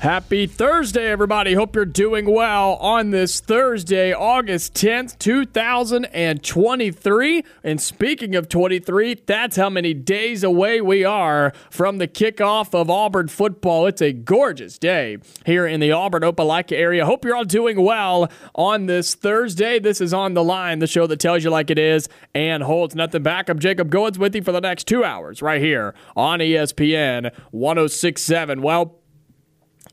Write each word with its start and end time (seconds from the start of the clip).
Happy 0.00 0.46
Thursday, 0.46 1.10
everybody. 1.10 1.54
Hope 1.54 1.74
you're 1.74 1.84
doing 1.84 2.32
well 2.32 2.74
on 2.74 3.10
this 3.10 3.40
Thursday, 3.40 4.12
August 4.12 4.74
10th, 4.74 5.18
2023. 5.18 7.44
And 7.64 7.80
speaking 7.80 8.36
of 8.36 8.48
23, 8.48 9.14
that's 9.26 9.56
how 9.56 9.68
many 9.68 9.94
days 9.94 10.44
away 10.44 10.80
we 10.80 11.04
are 11.04 11.52
from 11.68 11.98
the 11.98 12.06
kickoff 12.06 12.80
of 12.80 12.88
Auburn 12.88 13.26
football. 13.26 13.86
It's 13.86 14.00
a 14.00 14.12
gorgeous 14.12 14.78
day 14.78 15.18
here 15.44 15.66
in 15.66 15.80
the 15.80 15.90
Auburn 15.90 16.22
Opelika 16.22 16.78
area. 16.78 17.04
Hope 17.04 17.24
you're 17.24 17.34
all 17.34 17.44
doing 17.44 17.82
well 17.82 18.30
on 18.54 18.86
this 18.86 19.16
Thursday. 19.16 19.80
This 19.80 20.00
is 20.00 20.14
On 20.14 20.34
the 20.34 20.44
Line, 20.44 20.78
the 20.78 20.86
show 20.86 21.08
that 21.08 21.18
tells 21.18 21.42
you 21.42 21.50
like 21.50 21.70
it 21.70 21.78
is 21.78 22.08
and 22.36 22.62
holds 22.62 22.94
nothing 22.94 23.24
back. 23.24 23.48
I'm 23.48 23.58
Jacob 23.58 23.90
Goins 23.90 24.16
with 24.16 24.36
you 24.36 24.44
for 24.44 24.52
the 24.52 24.60
next 24.60 24.86
two 24.86 25.02
hours 25.02 25.42
right 25.42 25.60
here 25.60 25.92
on 26.14 26.38
ESPN 26.38 27.34
1067. 27.50 28.62
Well, 28.62 28.94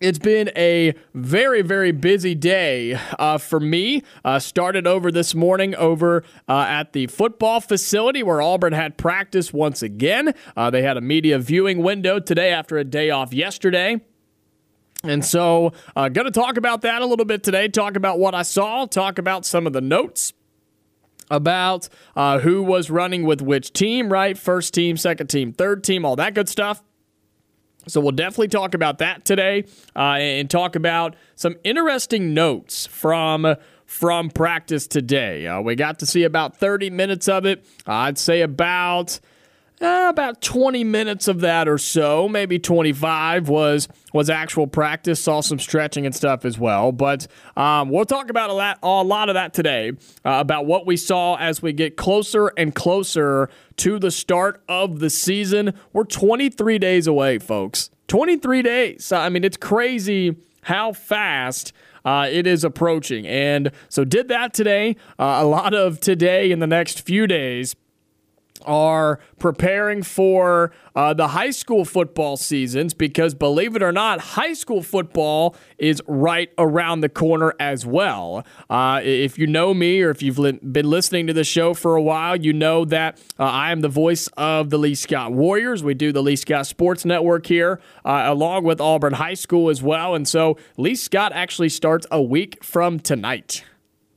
it's 0.06 0.20
been 0.20 0.52
a 0.56 0.94
very, 1.16 1.64
very 1.64 1.92
busy 1.92 2.36
day 2.36 2.94
uh, 3.18 3.40
for 3.40 3.60
me. 3.60 4.04
Uh, 4.24 4.38
started 4.38 4.86
over 4.86 5.12
this 5.12 5.34
morning 5.34 5.74
over 5.76 6.24
uh, 6.48 6.60
at 6.60 6.94
the 6.94 7.08
football 7.08 7.60
facility 7.60 8.22
where 8.22 8.40
Auburn 8.40 8.74
had 8.74 9.00
practice 9.00 9.52
once 9.52 9.82
again. 9.82 10.36
Uh, 10.56 10.70
they 10.70 10.84
had 10.84 10.96
a 10.96 11.02
media 11.02 11.40
viewing 11.40 11.80
window 11.80 12.20
today 12.20 12.52
after 12.52 12.78
a 12.78 12.84
day 12.84 13.10
off 13.10 13.34
yesterday. 13.34 14.00
And 15.04 15.26
so, 15.26 15.74
uh, 15.96 16.10
going 16.10 16.26
to 16.26 16.32
talk 16.32 16.58
about 16.58 16.82
that 16.82 17.02
a 17.02 17.06
little 17.08 17.26
bit 17.26 17.44
today. 17.44 17.68
Talk 17.68 17.96
about 17.96 18.20
what 18.20 18.36
I 18.36 18.44
saw. 18.44 18.86
Talk 18.86 19.18
about 19.18 19.44
some 19.44 19.66
of 19.66 19.74
the 19.74 19.82
notes 19.82 20.34
about 21.32 21.90
uh, 22.16 22.40
who 22.40 22.62
was 22.62 22.92
running 22.92 23.24
with 23.24 23.42
which 23.42 23.74
team, 23.74 24.10
right? 24.12 24.38
First 24.38 24.76
team, 24.76 24.98
second 24.98 25.28
team, 25.28 25.52
third 25.52 25.84
team, 25.84 26.06
all 26.06 26.16
that 26.16 26.36
good 26.36 26.48
stuff. 26.48 26.84
So 27.88 28.02
we'll 28.02 28.12
definitely 28.12 28.48
talk 28.48 28.74
about 28.74 28.98
that 29.00 29.26
today 29.26 29.66
uh, 29.96 30.18
and 30.20 30.50
talk 30.50 30.76
about 30.76 31.16
some 31.36 31.56
interesting 31.64 32.34
notes 32.34 32.88
from 32.88 33.56
from 33.86 34.30
practice 34.32 34.88
today. 34.88 35.46
Uh, 35.46 35.62
we 35.62 35.76
got 35.76 36.00
to 36.00 36.08
see 36.08 36.24
about 36.24 36.58
30 36.58 36.90
minutes 36.90 37.30
of 37.30 37.46
it. 37.46 37.64
I'd 37.86 38.18
say 38.18 38.42
about 38.42 39.20
uh, 39.82 40.08
about 40.10 40.42
20 40.42 40.84
minutes 40.86 41.28
of 41.28 41.42
that 41.42 41.68
or 41.68 41.78
so, 41.78 42.30
maybe 42.30 42.58
25 42.58 43.50
was 43.50 43.88
was 44.14 44.30
actual 44.30 44.68
practice. 44.68 45.20
Saw 45.20 45.42
some 45.42 45.60
stretching 45.60 46.06
and 46.06 46.16
stuff 46.16 46.46
as 46.46 46.58
well. 46.58 46.94
But 46.94 47.28
um, 47.58 47.90
we'll 47.90 48.06
talk 48.06 48.30
about 48.30 48.50
a 48.50 48.54
lot, 48.54 48.80
a 48.82 49.04
lot 49.04 49.28
of 49.28 49.34
that 49.34 49.54
today 49.54 49.92
uh, 50.24 50.38
about 50.40 50.66
what 50.66 50.86
we 50.86 50.96
saw 50.96 51.36
as 51.36 51.62
we 51.62 51.74
get 51.74 51.98
closer 51.98 52.48
and 52.56 52.74
closer 52.74 53.50
to 53.78 54.00
the 54.00 54.12
start 54.12 54.64
of 54.70 55.00
the 55.00 55.10
season. 55.10 55.74
We're 55.92 56.06
23 56.06 56.80
days 56.80 57.08
away, 57.08 57.40
folks. 57.40 57.90
23 58.08 58.62
days. 58.62 59.12
I 59.12 59.28
mean, 59.30 59.44
it's 59.44 59.58
crazy 59.58 60.38
how 60.64 60.94
fast. 60.94 61.74
Uh, 62.06 62.28
it 62.32 62.46
is 62.46 62.64
approaching. 62.64 63.26
And 63.26 63.72
so, 63.90 64.06
did 64.06 64.28
that 64.28 64.54
today. 64.54 64.96
Uh, 65.18 65.40
a 65.42 65.44
lot 65.44 65.74
of 65.74 66.00
today 66.00 66.52
in 66.52 66.60
the 66.60 66.68
next 66.68 67.02
few 67.02 67.26
days 67.26 67.76
are 68.66 69.20
preparing 69.40 70.04
for 70.04 70.72
uh, 70.96 71.14
the 71.14 71.30
high 71.30 71.52
school 71.52 71.86
football 71.86 72.38
seasons 72.38 72.94
because, 72.94 73.34
believe 73.34 73.76
it 73.76 73.84
or 73.84 73.92
not, 73.92 74.20
high 74.20 74.54
school 74.54 74.82
football 74.82 75.56
is 75.78 76.02
right 76.08 76.52
around 76.58 77.02
the 77.02 77.10
corner 77.10 77.54
as 77.60 77.86
well. 77.86 78.46
Uh, 78.70 79.02
if 79.04 79.38
you 79.38 79.48
know 79.48 79.74
me 79.74 80.02
or 80.02 80.10
if 80.10 80.22
you've 80.22 80.40
li- 80.40 80.60
been 80.64 80.90
listening 80.90 81.28
to 81.28 81.34
the 81.34 81.44
show 81.44 81.74
for 81.74 81.96
a 81.96 82.02
while, 82.02 82.36
you 82.36 82.54
know 82.54 82.86
that 82.86 83.20
uh, 83.40 83.44
I 83.44 83.72
am 83.72 83.82
the 83.82 83.90
voice 83.90 84.28
of 84.38 84.70
the 84.70 84.78
Lee 84.78 84.96
Scott 84.96 85.32
Warriors. 85.32 85.84
We 85.84 85.94
do 85.94 86.12
the 86.12 86.24
Lee 86.24 86.36
Scott 86.36 86.68
Sports 86.68 87.06
Network 87.06 87.48
here, 87.48 87.80
uh, 88.04 88.24
along 88.26 88.64
with 88.64 88.80
Auburn 88.80 89.14
High 89.14 89.34
School 89.34 89.70
as 89.70 89.84
well. 89.84 90.16
And 90.16 90.28
so, 90.28 90.58
Lee 90.78 90.96
Scott 90.96 91.32
actually 91.34 91.70
starts 91.70 92.08
a 92.12 92.22
week 92.22 92.64
from 92.64 93.00
tonight. 93.00 93.64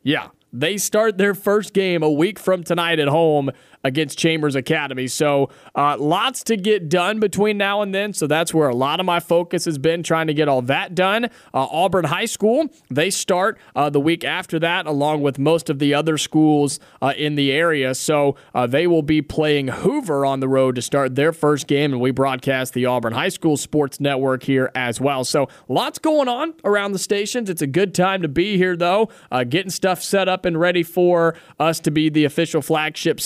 Yeah. 0.03 0.29
They 0.53 0.79
start 0.79 1.19
their 1.19 1.35
first 1.35 1.75
game 1.75 2.03
a 2.03 2.11
week 2.11 2.39
from 2.39 2.65
tonight 2.65 2.99
at 2.99 3.09
home 3.09 3.51
against 3.85 4.19
Chambers 4.19 4.55
Academy. 4.55 5.07
So, 5.07 5.51
uh, 5.75 5.97
lots 5.99 6.43
to 6.45 6.57
get 6.57 6.89
done 6.89 7.21
between 7.21 7.57
now 7.57 7.83
and 7.83 7.95
then. 7.95 8.13
So, 8.13 8.27
that's 8.27 8.53
where 8.53 8.69
a 8.69 8.75
lot 8.75 9.01
of 9.01 9.07
my 9.07 9.21
focus 9.21 9.65
has 9.65 9.79
been 9.79 10.03
trying 10.03 10.27
to 10.27 10.35
get 10.35 10.49
all 10.49 10.63
that 10.63 10.95
done. 10.95 11.27
Uh, 11.27 11.29
Auburn 11.71 12.05
High 12.05 12.27
School, 12.27 12.69
they 12.91 13.11
start 13.11 13.59
uh, 13.77 13.91
the 13.91 14.01
week 14.01 14.25
after 14.25 14.59
that, 14.59 14.87
along 14.87 15.23
with 15.23 15.39
most 15.39 15.71
of 15.71 15.79
the 15.79 15.95
other 15.95 16.19
schools 16.19 16.81
uh, 17.01 17.15
in 17.17 17.35
the 17.35 17.53
area. 17.53 17.95
So, 17.95 18.37
uh, 18.55 18.67
they 18.67 18.87
will 18.87 19.03
be 19.03 19.23
playing 19.23 19.69
Hoover 19.69 20.25
on 20.27 20.41
the 20.41 20.49
road 20.49 20.75
to 20.75 20.83
start 20.83 21.15
their 21.15 21.33
first 21.33 21.67
game. 21.67 21.93
And 21.93 22.01
we 22.01 22.11
broadcast 22.11 22.75
the 22.75 22.87
Auburn 22.87 23.13
High 23.13 23.29
School 23.29 23.57
Sports 23.57 24.01
Network 24.01 24.43
here 24.43 24.71
as 24.75 25.01
well. 25.01 25.25
So, 25.25 25.49
lots 25.69 25.99
going 25.99 26.29
on 26.29 26.55
around 26.65 26.93
the 26.93 26.99
stations. 26.99 27.49
It's 27.49 27.63
a 27.63 27.67
good 27.67 27.95
time 27.95 28.23
to 28.23 28.29
be 28.29 28.57
here, 28.57 28.77
though, 28.77 29.09
uh, 29.31 29.45
getting 29.45 29.71
stuff 29.71 30.03
set 30.03 30.29
up 30.29 30.45
and 30.45 30.59
ready 30.59 30.83
for 30.83 31.35
us 31.59 31.81
to 31.81 31.91
be 31.91 32.09
the 32.09 32.25
official 32.25 32.63
flagship 32.63 33.21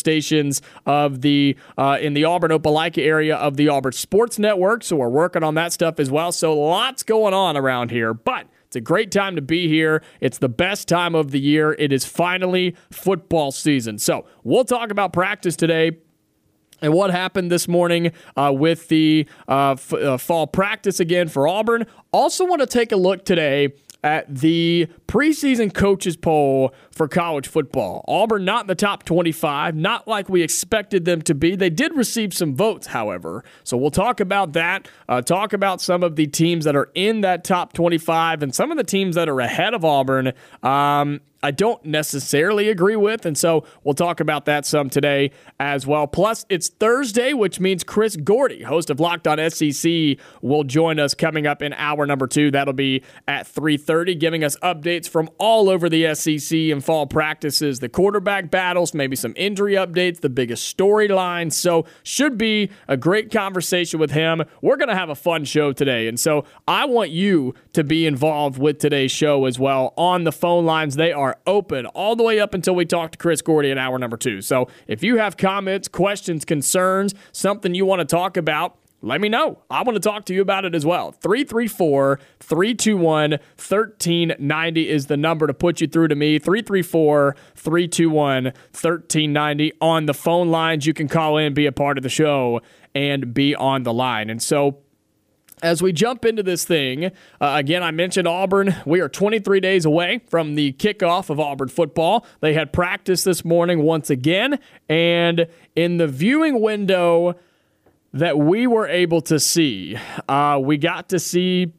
of 0.86 1.20
the 1.20 1.56
uh, 1.78 1.98
in 2.00 2.14
the 2.14 2.24
Auburn 2.24 2.50
Opelika 2.50 3.04
area 3.04 3.36
of 3.36 3.56
the 3.56 3.68
Auburn 3.68 3.92
Sports 3.92 4.38
Network. 4.38 4.82
So 4.82 4.96
we're 4.96 5.08
working 5.08 5.42
on 5.42 5.54
that 5.54 5.72
stuff 5.72 6.00
as 6.00 6.10
well. 6.10 6.32
So 6.32 6.58
lots 6.58 7.02
going 7.02 7.34
on 7.34 7.56
around 7.56 7.90
here, 7.90 8.14
but. 8.14 8.46
It's 8.66 8.76
a 8.76 8.80
great 8.80 9.10
time 9.10 9.36
to 9.36 9.42
be 9.42 9.68
here. 9.68 10.02
It's 10.22 10.38
the 10.38 10.48
best 10.48 10.88
time 10.88 11.14
of 11.14 11.30
the 11.30 11.38
year. 11.38 11.76
It 11.78 11.92
is 11.92 12.06
finally 12.06 12.74
football 12.90 13.52
season. 13.52 13.98
So, 13.98 14.24
we'll 14.44 14.64
talk 14.64 14.90
about 14.90 15.12
practice 15.12 15.56
today 15.56 15.98
and 16.82 16.92
what 16.92 17.10
happened 17.10 17.50
this 17.50 17.68
morning 17.68 18.12
uh, 18.34 18.52
with 18.54 18.88
the 18.88 19.26
uh, 19.48 19.72
f- 19.72 19.92
uh, 19.92 20.16
fall 20.16 20.46
practice 20.46 21.00
again 21.00 21.28
for 21.28 21.46
Auburn. 21.46 21.86
Also, 22.12 22.44
want 22.44 22.60
to 22.60 22.66
take 22.66 22.92
a 22.92 22.96
look 22.96 23.24
today 23.24 23.72
at 24.04 24.34
the 24.34 24.88
preseason 25.06 25.72
coaches 25.72 26.16
poll 26.16 26.74
for 27.02 27.08
college 27.08 27.48
football. 27.48 28.04
Auburn 28.06 28.44
not 28.44 28.60
in 28.60 28.66
the 28.68 28.76
top 28.76 29.02
25, 29.02 29.74
not 29.74 30.06
like 30.06 30.28
we 30.28 30.40
expected 30.40 31.04
them 31.04 31.20
to 31.20 31.34
be. 31.34 31.56
They 31.56 31.68
did 31.68 31.96
receive 31.96 32.32
some 32.32 32.54
votes, 32.54 32.86
however. 32.86 33.42
So 33.64 33.76
we'll 33.76 33.90
talk 33.90 34.20
about 34.20 34.52
that, 34.52 34.86
uh, 35.08 35.20
talk 35.20 35.52
about 35.52 35.80
some 35.80 36.04
of 36.04 36.14
the 36.14 36.28
teams 36.28 36.64
that 36.64 36.76
are 36.76 36.90
in 36.94 37.22
that 37.22 37.42
top 37.42 37.72
25 37.72 38.44
and 38.44 38.54
some 38.54 38.70
of 38.70 38.76
the 38.76 38.84
teams 38.84 39.16
that 39.16 39.28
are 39.28 39.40
ahead 39.40 39.74
of 39.74 39.84
Auburn. 39.84 40.32
Um, 40.62 41.22
I 41.42 41.50
don't 41.50 41.84
necessarily 41.84 42.68
agree 42.68 42.94
with. 42.94 43.26
And 43.26 43.36
so 43.36 43.64
we'll 43.82 43.94
talk 43.94 44.20
about 44.20 44.44
that 44.44 44.64
some 44.64 44.88
today 44.88 45.32
as 45.58 45.86
well. 45.86 46.06
Plus, 46.06 46.46
it's 46.48 46.68
Thursday, 46.68 47.32
which 47.32 47.58
means 47.58 47.82
Chris 47.82 48.16
Gordy, 48.16 48.62
host 48.62 48.90
of 48.90 49.00
Locked 49.00 49.26
On 49.26 49.50
SEC, 49.50 50.18
will 50.40 50.62
join 50.62 51.00
us 51.00 51.14
coming 51.14 51.46
up 51.46 51.60
in 51.60 51.72
hour 51.72 52.06
number 52.06 52.28
two. 52.28 52.52
That'll 52.52 52.72
be 52.72 53.02
at 53.26 53.52
3.30, 53.52 54.18
giving 54.18 54.44
us 54.44 54.56
updates 54.58 55.08
from 55.08 55.28
all 55.38 55.68
over 55.68 55.88
the 55.88 56.14
SEC 56.14 56.56
and 56.56 56.84
fall 56.92 57.06
practices, 57.06 57.78
the 57.78 57.88
quarterback 57.88 58.50
battles, 58.50 58.92
maybe 58.92 59.16
some 59.16 59.32
injury 59.34 59.72
updates, 59.72 60.20
the 60.20 60.28
biggest 60.28 60.76
storyline. 60.76 61.50
So 61.50 61.86
should 62.02 62.36
be 62.36 62.68
a 62.86 62.98
great 62.98 63.32
conversation 63.32 63.98
with 63.98 64.10
him. 64.10 64.42
We're 64.60 64.76
going 64.76 64.90
to 64.90 64.94
have 64.94 65.08
a 65.08 65.14
fun 65.14 65.46
show 65.46 65.72
today. 65.72 66.06
And 66.06 66.20
so 66.20 66.44
I 66.68 66.84
want 66.84 67.08
you 67.08 67.54
to 67.72 67.82
be 67.82 68.04
involved 68.04 68.58
with 68.58 68.78
today's 68.78 69.10
show 69.10 69.46
as 69.46 69.58
well 69.58 69.94
on 69.96 70.24
the 70.24 70.32
phone 70.32 70.66
lines. 70.66 70.96
They 70.96 71.12
are 71.12 71.38
open 71.46 71.86
all 71.86 72.14
the 72.14 72.24
way 72.24 72.38
up 72.38 72.52
until 72.52 72.74
we 72.74 72.84
talk 72.84 73.12
to 73.12 73.16
Chris 73.16 73.40
Gordy 73.40 73.70
in 73.70 73.78
hour 73.78 73.98
number 73.98 74.18
two. 74.18 74.42
So 74.42 74.68
if 74.86 75.02
you 75.02 75.16
have 75.16 75.38
comments, 75.38 75.88
questions, 75.88 76.44
concerns, 76.44 77.14
something 77.32 77.74
you 77.74 77.86
want 77.86 78.00
to 78.00 78.04
talk 78.04 78.36
about, 78.36 78.76
let 79.02 79.20
me 79.20 79.28
know. 79.28 79.58
I 79.68 79.82
want 79.82 79.96
to 79.96 80.00
talk 80.00 80.24
to 80.26 80.34
you 80.34 80.40
about 80.40 80.64
it 80.64 80.76
as 80.76 80.86
well. 80.86 81.10
334 81.10 82.20
321 82.38 83.30
1390 83.32 84.88
is 84.88 85.06
the 85.06 85.16
number 85.16 85.48
to 85.48 85.54
put 85.54 85.80
you 85.80 85.88
through 85.88 86.08
to 86.08 86.14
me. 86.14 86.38
334 86.38 87.36
321 87.56 88.44
1390 88.44 89.72
on 89.80 90.06
the 90.06 90.14
phone 90.14 90.50
lines. 90.50 90.86
You 90.86 90.94
can 90.94 91.08
call 91.08 91.36
in, 91.36 91.52
be 91.52 91.66
a 91.66 91.72
part 91.72 91.98
of 91.98 92.02
the 92.02 92.08
show, 92.08 92.60
and 92.94 93.34
be 93.34 93.56
on 93.56 93.82
the 93.82 93.92
line. 93.92 94.30
And 94.30 94.40
so, 94.40 94.78
as 95.62 95.82
we 95.82 95.92
jump 95.92 96.24
into 96.24 96.44
this 96.44 96.64
thing, 96.64 97.06
uh, 97.06 97.10
again, 97.40 97.82
I 97.82 97.90
mentioned 97.90 98.28
Auburn. 98.28 98.76
We 98.86 99.00
are 99.00 99.08
23 99.08 99.58
days 99.60 99.84
away 99.84 100.20
from 100.28 100.54
the 100.54 100.72
kickoff 100.74 101.28
of 101.28 101.40
Auburn 101.40 101.68
football. 101.68 102.24
They 102.40 102.54
had 102.54 102.72
practice 102.72 103.24
this 103.24 103.44
morning 103.44 103.82
once 103.82 104.10
again, 104.10 104.60
and 104.88 105.48
in 105.74 105.96
the 105.98 106.06
viewing 106.06 106.60
window 106.60 107.36
that 108.12 108.38
we 108.38 108.66
were 108.66 108.86
able 108.86 109.20
to 109.22 109.40
see, 109.40 109.96
uh, 110.28 110.60
we 110.62 110.76
got 110.76 111.08
to 111.10 111.18
see 111.18 111.72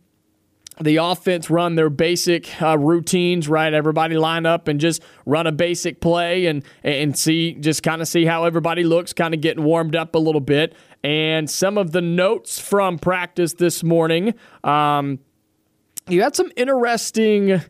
the 0.82 0.98
offense 0.98 1.50
run 1.50 1.76
their 1.76 1.90
basic 1.90 2.62
uh, 2.62 2.78
routines, 2.78 3.48
right? 3.48 3.74
Everybody 3.74 4.18
line 4.18 4.46
up 4.46 4.68
and 4.68 4.80
just 4.80 5.04
run 5.26 5.46
a 5.46 5.52
basic 5.52 6.02
play 6.02 6.48
and 6.48 6.64
and 6.84 7.18
see 7.18 7.54
just 7.54 7.84
kind 7.84 8.02
of 8.02 8.08
see 8.08 8.26
how 8.26 8.46
everybody 8.46 8.84
looks, 8.84 9.14
kind 9.14 9.34
of 9.34 9.42
getting 9.42 9.64
warmed 9.64 9.96
up 9.96 10.16
a 10.16 10.18
little 10.18 10.42
bit. 10.42 10.74
And 11.04 11.50
some 11.50 11.78
of 11.78 11.92
the 11.92 12.02
notes 12.02 12.60
from 12.60 12.98
practice 12.98 13.54
this 13.54 13.84
morning, 13.84 14.34
um, 14.64 15.20
you 16.08 16.24
had 16.24 16.36
some 16.36 16.52
interesting 16.56 17.62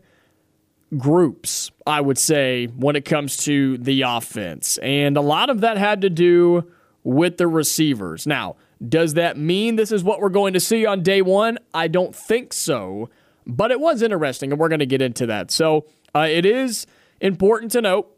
groups, 0.95 1.71
I 1.85 1.99
would 1.99 2.17
say, 2.17 2.67
when 2.67 2.95
it 2.95 3.03
comes 3.03 3.37
to 3.37 3.77
the 3.79 4.03
offense, 4.03 4.77
and 4.77 5.17
a 5.17 5.21
lot 5.21 5.49
of 5.49 5.61
that 5.61 5.77
had 5.77 6.01
to 6.01 6.09
do 6.09 6.71
with 7.03 7.37
the 7.37 7.47
receivers. 7.47 8.25
Now, 8.25 8.55
does 8.87 9.13
that 9.13 9.37
mean 9.37 9.75
this 9.75 9.91
is 9.91 10.03
what 10.03 10.19
we're 10.19 10.29
going 10.29 10.53
to 10.53 10.59
see 10.59 10.85
on 10.85 11.03
day 11.03 11.21
one? 11.21 11.57
I 11.73 11.87
don't 11.87 12.15
think 12.15 12.53
so, 12.53 13.09
but 13.45 13.71
it 13.71 13.79
was 13.79 14.01
interesting, 14.01 14.51
and 14.51 14.59
we're 14.59 14.69
going 14.69 14.79
to 14.79 14.85
get 14.85 15.01
into 15.01 15.25
that. 15.27 15.51
So 15.51 15.85
uh, 16.15 16.27
it 16.29 16.45
is 16.45 16.85
important 17.21 17.71
to 17.73 17.81
note 17.81 18.09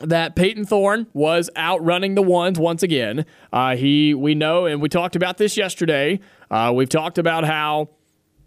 that 0.00 0.34
Payton 0.34 0.66
Thorne 0.66 1.06
was 1.12 1.50
out 1.56 1.84
running 1.84 2.14
the 2.14 2.22
ones 2.22 2.58
once 2.58 2.82
again. 2.82 3.26
Uh, 3.52 3.76
he, 3.76 4.12
we 4.14 4.34
know, 4.34 4.66
and 4.66 4.80
we 4.82 4.88
talked 4.88 5.16
about 5.16 5.38
this 5.38 5.56
yesterday. 5.56 6.20
Uh, 6.50 6.72
we've 6.74 6.88
talked 6.88 7.18
about 7.18 7.44
how 7.44 7.90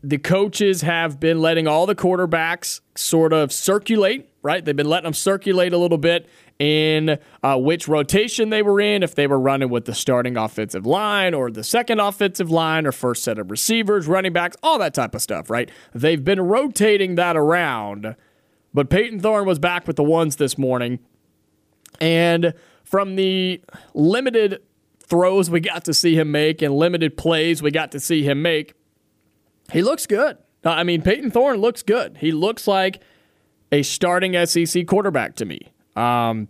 the 0.03 0.17
coaches 0.17 0.81
have 0.81 1.19
been 1.19 1.41
letting 1.41 1.67
all 1.67 1.85
the 1.85 1.95
quarterbacks 1.95 2.81
sort 2.95 3.33
of 3.33 3.51
circulate, 3.51 4.29
right? 4.41 4.63
They've 4.63 4.75
been 4.75 4.89
letting 4.89 5.05
them 5.05 5.13
circulate 5.13 5.73
a 5.73 5.77
little 5.77 5.97
bit 5.97 6.29
in 6.59 7.19
uh, 7.43 7.57
which 7.57 7.87
rotation 7.87 8.49
they 8.49 8.61
were 8.61 8.81
in, 8.81 9.03
if 9.03 9.13
they 9.13 9.27
were 9.27 9.39
running 9.39 9.69
with 9.69 9.85
the 9.85 9.93
starting 9.93 10.37
offensive 10.37 10.85
line 10.85 11.33
or 11.33 11.51
the 11.51 11.63
second 11.63 11.99
offensive 11.99 12.49
line 12.49 12.87
or 12.87 12.91
first 12.91 13.23
set 13.23 13.37
of 13.37 13.51
receivers, 13.51 14.07
running 14.07 14.33
backs, 14.33 14.57
all 14.63 14.79
that 14.79 14.93
type 14.93 15.13
of 15.13 15.21
stuff, 15.21 15.49
right? 15.49 15.69
They've 15.93 16.23
been 16.23 16.41
rotating 16.41 17.15
that 17.15 17.37
around. 17.37 18.15
But 18.73 18.89
Payton 18.89 19.19
Thorne 19.19 19.45
was 19.45 19.59
back 19.59 19.87
with 19.87 19.95
the 19.95 20.03
ones 20.03 20.37
this 20.37 20.57
morning. 20.57 20.99
And 22.01 22.53
from 22.83 23.15
the 23.15 23.61
limited 23.93 24.61
throws 24.99 25.49
we 25.49 25.59
got 25.59 25.85
to 25.85 25.93
see 25.93 26.15
him 26.15 26.31
make 26.31 26.61
and 26.61 26.75
limited 26.75 27.15
plays 27.17 27.61
we 27.61 27.71
got 27.71 27.91
to 27.91 27.99
see 27.99 28.23
him 28.23 28.41
make, 28.41 28.73
he 29.71 29.81
looks 29.81 30.05
good. 30.05 30.37
I 30.63 30.83
mean, 30.83 31.01
Payton 31.01 31.31
Thorne 31.31 31.57
looks 31.57 31.81
good. 31.83 32.17
He 32.17 32.31
looks 32.31 32.67
like 32.67 33.01
a 33.71 33.83
starting 33.83 34.45
SEC 34.45 34.85
quarterback 34.87 35.35
to 35.35 35.45
me. 35.45 35.71
Um, 35.97 36.47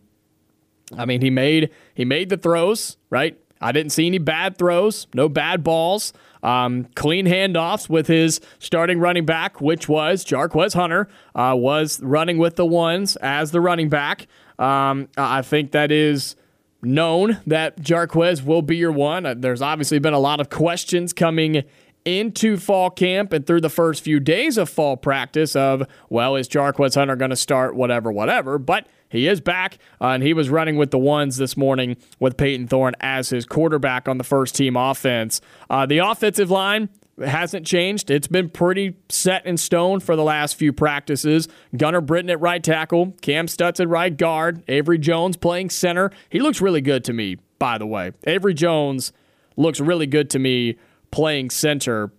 I 0.98 1.06
mean, 1.06 1.22
he 1.22 1.30
made 1.30 1.72
he 1.94 2.06
made 2.06 2.30
the 2.30 2.38
throws 2.38 2.98
right. 3.10 3.38
I 3.60 3.72
didn't 3.72 3.92
see 3.92 4.06
any 4.06 4.20
bad 4.20 4.58
throws, 4.58 5.08
no 5.14 5.28
bad 5.30 5.64
balls. 5.64 6.14
Um, 6.44 6.86
clean 6.96 7.26
handoffs 7.26 7.90
with 7.90 8.06
his 8.06 8.40
starting 8.60 9.00
running 9.00 9.26
back, 9.26 9.60
which 9.60 9.90
was 9.90 10.24
Jarquez 10.24 10.76
Hunter, 10.76 11.10
uh, 11.34 11.56
was 11.58 12.00
running 12.04 12.38
with 12.38 12.56
the 12.56 12.66
ones 12.66 13.16
as 13.18 13.50
the 13.50 13.60
running 13.60 13.90
back. 13.90 14.28
Um, 14.60 15.10
I 15.18 15.42
think 15.42 15.72
that 15.72 15.92
is 15.92 16.36
known 16.84 17.40
that 17.48 17.82
Jarquez 17.82 18.46
will 18.46 18.62
be 18.62 18.78
your 18.78 18.92
one. 18.92 19.26
Uh, 19.26 19.34
there's 19.36 19.62
obviously 19.62 19.98
been 19.98 20.14
a 20.14 20.20
lot 20.20 20.40
of 20.40 20.50
questions 20.50 21.12
coming 21.12 21.64
into 22.06 22.58
fall 22.58 22.90
camp 22.90 23.34
and 23.34 23.46
through 23.46 23.62
the 23.62 23.70
first 23.70 24.04
few 24.04 24.20
days 24.20 24.58
of 24.58 24.70
fall 24.70 24.96
practice 24.96 25.56
of, 25.56 25.84
well, 26.10 26.36
is 26.36 26.48
Jarquez 26.48 26.96
Hunter 26.96 27.16
going 27.16 27.32
to 27.32 27.36
start 27.36 27.76
whatever, 27.76 28.12
whatever. 28.12 28.60
But 28.60 28.88
he 29.10 29.28
is 29.28 29.42
back, 29.42 29.78
uh, 30.02 30.08
and 30.08 30.24
he 30.24 30.34
was 30.34 30.50
running 30.50 30.78
with 30.78 30.92
the 30.92 30.98
ones 30.98 31.38
this 31.38 31.56
morning 31.56 31.98
with 32.20 32.38
Payton 32.38 32.68
Thorne 32.68 32.94
as 33.00 33.30
his 33.30 33.46
quarterback 33.46 34.08
on 34.08 34.18
the 34.18 34.24
first 34.24 34.56
team 34.56 34.76
offense. 34.76 35.42
Uh, 35.70 35.86
the 35.86 36.00
offensive 36.00 36.52
line 36.52 36.90
hasn't 37.20 37.66
changed. 37.66 38.12
It's 38.12 38.28
been 38.28 38.50
pretty 38.50 38.96
set 39.10 39.46
in 39.46 39.58
stone 39.58 40.00
for 40.00 40.16
the 40.16 40.24
last 40.24 40.56
few 40.56 40.72
practices. 40.72 41.48
Gunnar 41.76 42.02
Britton 42.02 42.30
at 42.30 42.40
right 42.40 42.64
tackle, 42.64 43.16
Kam 43.22 43.48
Stutts 43.48 43.80
at 43.80 43.90
right 43.90 44.16
guard, 44.16 44.64
Avery 44.68 44.98
Jones 44.98 45.38
playing 45.38 45.70
center. 45.70 46.12
He 46.30 46.40
looks 46.40 46.62
really 46.62 46.82
good 46.82 47.04
to 47.06 47.14
me, 47.14 47.38
by 47.60 47.78
the 47.78 47.88
way. 47.88 48.12
Avery 48.26 48.54
Jones 48.54 49.14
looks 49.56 49.80
really 49.80 50.06
good 50.06 50.30
to 50.32 50.40
me 50.40 50.78
playing 51.12 51.50
center. 51.50 52.12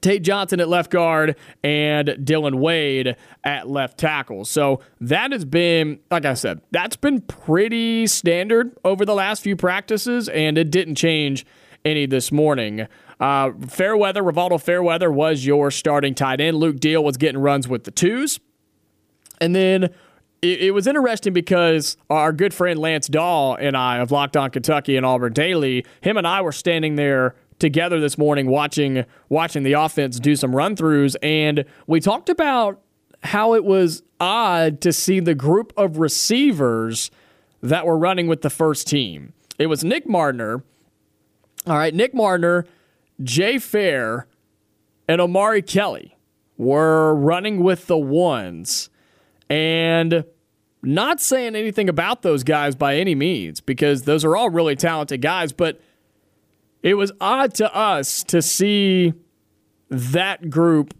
Tate 0.00 0.22
Johnson 0.22 0.60
at 0.60 0.68
left 0.68 0.90
guard 0.90 1.36
and 1.62 2.24
Dillon 2.24 2.60
Wade 2.60 3.16
at 3.44 3.68
left 3.68 3.98
tackle. 3.98 4.44
So 4.44 4.80
that 5.00 5.32
has 5.32 5.44
been, 5.44 6.00
like 6.10 6.24
I 6.24 6.34
said, 6.34 6.60
that's 6.70 6.96
been 6.96 7.20
pretty 7.22 8.06
standard 8.06 8.76
over 8.84 9.04
the 9.04 9.14
last 9.14 9.42
few 9.42 9.56
practices, 9.56 10.28
and 10.28 10.58
it 10.58 10.70
didn't 10.70 10.96
change 10.96 11.46
any 11.84 12.06
this 12.06 12.30
morning. 12.32 12.86
Uh, 13.20 13.50
Fairweather, 13.66 14.22
Rivaldo 14.22 14.60
Fairweather 14.60 15.10
was 15.10 15.44
your 15.44 15.70
starting 15.70 16.14
tight 16.14 16.40
end. 16.40 16.56
Luke 16.56 16.78
Deal 16.78 17.02
was 17.02 17.16
getting 17.16 17.40
runs 17.40 17.66
with 17.66 17.84
the 17.84 17.90
twos. 17.90 18.38
And 19.40 19.54
then 19.54 19.84
it, 20.42 20.60
it 20.60 20.74
was 20.74 20.86
interesting 20.86 21.32
because 21.32 21.96
our 22.10 22.32
good 22.32 22.54
friend 22.54 22.78
Lance 22.78 23.08
Dahl 23.08 23.56
and 23.56 23.76
I 23.76 23.98
of 23.98 24.10
Locked 24.10 24.36
On 24.36 24.50
Kentucky 24.50 24.96
and 24.96 25.04
Auburn 25.04 25.32
Daily, 25.32 25.84
him 26.00 26.16
and 26.16 26.26
I 26.26 26.42
were 26.42 26.52
standing 26.52 26.96
there 26.96 27.34
together 27.58 28.00
this 28.00 28.16
morning 28.18 28.46
watching 28.46 29.04
watching 29.28 29.62
the 29.62 29.72
offense 29.72 30.18
do 30.18 30.36
some 30.36 30.54
run 30.54 30.76
throughs, 30.76 31.16
and 31.22 31.64
we 31.86 32.00
talked 32.00 32.28
about 32.28 32.80
how 33.22 33.54
it 33.54 33.64
was 33.64 34.02
odd 34.20 34.80
to 34.80 34.92
see 34.92 35.20
the 35.20 35.34
group 35.34 35.72
of 35.76 35.98
receivers 35.98 37.10
that 37.62 37.86
were 37.86 37.98
running 37.98 38.26
with 38.26 38.42
the 38.42 38.50
first 38.50 38.86
team. 38.86 39.32
It 39.58 39.66
was 39.66 39.82
Nick 39.82 40.06
Mardner. 40.06 40.62
All 41.66 41.76
right, 41.76 41.92
Nick 41.92 42.14
Mardner, 42.14 42.64
Jay 43.22 43.58
Fair, 43.58 44.26
and 45.08 45.20
Omari 45.20 45.62
Kelly 45.62 46.16
were 46.56 47.14
running 47.14 47.62
with 47.62 47.86
the 47.86 47.98
ones. 47.98 48.90
And 49.50 50.24
not 50.82 51.20
saying 51.20 51.56
anything 51.56 51.88
about 51.88 52.22
those 52.22 52.44
guys 52.44 52.76
by 52.76 52.96
any 52.96 53.14
means 53.14 53.60
because 53.60 54.02
those 54.02 54.24
are 54.24 54.36
all 54.36 54.50
really 54.50 54.76
talented 54.76 55.20
guys, 55.20 55.52
but 55.52 55.80
it 56.82 56.94
was 56.94 57.12
odd 57.20 57.54
to 57.54 57.74
us 57.74 58.22
to 58.24 58.40
see 58.42 59.14
that 59.90 60.50
group 60.50 60.94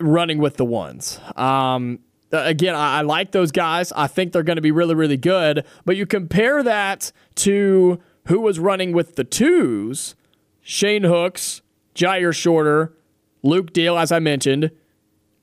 running 0.00 0.38
with 0.38 0.56
the 0.56 0.64
ones. 0.64 1.20
Um, 1.36 2.00
again, 2.32 2.74
I, 2.74 2.98
I, 2.98 3.00
like 3.02 3.32
those 3.32 3.52
guys. 3.52 3.92
I 3.92 4.06
think 4.06 4.32
they're 4.32 4.42
going 4.42 4.56
to 4.56 4.62
be 4.62 4.70
really, 4.70 4.94
really 4.94 5.16
good. 5.16 5.64
But 5.84 5.96
you 5.96 6.06
compare 6.06 6.62
that 6.62 7.12
to 7.36 8.00
who 8.26 8.40
was 8.40 8.58
running 8.58 8.92
with 8.92 9.16
the 9.16 9.24
twos 9.24 10.14
Shane 10.60 11.04
Hooks, 11.04 11.60
Jyaire 11.94 12.34
Shorter, 12.34 12.96
Luke 13.42 13.72
Deal, 13.72 13.98
as 13.98 14.12
I 14.12 14.20
mentioned, 14.20 14.70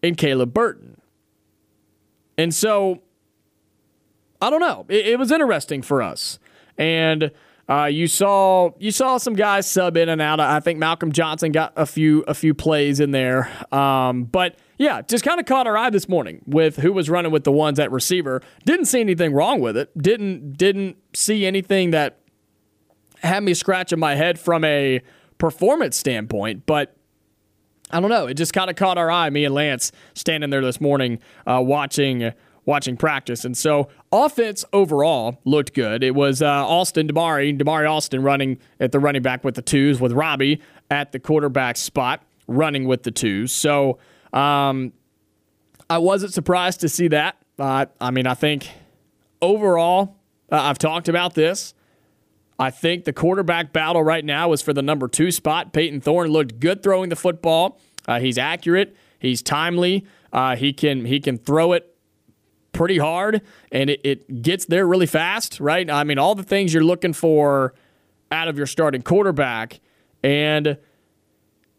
and 0.02 0.18
Caleb 0.18 0.54
Burton. 0.54 1.02
And 2.38 2.54
so, 2.54 3.02
I 4.42 4.50
don't 4.50 4.62
know. 4.62 4.86
It, 4.88 5.08
it 5.08 5.20
was 5.20 5.32
interesting 5.32 5.82
for 5.82 6.02
us. 6.02 6.40
And 6.78 7.32
uh, 7.70 7.86
you 7.86 8.08
saw 8.08 8.72
you 8.80 8.90
saw 8.90 9.18
some 9.18 9.36
guys 9.36 9.70
sub 9.70 9.96
in 9.96 10.10
and 10.10 10.20
out. 10.22 10.40
I 10.40 10.60
think 10.60 10.80
Malcolm 10.80 11.12
Johnson 11.12 11.52
got 11.52 11.72
a 11.76 11.86
few 11.86 12.24
a 12.28 12.34
few 12.34 12.56
plays 12.56 13.00
in 13.00 13.12
there. 13.12 13.48
Um, 13.72 14.24
but 14.24 14.58
yeah, 14.80 15.04
just 15.04 15.24
kind 15.24 15.40
of 15.40 15.46
caught 15.46 15.68
our 15.68 15.78
eye 15.78 15.92
this 15.92 16.10
morning 16.10 16.42
with 16.48 16.78
who 16.78 16.92
was 16.92 17.10
running 17.10 17.32
with 17.32 17.44
the 17.44 17.52
ones 17.52 17.78
at 17.80 17.92
receiver. 17.92 18.42
Didn't 18.66 18.86
see 18.86 19.00
anything 19.02 19.34
wrong 19.34 19.60
with 19.60 19.78
it. 19.78 19.96
Didn't 19.96 20.58
didn't 20.58 20.98
see 21.14 21.46
anything 21.46 21.92
that 21.92 22.20
had 23.22 23.44
me 23.44 23.54
scratching 23.54 24.00
my 24.00 24.16
head 24.16 24.40
from 24.40 24.64
a 24.64 25.02
performance 25.38 25.96
standpoint. 25.96 26.66
But 26.66 26.96
I 27.92 28.00
don't 28.00 28.10
know. 28.10 28.26
It 28.26 28.34
just 28.34 28.54
kind 28.54 28.72
of 28.72 28.78
caught 28.78 28.98
our 28.98 29.12
eye. 29.12 29.30
Me 29.30 29.46
and 29.46 29.54
Lance 29.54 29.92
standing 30.16 30.50
there 30.50 30.62
this 30.62 30.82
morning 30.82 31.20
uh, 31.46 31.62
watching 31.64 32.34
watching 32.66 32.98
practice. 32.98 33.46
And 33.46 33.58
so 33.58 33.90
offense 34.12 34.66
overall 34.74 35.40
looked 35.46 35.74
good. 35.74 36.04
It 36.04 36.16
was 36.16 36.42
uh, 36.42 36.66
Alston 36.66 37.08
Damari, 37.08 37.58
Damari 37.58 37.90
Alston 37.90 38.24
running 38.24 38.60
at 38.80 38.92
the 38.92 39.00
running 39.00 39.22
back 39.22 39.44
with 39.44 39.56
the 39.56 39.62
twos, 39.62 40.00
with 40.00 40.12
Robbie 40.12 40.62
at 40.90 41.12
the 41.12 41.20
quarterback 41.20 41.78
spot 41.78 42.24
running 42.48 42.86
with 42.86 43.04
the 43.04 43.12
twos. 43.12 43.52
So 43.52 44.00
um, 44.34 44.94
I 45.90 46.00
wasn't 46.00 46.34
surprised 46.34 46.82
to 46.82 46.90
see 46.90 47.08
that. 47.10 47.38
Uh, 47.58 47.86
I 48.00 48.12
mean, 48.12 48.26
I 48.26 48.34
think 48.34 48.70
overall, 49.42 50.16
uh, 50.52 50.62
I've 50.62 50.80
talked 50.80 51.10
about 51.10 51.36
this. 51.36 51.74
I 52.58 52.72
think 52.72 53.06
the 53.06 53.14
quarterback 53.14 53.72
battle 53.72 54.04
right 54.04 54.26
now 54.26 54.52
is 54.52 54.62
for 54.62 54.74
the 54.74 54.82
number 54.82 55.08
two 55.08 55.32
spot. 55.32 55.72
Payton 55.72 56.02
Thorne 56.02 56.30
looked 56.30 56.60
good 56.60 56.84
throwing 56.84 57.10
the 57.10 57.16
football. 57.16 57.80
Uh, 58.08 58.20
he's 58.20 58.38
accurate. 58.38 58.96
He's 59.20 59.42
timely. 59.42 60.06
Uh, 60.34 60.56
he 60.56 60.74
can 60.74 61.06
he 61.06 61.20
can 61.20 61.38
throw 61.38 61.74
it 61.74 61.96
pretty 62.80 62.98
hard 62.98 63.42
and 63.74 63.90
it, 63.90 64.00
it 64.06 64.42
gets 64.42 64.64
there 64.64 64.88
really 64.88 65.06
fast, 65.06 65.60
right? 65.60 65.92
I 65.92 66.06
mean, 66.06 66.18
all 66.18 66.34
the 66.34 66.44
things 66.44 66.74
you're 66.74 66.82
looking 66.82 67.12
for 67.12 67.74
out 68.32 68.48
of 68.48 68.58
your 68.58 68.68
starting 68.68 69.02
quarterback. 69.02 69.82
And 70.24 70.78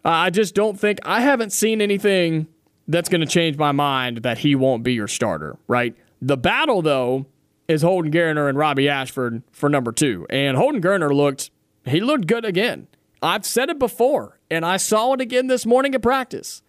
I 0.05 0.29
just 0.29 0.55
don't 0.55 0.79
think, 0.79 0.99
I 1.03 1.23
haven't 1.23 1.55
seen 1.55 1.81
anything 1.81 2.49
that's 2.87 3.09
going 3.09 3.23
to 3.23 3.27
change 3.27 3.57
my 3.57 3.73
mind 3.73 4.19
that 4.19 4.37
he 4.37 4.55
won't 4.55 4.83
be 4.83 4.93
your 4.93 5.09
starter, 5.09 5.57
right? 5.67 5.97
The 6.21 6.37
battle, 6.37 6.83
though, 6.83 7.25
is 7.67 7.81
Holden 7.81 8.13
Geriner 8.13 8.47
and 8.47 8.59
Robbie 8.59 8.91
Ashford 8.91 9.43
for 9.53 9.71
number 9.71 9.93
two. 9.93 10.27
And 10.29 10.59
Holden 10.59 10.83
Geriner 10.83 11.15
looked, 11.15 11.51
he 11.87 12.01
looked 12.01 12.27
good 12.27 12.45
again. 12.45 12.89
I've 13.23 13.47
said 13.47 13.71
it 13.71 13.79
before, 13.79 14.39
and 14.51 14.67
I 14.67 14.77
saw 14.77 15.15
it 15.15 15.23
again 15.23 15.47
this 15.47 15.65
morning 15.65 15.95
at 15.95 16.03
practice. 16.03 16.61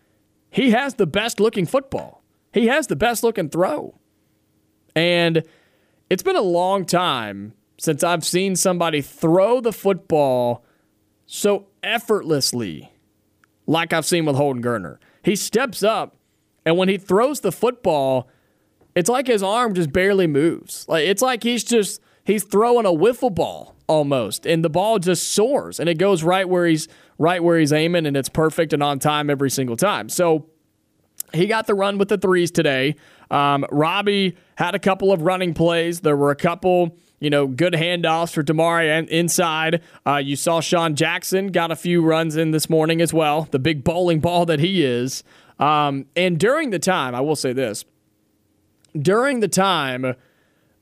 He 0.50 0.72
has 0.72 0.94
the 0.94 1.06
best 1.06 1.42
looking 1.42 1.66
football, 1.66 2.24
he 2.54 2.68
has 2.68 2.88
the 2.88 2.96
best 2.96 3.24
looking 3.24 3.50
throw. 3.50 3.96
And 4.96 5.44
it's 6.10 6.24
been 6.24 6.36
a 6.36 6.42
long 6.42 6.86
time 6.86 7.54
since 7.78 8.04
I've 8.04 8.26
seen 8.26 8.56
somebody 8.56 9.02
throw 9.02 9.62
the 9.62 9.74
football 9.74 10.64
so 11.26 11.68
effortlessly 11.82 12.92
like 13.66 13.94
I've 13.94 14.06
seen 14.06 14.26
with 14.26 14.36
Holden 14.36 14.62
Geriner. 14.62 14.98
He 15.24 15.36
steps 15.36 15.82
up, 15.82 16.18
and 16.66 16.78
when 16.78 16.90
he 16.90 16.98
throws 16.98 17.40
the 17.40 17.52
football, 17.52 18.28
it's 18.96 19.10
like 19.10 19.28
his 19.28 19.42
arm 19.42 19.74
just 19.74 19.92
barely 19.94 20.28
moves. 20.28 20.86
Like 20.88 21.06
it's 21.06 21.22
like 21.22 21.44
he's 21.44 21.64
just 21.64 22.02
he's 22.24 22.44
throwing 22.44 22.86
a 22.86 22.90
wiffle 22.90 23.34
ball 23.34 23.76
almost, 23.88 24.46
and 24.46 24.64
the 24.64 24.70
ball 24.70 25.00
just 25.00 25.30
soars 25.30 25.80
and 25.80 25.88
it 25.88 25.98
goes 25.98 26.24
right 26.24 26.48
where 26.48 26.68
he's 26.68 26.88
right 27.18 27.44
where 27.44 27.58
he's 27.58 27.74
aiming, 27.74 28.06
and 28.06 28.18
it's 28.18 28.30
perfect 28.30 28.74
and 28.74 28.84
on 28.84 29.00
time 29.00 29.30
every 29.30 29.50
single 29.50 29.78
time. 29.78 30.10
So 30.10 30.48
he 31.34 31.48
got 31.48 31.68
the 31.68 31.74
run 31.74 31.98
with 31.98 32.10
the 32.10 32.18
threes 32.18 32.52
today. 32.52 32.96
Um, 33.32 33.66
Robbie 33.72 34.36
had 34.56 34.76
a 34.76 34.80
couple 34.80 35.12
of 35.12 35.22
running 35.24 35.54
plays. 35.54 36.02
There 36.02 36.18
were 36.18 36.32
a 36.32 36.36
couple, 36.36 36.98
you 37.20 37.30
know, 37.30 37.48
good 37.48 37.74
handoffs 37.74 38.34
for 38.34 38.44
Damari 38.44 38.90
and 38.90 39.08
inside. 39.10 39.82
Uh, 40.06 40.18
you 40.18 40.36
saw 40.36 40.60
Sean 40.60 40.96
Jackson 40.96 41.48
got 41.48 41.72
a 41.72 41.76
few 41.76 42.04
runs 42.04 42.36
in 42.36 42.52
this 42.52 42.70
morning 42.70 43.02
as 43.02 43.14
well. 43.14 43.48
The 43.50 43.60
big 43.60 43.84
bowling 43.84 44.20
ball 44.20 44.46
that 44.46 44.60
he 44.60 44.84
is. 44.84 45.24
Um, 45.60 46.06
and 46.16 46.38
during 46.38 46.72
the 46.72 46.80
time, 46.80 47.16
I 47.16 47.22
will 47.22 47.36
say 47.36 47.54
this: 47.54 47.86
during 49.00 49.40
the 49.40 49.48
time 49.48 50.16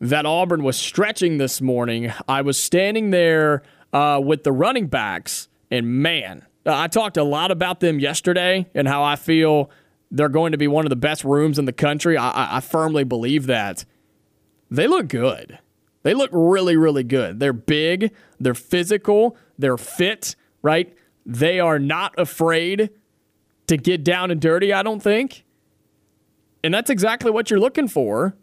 that 0.01 0.25
Auburn 0.25 0.63
was 0.63 0.77
stretching 0.77 1.38
this 1.38 1.62
morning, 1.62 2.12
I 2.27 2.41
was 2.41 2.58
standing 2.58 3.12
there 3.12 3.62
uh, 3.94 4.20
with 4.24 4.44
the 4.44 4.51
running 4.51 4.88
backs, 4.88 5.50
and 5.70 6.01
man, 6.01 6.46
I 6.65 6.88
talked 6.88 7.18
a 7.18 7.24
lot 7.24 7.51
about 7.51 7.79
them 7.79 8.00
yesterday 8.00 8.68
and 8.74 8.88
how 8.88 9.03
I 9.03 9.18
feel 9.18 9.70
they're 10.11 10.29
going 10.29 10.51
to 10.51 10.57
be 10.57 10.67
one 10.67 10.85
of 10.85 10.89
the 10.89 10.95
best 10.95 11.23
rooms 11.23 11.59
in 11.59 11.65
the 11.65 11.73
country. 11.73 12.17
I, 12.17 12.57
I 12.57 12.59
firmly 12.61 13.03
believe 13.03 13.45
that. 13.47 13.85
They 14.71 14.87
look 14.87 15.07
good. 15.07 15.59
They 16.03 16.13
look 16.13 16.29
really, 16.31 16.77
really 16.77 17.03
good. 17.03 17.39
They're 17.39 17.53
big, 17.53 18.13
they're 18.39 18.53
physical, 18.53 19.35
they're 19.57 19.77
fit, 19.77 20.35
right? 20.61 20.95
They 21.25 21.59
are 21.59 21.77
not 21.77 22.17
afraid 22.17 22.89
to 23.67 23.77
get 23.77 24.03
down 24.03 24.31
and 24.31 24.39
dirty, 24.39 24.73
I 24.73 24.81
don't 24.81 25.01
think. 25.01 25.43
And 26.63 26.73
that's 26.73 26.89
exactly 26.89 27.31
what 27.31 27.49
you're 27.49 27.59
looking 27.59 27.87
for 27.87 28.35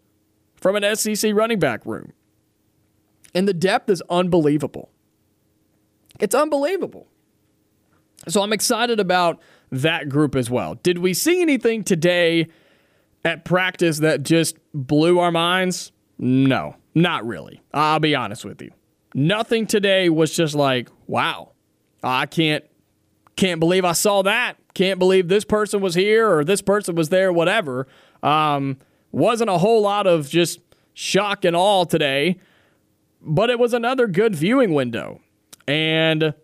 from 0.56 0.76
an 0.76 0.96
SEC 0.96 1.35
running 1.35 1.58
back 1.58 1.85
room. 1.85 2.12
And 3.35 3.49
the 3.49 3.54
depth 3.54 3.90
is 3.90 4.02
unbelievable. 4.08 4.90
It's 6.20 6.35
unbelievable. 6.35 7.06
So 8.28 8.42
I'm 8.42 8.52
excited 8.52 8.99
about 8.99 9.40
that 9.83 10.09
group 10.09 10.35
as 10.35 10.50
well. 10.50 10.75
Did 10.76 10.99
we 10.99 11.14
see 11.14 11.40
anything 11.42 11.85
today 11.85 12.49
at 13.25 13.45
practice 13.45 13.99
that 13.99 14.23
just 14.23 14.56
blew 14.73 15.18
our 15.18 15.33
minds? 15.33 15.92
No, 16.18 16.76
not 16.95 17.26
really. 17.26 17.62
I'll 17.73 18.00
be 18.00 18.14
honest 18.14 18.45
with 18.45 18.62
you. 18.62 18.71
Nothing 19.14 19.66
today 19.66 20.09
was 20.09 20.35
just 20.35 20.54
like, 20.54 20.88
wow, 21.06 21.52
I 22.02 22.26
can't 22.26 22.64
can't 23.37 23.61
believe 23.61 23.85
I 23.85 23.92
saw 23.92 24.23
that. 24.23 24.56
Can't 24.75 24.99
believe 24.99 25.28
this 25.28 25.45
person 25.45 25.80
was 25.80 25.95
here 25.95 26.30
or 26.30 26.45
this 26.45 26.62
person 26.62 26.95
was 26.95 27.11
there, 27.11 27.33
whatever. 27.33 27.87
Um, 28.23 28.78
wasn't 29.12 29.50
a 29.50 29.59
whole 29.59 29.83
lot 29.83 30.06
of 30.06 30.28
just 30.28 30.61
shock 30.95 31.45
and 31.45 31.54
awe 31.54 31.85
today, 31.85 32.38
but 33.21 33.50
it 33.50 33.59
was 33.59 33.75
another 33.75 34.06
good 34.06 34.35
viewing 34.35 34.73
window. 34.73 35.21
And 35.68 36.35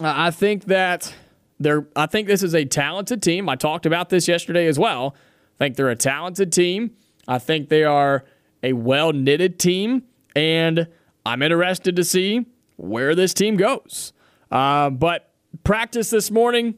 I 0.00 0.30
think 0.30 0.64
that 0.66 1.14
they're 1.60 1.86
I 1.94 2.06
think 2.06 2.26
this 2.26 2.42
is 2.42 2.54
a 2.54 2.64
talented 2.64 3.22
team. 3.22 3.48
I 3.48 3.54
talked 3.54 3.86
about 3.86 4.08
this 4.08 4.26
yesterday 4.26 4.66
as 4.66 4.78
well. 4.78 5.14
I 5.56 5.64
think 5.64 5.76
they're 5.76 5.90
a 5.90 5.96
talented 5.96 6.52
team. 6.52 6.92
I 7.28 7.38
think 7.38 7.68
they 7.68 7.84
are 7.84 8.24
a 8.62 8.72
well 8.72 9.12
knitted 9.12 9.58
team, 9.58 10.04
and 10.34 10.88
I'm 11.24 11.42
interested 11.42 11.94
to 11.96 12.04
see 12.04 12.46
where 12.76 13.14
this 13.14 13.34
team 13.34 13.56
goes. 13.56 14.12
Uh, 14.50 14.90
but 14.90 15.32
practice 15.62 16.10
this 16.10 16.30
morning, 16.30 16.76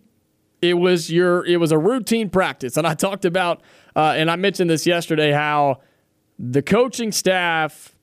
it 0.61 0.75
was 0.75 1.11
your 1.11 1.47
it 1.47 1.59
was 1.59 1.71
a 1.71 1.79
routine 1.79 2.29
practice, 2.29 2.77
and 2.77 2.87
I 2.87 2.95
talked 2.95 3.25
about 3.25 3.62
uh, 3.95 4.15
and 4.17 4.31
I 4.31 4.37
mentioned 4.37 4.69
this 4.69 4.87
yesterday 4.87 5.31
how 5.31 5.81
the 6.39 6.61
coaching 6.61 7.12
staff 7.12 7.95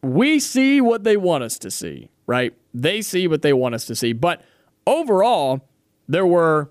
we 0.00 0.38
see 0.38 0.80
what 0.80 1.02
they 1.02 1.16
want 1.16 1.42
us 1.42 1.58
to 1.58 1.72
see, 1.72 2.08
right? 2.28 2.54
They 2.72 3.02
see 3.02 3.26
what 3.26 3.42
they 3.42 3.52
want 3.52 3.74
us 3.74 3.84
to 3.86 3.96
see, 3.96 4.12
but 4.12 4.42
overall 4.86 5.67
there 6.08 6.26
were 6.26 6.70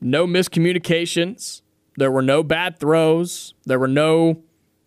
no 0.00 0.26
miscommunications. 0.26 1.62
There 1.96 2.10
were 2.10 2.22
no 2.22 2.42
bad 2.42 2.78
throws. 2.78 3.54
There 3.64 3.78
were 3.78 3.88
no 3.88 4.42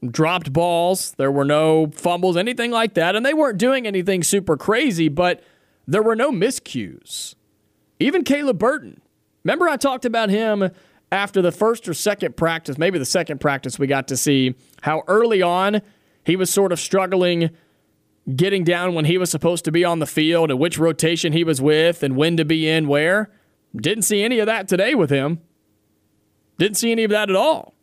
dropped 0.06 0.54
balls. 0.54 1.14
There 1.18 1.32
were 1.32 1.46
no 1.46 1.88
fumbles, 1.94 2.38
anything 2.38 2.72
like 2.72 2.94
that. 2.94 3.16
And 3.16 3.26
they 3.26 3.34
weren't 3.34 3.58
doing 3.58 3.88
anything 3.88 4.24
super 4.24 4.58
crazy, 4.58 5.10
but 5.10 5.44
there 5.88 6.04
were 6.04 6.16
no 6.16 6.32
miscues. 6.32 7.36
Even 8.00 8.24
Caleb 8.24 8.60
Burton. 8.60 9.02
Remember, 9.44 9.68
I 9.68 9.78
talked 9.78 10.06
about 10.06 10.30
him 10.30 10.70
after 11.12 11.42
the 11.42 11.52
first 11.52 11.88
or 11.88 11.94
second 11.94 12.36
practice, 12.36 12.78
maybe 12.78 12.98
the 12.98 13.06
second 13.06 13.40
practice, 13.40 13.78
we 13.78 13.86
got 13.86 14.08
to 14.08 14.18
see 14.18 14.56
how 14.82 15.04
early 15.08 15.42
on 15.42 15.82
he 16.26 16.36
was 16.36 16.50
sort 16.50 16.72
of 16.72 16.80
struggling 16.80 17.52
getting 18.36 18.64
down 18.64 18.94
when 18.94 19.06
he 19.06 19.18
was 19.18 19.30
supposed 19.30 19.66
to 19.66 19.72
be 19.72 19.84
on 19.84 20.00
the 20.00 20.08
field 20.08 20.50
and 20.50 20.60
which 20.60 20.80
rotation 20.80 21.34
he 21.34 21.44
was 21.44 21.62
with 21.62 22.02
and 22.02 22.16
when 22.16 22.38
to 22.38 22.46
be 22.46 22.68
in 22.68 22.88
where. 22.88 23.30
Didn't 23.76 24.04
see 24.04 24.24
any 24.24 24.40
of 24.40 24.46
that 24.46 24.68
today 24.68 24.96
with 24.96 25.10
him. 25.10 25.40
Didn't 26.58 26.78
see 26.78 26.92
any 26.92 27.04
of 27.04 27.12
that 27.12 27.30
at 27.30 27.36
all. 27.36 27.74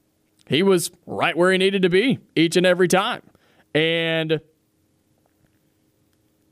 He 0.46 0.62
was 0.62 0.90
right 1.06 1.36
where 1.36 1.52
he 1.52 1.58
needed 1.58 1.82
to 1.82 1.88
be 1.88 2.18
each 2.34 2.56
and 2.56 2.66
every 2.66 2.88
time. 2.88 3.22
And 3.74 4.40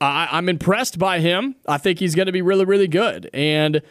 I, 0.00 0.24
am 0.24 0.28
I'm 0.30 0.48
impressed 0.48 0.98
by 0.98 1.20
him. 1.20 1.56
I 1.66 1.78
think 1.78 1.98
he's 1.98 2.14
going 2.14 2.26
to 2.26 2.32
be 2.32 2.42
really, 2.42 2.64
really 2.64 2.88
good. 2.88 3.28
And 3.32 3.82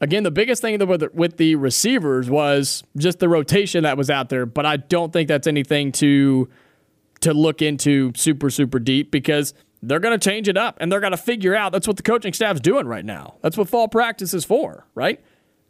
again, 0.00 0.22
the 0.22 0.30
biggest 0.30 0.62
thing 0.62 0.78
with 0.78 1.36
the 1.36 1.54
receivers 1.56 2.30
was 2.30 2.84
just 2.96 3.18
the 3.18 3.28
rotation 3.28 3.82
that 3.84 3.96
was 3.96 4.10
out 4.10 4.28
there. 4.28 4.46
But 4.46 4.66
I 4.66 4.76
don't 4.76 5.12
think 5.12 5.28
that's 5.28 5.46
anything 5.46 5.92
to 5.92 6.48
to 7.20 7.32
look 7.32 7.62
into 7.62 8.12
super, 8.14 8.50
super 8.50 8.78
deep 8.78 9.10
because 9.10 9.54
they're 9.82 10.00
going 10.00 10.18
to 10.18 10.30
change 10.30 10.48
it 10.48 10.56
up 10.56 10.76
and 10.80 10.90
they're 10.90 11.00
going 11.00 11.12
to 11.12 11.16
figure 11.16 11.54
out 11.54 11.72
that's 11.72 11.86
what 11.86 11.96
the 11.96 12.02
coaching 12.02 12.32
staff's 12.32 12.60
doing 12.60 12.86
right 12.86 13.04
now. 13.04 13.36
That's 13.42 13.56
what 13.56 13.68
fall 13.68 13.88
practice 13.88 14.34
is 14.34 14.44
for, 14.44 14.86
right? 14.94 15.22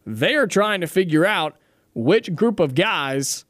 They 0.04 0.34
are 0.34 0.46
trying 0.46 0.80
to 0.80 0.86
figure 0.86 1.26
out 1.26 1.56
which 1.94 2.34
group 2.34 2.60
of 2.60 2.74
guys 2.74 3.44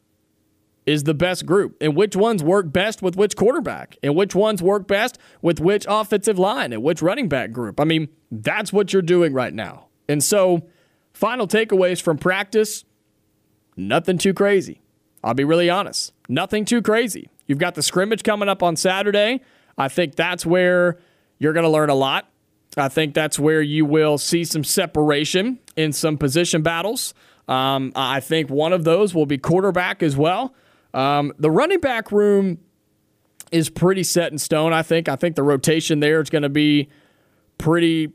is 0.87 1.03
the 1.03 1.15
best 1.15 1.45
group 1.45 1.77
and 1.81 1.97
which 1.97 2.15
ones 2.15 2.43
work 2.43 2.73
best 2.73 3.03
with 3.03 3.17
which 3.17 3.37
quarterback 3.37 3.97
and 4.03 4.15
which 4.15 4.35
ones 4.35 4.63
work 4.63 4.87
best 4.87 5.19
with 5.43 5.61
which 5.61 5.85
offensive 5.89 6.39
line 6.39 6.73
and 6.73 6.83
which 6.83 7.03
running 7.03 7.29
back 7.29 7.51
group. 7.53 7.81
I 7.81 7.85
mean, 7.85 8.09
that's 8.31 8.73
what 8.73 8.93
you're 8.93 9.03
doing 9.03 9.33
right 9.33 9.53
now. 9.53 9.89
And 10.09 10.23
so, 10.23 10.69
final 11.13 11.49
takeaways 11.49 12.01
from 12.01 12.19
practice 12.19 12.85
nothing 13.77 14.17
too 14.17 14.33
crazy. 14.33 14.81
I'll 15.23 15.35
be 15.35 15.45
really 15.45 15.69
honest. 15.69 16.13
Nothing 16.29 16.65
too 16.65 16.81
crazy. 16.81 17.29
You've 17.47 17.59
got 17.59 17.75
the 17.75 17.83
scrimmage 17.83 18.23
coming 18.23 18.49
up 18.49 18.63
on 18.63 18.77
Saturday. 18.77 19.43
I 19.79 19.89
think 19.89 20.15
that's 20.15 20.47
where 20.47 20.99
you're 21.39 21.53
going 21.53 21.65
to 21.65 21.71
learn 21.71 21.91
a 21.91 21.95
lot. 21.95 22.29
I 22.77 22.89
think 22.89 23.15
that's 23.15 23.39
where 23.39 23.63
you 23.63 23.85
will 23.85 24.19
see 24.19 24.45
some 24.45 24.65
separation 24.65 25.59
in 25.77 25.93
some 25.93 26.19
position 26.19 26.63
battles. 26.63 27.15
Um, 27.49 27.93
I 27.95 28.21
think 28.21 28.51
one 28.51 28.73
of 28.73 28.85
those 28.85 29.15
will 29.15 29.27
be 29.27 29.39
quarterback 29.39 30.03
as 30.03 30.17
well. 30.17 30.55
Um, 30.93 31.33
the 31.39 31.51
running 31.51 31.81
back 31.81 32.13
room 32.13 32.59
is 33.53 33.71
pretty 33.71 34.03
set 34.03 34.33
in 34.33 34.39
stone. 34.39 34.73
I 34.73 34.83
think. 34.83 35.09
I 35.09 35.17
think 35.17 35.37
the 35.37 35.43
rotation 35.43 36.01
there 36.01 36.21
is 36.21 36.31
going 36.31 36.43
to 36.43 36.49
be 36.49 36.89
pretty 37.59 38.13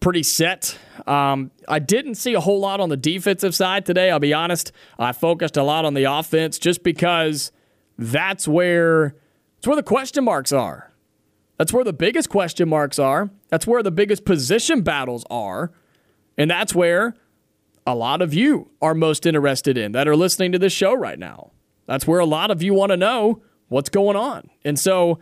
pretty 0.00 0.22
set. 0.22 0.78
Um, 1.06 1.50
I 1.68 1.78
didn't 1.78 2.16
see 2.16 2.34
a 2.34 2.40
whole 2.40 2.60
lot 2.60 2.80
on 2.80 2.90
the 2.90 2.96
defensive 2.96 3.54
side 3.54 3.86
today. 3.86 4.10
I'll 4.10 4.20
be 4.20 4.34
honest. 4.34 4.72
I 4.98 5.12
focused 5.12 5.56
a 5.56 5.62
lot 5.62 5.84
on 5.84 5.94
the 5.94 6.04
offense 6.04 6.58
just 6.58 6.82
because 6.82 7.50
that's 7.98 8.46
where 8.46 9.16
that's 9.56 9.66
where 9.66 9.76
the 9.76 9.82
question 9.82 10.24
marks 10.24 10.52
are. 10.52 10.92
That's 11.58 11.72
where 11.72 11.84
the 11.84 11.92
biggest 11.92 12.28
question 12.28 12.68
marks 12.68 12.98
are. 12.98 13.30
That's 13.48 13.66
where 13.66 13.82
the 13.82 13.90
biggest 13.90 14.24
position 14.24 14.82
battles 14.82 15.24
are. 15.30 15.72
And 16.36 16.50
that's 16.50 16.74
where 16.74 17.14
a 17.86 17.94
lot 17.94 18.20
of 18.20 18.34
you 18.34 18.70
are 18.82 18.94
most 18.94 19.26
interested 19.26 19.78
in 19.78 19.92
that 19.92 20.08
are 20.08 20.16
listening 20.16 20.52
to 20.52 20.58
this 20.58 20.72
show 20.72 20.94
right 20.94 21.18
now. 21.18 21.52
That's 21.86 22.06
where 22.06 22.18
a 22.18 22.26
lot 22.26 22.50
of 22.50 22.62
you 22.62 22.74
want 22.74 22.90
to 22.90 22.96
know 22.96 23.42
what's 23.68 23.88
going 23.88 24.16
on. 24.16 24.50
And 24.64 24.78
so, 24.78 25.20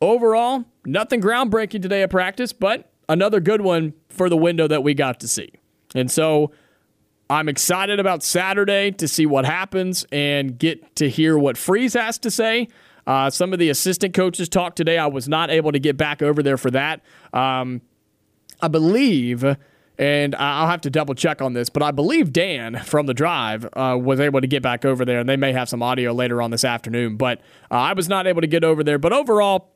overall, 0.00 0.64
nothing 0.84 1.20
groundbreaking 1.22 1.82
today 1.82 2.02
at 2.02 2.10
practice, 2.10 2.52
but 2.52 2.90
another 3.08 3.40
good 3.40 3.60
one 3.60 3.94
for 4.08 4.28
the 4.28 4.36
window 4.36 4.66
that 4.66 4.82
we 4.82 4.94
got 4.94 5.20
to 5.20 5.28
see. 5.28 5.50
And 5.94 6.10
so 6.10 6.50
I'm 7.30 7.48
excited 7.48 8.00
about 8.00 8.22
Saturday 8.22 8.90
to 8.92 9.08
see 9.08 9.26
what 9.26 9.44
happens 9.44 10.04
and 10.12 10.58
get 10.58 10.96
to 10.96 11.08
hear 11.08 11.38
what 11.38 11.56
Freeze 11.56 11.94
has 11.94 12.18
to 12.18 12.30
say. 12.30 12.68
Uh, 13.06 13.30
some 13.30 13.52
of 13.52 13.58
the 13.58 13.68
assistant 13.68 14.14
coaches 14.14 14.48
talked 14.48 14.76
today. 14.76 14.98
I 14.98 15.06
was 15.06 15.28
not 15.28 15.50
able 15.50 15.72
to 15.72 15.78
get 15.78 15.96
back 15.96 16.22
over 16.22 16.42
there 16.42 16.56
for 16.56 16.70
that. 16.70 17.02
Um, 17.32 17.82
I 18.60 18.68
believe, 18.68 19.44
and 19.98 20.34
I'll 20.34 20.68
have 20.68 20.80
to 20.82 20.90
double 20.90 21.14
check 21.14 21.42
on 21.42 21.52
this, 21.52 21.68
but 21.68 21.82
I 21.82 21.90
believe 21.90 22.32
Dan 22.32 22.80
from 22.84 23.06
the 23.06 23.14
drive 23.14 23.66
uh, 23.74 23.98
was 24.00 24.20
able 24.20 24.40
to 24.40 24.46
get 24.46 24.62
back 24.62 24.84
over 24.84 25.04
there, 25.04 25.20
and 25.20 25.28
they 25.28 25.36
may 25.36 25.52
have 25.52 25.68
some 25.68 25.82
audio 25.82 26.12
later 26.12 26.40
on 26.40 26.50
this 26.50 26.64
afternoon. 26.64 27.16
But 27.16 27.40
uh, 27.70 27.74
I 27.74 27.92
was 27.92 28.08
not 28.08 28.26
able 28.26 28.40
to 28.40 28.46
get 28.46 28.64
over 28.64 28.82
there. 28.82 28.98
But 28.98 29.12
overall, 29.12 29.74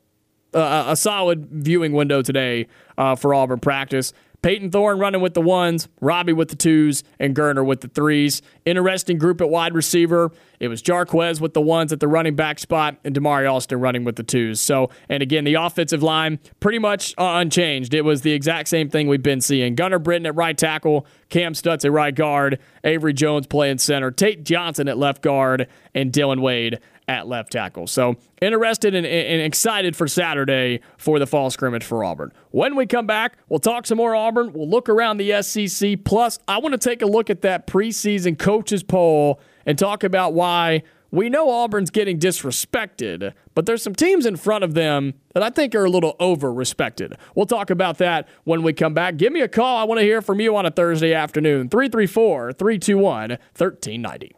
a 0.54 0.97
solid 0.97 1.49
viewing 1.50 1.92
window 1.92 2.23
today 2.23 2.68
uh, 2.97 3.14
for 3.16 3.35
Auburn 3.35 3.61
practice. 3.61 4.12
Payton 4.42 4.71
Thorne 4.71 4.99
running 4.99 5.21
with 5.21 5.35
the 5.35 5.40
ones, 5.40 5.88
Robbie 6.00 6.33
with 6.33 6.49
the 6.49 6.57
twos, 6.57 7.02
and 7.18 7.35
Geriner 7.35 7.64
with 7.66 7.80
the 7.80 7.88
threes. 7.88 8.40
Interesting 8.64 9.18
group 9.18 9.40
at 9.40 9.50
wide 9.50 9.75
receiver. 9.75 10.30
It 10.61 10.68
was 10.68 10.83
Jarquez 10.83 11.40
with 11.40 11.54
the 11.54 11.61
ones 11.61 11.92
at 11.92 12.00
the 12.00 12.09
running 12.09 12.37
back 12.37 12.59
spot, 12.59 12.97
and 13.04 13.14
Damari 13.14 13.50
Alston 13.50 13.80
running 13.80 14.04
with 14.04 14.16
the 14.16 14.23
twos. 14.23 14.61
So, 14.61 14.90
and 15.09 15.23
again, 15.23 15.45
the 15.45 15.54
offensive 15.54 16.02
line 16.02 16.38
pretty 16.61 16.78
much 16.78 17.14
unchanged. 17.18 17.95
It 17.95 18.02
was 18.02 18.23
the 18.23 18.33
exact 18.33 18.68
same 18.68 18.88
thing 18.88 19.09
we've 19.09 19.23
been 19.23 19.40
seeing. 19.40 19.75
Gunnar 19.75 19.99
Britton 19.99 20.26
at 20.26 20.37
right 20.37 20.57
tackle, 20.57 21.07
Kam 21.28 21.54
Stutts 21.54 21.85
at 21.85 21.92
right 21.92 22.14
guard, 22.14 22.59
Avery 22.85 23.12
Jones 23.12 23.47
playing 23.47 23.78
center, 23.78 24.11
Tate 24.11 24.45
Johnson 24.45 24.88
at 24.88 24.99
left 24.99 25.23
guard, 25.23 25.68
and 25.95 26.12
Dillon 26.12 26.40
Wade 26.40 26.78
at 27.08 27.26
left 27.26 27.50
tackle. 27.50 27.86
So 27.86 28.16
interested 28.40 28.94
and, 28.94 29.06
and, 29.06 29.42
excited 29.42 29.96
for 29.96 30.06
Saturday 30.06 30.80
for 30.98 31.18
the 31.18 31.26
fall 31.26 31.50
scrimmage 31.50 31.84
for 31.84 32.04
Auburn. 32.04 32.32
When 32.50 32.76
we 32.76 32.86
come 32.86 33.06
back, 33.06 33.38
we'll 33.48 33.58
talk 33.58 33.86
some 33.86 33.96
more 33.96 34.14
Auburn. 34.14 34.52
We'll 34.52 34.68
look 34.68 34.88
around 34.88 35.16
the 35.16 35.42
SEC. 35.42 36.04
Plus, 36.04 36.38
I 36.46 36.58
want 36.58 36.74
to 36.74 36.78
take 36.78 37.00
a 37.00 37.06
look 37.06 37.30
at 37.30 37.40
that 37.42 37.66
preseason 37.66 38.38
coaches 38.38 38.82
poll 38.82 39.40
and 39.64 39.78
talk 39.78 40.04
about 40.04 40.34
why 40.34 40.82
we 41.10 41.30
know 41.30 41.48
Auburn's 41.48 41.90
getting 41.90 42.18
disrespected, 42.18 43.32
but 43.54 43.64
there's 43.64 43.82
some 43.82 43.94
teams 43.94 44.26
in 44.26 44.36
front 44.36 44.62
of 44.62 44.74
them 44.74 45.14
that 45.32 45.42
I 45.42 45.48
think 45.48 45.74
are 45.74 45.86
a 45.86 45.90
little 45.90 46.14
over 46.20 46.52
respected. 46.52 47.16
We'll 47.34 47.46
talk 47.46 47.70
about 47.70 47.96
that 47.98 48.28
when 48.44 48.62
we 48.62 48.74
come 48.74 48.92
back. 48.92 49.16
Give 49.16 49.32
me 49.32 49.40
a 49.40 49.48
call. 49.48 49.78
I 49.78 49.84
want 49.84 50.00
to 50.00 50.04
hear 50.04 50.20
from 50.20 50.40
you 50.40 50.54
on 50.56 50.66
a 50.66 50.70
Thursday 50.70 51.14
afternoon. 51.14 51.70
334 51.70 52.52
321 52.52 53.30
1390. 53.30 54.38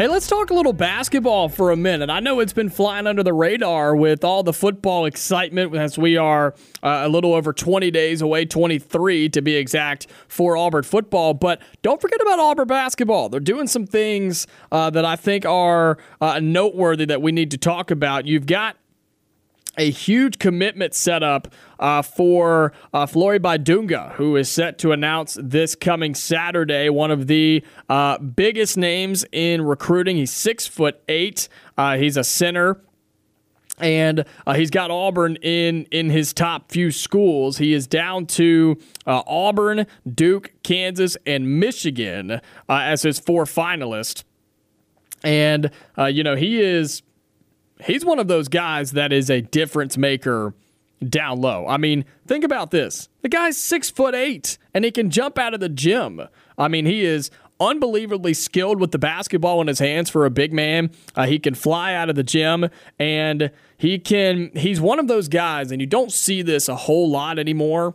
Hey, 0.00 0.08
let's 0.08 0.26
talk 0.26 0.48
a 0.48 0.54
little 0.54 0.72
basketball 0.72 1.50
for 1.50 1.72
a 1.72 1.76
minute. 1.76 2.08
I 2.08 2.20
know 2.20 2.40
it's 2.40 2.54
been 2.54 2.70
flying 2.70 3.06
under 3.06 3.22
the 3.22 3.34
radar 3.34 3.94
with 3.94 4.24
all 4.24 4.42
the 4.42 4.54
football 4.54 5.04
excitement 5.04 5.76
as 5.76 5.98
we 5.98 6.16
are 6.16 6.54
uh, 6.82 7.02
a 7.04 7.08
little 7.10 7.34
over 7.34 7.52
20 7.52 7.90
days 7.90 8.22
away, 8.22 8.46
23 8.46 9.28
to 9.28 9.42
be 9.42 9.56
exact, 9.56 10.06
for 10.26 10.56
Auburn 10.56 10.84
football. 10.84 11.34
But 11.34 11.60
don't 11.82 12.00
forget 12.00 12.18
about 12.22 12.38
Auburn 12.38 12.66
basketball. 12.66 13.28
They're 13.28 13.40
doing 13.40 13.66
some 13.66 13.86
things 13.86 14.46
uh, 14.72 14.88
that 14.88 15.04
I 15.04 15.16
think 15.16 15.44
are 15.44 15.98
uh, 16.22 16.40
noteworthy 16.40 17.04
that 17.04 17.20
we 17.20 17.30
need 17.30 17.50
to 17.50 17.58
talk 17.58 17.90
about. 17.90 18.24
You've 18.24 18.46
got 18.46 18.78
a 19.78 19.90
huge 19.90 20.38
commitment 20.38 20.94
set 20.94 21.22
up 21.22 21.48
uh, 21.78 22.02
for 22.02 22.72
uh, 22.92 23.06
Flory 23.06 23.38
Bidunga, 23.38 24.12
who 24.14 24.36
is 24.36 24.50
set 24.50 24.78
to 24.78 24.92
announce 24.92 25.38
this 25.40 25.74
coming 25.74 26.14
Saturday. 26.14 26.88
One 26.88 27.10
of 27.10 27.26
the 27.28 27.64
uh, 27.88 28.18
biggest 28.18 28.76
names 28.76 29.24
in 29.32 29.62
recruiting. 29.62 30.16
He's 30.16 30.32
six 30.32 30.66
foot 30.66 31.02
eight. 31.08 31.48
Uh, 31.78 31.96
he's 31.96 32.16
a 32.16 32.24
center. 32.24 32.80
And 33.78 34.26
uh, 34.46 34.54
he's 34.54 34.68
got 34.68 34.90
Auburn 34.90 35.36
in 35.36 35.84
in 35.90 36.10
his 36.10 36.34
top 36.34 36.70
few 36.70 36.90
schools. 36.90 37.56
He 37.56 37.72
is 37.72 37.86
down 37.86 38.26
to 38.26 38.76
uh, 39.06 39.22
Auburn, 39.26 39.86
Duke, 40.12 40.52
Kansas, 40.62 41.16
and 41.24 41.58
Michigan 41.58 42.32
uh, 42.32 42.40
as 42.68 43.02
his 43.02 43.18
four 43.18 43.46
finalists. 43.46 44.22
And 45.24 45.70
uh, 45.96 46.06
you 46.06 46.22
know 46.22 46.36
he 46.36 46.60
is 46.60 47.00
he's 47.84 48.04
one 48.04 48.18
of 48.18 48.28
those 48.28 48.48
guys 48.48 48.92
that 48.92 49.12
is 49.12 49.30
a 49.30 49.40
difference 49.40 49.96
maker 49.96 50.54
down 51.06 51.40
low. 51.40 51.66
I 51.66 51.76
mean, 51.76 52.04
think 52.26 52.44
about 52.44 52.70
this. 52.70 53.08
The 53.22 53.28
guy's 53.28 53.56
six 53.56 53.90
foot 53.90 54.14
eight 54.14 54.58
and 54.74 54.84
he 54.84 54.90
can 54.90 55.10
jump 55.10 55.38
out 55.38 55.54
of 55.54 55.60
the 55.60 55.68
gym. 55.68 56.20
I 56.58 56.68
mean, 56.68 56.86
he 56.86 57.04
is 57.04 57.30
unbelievably 57.58 58.34
skilled 58.34 58.80
with 58.80 58.90
the 58.90 58.98
basketball 58.98 59.60
in 59.60 59.66
his 59.66 59.78
hands 59.78 60.10
for 60.10 60.24
a 60.24 60.30
big 60.30 60.52
man. 60.52 60.90
Uh, 61.14 61.26
he 61.26 61.38
can 61.38 61.54
fly 61.54 61.94
out 61.94 62.08
of 62.08 62.16
the 62.16 62.22
gym 62.22 62.68
and 62.98 63.50
he 63.76 63.98
can, 63.98 64.50
he's 64.54 64.80
one 64.80 64.98
of 64.98 65.08
those 65.08 65.28
guys, 65.28 65.72
and 65.72 65.80
you 65.80 65.86
don't 65.86 66.12
see 66.12 66.42
this 66.42 66.68
a 66.68 66.76
whole 66.76 67.08
lot 67.08 67.38
anymore. 67.38 67.94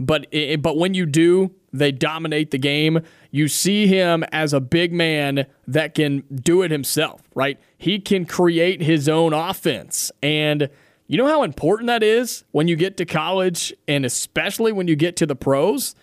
But, 0.00 0.26
it, 0.32 0.62
but 0.62 0.78
when 0.78 0.94
you 0.94 1.04
do, 1.04 1.52
they 1.72 1.92
dominate 1.92 2.50
the 2.50 2.58
game. 2.58 3.00
You 3.30 3.46
see 3.46 3.86
him 3.86 4.24
as 4.32 4.52
a 4.52 4.60
big 4.60 4.92
man 4.92 5.46
that 5.68 5.94
can 5.94 6.24
do 6.32 6.62
it 6.62 6.70
himself, 6.70 7.22
right? 7.34 7.60
He 7.76 8.00
can 8.00 8.24
create 8.24 8.82
his 8.82 9.08
own 9.08 9.32
offense. 9.32 10.10
And 10.22 10.70
you 11.06 11.18
know 11.18 11.26
how 11.26 11.42
important 11.42 11.88
that 11.88 12.02
is 12.02 12.44
when 12.50 12.66
you 12.66 12.76
get 12.76 12.96
to 12.96 13.04
college 13.04 13.74
and 13.86 14.04
especially 14.04 14.72
when 14.72 14.88
you 14.88 14.96
get 14.96 15.16
to 15.16 15.26
the 15.26 15.36
pros? 15.36 15.94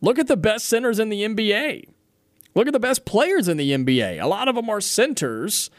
Look 0.00 0.18
at 0.18 0.26
the 0.26 0.36
best 0.36 0.66
centers 0.66 0.98
in 0.98 1.08
the 1.08 1.22
NBA. 1.22 1.88
Look 2.54 2.66
at 2.66 2.72
the 2.72 2.80
best 2.80 3.04
players 3.04 3.48
in 3.48 3.56
the 3.56 3.70
NBA. 3.70 4.20
A 4.20 4.26
lot 4.26 4.48
of 4.48 4.56
them 4.56 4.68
are 4.68 4.80
centers, 4.80 5.70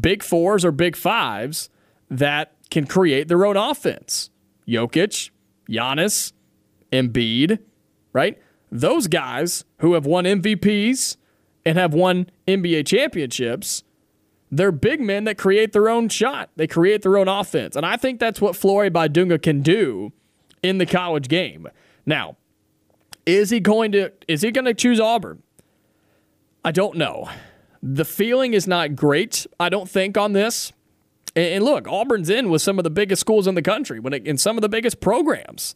big 0.00 0.22
fours 0.22 0.64
or 0.64 0.72
big 0.72 0.96
fives, 0.96 1.70
that 2.10 2.52
can 2.70 2.86
create 2.86 3.28
their 3.28 3.46
own 3.46 3.56
offense. 3.56 4.30
Jokic, 4.68 5.30
Giannis, 5.68 6.32
Embiid, 6.92 7.58
right? 8.12 8.40
Those 8.70 9.06
guys 9.06 9.64
who 9.78 9.94
have 9.94 10.06
won 10.06 10.24
MVPs 10.24 11.16
and 11.64 11.78
have 11.78 11.94
won 11.94 12.30
NBA 12.46 12.86
championships, 12.86 13.82
they're 14.50 14.72
big 14.72 15.00
men 15.00 15.24
that 15.24 15.38
create 15.38 15.72
their 15.72 15.88
own 15.88 16.08
shot. 16.08 16.50
They 16.56 16.66
create 16.66 17.02
their 17.02 17.16
own 17.16 17.28
offense. 17.28 17.76
And 17.76 17.86
I 17.86 17.96
think 17.96 18.20
that's 18.20 18.40
what 18.40 18.56
Flory 18.56 18.90
Bidunga 18.90 19.40
can 19.42 19.62
do 19.62 20.12
in 20.62 20.78
the 20.78 20.86
college 20.86 21.28
game. 21.28 21.68
Now, 22.06 22.36
is 23.24 23.50
he 23.50 23.60
going 23.60 23.92
to 23.92 24.12
is 24.28 24.42
he 24.42 24.50
going 24.50 24.64
to 24.64 24.74
choose 24.74 25.00
Auburn? 25.00 25.42
I 26.64 26.70
don't 26.70 26.96
know. 26.96 27.28
The 27.82 28.04
feeling 28.04 28.54
is 28.54 28.68
not 28.68 28.94
great, 28.94 29.46
I 29.58 29.68
don't 29.68 29.88
think, 29.88 30.16
on 30.16 30.32
this. 30.32 30.72
And 31.34 31.64
look, 31.64 31.88
Auburn's 31.88 32.30
in 32.30 32.50
with 32.50 32.62
some 32.62 32.78
of 32.78 32.84
the 32.84 32.90
biggest 32.90 33.20
schools 33.20 33.46
in 33.46 33.54
the 33.54 33.62
country, 33.62 33.98
when 33.98 34.12
it, 34.12 34.26
in 34.26 34.36
some 34.36 34.56
of 34.58 34.62
the 34.62 34.68
biggest 34.68 35.00
programs 35.00 35.74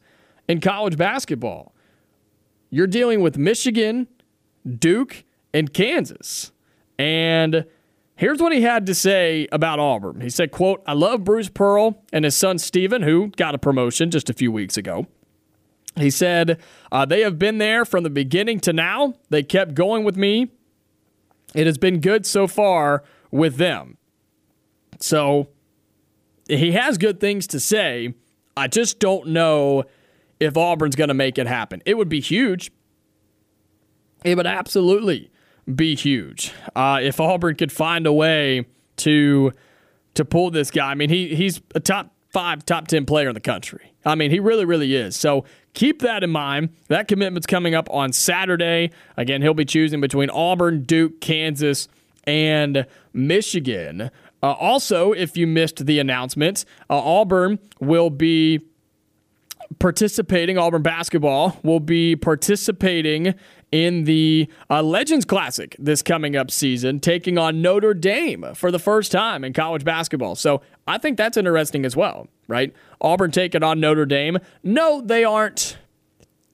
in 0.49 0.61
college 0.61 0.97
basketball. 0.97 1.75
You're 2.71 2.87
dealing 2.87 3.21
with 3.21 3.39
Michigan, 3.39 4.09
Duke, 4.79 5.25
and 5.55 5.73
Kansas. 5.73 6.53
And 6.99 7.67
here's 8.17 8.41
what 8.41 8.53
he 8.53 8.63
had 8.63 8.87
to 8.87 8.95
say 8.95 9.47
about 9.53 9.79
Auburn. 9.79 10.21
He 10.21 10.31
said, 10.31 10.51
quote, 10.51 10.83
I 10.87 10.93
love 10.93 11.25
Bruce 11.25 11.49
Pearl 11.49 12.03
and 12.13 12.25
his 12.25 12.37
son 12.37 12.59
Steven, 12.59 13.03
who 13.03 13.29
got 13.37 13.55
a 13.55 13.59
promotion 13.59 14.11
just 14.11 14.29
a 14.29 14.35
few 14.35 14.51
weeks 14.51 14.77
ago. 14.77 15.07
He 15.97 16.11
said, 16.11 16.61
uh, 16.93 17.07
they 17.07 17.23
have 17.23 17.39
been 17.39 17.59
there 17.59 17.85
from 17.85 18.03
the 18.05 18.11
beginning 18.11 18.61
to 18.61 18.73
now. 18.73 19.15
They 19.31 19.43
kept 19.43 19.75
going 19.75 20.05
with 20.05 20.17
me. 20.17 20.51
It 21.55 21.67
has 21.67 21.79
been 21.79 22.01
good 22.01 22.27
so 22.27 22.47
far 22.47 23.03
with 23.31 23.57
them. 23.57 23.97
So 25.01 25.49
he 26.49 26.73
has 26.73 26.99
good 26.99 27.19
things 27.19 27.47
to 27.49 27.61
say. 27.61 28.15
I 28.57 28.69
just 28.69 28.99
don't 28.99 29.29
know 29.29 29.85
if 30.41 30.57
Auburn's 30.57 30.97
going 30.97 31.09
to 31.09 31.15
make 31.15 31.39
it 31.39 31.47
happen. 31.47 31.83
It 31.87 31.97
would 31.97 32.09
be 32.09 32.21
huge. 32.21 32.71
It 34.25 34.37
would 34.37 34.47
absolutely 34.47 35.31
be 35.73 35.95
huge 35.95 36.53
uh, 36.75 37.01
if 37.03 37.21
Auburn 37.21 37.57
could 37.57 37.73
find 37.73 38.07
a 38.07 38.13
way 38.13 38.67
to 38.97 39.53
to 40.15 40.25
pull 40.25 40.51
this 40.51 40.71
guy. 40.71 40.91
I 40.91 40.95
mean, 40.95 41.11
he 41.11 41.35
he's 41.35 41.61
a 41.75 41.81
top 41.81 42.15
five, 42.31 42.65
top 42.65 42.89
ten 42.89 43.05
player 43.05 43.29
in 43.29 43.35
the 43.35 43.41
country. 43.41 43.93
I 44.05 44.15
mean, 44.15 44.31
he 44.31 44.41
really, 44.41 44.65
really 44.65 44.95
is. 44.95 45.17
So 45.17 45.45
keep 45.75 46.01
that 46.03 46.23
in 46.23 46.31
mind. 46.31 46.71
That 46.89 47.09
commitment's 47.09 47.47
coming 47.47 47.75
up 47.75 47.89
on 47.91 48.13
Saturday. 48.13 48.93
Again, 49.17 49.43
he'll 49.43 49.55
be 49.55 49.65
choosing 49.65 50.01
between 50.01 50.31
Auburn, 50.31 50.83
Duke, 50.83 51.21
Kansas, 51.21 51.89
and 52.25 52.87
Michigan. 53.13 54.11
Uh, 54.43 54.53
also, 54.53 55.13
if 55.13 55.37
you 55.37 55.47
missed 55.47 55.87
the 55.87 55.99
announcement, 55.99 56.65
uh, 56.89 56.99
Auburn 56.99 57.59
will 57.81 58.11
be 58.11 58.61
participating, 59.79 60.59
Auburn 60.59 60.83
basketball 60.83 61.59
will 61.63 61.81
be 61.81 62.17
participating 62.17 63.35
in 63.73 64.05
the 64.05 64.49
uh, 64.71 64.83
Legends 64.83 65.25
Classic 65.25 65.75
this 65.79 66.03
coming 66.03 66.37
up 66.37 66.51
season, 66.51 67.01
taking 67.01 67.37
on 67.37 67.61
Notre 67.61 67.95
Dame 67.95 68.47
for 68.55 68.71
the 68.71 68.79
first 68.79 69.13
time 69.13 69.45
in 69.45 69.53
college 69.53 69.85
basketball. 69.85 70.35
So 70.35 70.63
I 70.87 70.99
think 70.99 71.17
that's 71.17 71.37
interesting 71.37 71.85
as 71.85 71.97
well, 71.97 72.29
right? 72.49 72.73
Auburn 73.01 73.31
taking 73.31 73.63
on 73.63 73.81
Notre 73.81 74.07
Dame. 74.07 74.39
No, 74.63 75.01
they 75.01 75.25
aren't 75.25 75.79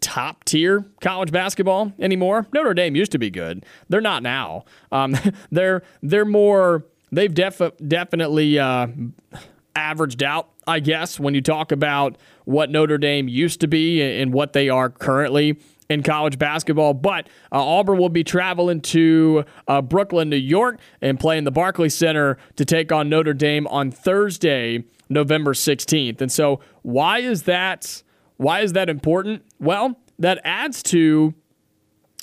top 0.00 0.44
tier 0.44 0.84
college 1.00 1.30
basketball 1.30 1.92
anymore. 1.98 2.46
Notre 2.52 2.74
Dame 2.74 2.96
used 2.96 3.12
to 3.12 3.18
be 3.18 3.30
good. 3.30 3.64
They're 3.88 4.00
not 4.00 4.22
now. 4.22 4.64
Um, 4.90 5.16
they're 5.50 5.82
they're 6.02 6.24
more. 6.24 6.84
They've 7.14 7.32
def- 7.32 7.76
definitely 7.86 8.58
uh, 8.58 8.86
averaged 9.76 10.22
out, 10.22 10.48
I 10.66 10.80
guess, 10.80 11.20
when 11.20 11.34
you 11.34 11.42
talk 11.42 11.70
about 11.70 12.16
what 12.44 12.70
Notre 12.70 12.98
Dame 12.98 13.28
used 13.28 13.60
to 13.60 13.68
be 13.68 14.02
and 14.02 14.32
what 14.32 14.52
they 14.52 14.68
are 14.68 14.90
currently 14.90 15.58
in 15.88 16.02
college 16.02 16.38
basketball. 16.38 16.94
But 16.94 17.28
uh, 17.52 17.62
Auburn 17.62 17.98
will 17.98 18.08
be 18.08 18.24
traveling 18.24 18.80
to 18.82 19.44
uh, 19.68 19.82
Brooklyn, 19.82 20.28
New 20.28 20.36
York, 20.36 20.80
and 21.00 21.20
playing 21.20 21.44
the 21.44 21.50
Barclays 21.50 21.94
Center 21.94 22.38
to 22.56 22.64
take 22.64 22.90
on 22.90 23.08
Notre 23.08 23.34
Dame 23.34 23.66
on 23.68 23.90
Thursday, 23.90 24.84
November 25.08 25.52
16th. 25.52 26.20
And 26.20 26.32
so, 26.32 26.60
why 26.82 27.18
is 27.18 27.44
that? 27.44 28.02
Why 28.38 28.60
is 28.60 28.72
that 28.72 28.88
important? 28.88 29.44
Well, 29.60 29.98
that 30.18 30.40
adds 30.42 30.82
to 30.84 31.34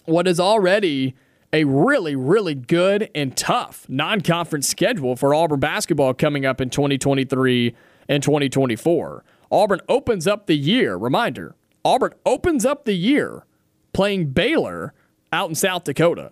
what 0.06 0.28
is 0.28 0.40
already 0.40 1.16
a 1.54 1.64
really, 1.64 2.16
really 2.16 2.56
good 2.56 3.10
and 3.16 3.36
tough 3.36 3.86
non 3.90 4.22
conference 4.22 4.68
schedule 4.68 5.16
for 5.16 5.34
Auburn 5.34 5.60
basketball 5.60 6.14
coming 6.14 6.46
up 6.46 6.62
in 6.62 6.70
2023 6.70 7.76
and 8.08 8.22
2024. 8.24 9.24
Auburn 9.52 9.82
opens 9.90 10.28
up 10.28 10.48
the 10.48 10.58
year, 10.58 10.96
reminder, 10.96 11.56
Auburn 11.84 12.14
opens 12.26 12.66
up 12.66 12.86
the 12.86 12.94
year 12.94 13.46
playing 13.94 14.28
Baylor 14.28 14.94
out 15.32 15.50
in 15.50 15.56
South 15.56 15.84
Dakota. 15.84 16.32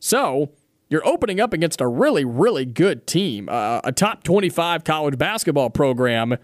So 0.00 0.50
you're 0.88 1.06
opening 1.06 1.40
up 1.40 1.52
against 1.52 1.80
a 1.80 1.86
really, 1.86 2.24
really 2.24 2.64
good 2.64 3.06
team, 3.06 3.48
uh, 3.48 3.80
a 3.84 3.92
top 3.92 4.24
25 4.24 4.84
college 4.84 5.16
basketball 5.16 5.70
program 5.70 6.36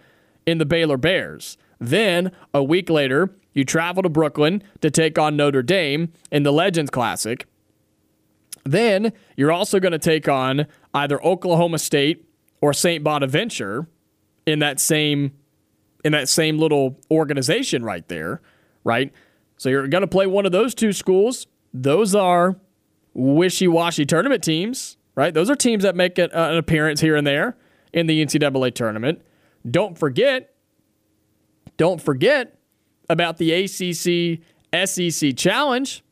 in 0.46 0.58
the 0.58 0.64
Baylor 0.64 0.96
Bears. 0.96 1.58
Then 1.78 2.32
a 2.54 2.62
week 2.62 2.88
later, 2.88 3.34
you 3.52 3.64
travel 3.64 4.02
to 4.02 4.08
Brooklyn 4.08 4.62
to 4.80 4.90
take 4.90 5.18
on 5.18 5.36
Notre 5.36 5.62
Dame 5.62 6.12
in 6.30 6.44
the 6.44 6.52
Legends 6.52 6.90
Classic. 6.90 7.46
Then 8.64 9.12
you're 9.36 9.52
also 9.52 9.80
going 9.80 9.92
to 9.92 9.98
take 9.98 10.28
on 10.28 10.66
either 10.94 11.22
Oklahoma 11.24 11.78
State 11.78 12.24
or 12.60 12.72
St. 12.72 13.02
Bonaventure 13.04 13.86
in 14.46 14.60
that 14.60 14.80
same 14.80 15.32
in 16.04 16.12
that 16.12 16.28
same 16.28 16.58
little 16.58 16.98
organization 17.10 17.84
right 17.84 18.06
there, 18.08 18.40
right? 18.84 19.12
So 19.56 19.68
you're 19.68 19.88
going 19.88 20.02
to 20.02 20.08
play 20.08 20.26
one 20.26 20.46
of 20.46 20.52
those 20.52 20.74
two 20.74 20.92
schools. 20.92 21.46
Those 21.74 22.14
are 22.14 22.56
wishy-washy 23.14 24.06
tournament 24.06 24.44
teams, 24.44 24.96
right? 25.16 25.34
Those 25.34 25.50
are 25.50 25.56
teams 25.56 25.82
that 25.82 25.96
make 25.96 26.18
an 26.18 26.30
appearance 26.32 27.00
here 27.00 27.16
and 27.16 27.26
there 27.26 27.56
in 27.92 28.06
the 28.06 28.24
NCAA 28.24 28.74
tournament. 28.74 29.22
Don't 29.68 29.98
forget, 29.98 30.54
don't 31.76 32.00
forget 32.00 32.58
about 33.10 33.38
the 33.38 33.52
ACC 33.52 34.40
SEC 34.88 35.36
Challenge, 35.36 36.04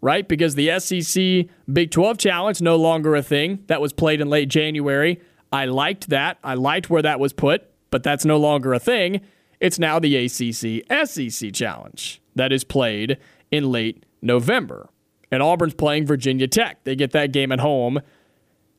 right? 0.00 0.28
Because 0.28 0.54
the 0.54 0.78
SEC 0.78 1.46
Big 1.72 1.90
12 1.90 2.18
Challenge 2.18 2.60
no 2.60 2.76
longer 2.76 3.16
a 3.16 3.22
thing. 3.22 3.64
That 3.66 3.80
was 3.80 3.92
played 3.92 4.20
in 4.20 4.28
late 4.28 4.48
January. 4.48 5.20
I 5.52 5.64
liked 5.64 6.10
that. 6.10 6.38
I 6.44 6.54
liked 6.54 6.88
where 6.88 7.02
that 7.02 7.18
was 7.18 7.32
put, 7.32 7.68
but 7.90 8.02
that's 8.02 8.24
no 8.24 8.36
longer 8.36 8.72
a 8.72 8.78
thing. 8.78 9.22
It's 9.62 9.78
now 9.78 10.00
the 10.00 10.16
ACC 10.16 11.06
SEC 11.06 11.52
Challenge 11.52 12.20
that 12.34 12.52
is 12.52 12.64
played 12.64 13.16
in 13.52 13.70
late 13.70 14.04
November. 14.20 14.88
And 15.30 15.40
Auburn's 15.40 15.74
playing 15.74 16.04
Virginia 16.04 16.48
Tech. 16.48 16.82
They 16.82 16.96
get 16.96 17.12
that 17.12 17.32
game 17.32 17.52
at 17.52 17.60
home 17.60 18.00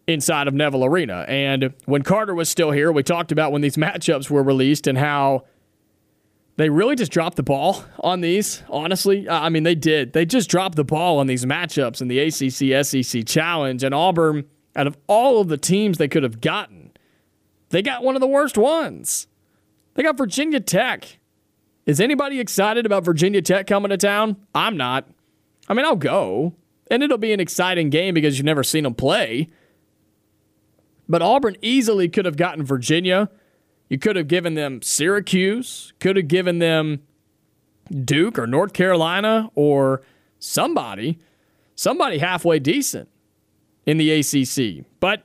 inside 0.07 0.49
of 0.49 0.53
Neville 0.53 0.83
Arena. 0.83 1.25
And 1.29 1.73
when 1.85 2.01
Carter 2.01 2.35
was 2.35 2.49
still 2.49 2.71
here, 2.71 2.91
we 2.91 3.01
talked 3.01 3.31
about 3.31 3.53
when 3.53 3.61
these 3.61 3.77
matchups 3.77 4.29
were 4.29 4.43
released 4.43 4.85
and 4.85 4.97
how 4.97 5.45
they 6.57 6.69
really 6.69 6.97
just 6.97 7.13
dropped 7.13 7.37
the 7.37 7.43
ball 7.43 7.85
on 8.01 8.19
these, 8.19 8.61
honestly. 8.69 9.29
I 9.29 9.47
mean, 9.47 9.63
they 9.63 9.75
did. 9.75 10.11
They 10.11 10.25
just 10.25 10.49
dropped 10.49 10.75
the 10.75 10.83
ball 10.83 11.17
on 11.17 11.27
these 11.27 11.45
matchups 11.45 12.01
in 12.01 12.09
the 12.09 12.19
ACC 12.19 12.85
SEC 12.85 13.25
Challenge. 13.25 13.85
And 13.85 13.95
Auburn, 13.95 14.43
out 14.75 14.87
of 14.87 14.97
all 15.07 15.39
of 15.39 15.47
the 15.47 15.57
teams 15.57 15.97
they 15.97 16.09
could 16.09 16.23
have 16.23 16.41
gotten, 16.41 16.91
they 17.69 17.81
got 17.81 18.03
one 18.03 18.15
of 18.15 18.21
the 18.21 18.27
worst 18.27 18.57
ones. 18.57 19.27
They 19.93 20.03
got 20.03 20.17
Virginia 20.17 20.59
Tech. 20.59 21.19
Is 21.85 21.99
anybody 21.99 22.39
excited 22.39 22.85
about 22.85 23.03
Virginia 23.03 23.41
Tech 23.41 23.67
coming 23.67 23.89
to 23.89 23.97
town? 23.97 24.37
I'm 24.55 24.77
not. 24.77 25.07
I 25.67 25.73
mean, 25.73 25.85
I'll 25.85 25.95
go, 25.95 26.53
and 26.89 27.03
it'll 27.03 27.17
be 27.17 27.33
an 27.33 27.39
exciting 27.39 27.89
game 27.89 28.13
because 28.13 28.37
you've 28.37 28.45
never 28.45 28.63
seen 28.63 28.83
them 28.83 28.95
play. 28.95 29.49
But 31.07 31.21
Auburn 31.21 31.57
easily 31.61 32.09
could 32.09 32.25
have 32.25 32.37
gotten 32.37 32.65
Virginia. 32.65 33.29
You 33.89 33.99
could 33.99 34.15
have 34.15 34.27
given 34.27 34.53
them 34.53 34.81
Syracuse, 34.81 35.93
could 35.99 36.15
have 36.15 36.27
given 36.27 36.59
them 36.59 37.01
Duke 37.91 38.39
or 38.39 38.47
North 38.47 38.73
Carolina 38.73 39.49
or 39.55 40.01
somebody, 40.39 41.19
somebody 41.75 42.17
halfway 42.17 42.59
decent 42.59 43.09
in 43.85 43.97
the 43.97 44.11
ACC. 44.11 44.85
But 44.99 45.23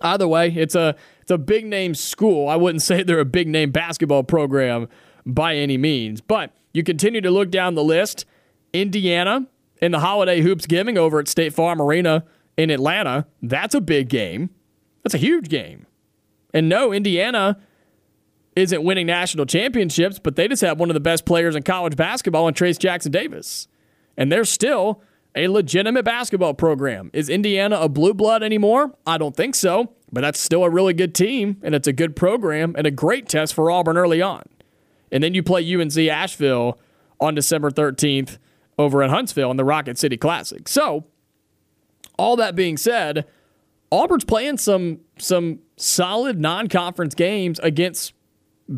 either 0.00 0.28
way, 0.28 0.50
it's 0.50 0.74
a 0.74 0.94
it's 1.28 1.34
a 1.34 1.36
big 1.36 1.66
name 1.66 1.94
school. 1.94 2.48
I 2.48 2.56
wouldn't 2.56 2.80
say 2.82 3.02
they're 3.02 3.20
a 3.20 3.24
big 3.26 3.48
name 3.48 3.70
basketball 3.70 4.22
program 4.22 4.88
by 5.26 5.56
any 5.56 5.76
means. 5.76 6.22
But 6.22 6.52
you 6.72 6.82
continue 6.82 7.20
to 7.20 7.30
look 7.30 7.50
down 7.50 7.74
the 7.74 7.84
list. 7.84 8.24
Indiana 8.72 9.46
in 9.82 9.92
the 9.92 10.00
holiday 10.00 10.40
Hoopsgiving 10.40 10.96
over 10.96 11.18
at 11.18 11.28
State 11.28 11.52
Farm 11.52 11.82
Arena 11.82 12.24
in 12.56 12.70
Atlanta. 12.70 13.26
That's 13.42 13.74
a 13.74 13.80
big 13.82 14.08
game. 14.08 14.48
That's 15.02 15.14
a 15.14 15.18
huge 15.18 15.48
game. 15.48 15.86
And 16.54 16.66
no, 16.66 16.94
Indiana 16.94 17.58
isn't 18.56 18.82
winning 18.82 19.06
national 19.06 19.44
championships, 19.44 20.18
but 20.18 20.34
they 20.34 20.48
just 20.48 20.62
have 20.62 20.80
one 20.80 20.88
of 20.88 20.94
the 20.94 21.00
best 21.00 21.26
players 21.26 21.54
in 21.54 21.62
college 21.62 21.94
basketball 21.94 22.48
in 22.48 22.54
Trayce 22.54 22.78
Jackson 22.78 23.12
Davis. 23.12 23.68
And 24.16 24.32
they're 24.32 24.46
still 24.46 25.02
a 25.34 25.48
legitimate 25.48 26.04
basketball 26.06 26.54
program. 26.54 27.10
Is 27.12 27.28
Indiana 27.28 27.78
a 27.80 27.88
blue 27.88 28.14
blood 28.14 28.42
anymore? 28.42 28.94
I 29.06 29.18
don't 29.18 29.36
think 29.36 29.54
so, 29.54 29.92
but 30.12 30.22
that's 30.22 30.40
still 30.40 30.64
a 30.64 30.70
really 30.70 30.94
good 30.94 31.14
team, 31.14 31.58
and 31.62 31.74
it's 31.74 31.88
a 31.88 31.92
good 31.92 32.16
program 32.16 32.74
and 32.76 32.86
a 32.86 32.90
great 32.90 33.28
test 33.28 33.54
for 33.54 33.70
Auburn 33.70 33.96
early 33.96 34.22
on. 34.22 34.42
And 35.10 35.22
then 35.22 35.34
you 35.34 35.42
play 35.42 35.74
UNC 35.74 35.96
Asheville 35.96 36.78
on 37.20 37.34
December 37.34 37.70
13th 37.70 38.38
over 38.78 39.02
at 39.02 39.10
Huntsville 39.10 39.50
in 39.50 39.56
the 39.56 39.64
Rocket 39.64 39.98
City 39.98 40.16
Classic. 40.16 40.68
So, 40.68 41.06
all 42.18 42.36
that 42.36 42.54
being 42.54 42.76
said, 42.76 43.26
Auburn's 43.90 44.24
playing 44.24 44.58
some 44.58 45.00
some 45.18 45.60
solid 45.76 46.38
non-conference 46.40 47.14
games 47.14 47.58
against 47.60 48.12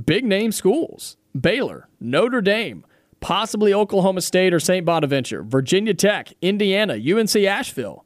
big 0.05 0.25
name 0.25 0.53
schools. 0.53 1.17
Baylor, 1.39 1.89
Notre 2.01 2.41
Dame, 2.41 2.85
possibly 3.21 3.73
Oklahoma 3.73 4.21
State 4.21 4.53
or 4.53 4.61
St. 4.61 4.85
Bonaventure, 4.85 5.43
Virginia 5.43 5.95
Tech, 5.95 6.33
Indiana, 6.43 6.95
UNC 6.95 7.37
Asheville. 7.37 8.05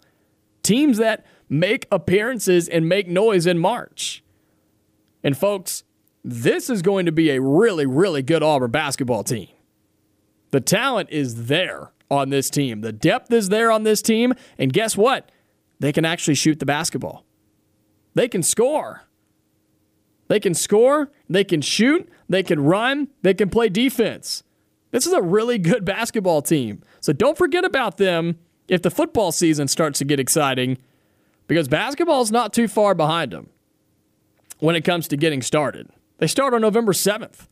Teams 0.62 0.98
that 0.98 1.24
make 1.48 1.86
appearances 1.90 2.68
and 2.68 2.88
make 2.88 3.08
noise 3.08 3.46
in 3.46 3.58
March. 3.58 4.22
And 5.22 5.36
folks, 5.36 5.84
this 6.22 6.70
is 6.70 6.82
going 6.82 7.06
to 7.06 7.12
be 7.12 7.30
a 7.30 7.40
really, 7.40 7.86
really 7.86 8.22
good 8.22 8.42
Auburn 8.42 8.70
basketball 8.70 9.24
team. 9.24 9.48
The 10.50 10.60
talent 10.60 11.10
is 11.10 11.46
there 11.46 11.92
on 12.10 12.30
this 12.30 12.48
team, 12.50 12.80
the 12.82 12.92
depth 12.92 13.32
is 13.32 13.48
there 13.48 13.70
on 13.70 13.82
this 13.82 14.00
team. 14.00 14.34
And 14.58 14.72
guess 14.72 14.96
what? 14.96 15.30
They 15.80 15.92
can 15.92 16.04
actually 16.04 16.34
shoot 16.34 16.60
the 16.60 16.66
basketball, 16.66 17.24
they 18.14 18.28
can 18.28 18.42
score. 18.42 19.02
They 20.26 20.40
can 20.40 20.54
score, 20.54 21.10
they 21.28 21.44
can 21.44 21.60
shoot, 21.60 22.08
they 22.30 22.42
can 22.42 22.60
run, 22.60 23.08
they 23.20 23.34
can 23.34 23.50
play 23.50 23.68
defense. 23.68 24.42
This 24.90 25.06
is 25.06 25.12
a 25.12 25.20
really 25.20 25.58
good 25.58 25.84
basketball 25.96 26.40
team. 26.40 26.82
So 27.00 27.12
don't 27.12 27.36
forget 27.36 27.64
about 27.64 27.98
them 27.98 28.38
if 28.66 28.80
the 28.80 28.90
football 28.90 29.32
season 29.32 29.68
starts 29.68 29.98
to 29.98 30.04
get 30.04 30.18
exciting 30.18 30.78
because 31.46 31.68
basketball 31.68 32.22
is 32.22 32.32
not 32.32 32.52
too 32.52 32.68
far 32.68 32.94
behind 32.94 33.32
them 33.32 33.50
when 34.58 34.76
it 34.76 34.84
comes 34.84 35.08
to 35.08 35.16
getting 35.16 35.42
started. 35.42 35.88
They 36.18 36.26
start 36.26 36.54
on 36.54 36.60
November 36.60 36.92
7th. 36.92 37.46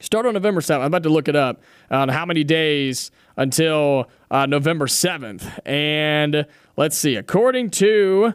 Start 0.00 0.26
on 0.26 0.34
November 0.34 0.60
7th. 0.60 0.80
I'm 0.80 0.86
about 0.86 1.04
to 1.04 1.08
look 1.08 1.28
it 1.28 1.36
up 1.36 1.62
on 1.90 2.08
how 2.08 2.26
many 2.26 2.42
days 2.42 3.10
until 3.36 4.10
uh, 4.30 4.46
November 4.46 4.86
7th. 4.86 5.60
And 5.64 6.46
let's 6.76 6.96
see. 6.96 7.16
According 7.16 7.70
to 7.70 8.34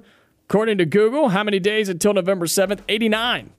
according 0.50 0.78
to 0.78 0.86
Google, 0.86 1.30
how 1.30 1.44
many 1.44 1.60
days 1.60 1.90
until 1.90 2.14
November 2.14 2.46
7th? 2.46 2.80
89. 2.88 3.52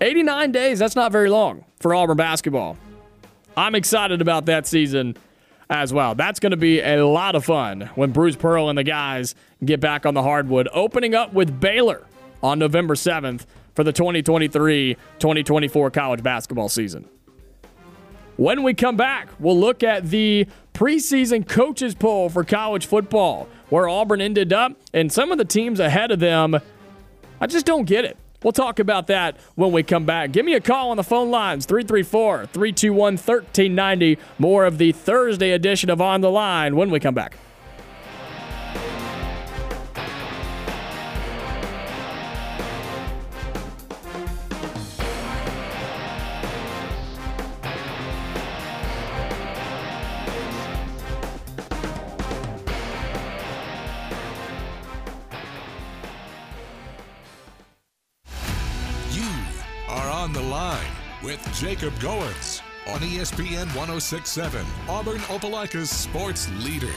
89 0.00 0.52
days. 0.52 0.78
That's 0.78 0.96
not 0.96 1.12
very 1.12 1.28
long 1.28 1.64
for 1.80 1.94
Auburn 1.94 2.16
basketball. 2.16 2.78
I'm 3.56 3.74
excited 3.74 4.20
about 4.20 4.46
that 4.46 4.66
season 4.66 5.16
as 5.68 5.92
well. 5.92 6.14
That's 6.14 6.40
going 6.40 6.52
to 6.52 6.56
be 6.56 6.80
a 6.80 7.04
lot 7.06 7.34
of 7.34 7.44
fun 7.44 7.90
when 7.94 8.12
Bruce 8.12 8.36
Pearl 8.36 8.68
and 8.68 8.78
the 8.78 8.84
guys 8.84 9.34
get 9.64 9.80
back 9.80 10.06
on 10.06 10.14
the 10.14 10.22
hardwood, 10.22 10.68
opening 10.72 11.14
up 11.14 11.32
with 11.32 11.60
Baylor 11.60 12.06
on 12.42 12.58
November 12.58 12.94
7th 12.94 13.46
for 13.74 13.84
the 13.84 13.92
2023 13.92 14.94
2024 15.18 15.90
college 15.90 16.22
basketball 16.22 16.68
season. 16.68 17.08
When 18.36 18.62
we 18.62 18.74
come 18.74 18.96
back, 18.96 19.28
we'll 19.38 19.58
look 19.58 19.82
at 19.82 20.10
the 20.10 20.46
preseason 20.74 21.48
coaches 21.48 21.94
poll 21.94 22.28
for 22.28 22.44
college 22.44 22.84
football, 22.86 23.48
where 23.70 23.88
Auburn 23.88 24.20
ended 24.20 24.52
up, 24.52 24.76
and 24.92 25.10
some 25.10 25.32
of 25.32 25.38
the 25.38 25.44
teams 25.44 25.80
ahead 25.80 26.10
of 26.10 26.20
them. 26.20 26.60
I 27.40 27.46
just 27.46 27.64
don't 27.64 27.84
get 27.84 28.04
it. 28.04 28.16
We'll 28.42 28.52
talk 28.52 28.78
about 28.78 29.06
that 29.08 29.36
when 29.54 29.72
we 29.72 29.82
come 29.82 30.04
back. 30.04 30.32
Give 30.32 30.44
me 30.44 30.54
a 30.54 30.60
call 30.60 30.90
on 30.90 30.96
the 30.96 31.04
phone 31.04 31.30
lines 31.30 31.66
334 31.66 32.46
321 32.46 32.98
1390. 33.14 34.18
More 34.38 34.64
of 34.64 34.78
the 34.78 34.92
Thursday 34.92 35.52
edition 35.52 35.90
of 35.90 36.00
On 36.00 36.20
the 36.20 36.30
Line 36.30 36.76
when 36.76 36.90
we 36.90 37.00
come 37.00 37.14
back. 37.14 37.38
Jacob 61.56 61.94
Goins 61.94 62.60
on 62.86 63.00
ESPN 63.00 63.64
1067, 63.74 64.66
Auburn 64.90 65.20
Opelika's 65.20 65.88
sports 65.88 66.50
leader. 66.62 66.92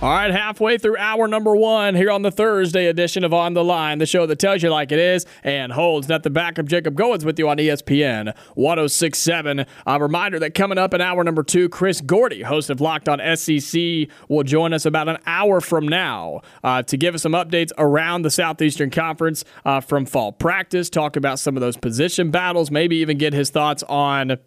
All 0.00 0.10
right, 0.10 0.30
halfway 0.30 0.78
through 0.78 0.96
hour 0.96 1.26
number 1.26 1.56
one 1.56 1.96
here 1.96 2.12
on 2.12 2.22
the 2.22 2.30
Thursday 2.30 2.86
edition 2.86 3.24
of 3.24 3.34
On 3.34 3.54
the 3.54 3.64
Line, 3.64 3.98
the 3.98 4.06
show 4.06 4.26
that 4.26 4.38
tells 4.38 4.62
you 4.62 4.70
like 4.70 4.92
it 4.92 5.00
is 5.00 5.26
and 5.42 5.72
holds 5.72 6.06
that 6.06 6.22
the 6.22 6.30
backup 6.30 6.66
Jacob 6.66 6.94
Goins 6.94 7.24
with 7.24 7.36
you 7.36 7.48
on 7.48 7.56
ESPN 7.56 8.32
1067. 8.54 9.66
A 9.88 10.00
reminder 10.00 10.38
that 10.38 10.54
coming 10.54 10.78
up 10.78 10.94
in 10.94 11.00
hour 11.00 11.24
number 11.24 11.42
two, 11.42 11.68
Chris 11.68 12.00
Gordy, 12.00 12.42
host 12.42 12.70
of 12.70 12.80
Locked 12.80 13.08
on 13.08 13.18
SEC, 13.36 14.06
will 14.28 14.44
join 14.44 14.72
us 14.72 14.86
about 14.86 15.08
an 15.08 15.18
hour 15.26 15.60
from 15.60 15.88
now 15.88 16.42
uh, 16.62 16.80
to 16.84 16.96
give 16.96 17.16
us 17.16 17.22
some 17.22 17.32
updates 17.32 17.72
around 17.76 18.22
the 18.22 18.30
Southeastern 18.30 18.90
Conference 18.90 19.44
uh, 19.64 19.80
from 19.80 20.06
fall 20.06 20.30
practice, 20.30 20.88
talk 20.88 21.16
about 21.16 21.40
some 21.40 21.56
of 21.56 21.60
those 21.60 21.76
position 21.76 22.30
battles, 22.30 22.70
maybe 22.70 22.98
even 22.98 23.18
get 23.18 23.32
his 23.32 23.50
thoughts 23.50 23.82
on 23.88 24.38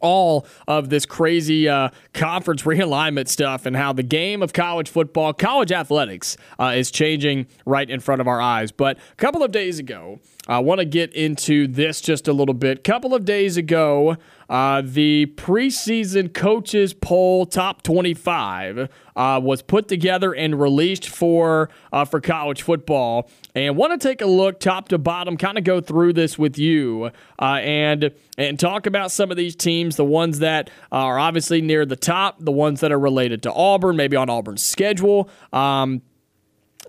all 0.00 0.46
of 0.68 0.88
this 0.88 1.04
crazy 1.06 1.68
uh, 1.68 1.90
conference 2.12 2.62
realignment 2.70 3.28
stuff 3.28 3.66
and 3.66 3.76
how 3.76 3.92
the 3.92 4.02
game 4.02 4.42
of 4.42 4.52
college 4.52 4.88
football, 4.88 5.32
college 5.32 5.72
athletics, 5.72 6.36
uh, 6.58 6.72
is 6.76 6.90
changing 6.90 7.46
right 7.66 7.88
in 7.88 8.00
front 8.00 8.20
of 8.20 8.28
our 8.28 8.40
eyes. 8.40 8.72
But 8.72 8.98
a 9.12 9.16
couple 9.16 9.42
of 9.42 9.50
days 9.52 9.78
ago, 9.78 10.20
I 10.48 10.58
want 10.60 10.80
to 10.80 10.84
get 10.84 11.12
into 11.14 11.66
this 11.66 12.00
just 12.00 12.28
a 12.28 12.32
little 12.32 12.54
bit. 12.54 12.78
A 12.78 12.82
couple 12.82 13.14
of 13.14 13.24
days 13.24 13.56
ago, 13.56 14.16
uh, 14.50 14.82
the 14.84 15.32
preseason 15.36 16.34
coaches 16.34 16.92
poll 16.92 17.46
top 17.46 17.82
25 17.82 18.88
uh, 19.14 19.40
was 19.40 19.62
put 19.62 19.86
together 19.86 20.34
and 20.34 20.60
released 20.60 21.08
for 21.08 21.70
uh, 21.92 22.04
for 22.04 22.20
college 22.20 22.62
football. 22.62 23.30
And 23.54 23.76
want 23.76 23.98
to 23.98 24.08
take 24.08 24.20
a 24.20 24.26
look 24.26 24.58
top 24.58 24.88
to 24.88 24.98
bottom, 24.98 25.36
kind 25.36 25.56
of 25.56 25.62
go 25.62 25.80
through 25.80 26.14
this 26.14 26.36
with 26.36 26.58
you 26.58 27.12
uh, 27.40 27.44
and 27.62 28.12
and 28.36 28.58
talk 28.58 28.86
about 28.86 29.12
some 29.12 29.30
of 29.30 29.36
these 29.36 29.54
teams, 29.54 29.94
the 29.94 30.04
ones 30.04 30.40
that 30.40 30.68
are 30.90 31.16
obviously 31.16 31.60
near 31.60 31.86
the 31.86 31.96
top, 31.96 32.36
the 32.40 32.52
ones 32.52 32.80
that 32.80 32.90
are 32.90 32.98
related 32.98 33.44
to 33.44 33.52
Auburn, 33.52 33.94
maybe 33.94 34.16
on 34.16 34.28
Auburn's 34.28 34.64
schedule. 34.64 35.30
Um, 35.52 36.02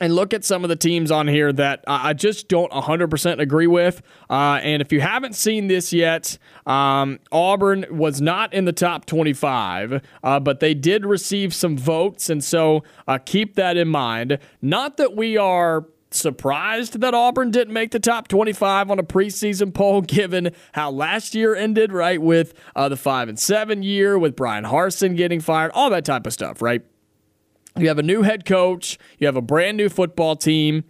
and 0.01 0.15
look 0.15 0.33
at 0.33 0.43
some 0.43 0.63
of 0.63 0.69
the 0.69 0.75
teams 0.75 1.11
on 1.11 1.27
here 1.27 1.53
that 1.53 1.83
I 1.85 2.13
just 2.13 2.47
don't 2.47 2.71
100% 2.71 3.39
agree 3.39 3.67
with. 3.67 4.01
Uh, 4.29 4.59
and 4.63 4.81
if 4.81 4.91
you 4.91 4.99
haven't 4.99 5.35
seen 5.35 5.67
this 5.67 5.93
yet, 5.93 6.39
um, 6.65 7.19
Auburn 7.31 7.85
was 7.91 8.19
not 8.19 8.51
in 8.51 8.65
the 8.65 8.73
top 8.73 9.05
25, 9.05 10.01
uh, 10.23 10.39
but 10.39 10.59
they 10.59 10.73
did 10.73 11.05
receive 11.05 11.53
some 11.53 11.77
votes. 11.77 12.31
And 12.31 12.43
so 12.43 12.83
uh, 13.07 13.19
keep 13.23 13.53
that 13.55 13.77
in 13.77 13.89
mind. 13.89 14.39
Not 14.59 14.97
that 14.97 15.15
we 15.15 15.37
are 15.37 15.85
surprised 16.09 16.99
that 16.99 17.13
Auburn 17.13 17.51
didn't 17.51 17.73
make 17.73 17.91
the 17.91 17.99
top 17.99 18.27
25 18.27 18.89
on 18.89 18.97
a 18.97 19.03
preseason 19.03 19.71
poll, 19.71 20.01
given 20.01 20.49
how 20.71 20.89
last 20.89 21.35
year 21.35 21.53
ended, 21.53 21.93
right? 21.93 22.19
With 22.19 22.55
uh, 22.75 22.89
the 22.89 22.97
five 22.97 23.29
and 23.29 23.39
seven 23.39 23.83
year, 23.83 24.17
with 24.17 24.35
Bryan 24.35 24.65
Harsin 24.65 25.15
getting 25.15 25.41
fired, 25.41 25.71
all 25.75 25.91
that 25.91 26.05
type 26.05 26.25
of 26.25 26.33
stuff, 26.33 26.59
right? 26.59 26.81
You 27.77 27.87
have 27.87 27.99
a 27.99 28.03
new 28.03 28.21
head 28.23 28.45
coach, 28.45 28.97
you 29.17 29.27
have 29.27 29.35
a 29.35 29.41
brand 29.41 29.77
new 29.77 29.89
football 29.89 30.35
team. 30.35 30.83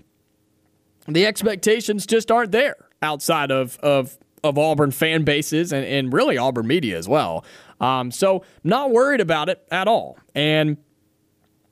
The 1.07 1.25
expectations 1.25 2.05
just 2.05 2.31
aren't 2.31 2.51
there 2.51 2.75
outside 3.01 3.51
of, 3.51 3.77
of, 3.79 4.17
of 4.43 4.57
Auburn 4.57 4.91
fan 4.91 5.23
bases 5.23 5.71
and, 5.73 5.85
and 5.85 6.13
really 6.13 6.37
Auburn 6.37 6.67
media 6.67 6.97
as 6.97 7.07
well. 7.07 7.43
Um, 7.79 8.11
so, 8.11 8.43
not 8.63 8.91
worried 8.91 9.21
about 9.21 9.49
it 9.49 9.65
at 9.71 9.87
all. 9.87 10.17
And 10.35 10.77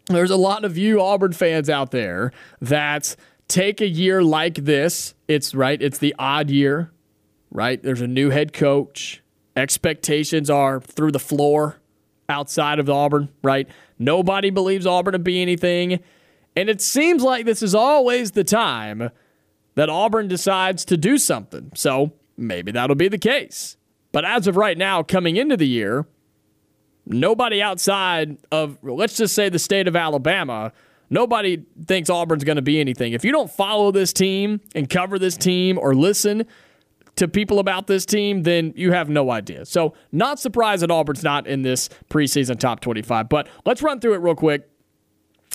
there's 0.08 0.32
a 0.32 0.38
lot 0.38 0.65
of 0.65 0.78
you 0.78 1.02
Auburn 1.02 1.34
fans 1.34 1.69
out 1.69 1.91
there 1.91 2.32
that 2.62 3.15
take 3.48 3.80
a 3.80 3.88
year 3.88 4.24
like 4.24 4.56
this. 4.56 5.13
It's 5.28 5.54
right, 5.54 5.80
it's 5.82 6.00
the 6.00 6.15
odd 6.17 6.50
year, 6.50 6.91
right? 7.52 7.82
There's 7.82 8.02
a 8.02 8.08
new 8.08 8.32
head 8.32 8.54
coach. 8.54 9.22
Expectations 9.56 10.50
are 10.50 10.80
through 10.82 11.12
the 11.12 11.19
floor 11.19 11.78
outside 12.28 12.80
of 12.80 12.89
Auburn, 12.89 13.30
right? 13.43 13.67
Nobody 13.99 14.49
believes 14.49 14.88
Auburn 14.88 15.12
to 15.12 15.19
be 15.19 15.41
anything. 15.41 15.99
And 16.55 16.69
it 16.69 16.81
seems 16.81 17.21
like 17.21 17.45
this 17.45 17.62
is 17.62 17.75
always 17.75 18.31
the 18.31 18.43
time 18.43 19.12
that 19.75 19.89
Auburn 19.89 20.27
decides 20.27 20.85
to 20.85 20.97
do 20.97 21.17
something. 21.17 21.71
So 21.75 22.13
maybe 22.38 22.71
that'll 22.71 22.95
be 22.95 23.09
the 23.09 23.17
case. 23.17 23.77
But 24.12 24.25
as 24.25 24.47
of 24.47 24.55
right 24.57 24.77
now, 24.77 25.03
coming 25.03 25.35
into 25.35 25.55
the 25.55 25.67
year, 25.67 26.07
nobody 27.05 27.62
outside 27.62 28.38
of, 28.51 28.77
let's 28.81 29.17
just 29.17 29.35
say, 29.35 29.49
the 29.49 29.59
state 29.59 29.88
of 29.88 29.95
Alabama, 29.95 30.71
nobody 31.09 31.63
thinks 31.85 32.09
Auburn's 32.09 32.43
going 32.43 32.55
to 32.55 32.62
be 32.62 32.79
anything. 32.79 33.13
If 33.13 33.23
you 33.23 33.31
don't 33.31 33.51
follow 33.51 33.91
this 33.91 34.12
team 34.13 34.62
and 34.73 34.89
cover 34.89 35.19
this 35.19 35.38
team 35.38 35.77
or 35.77 35.93
listen 35.93 36.45
to 37.19 37.27
people 37.27 37.60
about 37.60 37.88
this 37.88 38.05
team, 38.05 38.43
then 38.43 38.73
you 38.75 38.91
have 38.91 39.10
no 39.10 39.29
idea. 39.29 39.65
So, 39.65 39.93
not 40.12 40.39
surprised 40.39 40.82
that 40.84 40.91
Auburn's 40.91 41.23
not 41.23 41.47
in 41.47 41.62
this 41.62 41.89
preseason 42.10 42.60
top 42.60 42.79
25. 42.79 43.29
But 43.29 43.47
let's 43.65 43.82
run 43.82 43.99
through 43.99 44.15
it 44.15 44.21
real 44.21 44.36
quick. 44.36 44.69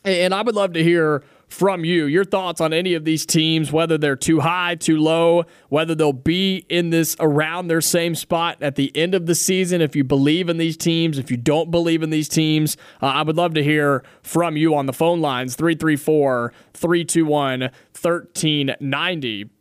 And 0.05 0.35
I 0.35 0.43
would 0.43 0.55
love 0.55 0.75
to 0.75 0.83
hear 0.83 1.25
from 1.49 1.85
you 1.85 2.05
your 2.05 2.25
thoughts 2.25 2.61
on 2.61 2.75
any 2.75 2.93
of 2.93 3.05
these 3.05 3.25
teams, 3.25 3.73
whether 3.73 3.97
they're 3.97 4.17
too 4.17 4.41
high, 4.41 4.75
too 4.75 4.99
low, 4.99 5.45
whether 5.71 5.95
they'll 5.95 6.13
be 6.13 6.67
in 6.69 6.91
this 6.91 7.17
around 7.19 7.69
their 7.69 7.81
same 7.81 8.15
spot 8.15 8.59
at 8.61 8.75
the 8.75 8.95
end 8.95 9.15
of 9.15 9.25
the 9.25 9.35
season. 9.35 9.81
If 9.81 9.97
you 9.97 10.05
believe 10.05 10.51
in 10.51 10.59
these 10.59 10.77
teams, 10.77 11.17
if 11.17 11.31
you 11.31 11.39
don't 11.39 11.71
believe 11.71 12.03
in 12.03 12.11
these 12.11 12.29
teams, 12.29 12.77
uh, 13.01 13.07
I 13.07 13.23
would 13.23 13.37
love 13.37 13.55
to 13.55 13.63
hear 13.63 14.05
from 14.23 14.57
you 14.59 14.75
on 14.75 14.85
the 14.85 14.93
phone 14.93 15.23
lines 15.23 15.57
334 15.57 16.53
321 16.75 17.61
1390. 17.61 19.54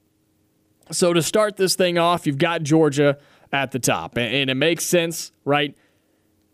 So 0.93 1.11
to 1.13 1.21
start 1.21 1.57
this 1.57 1.75
thing 1.75 1.97
off, 1.97 2.25
you've 2.25 2.37
got 2.37 2.63
Georgia 2.63 3.17
at 3.51 3.71
the 3.71 3.79
top, 3.79 4.17
and 4.17 4.49
it 4.49 4.55
makes 4.55 4.85
sense, 4.85 5.31
right? 5.45 5.75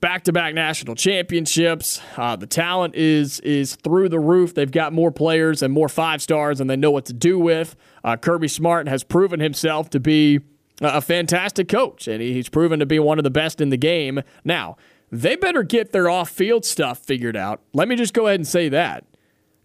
Back-to-back 0.02 0.54
national 0.54 0.96
championships. 0.96 2.02
Uh, 2.16 2.38
the 2.38 2.48
talent 2.48 2.96
is 2.96 3.42
is 3.42 3.76
through 3.76 4.08
the 4.10 4.20
roof. 4.20 4.54
They've 4.54 4.72
got 4.72 4.94
more 4.94 5.12
players 5.12 5.62
and 5.62 5.74
more 5.74 5.90
five 5.90 6.22
stars, 6.22 6.62
and 6.62 6.70
they 6.70 6.78
know 6.78 6.92
what 6.92 7.06
to 7.06 7.14
do 7.14 7.38
with. 7.38 7.76
Uh, 8.04 8.16
Kirby 8.16 8.48
Smart 8.48 8.88
has 8.88 9.04
proven 9.04 9.42
himself 9.42 9.90
to 9.90 10.00
be 10.00 10.40
a 10.82 11.02
fantastic 11.02 11.68
coach, 11.68 12.08
and 12.08 12.22
he's 12.22 12.48
proven 12.48 12.80
to 12.80 12.86
be 12.86 13.00
one 13.00 13.18
of 13.18 13.26
the 13.26 13.30
best 13.30 13.60
in 13.60 13.70
the 13.70 13.78
game. 13.78 14.22
Now, 14.46 14.78
they 15.12 15.36
better 15.36 15.64
get 15.64 15.92
their 15.92 16.10
off-field 16.10 16.64
stuff 16.64 17.00
figured 17.00 17.36
out. 17.36 17.62
Let 17.74 17.90
me 17.90 17.98
just 17.98 18.14
go 18.14 18.28
ahead 18.28 18.40
and 18.40 18.48
say 18.48 18.70
that 18.70 19.06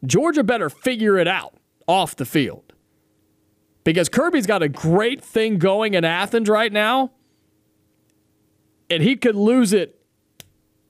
Georgia 0.05 0.43
better 0.43 0.69
figure 0.69 1.17
it 1.17 1.29
out 1.29 1.55
off 1.87 2.17
the 2.17 2.25
field 2.25 2.74
because 3.85 4.09
Kirby's 4.09 4.47
got 4.47 4.63
a 4.63 4.69
great 4.69 5.23
thing 5.23 5.59
going 5.59 5.95
in 5.95 6.05
Athens 6.05 6.49
right 6.49 6.73
now, 6.73 7.13
and 8.91 9.03
he 9.03 9.17
could 9.17 9.37
lose 9.37 9.73
it 9.73 10.01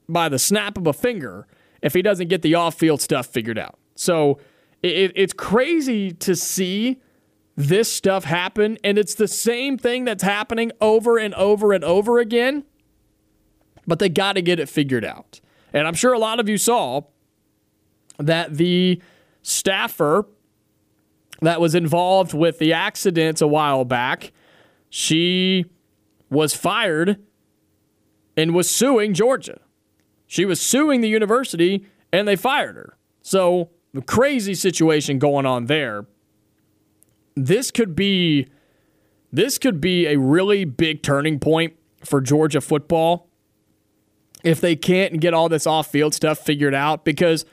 by 0.08 0.28
the 0.28 0.38
snap 0.38 0.78
of 0.78 0.86
a 0.86 0.92
finger 0.92 1.46
if 1.82 1.92
he 1.92 2.02
doesn't 2.02 2.28
get 2.28 2.42
the 2.42 2.54
off 2.54 2.76
field 2.76 3.00
stuff 3.00 3.26
figured 3.26 3.58
out. 3.58 3.78
So 3.94 4.38
it, 4.82 5.12
it's 5.14 5.32
crazy 5.32 6.12
to 6.12 6.36
see 6.36 7.00
this 7.56 7.92
stuff 7.92 8.24
happen, 8.24 8.78
and 8.82 8.98
it's 8.98 9.14
the 9.14 9.28
same 9.28 9.78
thing 9.78 10.04
that's 10.04 10.22
happening 10.22 10.72
over 10.80 11.18
and 11.18 11.34
over 11.34 11.72
and 11.72 11.84
over 11.84 12.18
again, 12.18 12.64
but 13.86 13.98
they 13.98 14.08
got 14.08 14.34
to 14.34 14.42
get 14.42 14.58
it 14.58 14.68
figured 14.68 15.04
out. 15.04 15.40
And 15.72 15.86
I'm 15.86 15.94
sure 15.94 16.12
a 16.12 16.18
lot 16.18 16.40
of 16.40 16.48
you 16.48 16.58
saw 16.58 17.02
that 18.18 18.54
the 18.54 19.00
staffer 19.42 20.26
that 21.46 21.60
was 21.60 21.74
involved 21.74 22.34
with 22.34 22.58
the 22.58 22.72
accidents 22.72 23.40
a 23.40 23.46
while 23.46 23.84
back. 23.84 24.32
She 24.90 25.66
was 26.30 26.54
fired 26.54 27.20
and 28.36 28.54
was 28.54 28.70
suing 28.70 29.14
Georgia. 29.14 29.60
She 30.26 30.44
was 30.44 30.60
suing 30.60 31.00
the 31.00 31.08
university 31.08 31.86
and 32.12 32.26
they 32.26 32.36
fired 32.36 32.76
her. 32.76 32.96
So, 33.22 33.70
the 33.94 34.02
crazy 34.02 34.54
situation 34.54 35.18
going 35.18 35.46
on 35.46 35.66
there. 35.66 36.06
This 37.36 37.70
could 37.70 37.94
be 37.94 38.48
this 39.32 39.56
could 39.58 39.80
be 39.80 40.06
a 40.06 40.16
really 40.16 40.64
big 40.64 41.02
turning 41.02 41.38
point 41.38 41.74
for 42.04 42.20
Georgia 42.20 42.60
football 42.60 43.28
if 44.44 44.60
they 44.60 44.76
can't 44.76 45.20
get 45.20 45.32
all 45.32 45.48
this 45.48 45.66
off-field 45.66 46.14
stuff 46.14 46.38
figured 46.38 46.74
out 46.74 47.04
because 47.04 47.44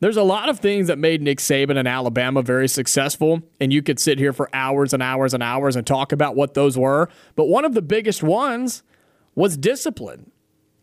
There's 0.00 0.16
a 0.16 0.22
lot 0.22 0.48
of 0.48 0.58
things 0.58 0.86
that 0.86 0.98
made 0.98 1.20
Nick 1.20 1.38
Saban 1.38 1.76
and 1.76 1.86
Alabama 1.86 2.40
very 2.40 2.68
successful, 2.68 3.42
and 3.60 3.70
you 3.70 3.82
could 3.82 4.00
sit 4.00 4.18
here 4.18 4.32
for 4.32 4.48
hours 4.54 4.94
and 4.94 5.02
hours 5.02 5.34
and 5.34 5.42
hours 5.42 5.76
and 5.76 5.86
talk 5.86 6.10
about 6.10 6.34
what 6.34 6.54
those 6.54 6.76
were. 6.76 7.10
But 7.36 7.46
one 7.46 7.66
of 7.66 7.74
the 7.74 7.82
biggest 7.82 8.22
ones 8.22 8.82
was 9.34 9.58
discipline. 9.58 10.30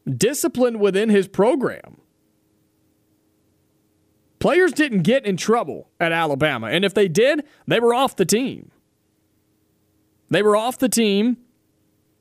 Discipline 0.08 0.80
within 0.80 1.10
his 1.10 1.28
program. 1.28 1.98
Players 4.40 4.72
didn't 4.72 5.02
get 5.02 5.26
in 5.26 5.36
trouble 5.36 5.90
at 6.00 6.12
Alabama, 6.12 6.68
and 6.68 6.86
if 6.86 6.94
they 6.94 7.08
did, 7.08 7.44
they 7.66 7.80
were 7.80 7.96
off 7.96 8.16
the 8.16 8.26
team. 8.26 8.72
They 10.30 10.44
were 10.44 10.56
off 10.56 10.78
the 10.78 10.90
team, 10.90 11.38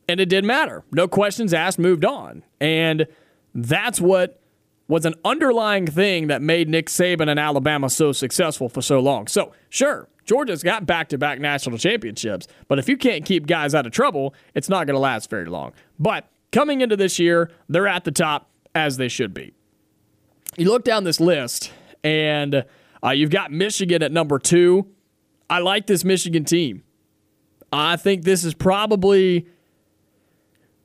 and 0.08 0.18
it 0.18 0.30
didn't 0.30 0.46
matter. 0.46 0.82
No 0.92 1.08
questions 1.08 1.52
asked, 1.52 1.78
moved 1.78 2.06
on. 2.06 2.42
And 2.58 3.06
that's 3.54 4.00
what 4.00 4.40
was 4.88 5.04
an 5.04 5.14
underlying 5.24 5.86
thing 5.86 6.28
that 6.28 6.42
made 6.42 6.68
Nick 6.68 6.86
Saban 6.86 7.28
and 7.28 7.40
Alabama 7.40 7.90
so 7.90 8.12
successful 8.12 8.68
for 8.68 8.82
so 8.82 9.00
long. 9.00 9.26
So, 9.26 9.52
sure, 9.68 10.08
Georgia's 10.24 10.62
got 10.62 10.86
back 10.86 11.08
to 11.08 11.18
back 11.18 11.40
national 11.40 11.78
championships, 11.78 12.46
but 12.68 12.78
if 12.78 12.88
you 12.88 12.96
can't 12.96 13.24
keep 13.24 13.46
guys 13.46 13.74
out 13.74 13.86
of 13.86 13.92
trouble, 13.92 14.34
it's 14.54 14.68
not 14.68 14.86
going 14.86 14.94
to 14.94 15.00
last 15.00 15.28
very 15.30 15.46
long. 15.46 15.72
But 15.98 16.28
coming 16.52 16.80
into 16.80 16.96
this 16.96 17.18
year, 17.18 17.50
they're 17.68 17.88
at 17.88 18.04
the 18.04 18.12
top 18.12 18.50
as 18.74 18.96
they 18.96 19.08
should 19.08 19.34
be. 19.34 19.52
You 20.56 20.70
look 20.70 20.84
down 20.84 21.04
this 21.04 21.20
list, 21.20 21.72
and 22.04 22.64
uh, 23.04 23.10
you've 23.10 23.30
got 23.30 23.52
Michigan 23.52 24.02
at 24.02 24.12
number 24.12 24.38
two. 24.38 24.86
I 25.50 25.58
like 25.58 25.86
this 25.86 26.04
Michigan 26.04 26.44
team. 26.44 26.82
I 27.72 27.96
think 27.96 28.22
this 28.22 28.44
is 28.44 28.54
probably, 28.54 29.46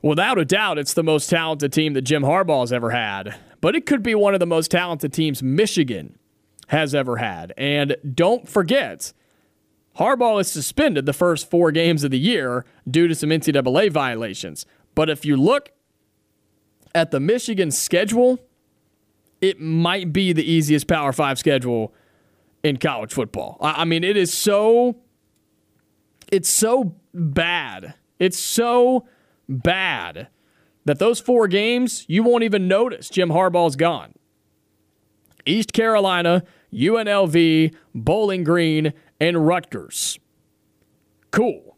without 0.01 0.37
a 0.37 0.45
doubt, 0.45 0.77
it's 0.77 0.93
the 0.93 1.03
most 1.03 1.29
talented 1.29 1.71
team 1.71 1.93
that 1.93 2.01
Jim 2.01 2.23
Harbaugh's 2.23 2.73
ever 2.73 2.89
had. 2.89 3.35
But 3.61 3.75
it 3.75 3.85
could 3.85 4.03
be 4.03 4.15
one 4.15 4.33
of 4.33 4.39
the 4.39 4.45
most 4.45 4.71
talented 4.71 5.13
teams 5.13 5.41
Michigan 5.41 6.17
has 6.67 6.95
ever 6.95 7.17
had. 7.17 7.53
And 7.57 7.95
don't 8.13 8.49
forget, 8.49 9.13
Harbaugh 9.97 10.41
is 10.41 10.51
suspended 10.51 11.05
the 11.05 11.13
first 11.13 11.49
four 11.49 11.71
games 11.71 12.03
of 12.03 12.11
the 12.11 12.19
year 12.19 12.65
due 12.89 13.07
to 13.07 13.15
some 13.15 13.29
NCAA 13.29 13.91
violations. 13.91 14.65
But 14.95 15.09
if 15.09 15.25
you 15.25 15.37
look 15.37 15.69
at 16.95 17.11
the 17.11 17.19
Michigan 17.19 17.71
schedule, 17.71 18.39
it 19.41 19.59
might 19.59 20.13
be 20.13 20.33
the 20.33 20.49
easiest 20.49 20.87
Power 20.87 21.13
Five 21.13 21.39
schedule 21.39 21.93
in 22.63 22.77
college 22.77 23.13
football. 23.13 23.57
I 23.59 23.85
mean, 23.85 24.03
it 24.03 24.15
is 24.15 24.33
so 24.33 24.97
it's 26.31 26.49
so 26.49 26.95
bad. 27.13 27.95
It's 28.19 28.39
so 28.39 29.07
bad 29.49 30.27
that 30.85 30.99
those 30.99 31.19
four 31.19 31.47
games 31.47 32.05
you 32.07 32.23
won't 32.23 32.43
even 32.43 32.67
notice 32.67 33.09
Jim 33.09 33.29
Harbaugh's 33.29 33.75
gone. 33.75 34.13
East 35.45 35.73
Carolina, 35.73 36.43
UNLV, 36.73 37.73
Bowling 37.93 38.43
Green, 38.43 38.93
and 39.19 39.47
Rutgers. 39.47 40.19
Cool. 41.31 41.77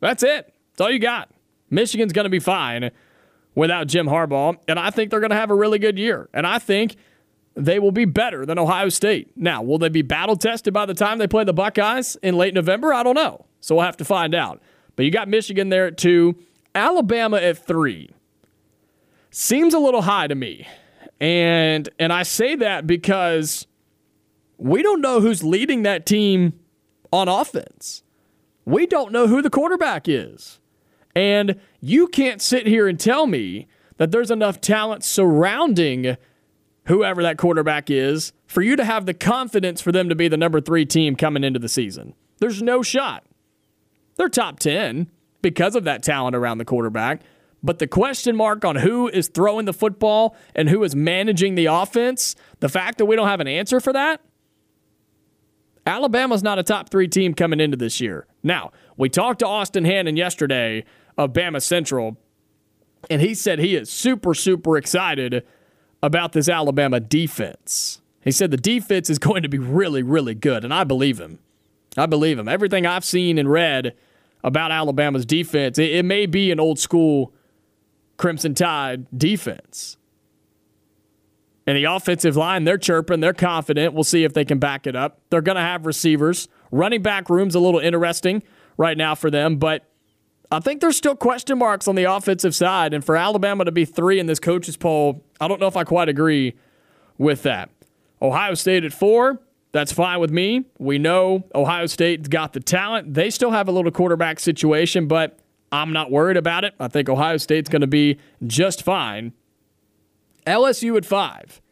That's 0.00 0.22
it. 0.22 0.54
That's 0.72 0.80
all 0.80 0.90
you 0.90 0.98
got. 0.98 1.30
Michigan's 1.70 2.12
going 2.12 2.24
to 2.24 2.30
be 2.30 2.38
fine 2.38 2.90
without 3.54 3.86
Jim 3.86 4.06
Harbaugh, 4.06 4.56
and 4.68 4.78
I 4.78 4.90
think 4.90 5.10
they're 5.10 5.20
going 5.20 5.30
to 5.30 5.36
have 5.36 5.50
a 5.50 5.54
really 5.54 5.78
good 5.78 5.98
year. 5.98 6.28
And 6.32 6.46
I 6.46 6.58
think 6.58 6.96
they 7.54 7.78
will 7.78 7.92
be 7.92 8.04
better 8.04 8.46
than 8.46 8.58
Ohio 8.58 8.88
State. 8.88 9.36
Now, 9.36 9.62
will 9.62 9.78
they 9.78 9.88
be 9.88 10.02
battle 10.02 10.36
tested 10.36 10.72
by 10.72 10.86
the 10.86 10.94
time 10.94 11.18
they 11.18 11.26
play 11.26 11.44
the 11.44 11.52
Buckeyes 11.52 12.16
in 12.22 12.36
late 12.36 12.54
November? 12.54 12.92
I 12.94 13.02
don't 13.02 13.14
know. 13.14 13.46
So 13.60 13.76
we'll 13.76 13.84
have 13.84 13.96
to 13.98 14.04
find 14.04 14.34
out. 14.34 14.62
But 14.96 15.04
you 15.04 15.10
got 15.10 15.28
Michigan 15.28 15.68
there 15.68 15.86
at 15.86 15.96
two, 15.96 16.36
Alabama 16.74 17.36
at 17.36 17.58
three. 17.58 18.10
Seems 19.34 19.72
a 19.72 19.78
little 19.78 20.02
high 20.02 20.26
to 20.26 20.34
me. 20.34 20.68
And 21.18 21.88
and 21.98 22.12
I 22.12 22.22
say 22.22 22.54
that 22.56 22.86
because 22.86 23.66
we 24.58 24.82
don't 24.82 25.00
know 25.00 25.20
who's 25.20 25.42
leading 25.42 25.82
that 25.84 26.04
team 26.04 26.52
on 27.10 27.28
offense. 27.28 28.02
We 28.66 28.86
don't 28.86 29.10
know 29.10 29.26
who 29.26 29.40
the 29.40 29.50
quarterback 29.50 30.08
is. 30.08 30.60
And 31.16 31.58
you 31.80 32.08
can't 32.08 32.42
sit 32.42 32.66
here 32.66 32.86
and 32.86 33.00
tell 33.00 33.26
me 33.26 33.66
that 33.96 34.10
there's 34.10 34.30
enough 34.30 34.60
talent 34.60 35.02
surrounding 35.02 36.16
whoever 36.86 37.22
that 37.22 37.38
quarterback 37.38 37.90
is 37.90 38.32
for 38.46 38.60
you 38.60 38.76
to 38.76 38.84
have 38.84 39.06
the 39.06 39.14
confidence 39.14 39.80
for 39.80 39.92
them 39.92 40.08
to 40.08 40.14
be 40.14 40.28
the 40.28 40.36
number 40.36 40.60
three 40.60 40.84
team 40.84 41.16
coming 41.16 41.44
into 41.44 41.58
the 41.58 41.68
season. 41.68 42.14
There's 42.38 42.62
no 42.62 42.82
shot. 42.82 43.24
They're 44.16 44.28
top 44.28 44.58
10 44.58 45.10
because 45.40 45.74
of 45.74 45.84
that 45.84 46.02
talent 46.02 46.36
around 46.36 46.58
the 46.58 46.64
quarterback. 46.64 47.22
But 47.62 47.78
the 47.78 47.86
question 47.86 48.36
mark 48.36 48.64
on 48.64 48.76
who 48.76 49.08
is 49.08 49.28
throwing 49.28 49.66
the 49.66 49.72
football 49.72 50.36
and 50.54 50.68
who 50.68 50.82
is 50.82 50.96
managing 50.96 51.54
the 51.54 51.66
offense, 51.66 52.34
the 52.60 52.68
fact 52.68 52.98
that 52.98 53.06
we 53.06 53.14
don't 53.14 53.28
have 53.28 53.40
an 53.40 53.46
answer 53.46 53.78
for 53.78 53.92
that, 53.92 54.20
Alabama's 55.86 56.42
not 56.42 56.58
a 56.58 56.62
top 56.62 56.90
three 56.90 57.08
team 57.08 57.34
coming 57.34 57.60
into 57.60 57.76
this 57.76 58.00
year. 58.00 58.26
Now, 58.42 58.72
we 58.96 59.08
talked 59.08 59.40
to 59.40 59.46
Austin 59.46 59.84
Hannon 59.84 60.16
yesterday 60.16 60.84
of 61.16 61.32
Bama 61.32 61.62
Central, 61.62 62.16
and 63.10 63.20
he 63.20 63.34
said 63.34 63.58
he 63.58 63.76
is 63.76 63.90
super, 63.90 64.34
super 64.34 64.76
excited 64.76 65.44
about 66.02 66.32
this 66.32 66.48
Alabama 66.48 67.00
defense. 67.00 68.00
He 68.20 68.30
said 68.30 68.50
the 68.50 68.56
defense 68.56 69.10
is 69.10 69.18
going 69.20 69.42
to 69.42 69.48
be 69.48 69.58
really, 69.58 70.02
really 70.02 70.34
good, 70.34 70.64
and 70.64 70.72
I 70.72 70.84
believe 70.84 71.20
him. 71.20 71.38
I 71.96 72.06
believe 72.06 72.38
him. 72.38 72.48
Everything 72.48 72.86
I've 72.86 73.04
seen 73.04 73.38
and 73.38 73.50
read 73.50 73.94
about 74.44 74.72
Alabama's 74.72 75.26
defense, 75.26 75.78
it, 75.78 75.90
it 75.90 76.04
may 76.04 76.26
be 76.26 76.50
an 76.50 76.58
old 76.58 76.78
school 76.78 77.32
Crimson 78.16 78.54
Tide 78.54 79.06
defense. 79.16 79.96
And 81.66 81.76
the 81.76 81.84
offensive 81.84 82.36
line, 82.36 82.64
they're 82.64 82.78
chirping, 82.78 83.20
they're 83.20 83.32
confident. 83.32 83.94
We'll 83.94 84.04
see 84.04 84.24
if 84.24 84.32
they 84.32 84.44
can 84.44 84.58
back 84.58 84.86
it 84.86 84.96
up. 84.96 85.20
They're 85.30 85.42
going 85.42 85.56
to 85.56 85.62
have 85.62 85.86
receivers. 85.86 86.48
Running 86.72 87.02
back 87.02 87.30
room's 87.30 87.54
a 87.54 87.60
little 87.60 87.80
interesting 87.80 88.42
right 88.76 88.96
now 88.96 89.14
for 89.14 89.30
them, 89.30 89.56
but 89.56 89.88
I 90.50 90.60
think 90.60 90.80
there's 90.80 90.96
still 90.96 91.16
question 91.16 91.58
marks 91.58 91.88
on 91.88 91.94
the 91.94 92.04
offensive 92.04 92.54
side. 92.54 92.92
And 92.92 93.04
for 93.04 93.16
Alabama 93.16 93.64
to 93.64 93.72
be 93.72 93.84
three 93.84 94.18
in 94.18 94.26
this 94.26 94.38
coaches 94.38 94.76
poll, 94.76 95.24
I 95.40 95.48
don't 95.48 95.60
know 95.60 95.66
if 95.66 95.76
I 95.76 95.84
quite 95.84 96.08
agree 96.08 96.54
with 97.16 97.42
that. 97.44 97.70
Ohio 98.20 98.54
State 98.54 98.84
at 98.84 98.92
four. 98.92 99.40
That's 99.72 99.92
fine 99.92 100.20
with 100.20 100.30
me. 100.30 100.66
We 100.78 100.98
know 100.98 101.44
Ohio 101.54 101.86
State's 101.86 102.28
got 102.28 102.52
the 102.52 102.60
talent. 102.60 103.14
They 103.14 103.30
still 103.30 103.52
have 103.52 103.68
a 103.68 103.72
little 103.72 103.90
quarterback 103.90 104.38
situation, 104.38 105.06
but 105.06 105.38
I'm 105.72 105.92
not 105.92 106.10
worried 106.10 106.36
about 106.36 106.64
it. 106.64 106.74
I 106.78 106.88
think 106.88 107.08
Ohio 107.08 107.38
State's 107.38 107.70
going 107.70 107.80
to 107.80 107.86
be 107.86 108.18
just 108.46 108.82
fine. 108.82 109.32
LSU 110.46 110.96
at 110.96 111.06
five. 111.06 111.62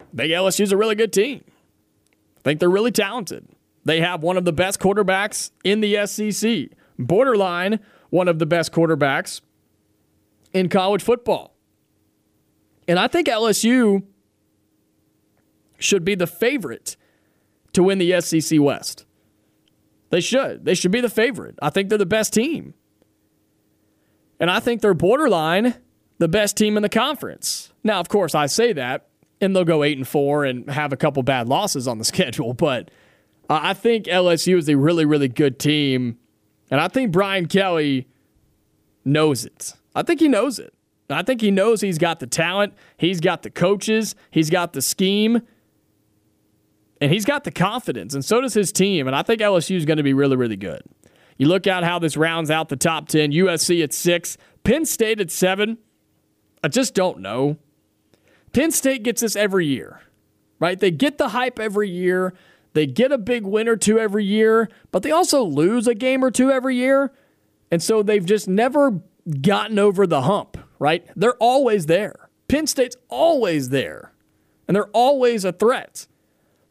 I 0.00 0.16
think 0.16 0.32
LSU's 0.32 0.72
a 0.72 0.76
really 0.76 0.96
good 0.96 1.12
team. 1.12 1.44
I 2.38 2.40
think 2.42 2.60
they're 2.60 2.68
really 2.68 2.90
talented. 2.90 3.46
They 3.84 4.00
have 4.00 4.22
one 4.22 4.36
of 4.36 4.44
the 4.44 4.52
best 4.52 4.80
quarterbacks 4.80 5.52
in 5.62 5.80
the 5.80 6.04
SEC, 6.06 6.76
borderline 6.98 7.80
one 8.10 8.28
of 8.28 8.38
the 8.38 8.46
best 8.46 8.72
quarterbacks 8.72 9.40
in 10.52 10.68
college 10.68 11.02
football. 11.02 11.54
And 12.88 12.98
I 12.98 13.08
think 13.08 13.28
LSU 13.28 14.04
should 15.78 16.04
be 16.04 16.14
the 16.14 16.26
favorite 16.26 16.96
to 17.72 17.82
win 17.82 17.98
the 17.98 18.20
SEC 18.20 18.60
West. 18.60 19.04
They 20.10 20.20
should. 20.20 20.64
They 20.64 20.74
should 20.74 20.92
be 20.92 21.00
the 21.00 21.10
favorite. 21.10 21.56
I 21.60 21.70
think 21.70 21.88
they're 21.88 21.98
the 21.98 22.06
best 22.06 22.32
team. 22.32 22.74
And 24.38 24.50
I 24.50 24.60
think 24.60 24.82
they're 24.82 24.94
borderline 24.94 25.74
the 26.18 26.28
best 26.28 26.56
team 26.56 26.76
in 26.76 26.82
the 26.82 26.88
conference. 26.88 27.72
Now, 27.84 28.00
of 28.00 28.08
course, 28.08 28.34
I 28.34 28.46
say 28.46 28.72
that, 28.72 29.08
and 29.40 29.54
they'll 29.54 29.64
go 29.64 29.82
8 29.82 29.98
and 29.98 30.08
4 30.08 30.44
and 30.44 30.70
have 30.70 30.92
a 30.92 30.96
couple 30.96 31.22
bad 31.22 31.48
losses 31.48 31.86
on 31.86 31.98
the 31.98 32.04
schedule, 32.12 32.54
but 32.54 32.90
I 33.48 33.74
think 33.74 34.06
LSU 34.06 34.56
is 34.56 34.68
a 34.68 34.76
really, 34.76 35.04
really 35.04 35.28
good 35.28 35.58
team. 35.58 36.18
And 36.70 36.80
I 36.80 36.88
think 36.88 37.12
Brian 37.12 37.46
Kelly 37.46 38.08
knows 39.04 39.44
it. 39.44 39.74
I 39.94 40.02
think 40.02 40.20
he 40.20 40.28
knows 40.28 40.58
it. 40.58 40.74
I 41.08 41.22
think 41.22 41.40
he 41.40 41.52
knows 41.52 41.80
he's 41.80 41.98
got 41.98 42.18
the 42.18 42.26
talent, 42.26 42.74
he's 42.96 43.20
got 43.20 43.42
the 43.42 43.50
coaches, 43.50 44.16
he's 44.32 44.50
got 44.50 44.72
the 44.72 44.82
scheme, 44.82 45.42
and 47.00 47.12
he's 47.12 47.24
got 47.24 47.44
the 47.44 47.52
confidence, 47.52 48.12
and 48.12 48.24
so 48.24 48.40
does 48.40 48.54
his 48.54 48.72
team. 48.72 49.06
And 49.06 49.14
I 49.14 49.22
think 49.22 49.40
LSU 49.40 49.76
is 49.76 49.84
going 49.84 49.98
to 49.98 50.02
be 50.02 50.14
really, 50.14 50.36
really 50.36 50.56
good. 50.56 50.82
You 51.36 51.48
look 51.48 51.66
at 51.66 51.84
how 51.84 51.98
this 51.98 52.16
rounds 52.16 52.50
out 52.50 52.68
the 52.68 52.76
top 52.76 53.08
10 53.08 53.32
USC 53.32 53.82
at 53.82 53.92
six, 53.92 54.38
Penn 54.64 54.84
State 54.84 55.20
at 55.20 55.30
seven. 55.30 55.78
I 56.62 56.68
just 56.68 56.94
don't 56.94 57.20
know. 57.20 57.58
Penn 58.52 58.70
State 58.70 59.02
gets 59.02 59.20
this 59.20 59.36
every 59.36 59.66
year, 59.66 60.00
right? 60.58 60.78
They 60.78 60.90
get 60.90 61.18
the 61.18 61.28
hype 61.28 61.58
every 61.58 61.90
year. 61.90 62.34
They 62.72 62.86
get 62.86 63.12
a 63.12 63.18
big 63.18 63.44
win 63.44 63.68
or 63.68 63.76
two 63.76 63.98
every 63.98 64.24
year, 64.24 64.68
but 64.90 65.02
they 65.02 65.10
also 65.10 65.42
lose 65.42 65.86
a 65.86 65.94
game 65.94 66.24
or 66.24 66.30
two 66.30 66.50
every 66.50 66.76
year. 66.76 67.12
And 67.70 67.82
so 67.82 68.02
they've 68.02 68.24
just 68.24 68.48
never 68.48 69.00
gotten 69.42 69.78
over 69.78 70.06
the 70.06 70.22
hump, 70.22 70.56
right? 70.78 71.06
They're 71.16 71.36
always 71.36 71.86
there. 71.86 72.28
Penn 72.48 72.66
State's 72.66 72.96
always 73.08 73.70
there, 73.70 74.12
and 74.66 74.74
they're 74.74 74.88
always 74.88 75.44
a 75.44 75.52
threat 75.52 76.06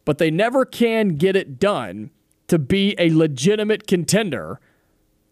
but 0.06 0.20
they 0.20 0.32
never 0.32 0.64
can 0.64 1.10
get 1.10 1.36
it 1.36 1.60
done 1.60 2.12
to 2.48 2.60
be 2.60 2.96
a 2.98 3.10
legitimate 3.12 3.88
contender 3.88 4.60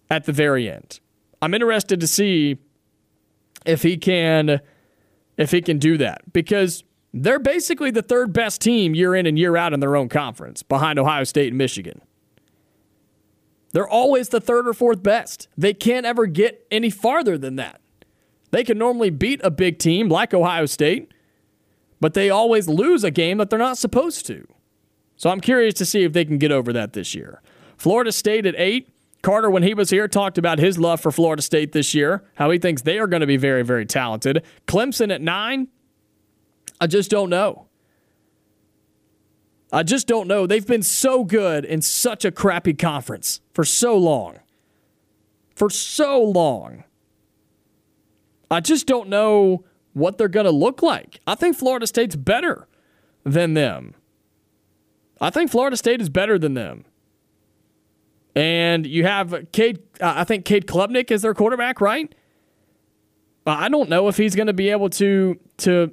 at 0.10 0.26
the 0.26 0.32
very 0.32 0.70
end. 0.70 1.00
I'm 1.42 1.54
interested 1.54 2.00
to 2.00 2.08
see 2.08 2.58
if 3.66 3.84
he 3.84 3.98
can 3.98 4.62
if 5.38 5.52
he 5.52 5.62
can 5.62 5.80
do 5.80 5.98
that 5.98 6.32
because 6.32 6.84
they're 7.14 7.40
basically 7.40 7.92
the 7.92 8.02
third 8.02 8.34
best 8.34 8.62
team 8.62 8.96
year 8.96 9.16
in 9.16 9.26
and 9.26 9.38
year 9.38 9.58
out 9.58 9.74
in 9.74 9.80
their 9.80 9.96
own 9.96 10.10
conference 10.10 10.64
behind 10.64 11.00
Ohio 11.00 11.24
State 11.24 11.50
and 11.50 11.58
Michigan. 11.58 12.02
They're 13.72 13.88
always 13.88 14.30
the 14.30 14.40
third 14.40 14.68
or 14.68 14.74
fourth 14.74 15.02
best. 15.02 15.48
They 15.58 15.74
can't 15.74 16.06
ever 16.06 16.28
get 16.28 16.66
any 16.70 16.90
farther 16.90 17.38
than 17.38 17.56
that. 17.56 17.82
They 18.52 18.64
can 18.64 18.78
normally 18.78 19.10
beat 19.10 19.42
a 19.44 19.50
big 19.50 19.80
team 19.80 20.10
like 20.10 20.34
Ohio 20.34 20.68
State, 20.68 21.12
but 22.00 22.14
they 22.14 22.30
always 22.30 22.68
lose 22.68 23.04
a 23.04 23.10
game 23.10 23.40
that 23.40 23.50
they're 23.50 23.58
not 23.58 23.80
supposed 23.80 24.28
to. 24.28 24.48
So 25.16 25.30
I'm 25.30 25.40
curious 25.40 25.74
to 25.76 25.86
see 25.86 26.04
if 26.04 26.14
they 26.14 26.26
can 26.26 26.38
get 26.38 26.52
over 26.52 26.74
that 26.74 26.94
this 26.94 27.16
year. 27.16 27.42
Florida 27.78 28.12
State 28.12 28.46
at 28.46 28.56
eight. 28.58 28.90
Carter, 29.22 29.50
when 29.50 29.64
he 29.64 29.74
was 29.74 29.90
here, 29.90 30.10
talked 30.10 30.38
about 30.38 30.60
his 30.60 30.78
love 30.78 31.00
for 31.00 31.10
Florida 31.10 31.42
State 31.42 31.72
this 31.72 31.94
year, 31.94 32.24
how 32.36 32.52
he 32.52 32.60
thinks 32.60 32.82
they 32.82 33.00
are 33.00 33.08
going 33.08 33.22
to 33.22 33.28
be 33.28 33.38
very, 33.38 33.64
very 33.64 33.86
talented. 33.86 34.44
Clemson 34.68 35.14
at 35.14 35.22
nine. 35.22 35.70
I 36.82 36.88
just 36.88 37.10
don't 37.10 37.30
know. 37.30 37.68
I 39.72 39.84
just 39.84 40.08
don't 40.08 40.28
know. 40.28 40.46
They've 40.46 40.68
been 40.68 40.84
so 40.84 41.24
good 41.24 41.64
in 41.64 41.82
such 41.82 42.26
a 42.26 42.32
crappy 42.32 42.74
conference 42.74 43.40
for 43.54 43.64
so 43.64 43.98
long. 43.98 44.40
For 45.56 45.70
so 45.70 46.22
long. 46.22 46.84
I 48.52 48.60
just 48.60 48.86
don't 48.86 49.08
know 49.08 49.64
what 49.94 50.18
they're 50.18 50.28
going 50.28 50.46
to 50.46 50.52
look 50.52 50.84
like. 50.84 51.22
I 51.26 51.36
think 51.36 51.56
Florida 51.56 51.88
State's 51.88 52.16
better 52.16 52.68
than 53.24 53.54
them. 53.54 53.96
I 55.24 55.30
think 55.30 55.50
Florida 55.50 55.78
State 55.78 56.02
is 56.02 56.10
better 56.10 56.38
than 56.38 56.54
them. 56.54 56.84
And 58.36 58.86
you 58.86 59.06
have 59.06 59.48
Cade, 59.54 59.80
uh, 60.02 60.14
I 60.18 60.24
think 60.26 60.44
Cade 60.44 60.68
Klubnik 60.68 61.12
is 61.12 61.22
their 61.22 61.34
quarterback, 61.34 61.80
right? 61.80 62.14
I 63.46 63.70
don't 63.70 63.90
know 63.90 64.10
if 64.10 64.18
he's 64.18 64.36
going 64.36 64.48
to 64.48 64.54
be 64.54 64.70
able 64.70 64.90
to 64.92 65.40
to 65.58 65.92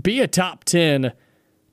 be 0.00 0.20
a 0.20 0.26
top 0.26 0.64
10 0.64 1.12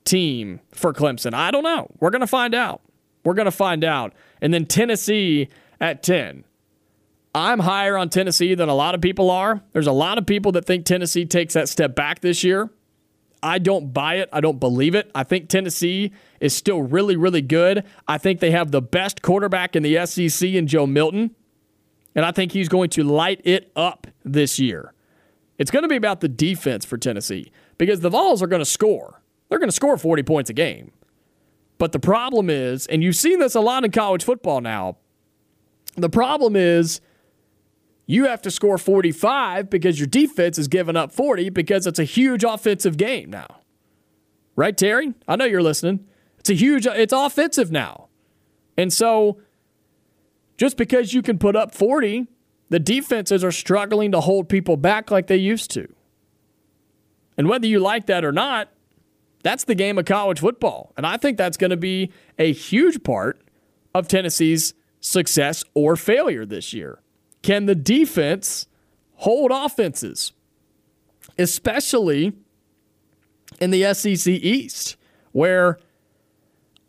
team 0.04 0.60
for 0.72 0.94
Clemson. 0.94 1.34
I 1.34 1.52
don't 1.52 1.64
know. 1.64 1.90
We're 2.00 2.10
going 2.10 2.22
to 2.22 2.28
find 2.28 2.54
out. 2.54 2.82
We're 3.24 3.34
going 3.34 3.46
to 3.46 3.52
find 3.52 3.84
out. 3.84 4.14
And 4.42 4.54
then 4.54 4.66
Tennessee 4.66 5.50
at 5.80 6.04
10. 6.04 6.44
I'm 7.36 7.60
higher 7.60 7.96
on 7.96 8.10
Tennessee 8.10 8.56
than 8.56 8.70
a 8.70 8.76
lot 8.76 8.96
of 8.96 9.02
people 9.02 9.30
are. 9.30 9.62
There's 9.72 9.88
a 9.88 9.92
lot 9.94 10.18
of 10.18 10.26
people 10.26 10.52
that 10.54 10.66
think 10.66 10.86
Tennessee 10.86 11.26
takes 11.26 11.54
that 11.54 11.70
step 11.70 11.96
back 11.96 12.22
this 12.22 12.44
year. 12.44 12.70
I 13.42 13.60
don't 13.60 13.94
buy 13.94 14.16
it. 14.16 14.30
I 14.34 14.42
don't 14.42 14.60
believe 14.60 14.96
it. 14.96 15.10
I 15.16 15.24
think 15.24 15.50
Tennessee 15.50 16.12
is 16.40 16.56
still 16.56 16.82
really, 16.82 17.16
really 17.16 17.42
good. 17.42 17.86
I 18.08 18.18
think 18.18 18.40
they 18.40 18.52
have 18.52 18.72
the 18.72 18.82
best 18.82 19.22
quarterback 19.22 19.76
in 19.76 19.84
the 19.84 20.06
SEC 20.06 20.50
in 20.50 20.68
Joe 20.68 20.86
Milton. 20.86 21.36
And 22.16 22.26
I 22.26 22.32
think 22.32 22.52
he's 22.52 22.70
going 22.70 22.90
to 22.92 23.04
light 23.04 23.42
it 23.46 23.72
up 23.76 24.08
this 24.26 24.60
year. 24.60 24.94
It's 25.58 25.72
going 25.72 25.84
to 25.84 25.90
be 25.90 25.96
about 25.96 26.22
the 26.22 26.28
defense 26.28 26.86
for 26.86 26.98
Tennessee 26.98 27.52
because 27.78 28.00
the 28.02 28.10
Vols 28.10 28.42
are 28.42 28.48
going 28.48 28.62
to 28.62 28.66
score. 28.66 29.22
They're 29.50 29.60
going 29.60 29.70
to 29.70 29.76
score 29.76 29.98
40 29.98 30.24
points 30.24 30.50
a 30.50 30.54
game. 30.54 30.92
But 31.78 31.92
the 31.92 32.00
problem 32.00 32.50
is, 32.50 32.88
and 32.88 33.04
you've 33.04 33.16
seen 33.16 33.40
this 33.40 33.56
a 33.56 33.62
lot 33.62 33.86
in 33.86 33.92
college 33.92 34.24
football 34.24 34.62
now, 34.62 34.98
the 35.96 36.10
problem 36.10 36.56
is 36.56 37.02
you 38.10 38.26
have 38.26 38.42
to 38.42 38.50
score 38.50 38.80
45 38.80 39.70
because 39.70 40.00
your 40.00 40.08
defense 40.08 40.58
is 40.58 40.68
giving 40.68 40.96
up 40.96 41.12
40 41.12 41.52
because 41.52 41.86
it's 41.86 42.00
a 42.00 42.04
huge 42.04 42.44
offensive 42.44 42.98
game 42.98 43.30
now. 43.30 43.60
Right, 44.56 44.76
Terry? 44.76 45.14
I 45.28 45.36
know 45.36 45.46
you're 45.46 45.62
listening. 45.62 46.08
It's 46.40 46.50
a 46.50 46.56
huge, 46.56 46.88
it's 46.88 47.14
offensive 47.14 47.72
now. 47.72 48.08
And 48.76 48.92
so 48.92 49.40
just 50.58 50.76
because 50.76 51.14
you 51.14 51.22
can 51.22 51.38
put 51.38 51.56
up 51.56 51.76
40, 51.76 52.26
the 52.70 52.80
defenses 52.80 53.44
are 53.44 53.52
struggling 53.52 54.12
to 54.14 54.22
hold 54.22 54.50
people 54.50 54.76
back 54.76 55.12
like 55.12 55.28
they 55.28 55.38
used 55.38 55.70
to. 55.72 55.88
And 57.38 57.48
whether 57.48 57.68
you 57.68 57.80
like 57.80 58.08
that 58.08 58.26
or 58.26 58.32
not, 58.32 58.70
that's 59.44 59.66
the 59.66 59.76
game 59.76 60.00
of 60.00 60.06
college 60.06 60.40
football. 60.40 60.94
And 60.98 61.06
I 61.06 61.18
think 61.18 61.38
that's 61.38 61.58
going 61.58 61.70
to 61.70 61.78
be 61.78 62.12
a 62.40 62.52
huge 62.54 63.04
part 63.04 63.40
of 63.94 64.08
Tennessee's 64.08 64.74
success 65.00 65.64
or 65.76 65.96
failure 65.96 66.44
this 66.44 66.74
year. 66.74 67.04
Can 67.42 67.66
the 67.66 67.76
defense 67.76 68.68
hold 69.16 69.52
offenses, 69.52 70.32
especially 71.38 72.34
in 73.60 73.72
the 73.72 73.94
SEC 73.94 74.28
East, 74.28 74.96
where 75.32 75.80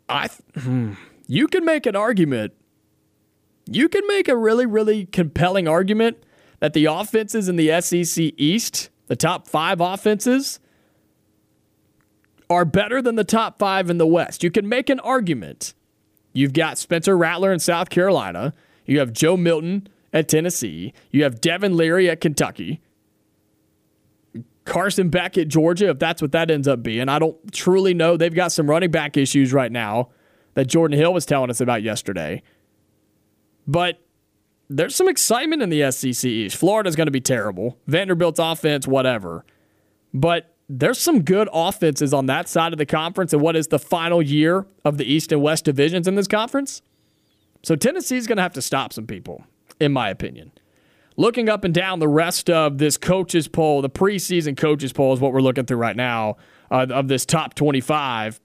I 0.08 0.28
hmm, 0.54 0.94
you 1.26 1.46
can 1.48 1.64
make 1.64 1.86
an 1.86 1.96
argument. 1.96 2.52
You 3.66 3.88
can 3.88 4.06
make 4.06 4.28
a 4.28 4.36
really, 4.36 4.66
really 4.66 5.06
compelling 5.06 5.68
argument 5.68 6.18
that 6.58 6.72
the 6.72 6.86
offenses 6.86 7.48
in 7.48 7.56
the 7.56 7.80
SEC 7.80 8.32
East, 8.36 8.90
the 9.06 9.16
top 9.16 9.46
five 9.46 9.80
offenses, 9.80 10.60
are 12.48 12.64
better 12.64 13.00
than 13.00 13.14
the 13.14 13.24
top 13.24 13.58
five 13.58 13.90
in 13.90 13.98
the 13.98 14.06
West. 14.06 14.42
You 14.42 14.50
can 14.50 14.68
make 14.68 14.90
an 14.90 15.00
argument. 15.00 15.74
You've 16.32 16.52
got 16.52 16.78
Spencer 16.78 17.16
Rattler 17.16 17.52
in 17.52 17.60
South 17.60 17.90
Carolina. 17.90 18.52
You 18.86 18.98
have 18.98 19.12
Joe 19.12 19.36
Milton 19.36 19.88
at 20.12 20.28
Tennessee. 20.28 20.92
You 21.10 21.22
have 21.22 21.40
Devin 21.40 21.76
Leary 21.76 22.08
at 22.10 22.20
Kentucky. 22.20 22.80
Carson 24.64 25.08
Beck 25.08 25.36
at 25.38 25.48
Georgia, 25.48 25.90
if 25.90 25.98
that's 25.98 26.22
what 26.22 26.32
that 26.32 26.50
ends 26.50 26.68
up 26.68 26.82
being. 26.82 27.08
I 27.08 27.18
don't 27.18 27.52
truly 27.52 27.94
know. 27.94 28.16
They've 28.16 28.34
got 28.34 28.52
some 28.52 28.68
running 28.68 28.90
back 28.90 29.16
issues 29.16 29.52
right 29.52 29.72
now 29.72 30.10
that 30.54 30.66
Jordan 30.66 30.98
Hill 30.98 31.12
was 31.12 31.26
telling 31.26 31.50
us 31.50 31.60
about 31.60 31.82
yesterday. 31.82 32.42
But 33.66 34.00
there's 34.68 34.94
some 34.94 35.08
excitement 35.08 35.62
in 35.62 35.70
the 35.70 35.90
SEC 35.90 36.24
East. 36.24 36.56
Florida's 36.56 36.94
going 36.94 37.06
to 37.08 37.12
be 37.12 37.20
terrible. 37.20 37.78
Vanderbilt's 37.86 38.38
offense, 38.38 38.86
whatever. 38.86 39.44
But 40.14 40.54
there's 40.68 40.98
some 40.98 41.22
good 41.22 41.48
offenses 41.52 42.14
on 42.14 42.26
that 42.26 42.48
side 42.48 42.72
of 42.72 42.78
the 42.78 42.86
conference 42.86 43.32
and 43.32 43.42
what 43.42 43.56
is 43.56 43.68
the 43.68 43.78
final 43.78 44.22
year 44.22 44.66
of 44.84 44.98
the 44.98 45.04
East 45.04 45.32
and 45.32 45.42
West 45.42 45.64
divisions 45.64 46.06
in 46.06 46.14
this 46.14 46.28
conference. 46.28 46.82
So 47.64 47.74
Tennessee's 47.74 48.28
going 48.28 48.36
to 48.36 48.42
have 48.42 48.52
to 48.52 48.62
stop 48.62 48.92
some 48.92 49.06
people 49.06 49.44
in 49.80 49.92
my 49.92 50.10
opinion. 50.10 50.52
Looking 51.16 51.48
up 51.48 51.64
and 51.64 51.74
down 51.74 51.98
the 51.98 52.08
rest 52.08 52.48
of 52.48 52.78
this 52.78 52.96
coaches 52.96 53.48
poll, 53.48 53.82
the 53.82 53.90
preseason 53.90 54.56
coaches 54.56 54.92
poll 54.92 55.12
is 55.12 55.20
what 55.20 55.32
we're 55.32 55.42
looking 55.42 55.66
through 55.66 55.76
right 55.76 55.96
now 55.96 56.36
uh, 56.70 56.86
of 56.90 57.08
this 57.08 57.26
top 57.26 57.54
25. 57.54 58.40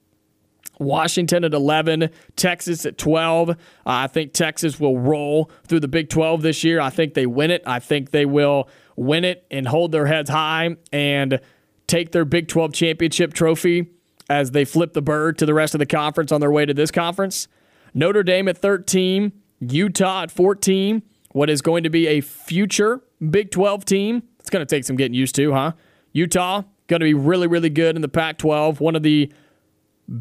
Washington 0.79 1.45
at 1.45 1.53
11, 1.53 2.09
Texas 2.35 2.85
at 2.85 2.97
12. 2.97 3.51
Uh, 3.51 3.53
I 3.85 4.07
think 4.07 4.33
Texas 4.33 4.79
will 4.79 4.99
roll 4.99 5.49
through 5.65 5.79
the 5.79 5.87
Big 5.87 6.09
12 6.09 6.41
this 6.41 6.63
year. 6.63 6.81
I 6.81 6.89
think 6.89 7.13
they 7.13 7.25
win 7.25 7.51
it. 7.51 7.63
I 7.65 7.79
think 7.79 8.11
they 8.11 8.25
will 8.25 8.67
win 8.95 9.23
it 9.23 9.45
and 9.49 9.67
hold 9.67 9.91
their 9.91 10.07
heads 10.07 10.29
high 10.29 10.75
and 10.91 11.39
take 11.87 12.11
their 12.11 12.25
Big 12.25 12.47
12 12.47 12.73
championship 12.73 13.33
trophy 13.33 13.87
as 14.29 14.51
they 14.51 14.65
flip 14.65 14.93
the 14.93 15.01
bird 15.01 15.37
to 15.37 15.45
the 15.45 15.53
rest 15.53 15.75
of 15.75 15.79
the 15.79 15.85
conference 15.85 16.31
on 16.31 16.41
their 16.41 16.51
way 16.51 16.65
to 16.65 16.73
this 16.73 16.91
conference. 16.91 17.47
Notre 17.93 18.23
Dame 18.23 18.47
at 18.47 18.57
13, 18.57 19.31
Utah 19.61 20.23
at 20.23 20.31
14 20.31 21.03
what 21.35 21.49
is 21.49 21.61
going 21.61 21.83
to 21.83 21.89
be 21.89 22.07
a 22.07 22.21
future 22.21 23.01
Big 23.29 23.51
12 23.51 23.83
team. 23.83 24.23
It's 24.39 24.49
going 24.49 24.65
to 24.65 24.75
take 24.75 24.85
some 24.85 24.95
getting 24.95 25.15
used 25.15 25.35
to, 25.35 25.51
huh? 25.51 25.73
Utah, 26.13 26.61
going 26.87 27.01
to 27.01 27.03
be 27.03 27.13
really, 27.13 27.45
really 27.45 27.69
good 27.69 27.97
in 27.97 28.01
the 28.01 28.07
Pac 28.07 28.37
12. 28.37 28.79
One 28.79 28.95
of 28.95 29.03
the 29.03 29.29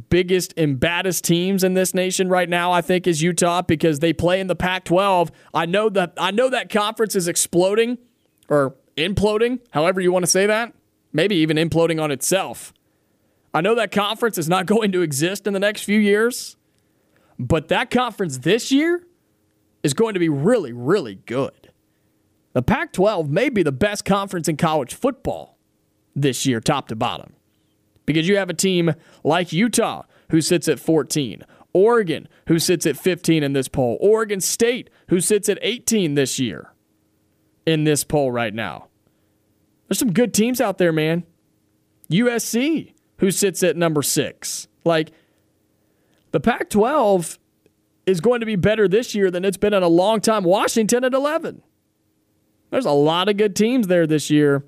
biggest 0.08 0.54
and 0.56 0.80
baddest 0.80 1.22
teams 1.22 1.62
in 1.62 1.74
this 1.74 1.94
nation 1.94 2.28
right 2.28 2.48
now, 2.48 2.72
I 2.72 2.80
think, 2.80 3.06
is 3.06 3.22
Utah 3.22 3.62
because 3.62 4.00
they 4.00 4.12
play 4.12 4.40
in 4.40 4.48
the 4.48 4.56
Pac 4.56 4.86
12. 4.86 5.30
I 5.54 5.66
know 5.66 5.88
that 5.88 6.14
I 6.18 6.32
know 6.32 6.50
that 6.50 6.68
conference 6.68 7.14
is 7.14 7.28
exploding 7.28 7.98
or 8.48 8.74
imploding, 8.96 9.60
however 9.70 10.00
you 10.00 10.10
want 10.10 10.24
to 10.24 10.30
say 10.30 10.46
that. 10.46 10.74
Maybe 11.12 11.36
even 11.36 11.56
imploding 11.56 12.02
on 12.02 12.10
itself. 12.10 12.72
I 13.52 13.60
know 13.60 13.76
that 13.76 13.92
conference 13.92 14.36
is 14.36 14.48
not 14.48 14.66
going 14.74 14.90
to 14.90 15.02
exist 15.02 15.46
in 15.46 15.52
the 15.52 15.60
next 15.60 15.84
few 15.84 16.00
years, 16.00 16.56
but 17.38 17.68
that 17.68 17.92
conference 17.92 18.38
this 18.38 18.72
year 18.72 19.06
is 19.84 19.94
going 19.94 20.14
to 20.14 20.20
be 20.20 20.28
really, 20.28 20.72
really 20.72 21.16
good. 21.26 21.70
The 22.54 22.62
Pac 22.62 22.92
12 22.92 23.30
may 23.30 23.48
be 23.48 23.62
the 23.62 23.70
best 23.70 24.04
conference 24.04 24.48
in 24.48 24.56
college 24.56 24.94
football 24.94 25.58
this 26.16 26.46
year, 26.46 26.60
top 26.60 26.88
to 26.88 26.96
bottom, 26.96 27.34
because 28.06 28.26
you 28.26 28.36
have 28.36 28.50
a 28.50 28.54
team 28.54 28.94
like 29.22 29.52
Utah 29.52 30.04
who 30.30 30.40
sits 30.40 30.66
at 30.66 30.80
14, 30.80 31.42
Oregon 31.72 32.28
who 32.48 32.58
sits 32.58 32.86
at 32.86 32.96
15 32.96 33.42
in 33.42 33.52
this 33.52 33.68
poll, 33.68 33.98
Oregon 34.00 34.40
State 34.40 34.88
who 35.08 35.20
sits 35.20 35.48
at 35.48 35.58
18 35.60 36.14
this 36.14 36.38
year 36.38 36.72
in 37.66 37.84
this 37.84 38.04
poll 38.04 38.32
right 38.32 38.54
now. 38.54 38.88
There's 39.88 39.98
some 39.98 40.12
good 40.12 40.32
teams 40.32 40.60
out 40.60 40.78
there, 40.78 40.92
man. 40.92 41.24
USC 42.10 42.94
who 43.18 43.30
sits 43.30 43.62
at 43.62 43.76
number 43.76 44.02
six. 44.02 44.68
Like, 44.84 45.10
the 46.30 46.40
Pac 46.40 46.70
12 46.70 47.38
is 48.06 48.20
going 48.20 48.40
to 48.40 48.46
be 48.46 48.56
better 48.56 48.86
this 48.86 49.14
year 49.14 49.30
than 49.30 49.44
it's 49.44 49.56
been 49.56 49.74
in 49.74 49.82
a 49.82 49.88
long 49.88 50.20
time. 50.20 50.44
Washington 50.44 51.04
at 51.04 51.14
11. 51.14 51.62
There's 52.70 52.84
a 52.86 52.90
lot 52.90 53.28
of 53.28 53.36
good 53.36 53.56
teams 53.56 53.86
there 53.86 54.06
this 54.06 54.30
year. 54.30 54.64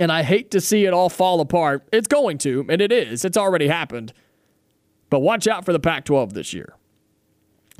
And 0.00 0.10
I 0.10 0.22
hate 0.22 0.50
to 0.52 0.60
see 0.60 0.84
it 0.84 0.92
all 0.92 1.08
fall 1.08 1.40
apart. 1.40 1.86
It's 1.92 2.08
going 2.08 2.38
to, 2.38 2.66
and 2.68 2.80
it 2.80 2.90
is. 2.90 3.24
It's 3.24 3.36
already 3.36 3.68
happened. 3.68 4.12
But 5.10 5.20
watch 5.20 5.46
out 5.46 5.64
for 5.64 5.72
the 5.72 5.78
Pac 5.78 6.06
12 6.06 6.32
this 6.32 6.52
year. 6.52 6.74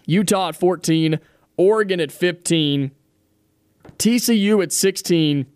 Utah 0.04 0.50
at 0.50 0.56
14, 0.56 1.18
Oregon 1.56 2.00
at 2.00 2.12
15, 2.12 2.90
TCU 3.98 4.62
at 4.62 4.72
16. 4.72 5.46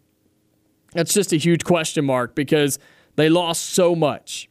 That's 0.92 1.12
just 1.12 1.32
a 1.32 1.36
huge 1.36 1.64
question 1.64 2.04
mark 2.04 2.34
because 2.34 2.78
They 3.16 3.28
lost 3.28 3.66
so 3.66 3.94
much. 3.94 4.48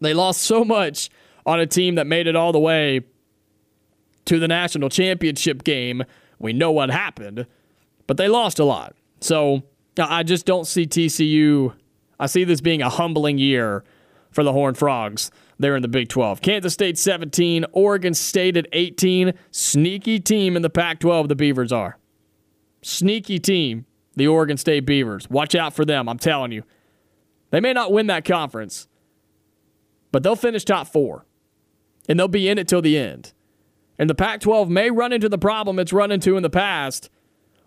They 0.00 0.14
lost 0.14 0.42
so 0.42 0.64
much 0.64 1.10
on 1.46 1.60
a 1.60 1.66
team 1.66 1.94
that 1.96 2.06
made 2.06 2.26
it 2.26 2.34
all 2.34 2.52
the 2.52 2.58
way 2.58 3.00
to 4.26 4.38
the 4.38 4.48
national 4.48 4.88
championship 4.88 5.64
game. 5.64 6.04
We 6.38 6.52
know 6.52 6.72
what 6.72 6.90
happened, 6.90 7.46
but 8.06 8.16
they 8.16 8.28
lost 8.28 8.58
a 8.58 8.64
lot. 8.64 8.94
So 9.20 9.62
I 9.98 10.22
just 10.22 10.46
don't 10.46 10.66
see 10.66 10.86
TCU. 10.86 11.74
I 12.18 12.26
see 12.26 12.44
this 12.44 12.60
being 12.60 12.82
a 12.82 12.88
humbling 12.88 13.38
year 13.38 13.84
for 14.30 14.42
the 14.44 14.52
Horned 14.52 14.78
Frogs 14.78 15.30
there 15.58 15.76
in 15.76 15.82
the 15.82 15.88
Big 15.88 16.08
12. 16.08 16.40
Kansas 16.40 16.72
State 16.72 16.98
17, 16.98 17.64
Oregon 17.72 18.14
State 18.14 18.56
at 18.56 18.66
18. 18.72 19.32
Sneaky 19.50 20.18
team 20.18 20.56
in 20.56 20.62
the 20.62 20.70
Pac 20.70 21.00
12, 21.00 21.28
the 21.28 21.36
Beavers 21.36 21.72
are. 21.72 21.98
Sneaky 22.82 23.38
team, 23.38 23.86
the 24.16 24.26
Oregon 24.26 24.56
State 24.56 24.86
Beavers. 24.86 25.30
Watch 25.30 25.54
out 25.54 25.72
for 25.74 25.84
them, 25.84 26.08
I'm 26.08 26.18
telling 26.18 26.52
you. 26.52 26.64
They 27.50 27.60
may 27.60 27.72
not 27.72 27.92
win 27.92 28.06
that 28.08 28.24
conference, 28.24 28.88
but 30.10 30.22
they'll 30.22 30.36
finish 30.36 30.64
top 30.64 30.88
four, 30.88 31.26
and 32.08 32.18
they'll 32.18 32.28
be 32.28 32.48
in 32.48 32.58
it 32.58 32.66
till 32.66 32.82
the 32.82 32.98
end. 32.98 33.32
And 34.02 34.10
the 34.10 34.16
Pac 34.16 34.40
12 34.40 34.68
may 34.68 34.90
run 34.90 35.12
into 35.12 35.28
the 35.28 35.38
problem 35.38 35.78
it's 35.78 35.92
run 35.92 36.10
into 36.10 36.36
in 36.36 36.42
the 36.42 36.50
past 36.50 37.08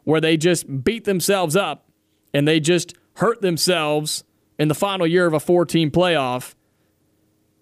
where 0.04 0.20
they 0.20 0.36
just 0.36 0.84
beat 0.84 1.06
themselves 1.06 1.56
up 1.56 1.90
and 2.34 2.46
they 2.46 2.60
just 2.60 2.94
hurt 3.14 3.42
themselves 3.42 4.26
in 4.60 4.68
the 4.68 4.76
final 4.76 5.08
year 5.08 5.28
of 5.28 5.34
a 5.34 5.40
four 5.40 5.66
team 5.66 5.92
playoff. 5.92 6.54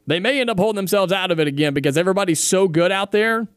They 0.08 0.20
may 0.20 0.42
end 0.42 0.50
up 0.50 0.58
holding 0.58 0.78
themselves 0.78 1.14
out 1.14 1.30
of 1.30 1.40
it 1.40 1.48
again 1.48 1.76
because 1.76 2.00
everybody's 2.00 2.44
so 2.44 2.68
good 2.68 2.92
out 2.92 3.12
there 3.12 3.48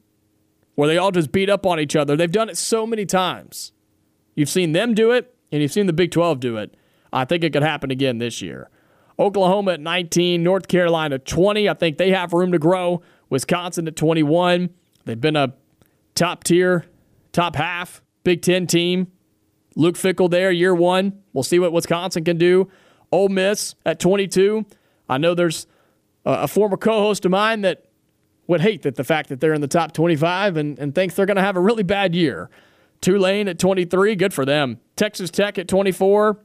where 0.74 0.86
they 0.86 0.98
all 0.98 1.12
just 1.12 1.32
beat 1.32 1.48
up 1.48 1.64
on 1.64 1.80
each 1.80 1.96
other. 1.96 2.14
They've 2.14 2.30
done 2.30 2.50
it 2.50 2.58
so 2.58 2.86
many 2.86 3.06
times. 3.06 3.72
You've 4.34 4.50
seen 4.50 4.72
them 4.72 4.92
do 4.92 5.12
it, 5.12 5.34
and 5.50 5.62
you've 5.62 5.72
seen 5.72 5.86
the 5.86 5.94
Big 5.94 6.10
12 6.10 6.40
do 6.40 6.58
it. 6.58 6.76
I 7.10 7.24
think 7.24 7.42
it 7.42 7.54
could 7.54 7.62
happen 7.62 7.90
again 7.90 8.18
this 8.18 8.42
year. 8.42 8.68
Oklahoma 9.18 9.72
at 9.72 9.80
19, 9.80 10.42
North 10.42 10.68
Carolina 10.68 11.18
20. 11.18 11.70
I 11.70 11.72
think 11.72 11.96
they 11.96 12.10
have 12.10 12.34
room 12.34 12.52
to 12.52 12.58
grow. 12.58 13.00
Wisconsin 13.30 13.88
at 13.88 13.96
21. 13.96 14.68
They've 15.06 15.20
been 15.20 15.36
a 15.36 15.54
top 16.14 16.44
tier, 16.44 16.84
top 17.32 17.56
half 17.56 18.02
Big 18.24 18.42
Ten 18.42 18.66
team. 18.66 19.12
Luke 19.76 19.94
Fickell 19.94 20.28
there, 20.28 20.50
year 20.50 20.74
one. 20.74 21.22
We'll 21.32 21.44
see 21.44 21.58
what 21.58 21.72
Wisconsin 21.72 22.24
can 22.24 22.38
do. 22.38 22.68
Ole 23.12 23.28
Miss 23.28 23.74
at 23.84 24.00
22. 24.00 24.66
I 25.08 25.18
know 25.18 25.34
there's 25.34 25.66
a 26.24 26.48
former 26.48 26.76
co-host 26.76 27.24
of 27.24 27.30
mine 27.30 27.60
that 27.60 27.84
would 28.48 28.60
hate 28.60 28.82
that 28.82 28.96
the 28.96 29.04
fact 29.04 29.28
that 29.28 29.40
they're 29.40 29.54
in 29.54 29.60
the 29.60 29.68
top 29.68 29.92
25 29.92 30.56
and, 30.56 30.78
and 30.78 30.94
thinks 30.94 31.14
they're 31.14 31.26
going 31.26 31.36
to 31.36 31.42
have 31.42 31.56
a 31.56 31.60
really 31.60 31.82
bad 31.82 32.14
year. 32.14 32.50
Tulane 33.00 33.48
at 33.48 33.58
23, 33.58 34.16
good 34.16 34.34
for 34.34 34.44
them. 34.44 34.80
Texas 34.96 35.30
Tech 35.30 35.58
at 35.58 35.68
24, 35.68 36.40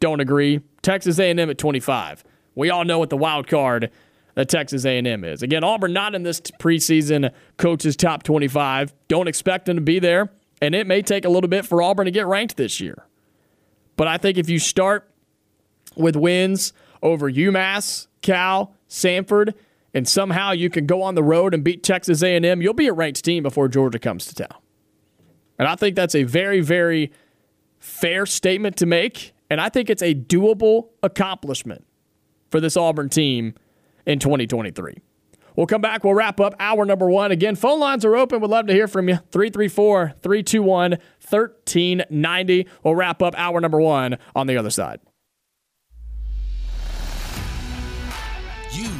don't 0.00 0.20
agree. 0.20 0.60
Texas 0.82 1.18
A&M 1.18 1.38
at 1.38 1.58
25. 1.58 2.24
We 2.54 2.70
all 2.70 2.84
know 2.84 2.98
what 2.98 3.10
the 3.10 3.16
wild 3.16 3.46
card 3.46 3.90
that 4.34 4.48
Texas 4.48 4.84
A&M 4.84 5.24
is. 5.24 5.42
Again, 5.42 5.64
Auburn 5.64 5.92
not 5.92 6.14
in 6.14 6.22
this 6.22 6.40
preseason 6.40 7.32
coaches 7.56 7.96
top 7.96 8.22
25. 8.22 8.92
Don't 9.08 9.28
expect 9.28 9.66
them 9.66 9.76
to 9.76 9.82
be 9.82 9.98
there, 9.98 10.30
and 10.60 10.74
it 10.74 10.86
may 10.86 11.02
take 11.02 11.24
a 11.24 11.28
little 11.28 11.48
bit 11.48 11.66
for 11.66 11.82
Auburn 11.82 12.06
to 12.06 12.10
get 12.10 12.26
ranked 12.26 12.56
this 12.56 12.80
year. 12.80 13.06
But 13.96 14.08
I 14.08 14.16
think 14.16 14.38
if 14.38 14.48
you 14.48 14.58
start 14.58 15.10
with 15.96 16.16
wins 16.16 16.72
over 17.02 17.30
UMass, 17.30 18.06
Cal, 18.22 18.74
Samford, 18.88 19.54
and 19.92 20.08
somehow 20.08 20.52
you 20.52 20.70
can 20.70 20.86
go 20.86 21.02
on 21.02 21.14
the 21.14 21.22
road 21.22 21.52
and 21.52 21.64
beat 21.64 21.82
Texas 21.82 22.22
A&M, 22.22 22.62
you'll 22.62 22.74
be 22.74 22.86
a 22.86 22.92
ranked 22.92 23.24
team 23.24 23.42
before 23.42 23.68
Georgia 23.68 23.98
comes 23.98 24.26
to 24.26 24.34
town. 24.34 24.58
And 25.58 25.68
I 25.68 25.74
think 25.74 25.96
that's 25.96 26.14
a 26.14 26.22
very, 26.22 26.60
very 26.60 27.12
fair 27.78 28.24
statement 28.24 28.76
to 28.76 28.86
make. 28.86 29.32
And 29.50 29.60
I 29.60 29.68
think 29.68 29.90
it's 29.90 30.02
a 30.02 30.14
doable 30.14 30.88
accomplishment 31.02 31.84
for 32.50 32.60
this 32.60 32.76
Auburn 32.76 33.08
team 33.08 33.54
in 34.06 34.18
2023. 34.18 34.98
We'll 35.56 35.66
come 35.66 35.80
back. 35.80 36.04
We'll 36.04 36.14
wrap 36.14 36.40
up 36.40 36.54
hour 36.58 36.84
number 36.84 37.08
one. 37.10 37.32
Again, 37.32 37.56
phone 37.56 37.80
lines 37.80 38.04
are 38.04 38.16
open. 38.16 38.40
We'd 38.40 38.50
love 38.50 38.66
to 38.68 38.72
hear 38.72 38.88
from 38.88 39.08
you. 39.08 39.16
334 39.32 40.14
321 40.22 40.90
1390. 40.92 42.66
We'll 42.82 42.94
wrap 42.94 43.22
up 43.22 43.34
hour 43.36 43.60
number 43.60 43.80
one 43.80 44.18
on 44.34 44.46
the 44.46 44.56
other 44.56 44.70
side. 44.70 45.00
You 48.72 48.90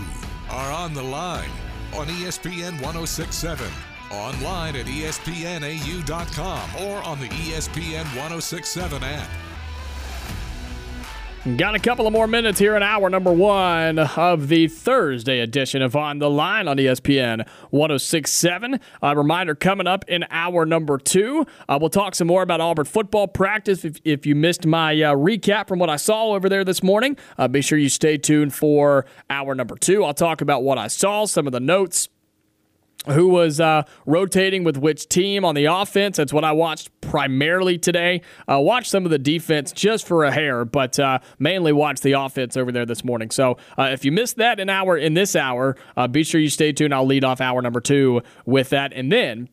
are 0.50 0.72
on 0.72 0.94
the 0.94 1.02
line 1.02 1.50
on 1.94 2.06
ESPN 2.06 2.82
1067 2.82 3.70
online 4.10 4.76
at 4.76 4.86
espnau.com 4.86 6.70
or 6.82 7.02
on 7.02 7.20
the 7.20 7.28
ESPN 7.28 8.04
1067 8.16 9.02
app. 9.04 9.28
Got 11.56 11.74
a 11.74 11.78
couple 11.78 12.06
of 12.06 12.12
more 12.12 12.26
minutes 12.26 12.58
here 12.58 12.76
in 12.76 12.82
hour 12.82 13.08
number 13.08 13.32
one 13.32 13.98
of 13.98 14.48
the 14.48 14.68
Thursday 14.68 15.40
edition 15.40 15.80
of 15.80 15.96
On 15.96 16.18
the 16.18 16.28
Line 16.28 16.68
on 16.68 16.76
ESPN 16.76 17.48
1067. 17.70 18.78
A 19.00 19.16
reminder 19.16 19.54
coming 19.54 19.86
up 19.86 20.04
in 20.06 20.26
hour 20.28 20.66
number 20.66 20.98
two. 20.98 21.46
Uh, 21.66 21.78
we'll 21.80 21.88
talk 21.88 22.14
some 22.14 22.26
more 22.26 22.42
about 22.42 22.60
Auburn 22.60 22.84
football 22.84 23.26
practice. 23.26 23.86
If, 23.86 23.96
if 24.04 24.26
you 24.26 24.34
missed 24.34 24.66
my 24.66 24.92
uh, 25.00 25.14
recap 25.14 25.66
from 25.66 25.78
what 25.78 25.88
I 25.88 25.96
saw 25.96 26.34
over 26.34 26.50
there 26.50 26.62
this 26.62 26.82
morning, 26.82 27.16
uh, 27.38 27.48
be 27.48 27.62
sure 27.62 27.78
you 27.78 27.88
stay 27.88 28.18
tuned 28.18 28.52
for 28.52 29.06
hour 29.30 29.54
number 29.54 29.76
two. 29.76 30.04
I'll 30.04 30.12
talk 30.12 30.42
about 30.42 30.62
what 30.62 30.76
I 30.76 30.88
saw, 30.88 31.24
some 31.24 31.46
of 31.46 31.54
the 31.54 31.60
notes 31.60 32.09
who 33.06 33.28
was 33.28 33.60
uh, 33.60 33.82
rotating 34.06 34.64
with 34.64 34.76
which 34.76 35.08
team 35.08 35.44
on 35.44 35.54
the 35.54 35.64
offense. 35.64 36.16
That's 36.18 36.32
what 36.32 36.44
I 36.44 36.52
watched 36.52 36.90
primarily 37.00 37.78
today. 37.78 38.22
Uh, 38.50 38.60
watched 38.60 38.90
some 38.90 39.04
of 39.04 39.10
the 39.10 39.18
defense 39.18 39.72
just 39.72 40.06
for 40.06 40.24
a 40.24 40.32
hair, 40.32 40.64
but 40.64 40.98
uh, 40.98 41.20
mainly 41.38 41.72
watched 41.72 42.02
the 42.02 42.12
offense 42.12 42.56
over 42.56 42.70
there 42.70 42.86
this 42.86 43.04
morning. 43.04 43.30
So 43.30 43.56
uh, 43.78 43.84
if 43.84 44.04
you 44.04 44.12
missed 44.12 44.36
that 44.36 44.60
an 44.60 44.68
hour 44.68 44.96
in 44.96 45.14
this 45.14 45.34
hour, 45.34 45.76
uh, 45.96 46.08
be 46.08 46.22
sure 46.24 46.40
you 46.40 46.50
stay 46.50 46.72
tuned. 46.72 46.94
I'll 46.94 47.06
lead 47.06 47.24
off 47.24 47.40
hour 47.40 47.62
number 47.62 47.80
two 47.80 48.22
with 48.44 48.70
that, 48.70 48.92
and 48.92 49.10
then. 49.10 49.48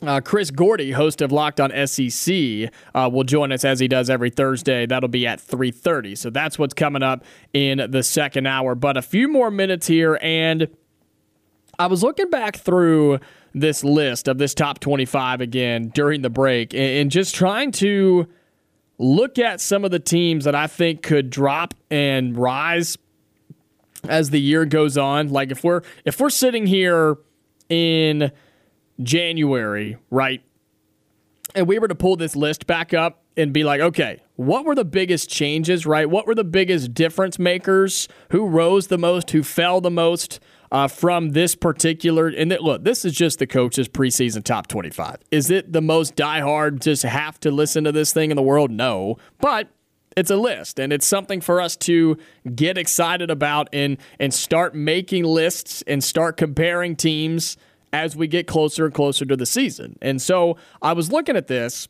Uh, 0.00 0.20
Chris 0.20 0.52
Gordy, 0.52 0.92
host 0.92 1.20
of 1.20 1.32
Locked 1.32 1.58
On 1.60 1.72
SEC, 1.88 2.70
uh, 2.94 3.10
will 3.12 3.24
join 3.24 3.50
us 3.50 3.64
as 3.64 3.80
he 3.80 3.88
does 3.88 4.08
every 4.08 4.30
Thursday. 4.30 4.86
That'll 4.86 5.08
be 5.08 5.26
at 5.26 5.40
3:30. 5.40 6.14
So 6.14 6.30
that's 6.30 6.56
what's 6.56 6.72
coming 6.72 7.02
up 7.02 7.24
in 7.52 7.84
the 7.90 8.04
second 8.04 8.46
hour. 8.46 8.76
But 8.76 8.96
a 8.96 9.02
few 9.02 9.26
more 9.26 9.50
minutes 9.50 9.88
here, 9.88 10.16
and 10.22 10.68
I 11.78 11.86
was 11.86 12.02
looking 12.02 12.28
back 12.28 12.56
through 12.56 13.20
this 13.54 13.84
list 13.84 14.28
of 14.28 14.38
this 14.38 14.54
top 14.54 14.80
25 14.80 15.40
again 15.40 15.88
during 15.94 16.22
the 16.22 16.30
break 16.30 16.74
and, 16.74 17.10
just 17.10 17.34
trying 17.34 17.72
to 17.72 18.26
look 18.98 19.38
at 19.38 19.60
some 19.60 19.84
of 19.84 19.90
the 19.90 20.00
teams 20.00 20.44
that 20.44 20.54
I 20.54 20.66
think 20.66 21.02
could 21.02 21.30
drop 21.30 21.74
and 21.90 22.36
rise 22.36 22.98
as 24.08 24.30
the 24.30 24.40
year 24.40 24.64
goes 24.64 24.98
on. 24.98 25.28
Like 25.28 25.50
if 25.50 25.62
we're 25.62 25.82
if 26.04 26.20
we're 26.20 26.30
sitting 26.30 26.66
here 26.66 27.16
in 27.68 28.32
January, 29.02 29.96
right? 30.10 30.42
And 31.54 31.66
we 31.66 31.78
were 31.78 31.88
to 31.88 31.94
pull 31.94 32.16
this 32.16 32.36
list 32.36 32.66
back 32.66 32.92
up 32.92 33.22
and 33.36 33.52
be 33.52 33.64
like, 33.64 33.80
okay, 33.80 34.20
what 34.36 34.64
were 34.64 34.74
the 34.74 34.84
biggest 34.84 35.30
changes, 35.30 35.86
right? 35.86 36.10
What 36.10 36.26
were 36.26 36.34
the 36.34 36.44
biggest 36.44 36.92
difference 36.92 37.38
makers? 37.38 38.08
Who 38.30 38.46
rose 38.46 38.88
the 38.88 38.98
most? 38.98 39.30
Who 39.30 39.42
fell 39.42 39.80
the 39.80 39.90
most? 39.90 40.40
Uh, 40.70 40.88
from 40.88 41.30
this 41.30 41.54
particular. 41.54 42.28
And 42.28 42.50
th- 42.50 42.60
look, 42.60 42.84
this 42.84 43.04
is 43.04 43.12
just 43.12 43.38
the 43.38 43.46
coach's 43.46 43.88
preseason 43.88 44.44
top 44.44 44.66
25. 44.66 45.16
Is 45.30 45.50
it 45.50 45.72
the 45.72 45.82
most 45.82 46.16
diehard, 46.16 46.80
just 46.80 47.02
have 47.02 47.38
to 47.40 47.50
listen 47.50 47.84
to 47.84 47.92
this 47.92 48.12
thing 48.12 48.30
in 48.30 48.36
the 48.36 48.42
world? 48.42 48.70
No. 48.70 49.16
But 49.40 49.68
it's 50.16 50.30
a 50.30 50.36
list 50.36 50.80
and 50.80 50.92
it's 50.92 51.06
something 51.06 51.40
for 51.40 51.60
us 51.60 51.76
to 51.76 52.16
get 52.54 52.76
excited 52.76 53.30
about 53.30 53.68
and 53.72 53.98
and 54.18 54.34
start 54.34 54.74
making 54.74 55.22
lists 55.22 55.82
and 55.86 56.02
start 56.02 56.36
comparing 56.36 56.96
teams 56.96 57.56
as 57.92 58.16
we 58.16 58.26
get 58.26 58.46
closer 58.46 58.86
and 58.86 58.94
closer 58.94 59.24
to 59.24 59.36
the 59.36 59.46
season. 59.46 59.96
And 60.02 60.20
so 60.20 60.56
I 60.82 60.92
was 60.92 61.12
looking 61.12 61.36
at 61.36 61.46
this 61.46 61.88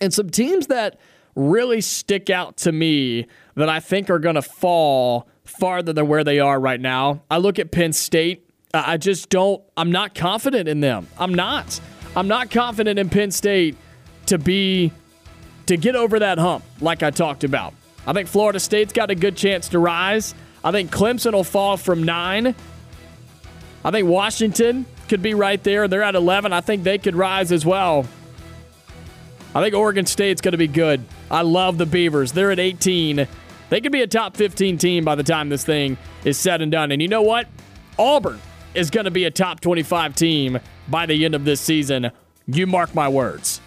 and 0.00 0.12
some 0.12 0.30
teams 0.30 0.66
that 0.66 0.98
really 1.34 1.80
stick 1.80 2.28
out 2.28 2.56
to 2.58 2.72
me 2.72 3.26
that 3.54 3.68
I 3.68 3.80
think 3.80 4.10
are 4.10 4.18
going 4.18 4.34
to 4.34 4.42
fall 4.42 5.28
farther 5.62 5.92
than 5.92 6.08
where 6.08 6.24
they 6.24 6.40
are 6.40 6.58
right 6.58 6.80
now. 6.80 7.22
I 7.30 7.38
look 7.38 7.60
at 7.60 7.70
Penn 7.70 7.92
State. 7.92 8.50
I 8.74 8.96
just 8.96 9.28
don't, 9.28 9.62
I'm 9.76 9.92
not 9.92 10.12
confident 10.12 10.68
in 10.68 10.80
them. 10.80 11.06
I'm 11.16 11.32
not. 11.32 11.80
I'm 12.16 12.26
not 12.26 12.50
confident 12.50 12.98
in 12.98 13.08
Penn 13.08 13.30
State 13.30 13.76
to 14.26 14.38
be, 14.38 14.90
to 15.66 15.76
get 15.76 15.94
over 15.94 16.18
that 16.18 16.38
hump 16.38 16.64
like 16.80 17.04
I 17.04 17.12
talked 17.12 17.44
about. 17.44 17.74
I 18.08 18.12
think 18.12 18.26
Florida 18.26 18.58
State's 18.58 18.92
got 18.92 19.12
a 19.12 19.14
good 19.14 19.36
chance 19.36 19.68
to 19.68 19.78
rise. 19.78 20.34
I 20.64 20.72
think 20.72 20.90
Clemson 20.90 21.32
will 21.32 21.44
fall 21.44 21.76
from 21.76 22.02
nine. 22.02 22.56
I 23.84 23.92
think 23.92 24.08
Washington 24.08 24.84
could 25.06 25.22
be 25.22 25.32
right 25.32 25.62
there. 25.62 25.86
They're 25.86 26.02
at 26.02 26.16
11. 26.16 26.52
I 26.52 26.60
think 26.60 26.82
they 26.82 26.98
could 26.98 27.14
rise 27.14 27.52
as 27.52 27.64
well. 27.64 28.08
I 29.54 29.62
think 29.62 29.76
Oregon 29.76 30.06
State's 30.06 30.40
going 30.40 30.52
to 30.52 30.58
be 30.58 30.66
good. 30.66 31.04
I 31.30 31.42
love 31.42 31.78
the 31.78 31.86
Beavers. 31.86 32.32
They're 32.32 32.50
at 32.50 32.58
18. 32.58 33.28
They 33.72 33.80
could 33.80 33.90
be 33.90 34.02
a 34.02 34.06
top 34.06 34.36
15 34.36 34.76
team 34.76 35.02
by 35.02 35.14
the 35.14 35.22
time 35.22 35.48
this 35.48 35.64
thing 35.64 35.96
is 36.26 36.36
said 36.36 36.60
and 36.60 36.70
done. 36.70 36.92
And 36.92 37.00
you 37.00 37.08
know 37.08 37.22
what? 37.22 37.48
Auburn 37.98 38.38
is 38.74 38.90
going 38.90 39.06
to 39.06 39.10
be 39.10 39.24
a 39.24 39.30
top 39.30 39.60
25 39.60 40.14
team 40.14 40.58
by 40.88 41.06
the 41.06 41.24
end 41.24 41.34
of 41.34 41.46
this 41.46 41.58
season. 41.58 42.10
You 42.46 42.66
mark 42.66 42.94
my 42.94 43.08
words. 43.08 43.62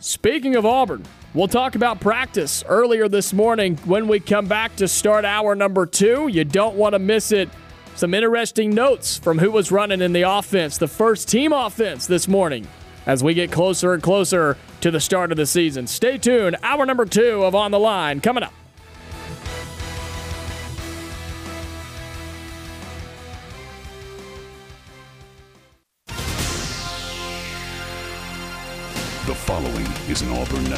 Speaking 0.00 0.54
of 0.54 0.66
Auburn, 0.66 1.06
We'll 1.32 1.48
talk 1.48 1.76
about 1.76 2.00
practice 2.00 2.64
earlier 2.66 3.08
this 3.08 3.32
morning 3.32 3.76
when 3.84 4.08
we 4.08 4.18
come 4.18 4.48
back 4.48 4.74
to 4.76 4.88
start 4.88 5.24
hour 5.24 5.54
number 5.54 5.86
two. 5.86 6.26
You 6.26 6.44
don't 6.44 6.74
want 6.74 6.94
to 6.94 6.98
miss 6.98 7.30
it. 7.30 7.48
Some 7.94 8.14
interesting 8.14 8.70
notes 8.74 9.16
from 9.16 9.38
who 9.38 9.52
was 9.52 9.70
running 9.70 10.02
in 10.02 10.12
the 10.12 10.22
offense, 10.22 10.76
the 10.76 10.88
first 10.88 11.28
team 11.28 11.52
offense 11.52 12.08
this 12.08 12.26
morning, 12.26 12.66
as 13.06 13.22
we 13.22 13.32
get 13.32 13.52
closer 13.52 13.94
and 13.94 14.02
closer 14.02 14.56
to 14.80 14.90
the 14.90 14.98
start 14.98 15.30
of 15.30 15.36
the 15.36 15.46
season. 15.46 15.86
Stay 15.86 16.18
tuned. 16.18 16.56
Hour 16.64 16.84
number 16.84 17.06
two 17.06 17.44
of 17.44 17.54
On 17.54 17.70
the 17.70 17.78
Line 17.78 18.20
coming 18.20 18.42
up. 18.42 18.52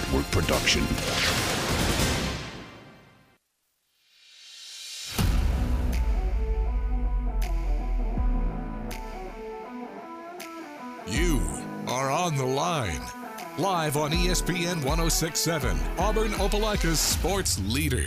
Network 0.03 0.31
production. 0.33 0.83
You 11.07 11.41
are 11.87 12.11
on 12.11 12.37
the 12.37 12.45
line. 12.45 13.01
Live 13.59 13.97
on 13.97 14.11
ESPN 14.11 14.83
1067, 14.83 15.79
Auburn 15.99 16.33
Opelika's 16.33 16.99
sports 16.99 17.61
leader. 17.69 18.07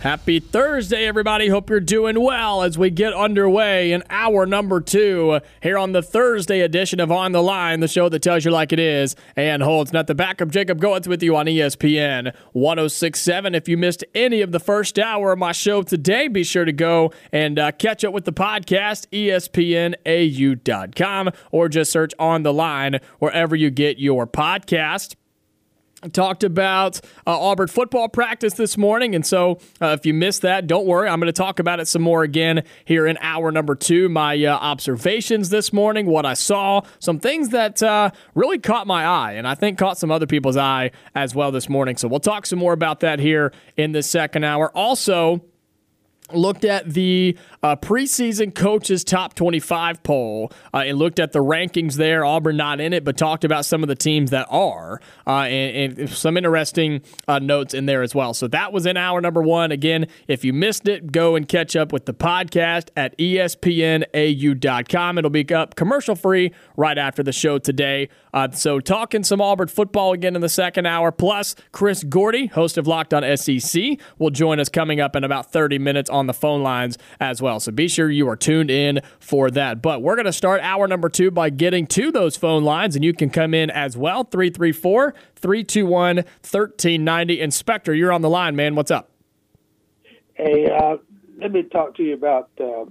Happy 0.00 0.38
Thursday, 0.38 1.06
everybody. 1.08 1.48
Hope 1.48 1.68
you're 1.68 1.80
doing 1.80 2.22
well 2.22 2.62
as 2.62 2.78
we 2.78 2.88
get 2.88 3.12
underway 3.12 3.90
in 3.90 4.04
hour 4.08 4.46
number 4.46 4.80
two 4.80 5.40
here 5.60 5.76
on 5.76 5.90
the 5.90 6.02
Thursday 6.02 6.60
edition 6.60 7.00
of 7.00 7.10
On 7.10 7.32
the 7.32 7.42
Line, 7.42 7.80
the 7.80 7.88
show 7.88 8.08
that 8.08 8.22
tells 8.22 8.44
you 8.44 8.52
like 8.52 8.72
it 8.72 8.78
is 8.78 9.16
and 9.34 9.60
holds 9.60 9.92
not 9.92 10.06
the 10.06 10.14
back 10.14 10.40
of 10.40 10.52
Jacob 10.52 10.80
Goins 10.80 11.08
with 11.08 11.20
you 11.20 11.34
on 11.34 11.46
ESPN 11.46 12.32
1067. 12.52 13.56
If 13.56 13.68
you 13.68 13.76
missed 13.76 14.04
any 14.14 14.40
of 14.40 14.52
the 14.52 14.60
first 14.60 15.00
hour 15.00 15.32
of 15.32 15.40
my 15.40 15.50
show 15.50 15.82
today, 15.82 16.28
be 16.28 16.44
sure 16.44 16.64
to 16.64 16.70
go 16.72 17.12
and 17.32 17.58
uh, 17.58 17.72
catch 17.72 18.04
up 18.04 18.14
with 18.14 18.24
the 18.24 18.32
podcast, 18.32 19.08
ESPNAU.com, 20.06 21.30
or 21.50 21.68
just 21.68 21.90
search 21.90 22.12
On 22.20 22.44
the 22.44 22.52
Line 22.52 23.00
wherever 23.18 23.56
you 23.56 23.70
get 23.70 23.98
your 23.98 24.28
podcast 24.28 25.16
talked 26.12 26.44
about 26.44 27.00
uh, 27.26 27.38
Auburn 27.38 27.68
football 27.68 28.08
practice 28.08 28.54
this 28.54 28.76
morning. 28.76 29.14
And 29.14 29.26
so 29.26 29.58
uh, 29.80 29.96
if 29.98 30.06
you 30.06 30.14
missed 30.14 30.42
that, 30.42 30.66
don't 30.66 30.86
worry. 30.86 31.08
I'm 31.08 31.18
going 31.18 31.26
to 31.26 31.32
talk 31.32 31.58
about 31.58 31.80
it 31.80 31.88
some 31.88 32.02
more 32.02 32.22
again 32.22 32.62
here 32.84 33.06
in 33.06 33.18
hour 33.20 33.50
number 33.50 33.74
two. 33.74 34.08
My 34.08 34.42
uh, 34.44 34.56
observations 34.56 35.50
this 35.50 35.72
morning, 35.72 36.06
what 36.06 36.24
I 36.24 36.34
saw, 36.34 36.82
some 37.00 37.18
things 37.18 37.50
that 37.50 37.82
uh, 37.82 38.10
really 38.34 38.58
caught 38.58 38.86
my 38.86 39.04
eye, 39.04 39.32
and 39.32 39.46
I 39.46 39.54
think 39.54 39.78
caught 39.78 39.98
some 39.98 40.10
other 40.10 40.26
people's 40.26 40.56
eye 40.56 40.92
as 41.14 41.34
well 41.34 41.50
this 41.50 41.68
morning. 41.68 41.96
So 41.96 42.08
we'll 42.08 42.20
talk 42.20 42.46
some 42.46 42.58
more 42.58 42.72
about 42.72 43.00
that 43.00 43.18
here 43.18 43.52
in 43.76 43.92
the 43.92 44.02
second 44.02 44.44
hour. 44.44 44.70
Also, 44.76 45.42
looked 46.32 46.64
at 46.64 46.92
the 46.92 47.36
uh, 47.62 47.76
preseason 47.76 48.54
coaches 48.54 49.04
top 49.04 49.34
25 49.34 50.02
poll 50.02 50.52
uh, 50.74 50.78
and 50.78 50.98
looked 50.98 51.18
at 51.18 51.32
the 51.32 51.38
rankings 51.38 51.94
there. 51.94 52.24
Auburn 52.24 52.56
not 52.56 52.80
in 52.80 52.92
it 52.92 53.04
but 53.04 53.16
talked 53.16 53.44
about 53.44 53.64
some 53.64 53.82
of 53.82 53.88
the 53.88 53.94
teams 53.94 54.30
that 54.30 54.46
are 54.50 55.00
uh, 55.26 55.42
and, 55.42 55.98
and, 55.98 56.10
some 56.10 56.36
interesting 56.36 57.02
uh, 57.26 57.38
notes 57.38 57.74
in 57.74 57.86
there 57.86 58.02
as 58.02 58.14
well. 58.14 58.34
So 58.34 58.48
that 58.48 58.72
was 58.72 58.86
in 58.86 58.96
hour 58.96 59.20
number 59.20 59.42
one. 59.42 59.72
Again 59.72 60.06
if 60.26 60.44
you 60.44 60.52
missed 60.52 60.88
it 60.88 61.12
go 61.12 61.36
and 61.36 61.48
catch 61.48 61.76
up 61.76 61.92
with 61.92 62.06
the 62.06 62.14
podcast 62.14 62.88
at 62.96 63.16
espnau.com 63.18 65.18
it'll 65.18 65.30
be 65.30 65.54
up 65.54 65.74
commercial 65.76 66.14
free 66.14 66.52
right 66.76 66.98
after 66.98 67.22
the 67.22 67.32
show 67.32 67.58
today. 67.58 68.08
Uh, 68.34 68.50
so 68.50 68.80
talking 68.80 69.24
some 69.24 69.40
auburn 69.40 69.68
football 69.68 70.12
again 70.12 70.34
in 70.34 70.42
the 70.42 70.48
second 70.48 70.86
hour. 70.86 71.10
Plus 71.10 71.54
chris 71.72 72.04
gordy 72.04 72.46
host 72.46 72.76
of 72.76 72.86
locked 72.86 73.14
on 73.14 73.36
sec 73.36 73.98
will 74.18 74.30
join 74.30 74.60
us 74.60 74.68
coming 74.68 75.00
up 75.00 75.16
in 75.16 75.24
about 75.24 75.50
30 75.50 75.78
minutes 75.78 76.10
on 76.10 76.17
the 76.26 76.34
phone 76.34 76.62
lines 76.62 76.98
as 77.20 77.40
well. 77.40 77.60
So 77.60 77.72
be 77.72 77.88
sure 77.88 78.10
you 78.10 78.28
are 78.28 78.36
tuned 78.36 78.70
in 78.70 79.00
for 79.20 79.50
that. 79.50 79.82
But 79.82 80.02
we're 80.02 80.16
going 80.16 80.26
to 80.26 80.32
start 80.32 80.60
hour 80.62 80.88
number 80.88 81.08
two 81.08 81.30
by 81.30 81.50
getting 81.50 81.86
to 81.88 82.10
those 82.10 82.36
phone 82.36 82.64
lines, 82.64 82.96
and 82.96 83.04
you 83.04 83.12
can 83.12 83.30
come 83.30 83.54
in 83.54 83.70
as 83.70 83.96
well 83.96 84.24
334 84.24 85.14
321 85.36 86.16
1390. 86.16 87.40
Inspector, 87.40 87.94
you're 87.94 88.12
on 88.12 88.22
the 88.22 88.30
line, 88.30 88.56
man. 88.56 88.74
What's 88.74 88.90
up? 88.90 89.10
Hey, 90.34 90.70
uh, 90.70 90.96
let 91.40 91.52
me 91.52 91.62
talk 91.64 91.96
to 91.96 92.02
you 92.02 92.14
about 92.14 92.50
uh, 92.60 92.84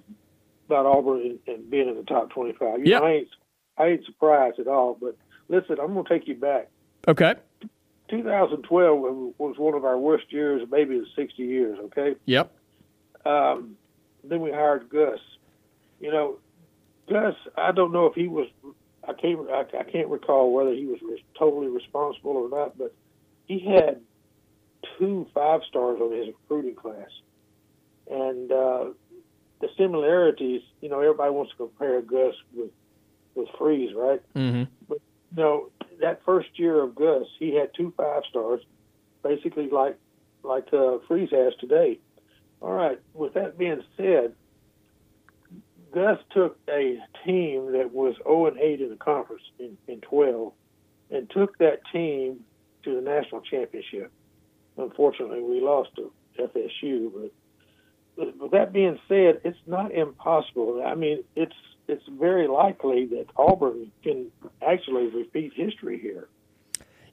about 0.68 0.86
Auburn 0.86 1.22
and, 1.22 1.40
and, 1.48 1.70
being 1.70 1.88
in 1.88 1.96
the 1.96 2.04
top 2.04 2.30
25. 2.32 2.80
You 2.80 2.86
yep. 2.86 3.02
know, 3.02 3.08
I 3.08 3.12
ain't, 3.12 3.28
I 3.78 3.86
ain't 3.88 4.06
surprised 4.06 4.60
at 4.60 4.68
all, 4.68 4.98
but 5.00 5.18
listen, 5.48 5.78
I'm 5.82 5.94
going 5.94 6.06
to 6.06 6.10
take 6.10 6.28
you 6.28 6.36
back. 6.36 6.70
Okay. 7.08 7.36
2012 8.10 9.00
was 9.38 9.56
one 9.58 9.74
of 9.74 9.86
our 9.86 9.98
worst 9.98 10.32
years, 10.32 10.62
maybe 10.72 10.96
in 10.96 11.06
60 11.16 11.44
years, 11.44 11.78
okay? 11.86 12.16
Yep. 12.26 12.52
Um, 13.28 13.78
then 14.24 14.42
we 14.42 14.52
hired 14.52 14.90
Gus. 14.90 15.20
You 16.00 16.12
know, 16.12 16.38
Gus. 17.10 17.36
I 17.58 17.72
don't 17.72 17.92
know 17.92 18.06
if 18.06 18.14
he 18.16 18.28
was. 18.28 18.48
I 19.08 19.14
can't. 19.14 19.50
I, 19.50 19.62
I 19.80 19.84
can't 19.84 20.08
recall 20.08 20.54
whether 20.54 20.74
he 20.74 20.86
was 20.86 21.00
re- 21.02 21.24
totally 21.38 21.68
responsible 21.68 22.32
or 22.32 22.50
not. 22.50 22.78
But 22.78 22.94
he 23.46 23.60
had 23.60 24.02
two 24.98 25.28
five 25.34 25.62
stars 25.68 26.00
on 26.02 26.12
his 26.12 26.28
recruiting 26.28 26.76
class, 26.76 27.10
and 28.10 28.52
uh, 28.52 28.86
the 29.60 29.70
similarities. 29.78 30.62
You 30.82 30.90
know, 30.90 31.00
everybody 31.02 31.32
wants 31.32 31.52
to 31.52 31.58
compare 31.58 32.02
Gus 32.02 32.36
with 32.56 32.72
with 33.36 33.50
Freeze, 33.58 33.94
right? 33.96 34.22
Mm-hmm. 34.36 34.64
But 34.88 35.00
you 35.36 35.44
know, 35.44 35.70
that 36.00 36.22
first 36.26 36.50
year 36.56 36.82
of 36.82 36.96
Gus, 36.96 37.28
he 37.40 37.56
had 37.56 37.72
two 37.76 37.94
five 37.98 38.24
stars, 38.30 38.62
basically 39.24 39.70
like 39.70 39.98
like 40.44 40.68
uh, 40.74 41.00
Freeze 41.08 41.32
has 41.32 41.54
today. 41.60 42.00
All 42.62 42.74
right. 42.74 43.00
With 43.14 43.34
that 43.36 43.58
being 43.58 43.84
said, 43.96 44.34
Gus 45.94 46.20
took 46.32 46.60
a 46.70 47.00
team 47.26 47.72
that 47.74 47.92
was 47.94 48.16
0 48.24 48.48
and 48.48 48.60
8 48.60 48.82
in 48.82 48.90
the 48.90 48.96
conference 48.96 49.44
in, 49.60 49.78
in 49.88 50.02
12 50.02 50.54
and 51.10 51.30
took 51.30 51.58
that 51.60 51.80
team 51.92 52.42
to 52.84 52.96
the 52.96 53.02
national 53.02 53.42
championship. 53.42 54.12
Unfortunately, 54.78 55.42
we 55.42 55.62
lost 55.62 55.90
to 55.96 56.12
FSU, 56.40 57.30
but 58.16 58.40
with 58.40 58.52
that 58.52 58.74
being 58.74 59.00
said, 59.08 59.42
it's 59.44 59.58
not 59.66 59.92
impossible. 59.92 60.84
I 60.86 60.96
mean, 60.96 61.24
it's 61.36 61.56
it's 61.88 62.04
very 62.20 62.48
likely 62.48 63.06
that 63.08 63.28
Auburn 63.38 63.92
can 64.04 64.30
actually 64.62 65.08
repeat 65.08 65.54
history 65.56 66.00
here. 66.00 66.28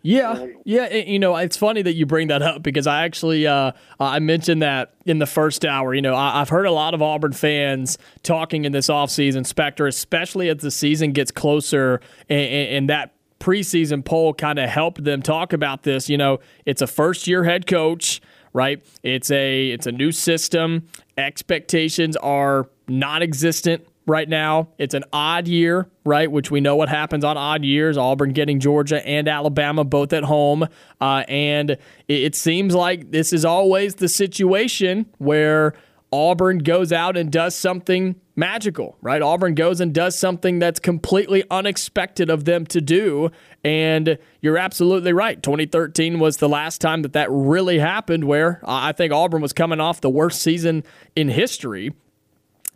Yeah, 0.06 0.48
yeah. 0.66 0.94
You 0.94 1.18
know, 1.18 1.34
it's 1.36 1.56
funny 1.56 1.80
that 1.80 1.94
you 1.94 2.04
bring 2.04 2.28
that 2.28 2.42
up 2.42 2.62
because 2.62 2.86
I 2.86 3.06
actually 3.06 3.46
uh, 3.46 3.72
I 3.98 4.18
mentioned 4.18 4.60
that 4.60 4.92
in 5.06 5.18
the 5.18 5.24
first 5.24 5.64
hour. 5.64 5.94
You 5.94 6.02
know, 6.02 6.14
I, 6.14 6.40
have 6.40 6.50
heard 6.50 6.66
a 6.66 6.70
lot 6.70 6.92
of 6.92 7.00
Auburn 7.00 7.32
fans 7.32 7.96
talking 8.22 8.66
in 8.66 8.72
this 8.72 8.88
offseason, 8.88 9.46
Spectre, 9.46 9.86
especially 9.86 10.50
as 10.50 10.58
the 10.58 10.70
season 10.70 11.12
gets 11.12 11.30
closer, 11.30 12.02
and, 12.28 12.48
and 12.48 12.90
that 12.90 13.14
preseason 13.40 14.04
poll 14.04 14.34
kind 14.34 14.58
of 14.58 14.68
helped 14.68 15.02
them 15.04 15.22
talk 15.22 15.54
about 15.54 15.84
this. 15.84 16.10
You 16.10 16.18
know, 16.18 16.40
it's 16.66 16.82
a 16.82 16.86
first 16.86 17.26
year 17.26 17.42
head 17.42 17.66
coach, 17.66 18.20
right? 18.52 18.84
It's 19.02 19.30
a 19.30 19.70
it's 19.70 19.86
a 19.86 19.92
new 19.92 20.12
system. 20.12 20.86
Expectations 21.16 22.14
are 22.18 22.68
non-existent 22.88 23.86
right 24.06 24.28
now. 24.28 24.68
It's 24.78 24.94
an 24.94 25.04
odd 25.12 25.48
year, 25.48 25.88
right? 26.04 26.30
Which 26.30 26.50
we 26.50 26.60
know 26.60 26.76
what 26.76 26.88
happens 26.88 27.24
on 27.24 27.36
odd 27.36 27.64
years. 27.64 27.96
Auburn 27.96 28.32
getting 28.32 28.60
Georgia 28.60 29.06
and 29.06 29.28
Alabama 29.28 29.84
both 29.84 30.12
at 30.12 30.24
home. 30.24 30.68
Uh, 31.00 31.24
and 31.28 31.76
it 32.08 32.34
seems 32.34 32.74
like 32.74 33.10
this 33.10 33.32
is 33.32 33.44
always 33.44 33.96
the 33.96 34.08
situation 34.08 35.06
where 35.18 35.74
Auburn 36.12 36.58
goes 36.58 36.92
out 36.92 37.16
and 37.16 37.32
does 37.32 37.56
something 37.56 38.14
magical, 38.36 38.96
right? 39.00 39.22
Auburn 39.22 39.54
goes 39.54 39.80
and 39.80 39.92
does 39.92 40.18
something 40.18 40.58
that's 40.58 40.78
completely 40.78 41.42
unexpected 41.50 42.30
of 42.30 42.44
them 42.44 42.66
to 42.66 42.80
do. 42.80 43.30
And 43.64 44.18
you're 44.40 44.58
absolutely 44.58 45.12
right. 45.12 45.42
2013 45.42 46.18
was 46.18 46.36
the 46.36 46.48
last 46.48 46.80
time 46.80 47.02
that 47.02 47.14
that 47.14 47.28
really 47.30 47.78
happened, 47.78 48.24
where 48.24 48.60
I 48.64 48.92
think 48.92 49.12
Auburn 49.12 49.42
was 49.42 49.52
coming 49.52 49.80
off 49.80 50.00
the 50.00 50.10
worst 50.10 50.42
season 50.42 50.84
in 51.16 51.28
history. 51.28 51.92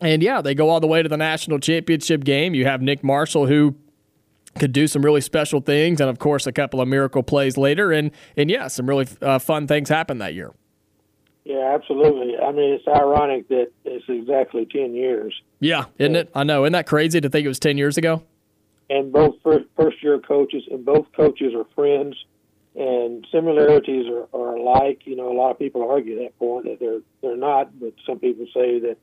And 0.01 0.23
yeah, 0.23 0.41
they 0.41 0.55
go 0.55 0.69
all 0.69 0.81
the 0.81 0.87
way 0.87 1.03
to 1.03 1.09
the 1.09 1.17
national 1.17 1.59
championship 1.59 2.25
game. 2.25 2.55
You 2.55 2.67
have 2.67 2.81
Nick 2.81 3.03
Marshall, 3.03 3.47
who 3.47 3.75
could 4.59 4.73
do 4.73 4.87
some 4.87 5.05
really 5.05 5.21
special 5.21 5.61
things, 5.61 6.01
and 6.01 6.09
of 6.09 6.19
course, 6.19 6.47
a 6.47 6.53
couple 6.53 6.81
of 6.81 6.89
miracle 6.89 7.23
plays 7.23 7.57
later. 7.57 7.93
And 7.93 8.11
and 8.37 8.51
yeah, 8.51 8.69
some 8.69 8.89
really 8.89 9.09
uh, 9.21 9.39
fun 9.39 9.67
things 9.67 9.89
happened 9.89 10.21
that 10.21 10.35
year. 10.35 10.53
Yeah, 11.45 11.75
absolutely. 11.75 12.37
I 12.37 12.53
mean, 12.53 12.75
it's 12.75 12.87
ironic 12.87 13.49
that 13.49 13.73
it's 13.87 14.05
exactly 14.07 14.67
10 14.71 14.95
years. 14.95 15.35
Yeah, 15.61 15.87
isn't 15.99 16.15
it? 16.15 16.31
I 16.35 16.45
know. 16.45 16.65
Isn't 16.65 16.75
that 16.75 16.87
crazy 16.87 17.23
to 17.23 17.31
think 17.31 17.47
it 17.47 17.49
was 17.49 17.59
10 17.59 17.79
years 17.79 17.97
ago? 17.97 18.23
And 18.91 19.11
both 19.11 19.37
first, 19.43 19.65
first 19.75 20.03
year 20.03 20.19
coaches 20.19 20.65
and 20.71 20.85
both 20.85 21.07
coaches 21.17 21.55
are 21.55 21.65
friends, 21.75 22.17
and 22.75 23.27
similarities 23.33 24.07
are, 24.09 24.29
are 24.39 24.57
alike. 24.57 25.03
You 25.07 25.17
know, 25.17 25.33
a 25.33 25.37
lot 25.37 25.51
of 25.51 25.59
people 25.59 25.91
argue 25.91 26.23
that 26.23 26.39
point 26.39 26.67
that 26.67 26.81
they're 26.81 27.01
they're 27.23 27.37
not, 27.37 27.79
but 27.81 27.95
some 28.07 28.19
people 28.19 28.47
say 28.53 28.79
that 28.81 28.99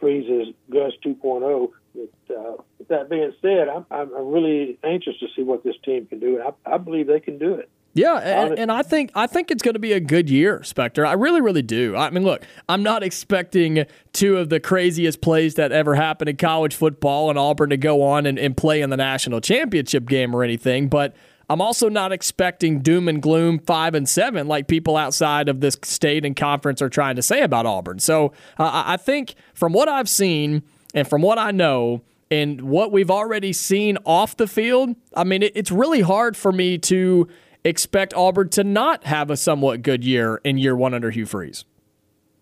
Freeze 0.00 0.28
is 0.28 0.54
Gus 0.70 0.92
2.0. 1.04 1.70
But, 1.94 2.36
uh, 2.36 2.52
with 2.78 2.88
that 2.88 3.10
being 3.10 3.32
said, 3.42 3.68
I'm, 3.68 3.86
I'm 3.90 4.10
really 4.12 4.78
anxious 4.84 5.18
to 5.20 5.26
see 5.34 5.42
what 5.42 5.64
this 5.64 5.76
team 5.84 6.06
can 6.06 6.20
do. 6.20 6.40
I, 6.40 6.74
I 6.74 6.78
believe 6.78 7.06
they 7.06 7.20
can 7.20 7.38
do 7.38 7.54
it. 7.54 7.68
Yeah, 7.94 8.18
and, 8.18 8.56
and, 8.56 8.70
I 8.70 8.82
think 8.82 9.10
I 9.16 9.26
think 9.26 9.50
it's 9.50 9.62
going 9.62 9.74
to 9.74 9.80
be 9.80 9.92
a 9.92 9.98
good 9.98 10.30
year, 10.30 10.62
Spectre. 10.62 11.04
I 11.04 11.14
really, 11.14 11.40
really 11.40 11.62
do. 11.62 11.96
I 11.96 12.10
mean, 12.10 12.22
look, 12.22 12.44
I'm 12.68 12.82
not 12.84 13.02
expecting 13.02 13.86
two 14.12 14.36
of 14.36 14.50
the 14.50 14.60
craziest 14.60 15.20
plays 15.20 15.54
that 15.54 15.72
ever 15.72 15.96
happened 15.96 16.28
in 16.28 16.36
college 16.36 16.76
football 16.76 17.28
and 17.28 17.38
Auburn 17.38 17.70
to 17.70 17.76
go 17.76 18.02
on 18.02 18.26
and, 18.26 18.38
and 18.38 18.56
play 18.56 18.82
in 18.82 18.90
the 18.90 18.96
national 18.96 19.40
championship 19.40 20.06
game 20.06 20.36
or 20.36 20.44
anything, 20.44 20.88
but 20.88 21.16
I'm 21.50 21.60
also 21.60 21.88
not 21.88 22.12
expecting 22.12 22.80
doom 22.80 23.08
and 23.08 23.22
gloom 23.22 23.58
five 23.58 23.94
and 23.94 24.08
seven 24.08 24.48
like 24.48 24.68
people 24.68 24.96
outside 24.96 25.48
of 25.48 25.60
this 25.60 25.76
state 25.82 26.24
and 26.24 26.36
conference 26.36 26.82
are 26.82 26.90
trying 26.90 27.16
to 27.16 27.22
say 27.22 27.42
about 27.42 27.64
Auburn. 27.66 27.98
So 27.98 28.32
uh, 28.58 28.84
I 28.86 28.96
think 28.96 29.34
from 29.54 29.72
what 29.72 29.88
I've 29.88 30.08
seen 30.08 30.62
and 30.94 31.08
from 31.08 31.22
what 31.22 31.38
I 31.38 31.50
know, 31.50 32.02
and 32.30 32.60
what 32.62 32.92
we've 32.92 33.10
already 33.10 33.52
seen 33.52 33.96
off 34.04 34.36
the 34.36 34.46
field, 34.46 34.94
I 35.16 35.24
mean, 35.24 35.42
it, 35.42 35.52
it's 35.54 35.70
really 35.70 36.02
hard 36.02 36.36
for 36.36 36.52
me 36.52 36.78
to 36.78 37.28
expect 37.64 38.14
Auburn 38.14 38.50
to 38.50 38.64
not 38.64 39.04
have 39.04 39.30
a 39.30 39.36
somewhat 39.36 39.82
good 39.82 40.04
year 40.04 40.40
in 40.44 40.58
year 40.58 40.76
one 40.76 40.94
under 40.94 41.10
Hugh 41.10 41.26
Freeze. 41.26 41.64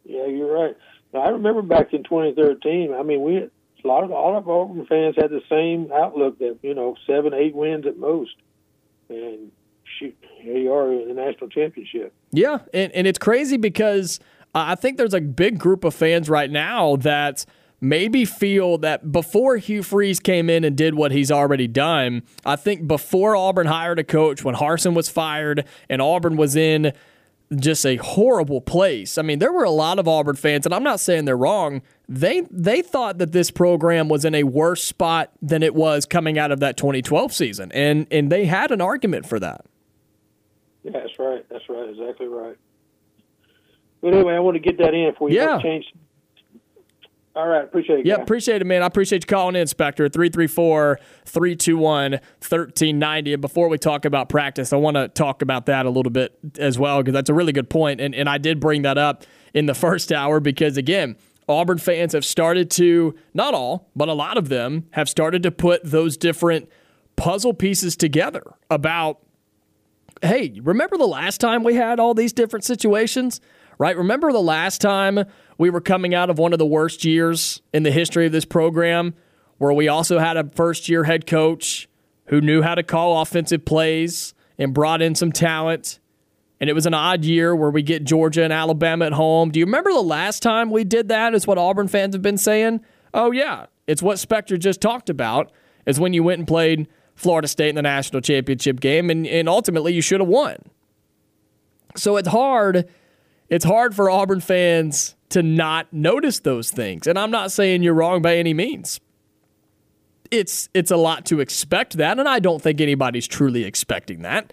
Yeah, 0.05 0.27
you're 0.27 0.53
right. 0.53 0.77
Now, 1.13 1.21
I 1.21 1.29
remember 1.31 1.63
back 1.63 1.93
in 1.93 2.03
2013. 2.05 2.95
I 2.95 3.03
mean, 3.03 3.23
we 3.23 3.37
a 3.37 3.87
lot 3.87 4.03
of 4.03 4.11
all 4.11 4.37
of 4.37 4.49
Auburn 4.49 4.85
fans 4.87 5.15
had 5.17 5.31
the 5.31 5.43
same 5.49 5.93
outlook 5.93 6.39
that 6.41 6.59
you 6.63 6.75
know 6.75 6.97
seven, 7.07 7.33
eight 7.33 7.55
wins 7.55 7.87
at 7.87 7.97
most, 7.99 8.35
and 9.09 9.51
shoot, 9.99 10.17
here 10.41 10.59
you 10.59 10.73
are 10.73 10.93
in 10.93 11.09
the 11.09 11.15
national 11.15 11.49
championship. 11.51 12.13
Yeah, 12.33 12.59
and 12.73 12.93
and 12.93 13.07
it's 13.07 13.19
crazy 13.19 13.57
because 13.57 14.21
I 14.55 14.75
think 14.75 14.97
there's 14.97 15.15
a 15.15 15.21
big 15.21 15.59
group 15.59 15.85
of 15.85 15.95
fans 15.95 16.29
right 16.29 16.51
now 16.51 16.97
that 16.97 17.45
maybe 17.81 18.25
feel 18.25 18.79
that 18.79 19.13
before 19.13 19.57
Hugh 19.59 19.83
Freeze 19.83 20.19
came 20.19 20.49
in 20.49 20.65
and 20.65 20.77
did 20.77 20.95
what 20.95 21.13
he's 21.13 21.31
already 21.31 21.69
done, 21.69 22.23
I 22.45 22.57
think 22.57 22.87
before 22.87 23.37
Auburn 23.37 23.67
hired 23.67 23.99
a 23.99 24.05
coach, 24.05 24.43
when 24.43 24.55
Harsin 24.55 24.95
was 24.95 25.09
fired 25.09 25.67
and 25.89 26.01
Auburn 26.01 26.37
was 26.37 26.57
in 26.57 26.93
just 27.55 27.87
a 27.87 27.97
horrible 27.97 28.61
place. 28.61 29.19
I 29.19 29.23
mean, 29.23 29.39
there 29.39 29.53
were 29.53 29.65
a 29.65 29.71
lot 29.71 29.99
of 29.99 30.09
Auburn 30.09 30.37
fans, 30.37 30.67
and 30.67 30.75
I'm 30.75 30.83
not 30.83 31.01
saying 31.01 31.27
they're 31.27 31.37
wrong. 31.37 31.83
They 32.09 32.43
they 32.51 32.83
thought 32.83 33.19
that 33.19 33.33
this 33.33 33.51
program 33.51 34.09
was 34.09 34.25
in 34.25 34.35
a 34.35 34.45
worse 34.45 34.83
spot 34.83 35.33
than 35.43 35.63
it 35.63 35.75
was 35.75 36.07
coming 36.07 36.39
out 36.39 36.53
of 36.53 36.61
that 36.61 36.77
2012 36.77 37.33
season, 37.33 37.73
and 37.73 38.07
and 38.11 38.31
they 38.31 38.47
had 38.47 38.71
an 38.71 38.81
argument 38.81 39.27
for 39.27 39.41
that. 39.41 39.65
Yeah, 40.85 40.93
that's 40.93 41.19
right. 41.19 41.45
That's 41.49 41.69
right. 41.69 41.89
Exactly 41.89 42.29
right. 42.29 42.57
But 44.01 44.15
anyway, 44.15 44.35
I 44.35 44.39
want 44.39 44.55
to 44.55 44.61
get 44.61 44.79
that 44.79 44.95
in 44.95 45.13
for 45.19 45.29
you. 45.29 45.37
Yeah. 45.37 45.61
Change 45.61 45.87
all 47.37 47.47
right. 47.47 47.65
Appreciate 47.65 48.01
it. 48.01 48.07
Yeah, 48.07 48.15
appreciate 48.15 48.63
it, 48.63 48.65
man. 48.65 48.83
I 48.83 48.87
appreciate 48.87 49.23
you 49.23 49.27
calling 49.27 49.57
in, 49.57 49.67
Spectre. 49.67 50.09
334 50.09 50.99
321 51.27 52.13
1390. 52.13 53.33
And 53.35 53.43
before 53.43 53.69
we 53.69 53.77
talk 53.77 54.07
about 54.07 54.31
practice, 54.31 54.73
I 54.73 54.77
want 54.77 54.97
to 54.97 55.09
talk 55.09 55.43
about 55.43 55.67
that 55.67 55.85
a 55.85 55.91
little 55.91 56.11
bit 56.11 56.39
as 56.59 56.79
well, 56.79 57.03
because 57.03 57.13
that's 57.13 57.29
a 57.29 57.35
really 57.35 57.53
good 57.53 57.69
point. 57.69 58.01
And, 58.01 58.15
and 58.15 58.27
I 58.27 58.39
did 58.39 58.59
bring 58.59 58.83
that 58.83 58.97
up 58.97 59.25
in 59.53 59.67
the 59.67 59.75
first 59.75 60.13
hour 60.13 60.41
because, 60.41 60.79
again, 60.79 61.17
Auburn 61.49 61.79
fans 61.79 62.13
have 62.13 62.25
started 62.25 62.71
to, 62.73 63.15
not 63.35 63.55
all, 63.55 63.89
but 63.95 64.09
a 64.09 64.13
lot 64.13 64.37
of 64.37 64.49
them 64.49 64.87
have 64.91 65.09
started 65.09 65.43
to 65.45 65.51
put 65.51 65.81
those 65.85 66.17
different 66.17 66.69
puzzle 67.15 67.55
pieces 67.55 67.97
together 67.97 68.43
about, 68.69 69.21
hey, 70.23 70.59
remember 70.63 70.97
the 70.97 71.07
last 71.07 71.41
time 71.41 71.63
we 71.63 71.75
had 71.75 72.01
all 72.01 72.15
these 72.15 72.33
different 72.33 72.65
situations? 72.65 73.41
right? 73.79 73.97
Remember 73.97 74.33
the 74.33 74.41
last 74.41 74.81
time 74.81 75.25
we 75.59 75.71
were 75.71 75.81
coming 75.81 76.15
out 76.15 76.31
of 76.31 76.39
one 76.39 76.53
of 76.53 76.59
the 76.59 76.67
worst 76.67 77.05
years 77.05 77.63
in 77.73 77.83
the 77.83 77.91
history 77.91 78.27
of 78.27 78.33
this 78.33 78.45
program, 78.45 79.15
where 79.59 79.73
we 79.73 79.89
also 79.89 80.19
had 80.19 80.37
a 80.37 80.49
first 80.55 80.89
year 80.89 81.05
head 81.05 81.27
coach 81.27 81.89
who 82.27 82.41
knew 82.41 82.63
how 82.63 82.75
to 82.75 82.83
call 82.83 83.21
offensive 83.21 83.65
plays 83.65 84.35
and 84.59 84.75
brought 84.75 85.03
in 85.03 85.15
some 85.15 85.33
talent. 85.33 85.99
And 86.61 86.71
it 86.71 86.73
was 86.73 86.87
an 86.87 86.95
odd 86.95 87.25
year 87.25 87.55
where 87.55 87.71
we 87.71 87.83
get 87.83 88.05
Georgia 88.05 88.43
and 88.43 88.53
Alabama 88.53 89.07
at 89.07 89.13
home. 89.13 89.51
Do 89.51 89.61
you 89.61 89.67
remember 89.67 89.93
the 89.93 90.01
last 90.01 90.43
time 90.43 90.71
we 90.71 90.85
did 90.85 91.09
that? 91.09 91.35
Is 91.35 91.47
what 91.47 91.59
Auburn 91.59 91.89
fans 91.89 92.15
have 92.15 92.23
been 92.23 92.39
saying. 92.39 92.81
Oh, 93.13 93.31
yeah. 93.31 93.67
It's 93.87 94.03
what 94.03 94.19
Spectre 94.19 94.57
just 94.57 94.81
talked 94.81 95.11
about, 95.11 95.53
is 95.87 96.01
when 96.01 96.13
you 96.13 96.23
went 96.23 96.39
and 96.39 96.49
played 96.49 96.89
Florida 97.15 97.47
State 97.49 97.71
in 97.71 97.75
the 97.75 97.83
national 97.83 98.21
championship 98.21 98.81
game, 98.81 99.11
and, 99.11 99.27
and 99.27 99.49
ultimately 99.49 99.93
you 99.93 100.03
should 100.03 100.21
have 100.21 100.29
won. 100.29 100.57
So 101.95 102.17
it's 102.17 102.29
hard 102.29 102.89
it's 103.49 103.65
hard 103.65 103.95
for 103.95 104.11
Auburn 104.11 104.41
fans 104.41 105.15
to 105.29 105.43
not 105.43 105.93
notice 105.93 106.41
those 106.41 106.71
things. 106.71 107.07
And 107.07 107.19
I'm 107.19 107.31
not 107.31 107.53
saying 107.53 107.83
you're 107.83 107.95
wrong 107.95 108.23
by 108.23 108.37
any 108.37 108.55
means. 108.55 109.01
It's 110.31 110.69
it's 110.75 110.91
a 110.91 110.97
lot 110.97 111.25
to 111.27 111.39
expect 111.39 111.97
that, 111.99 112.19
and 112.19 112.29
I 112.29 112.41
don't 112.41 112.61
think 112.61 112.81
anybody's 112.81 113.29
truly 113.29 113.65
expecting 113.65 114.23
that. 114.23 114.53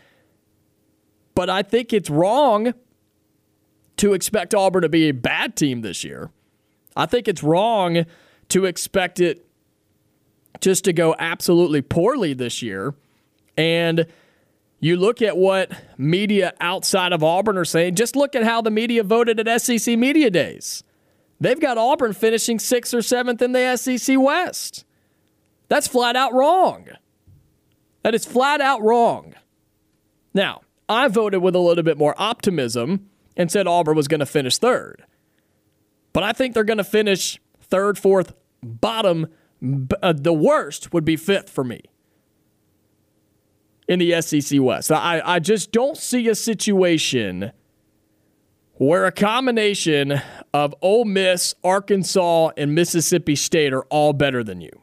But 1.35 1.49
I 1.49 1.63
think 1.63 1.93
it's 1.93 2.09
wrong 2.09 2.73
to 3.97 4.13
expect 4.13 4.53
Auburn 4.53 4.81
to 4.83 4.89
be 4.89 5.09
a 5.09 5.13
bad 5.13 5.55
team 5.55 5.81
this 5.81 6.03
year. 6.03 6.31
I 6.95 7.05
think 7.05 7.27
it's 7.27 7.43
wrong 7.43 8.05
to 8.49 8.65
expect 8.65 9.19
it 9.19 9.45
just 10.61 10.83
to 10.85 10.93
go 10.93 11.15
absolutely 11.17 11.81
poorly 11.81 12.33
this 12.33 12.61
year. 12.61 12.93
And 13.57 14.05
you 14.79 14.97
look 14.97 15.21
at 15.21 15.37
what 15.37 15.71
media 15.97 16.53
outside 16.59 17.13
of 17.13 17.23
Auburn 17.23 17.57
are 17.57 17.65
saying, 17.65 17.95
just 17.95 18.15
look 18.15 18.35
at 18.35 18.43
how 18.43 18.61
the 18.61 18.71
media 18.71 19.03
voted 19.03 19.39
at 19.39 19.61
SEC 19.61 19.97
Media 19.97 20.29
Days. 20.29 20.83
They've 21.39 21.59
got 21.59 21.77
Auburn 21.77 22.13
finishing 22.13 22.59
sixth 22.59 22.93
or 22.93 23.01
seventh 23.01 23.41
in 23.41 23.53
the 23.53 23.75
SEC 23.75 24.19
West. 24.19 24.85
That's 25.67 25.87
flat 25.87 26.15
out 26.15 26.33
wrong. 26.33 26.87
That 28.03 28.13
is 28.13 28.25
flat 28.25 28.61
out 28.61 28.81
wrong. 28.81 29.33
Now, 30.33 30.61
I 30.89 31.07
voted 31.07 31.41
with 31.41 31.55
a 31.55 31.59
little 31.59 31.83
bit 31.83 31.97
more 31.97 32.15
optimism 32.17 33.09
and 33.35 33.51
said 33.51 33.67
Auburn 33.67 33.95
was 33.95 34.07
going 34.07 34.19
to 34.19 34.25
finish 34.25 34.57
third. 34.57 35.05
But 36.11 36.23
I 36.23 36.33
think 36.33 36.53
they're 36.53 36.63
going 36.63 36.77
to 36.77 36.83
finish 36.83 37.39
third, 37.61 37.97
fourth, 37.97 38.33
bottom. 38.61 39.27
Uh, 40.01 40.13
the 40.13 40.33
worst 40.33 40.93
would 40.93 41.05
be 41.05 41.15
fifth 41.15 41.49
for 41.49 41.63
me 41.63 41.81
in 43.87 43.99
the 43.99 44.21
SEC 44.21 44.59
West. 44.61 44.91
I, 44.91 45.21
I 45.23 45.39
just 45.39 45.71
don't 45.71 45.97
see 45.97 46.27
a 46.29 46.35
situation 46.35 47.51
where 48.75 49.05
a 49.05 49.11
combination 49.11 50.21
of 50.53 50.75
Ole 50.81 51.05
Miss, 51.05 51.53
Arkansas, 51.63 52.51
and 52.57 52.73
Mississippi 52.73 53.35
State 53.35 53.73
are 53.73 53.83
all 53.83 54.13
better 54.13 54.43
than 54.43 54.61
you. 54.61 54.81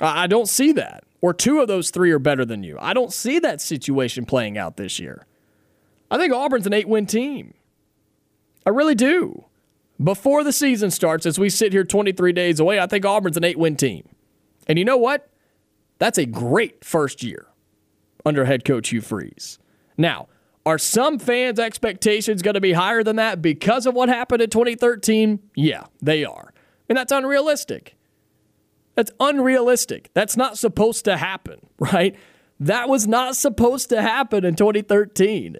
I, 0.00 0.24
I 0.24 0.26
don't 0.26 0.48
see 0.48 0.72
that. 0.72 1.04
Or 1.22 1.32
two 1.32 1.60
of 1.60 1.68
those 1.68 1.90
three 1.90 2.10
are 2.10 2.18
better 2.18 2.44
than 2.44 2.64
you. 2.64 2.76
I 2.80 2.92
don't 2.92 3.12
see 3.12 3.38
that 3.38 3.60
situation 3.60 4.26
playing 4.26 4.58
out 4.58 4.76
this 4.76 4.98
year. 4.98 5.24
I 6.10 6.18
think 6.18 6.34
Auburn's 6.34 6.66
an 6.66 6.74
eight 6.74 6.88
win 6.88 7.06
team. 7.06 7.54
I 8.66 8.70
really 8.70 8.96
do. 8.96 9.44
Before 10.02 10.42
the 10.42 10.52
season 10.52 10.90
starts, 10.90 11.24
as 11.24 11.38
we 11.38 11.48
sit 11.48 11.72
here 11.72 11.84
23 11.84 12.32
days 12.32 12.58
away, 12.58 12.80
I 12.80 12.86
think 12.86 13.06
Auburn's 13.06 13.36
an 13.36 13.44
eight 13.44 13.58
win 13.58 13.76
team. 13.76 14.08
And 14.66 14.78
you 14.78 14.84
know 14.84 14.96
what? 14.96 15.28
That's 15.98 16.18
a 16.18 16.26
great 16.26 16.84
first 16.84 17.22
year 17.22 17.46
under 18.26 18.44
head 18.44 18.64
coach 18.64 18.88
Hugh 18.88 19.00
Freeze. 19.00 19.58
Now, 19.96 20.28
are 20.66 20.78
some 20.78 21.18
fans' 21.18 21.58
expectations 21.58 22.42
going 22.42 22.54
to 22.54 22.60
be 22.60 22.72
higher 22.72 23.04
than 23.04 23.16
that 23.16 23.40
because 23.40 23.86
of 23.86 23.94
what 23.94 24.08
happened 24.08 24.42
in 24.42 24.50
2013? 24.50 25.38
Yeah, 25.54 25.84
they 26.00 26.24
are. 26.24 26.52
And 26.88 26.98
that's 26.98 27.12
unrealistic. 27.12 27.96
That's 28.94 29.10
unrealistic. 29.20 30.10
That's 30.14 30.36
not 30.36 30.58
supposed 30.58 31.04
to 31.06 31.16
happen, 31.16 31.66
right? 31.78 32.16
That 32.60 32.88
was 32.88 33.06
not 33.06 33.36
supposed 33.36 33.88
to 33.88 34.02
happen 34.02 34.44
in 34.44 34.54
2013. 34.54 35.56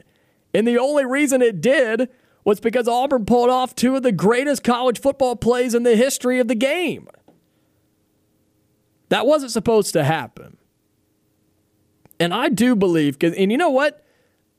And 0.54 0.68
the 0.68 0.78
only 0.78 1.04
reason 1.04 1.42
it 1.42 1.60
did 1.60 2.08
was 2.44 2.60
because 2.60 2.88
Auburn 2.88 3.24
pulled 3.24 3.50
off 3.50 3.74
two 3.74 3.96
of 3.96 4.02
the 4.02 4.12
greatest 4.12 4.62
college 4.62 5.00
football 5.00 5.36
plays 5.36 5.74
in 5.74 5.84
the 5.84 5.96
history 5.96 6.38
of 6.38 6.48
the 6.48 6.54
game. 6.54 7.08
That 9.08 9.26
wasn't 9.26 9.52
supposed 9.52 9.92
to 9.92 10.04
happen. 10.04 10.56
And 12.18 12.32
I 12.32 12.48
do 12.48 12.76
believe, 12.76 13.16
and 13.22 13.50
you 13.50 13.58
know 13.58 13.70
what? 13.70 14.04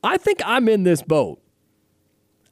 I 0.03 0.17
think 0.17 0.41
I'm 0.45 0.67
in 0.67 0.83
this 0.83 1.01
boat. 1.01 1.41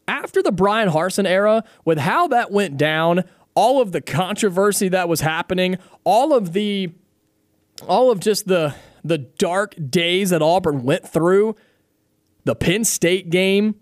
After 0.07 0.41
the 0.41 0.51
Bryan 0.51 0.89
Harsin 0.89 1.28
era, 1.28 1.63
with 1.86 1.97
how 1.97 2.28
that 2.30 2.51
went 2.51 2.78
down, 2.78 3.24
all 3.56 3.82
of 3.82 3.91
the 3.91 4.02
controversy 4.02 4.89
that 4.89 5.10
was 5.10 5.22
happening, 5.22 5.78
all 6.04 6.34
of 6.34 6.54
the 6.54 6.91
all 7.88 8.12
of 8.12 8.20
just 8.20 8.47
the 8.47 8.76
the 9.04 9.18
dark 9.18 9.76
days 9.89 10.30
that 10.30 10.41
Auburn 10.41 10.84
went 10.84 11.08
through, 11.08 11.56
the 12.43 12.56
Penn 12.56 12.84
State 12.84 13.30
game, 13.30 13.76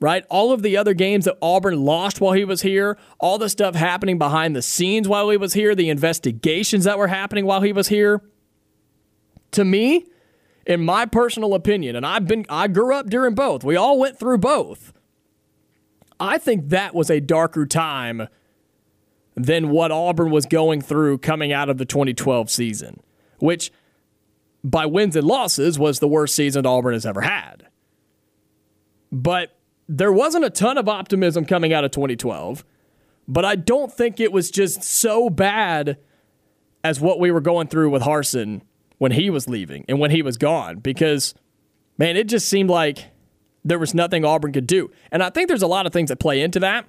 right? 0.00 0.24
All 0.30 0.52
of 0.52 0.62
the 0.62 0.76
other 0.76 0.94
games 0.94 1.26
that 1.26 1.36
Auburn 1.42 1.84
lost 1.84 2.20
while 2.20 2.32
he 2.32 2.44
was 2.44 2.62
here, 2.62 2.96
all 3.18 3.38
the 3.38 3.48
stuff 3.48 3.74
happening 3.74 4.18
behind 4.18 4.56
the 4.56 4.62
scenes 4.62 5.06
while 5.06 5.28
he 5.30 5.36
was 5.36 5.52
here, 5.52 5.74
the 5.74 5.90
investigations 5.90 6.84
that 6.84 6.98
were 6.98 7.08
happening 7.08 7.44
while 7.44 7.60
he 7.60 7.72
was 7.72 7.88
here. 7.88 8.22
To 9.52 9.64
me, 9.64 10.06
in 10.66 10.84
my 10.84 11.06
personal 11.06 11.54
opinion, 11.54 11.96
and 11.96 12.04
I've 12.04 12.26
been 12.26 12.44
I 12.48 12.68
grew 12.68 12.94
up 12.94 13.08
during 13.08 13.34
both. 13.34 13.64
We 13.64 13.76
all 13.76 13.98
went 13.98 14.18
through 14.18 14.38
both. 14.38 14.92
I 16.18 16.38
think 16.38 16.70
that 16.70 16.94
was 16.94 17.10
a 17.10 17.20
darker 17.20 17.66
time 17.66 18.28
than 19.36 19.68
what 19.68 19.92
Auburn 19.92 20.30
was 20.30 20.46
going 20.46 20.80
through 20.80 21.18
coming 21.18 21.52
out 21.52 21.68
of 21.68 21.78
the 21.78 21.84
2012 21.84 22.50
season, 22.50 23.00
which 23.38 23.70
by 24.64 24.86
wins 24.86 25.14
and 25.14 25.26
losses 25.26 25.78
was 25.78 26.00
the 26.00 26.08
worst 26.08 26.34
season 26.34 26.66
Auburn 26.66 26.94
has 26.94 27.06
ever 27.06 27.20
had. 27.20 27.68
But 29.12 29.56
there 29.88 30.12
wasn't 30.12 30.44
a 30.44 30.50
ton 30.50 30.78
of 30.78 30.88
optimism 30.88 31.44
coming 31.44 31.72
out 31.72 31.84
of 31.84 31.90
2012, 31.92 32.64
but 33.28 33.44
I 33.44 33.54
don't 33.54 33.92
think 33.92 34.18
it 34.18 34.32
was 34.32 34.50
just 34.50 34.82
so 34.82 35.30
bad 35.30 35.98
as 36.82 37.00
what 37.00 37.20
we 37.20 37.30
were 37.30 37.40
going 37.40 37.68
through 37.68 37.90
with 37.90 38.02
Harsin 38.02 38.62
when 38.98 39.12
he 39.12 39.28
was 39.28 39.48
leaving 39.48 39.84
and 39.88 39.98
when 39.98 40.10
he 40.10 40.22
was 40.22 40.36
gone 40.36 40.78
because 40.78 41.34
man, 41.98 42.16
it 42.16 42.28
just 42.28 42.48
seemed 42.48 42.70
like 42.70 43.10
there 43.64 43.78
was 43.78 43.94
nothing 43.94 44.24
Auburn 44.24 44.52
could 44.52 44.66
do. 44.66 44.90
And 45.10 45.22
I 45.22 45.30
think 45.30 45.48
there's 45.48 45.62
a 45.62 45.66
lot 45.66 45.86
of 45.86 45.92
things 45.92 46.08
that 46.08 46.18
play 46.18 46.40
into 46.40 46.60
that. 46.60 46.86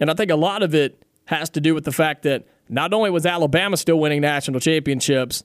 And 0.00 0.10
I 0.10 0.14
think 0.14 0.30
a 0.30 0.36
lot 0.36 0.62
of 0.62 0.74
it 0.74 1.02
has 1.26 1.50
to 1.50 1.60
do 1.60 1.74
with 1.74 1.84
the 1.84 1.92
fact 1.92 2.22
that 2.22 2.44
not 2.68 2.92
only 2.92 3.10
was 3.10 3.26
Alabama 3.26 3.76
still 3.76 3.98
winning 3.98 4.20
national 4.20 4.60
championships, 4.60 5.44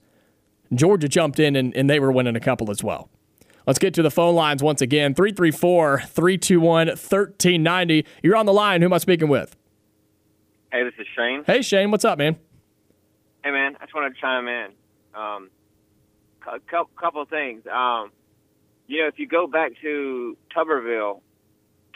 Georgia 0.74 1.08
jumped 1.08 1.40
in 1.40 1.56
and, 1.56 1.76
and 1.76 1.90
they 1.90 2.00
were 2.00 2.12
winning 2.12 2.36
a 2.36 2.40
couple 2.40 2.72
as 2.72 2.84
well. 2.84 3.10
Let's 3.66 3.80
get 3.80 3.94
to 3.96 4.02
the 4.02 4.12
phone 4.12 4.34
lines 4.34 4.64
once 4.64 4.82
again 4.82 5.14
334 5.14 6.00
321 6.00 6.88
1390. 6.88 8.06
You're 8.24 8.36
on 8.38 8.46
the 8.46 8.54
line. 8.54 8.82
Who 8.82 8.86
am 8.86 8.94
I 8.94 8.98
speaking 8.98 9.28
with? 9.28 9.56
Hey, 10.72 10.84
this 10.84 10.94
is 10.98 11.06
Shane. 11.16 11.44
Hey, 11.46 11.62
Shane. 11.62 11.92
What's 11.92 12.06
up, 12.06 12.18
man? 12.18 12.38
Hey, 13.44 13.52
man. 13.52 13.76
I 13.80 13.86
just 13.86 13.94
want 13.94 14.14
to 14.14 14.22
chime 14.22 14.48
in. 14.48 14.68
Um, 15.14 15.50
a 16.48 16.60
couple, 16.60 16.92
couple 16.96 17.22
of 17.22 17.30
things. 17.30 17.64
Um, 17.68 18.12
you 18.88 19.02
know, 19.02 19.08
if 19.08 19.20
you 19.20 19.28
go 19.28 19.48
back 19.48 19.74
to 19.82 20.38
Tuberville, 20.56 21.22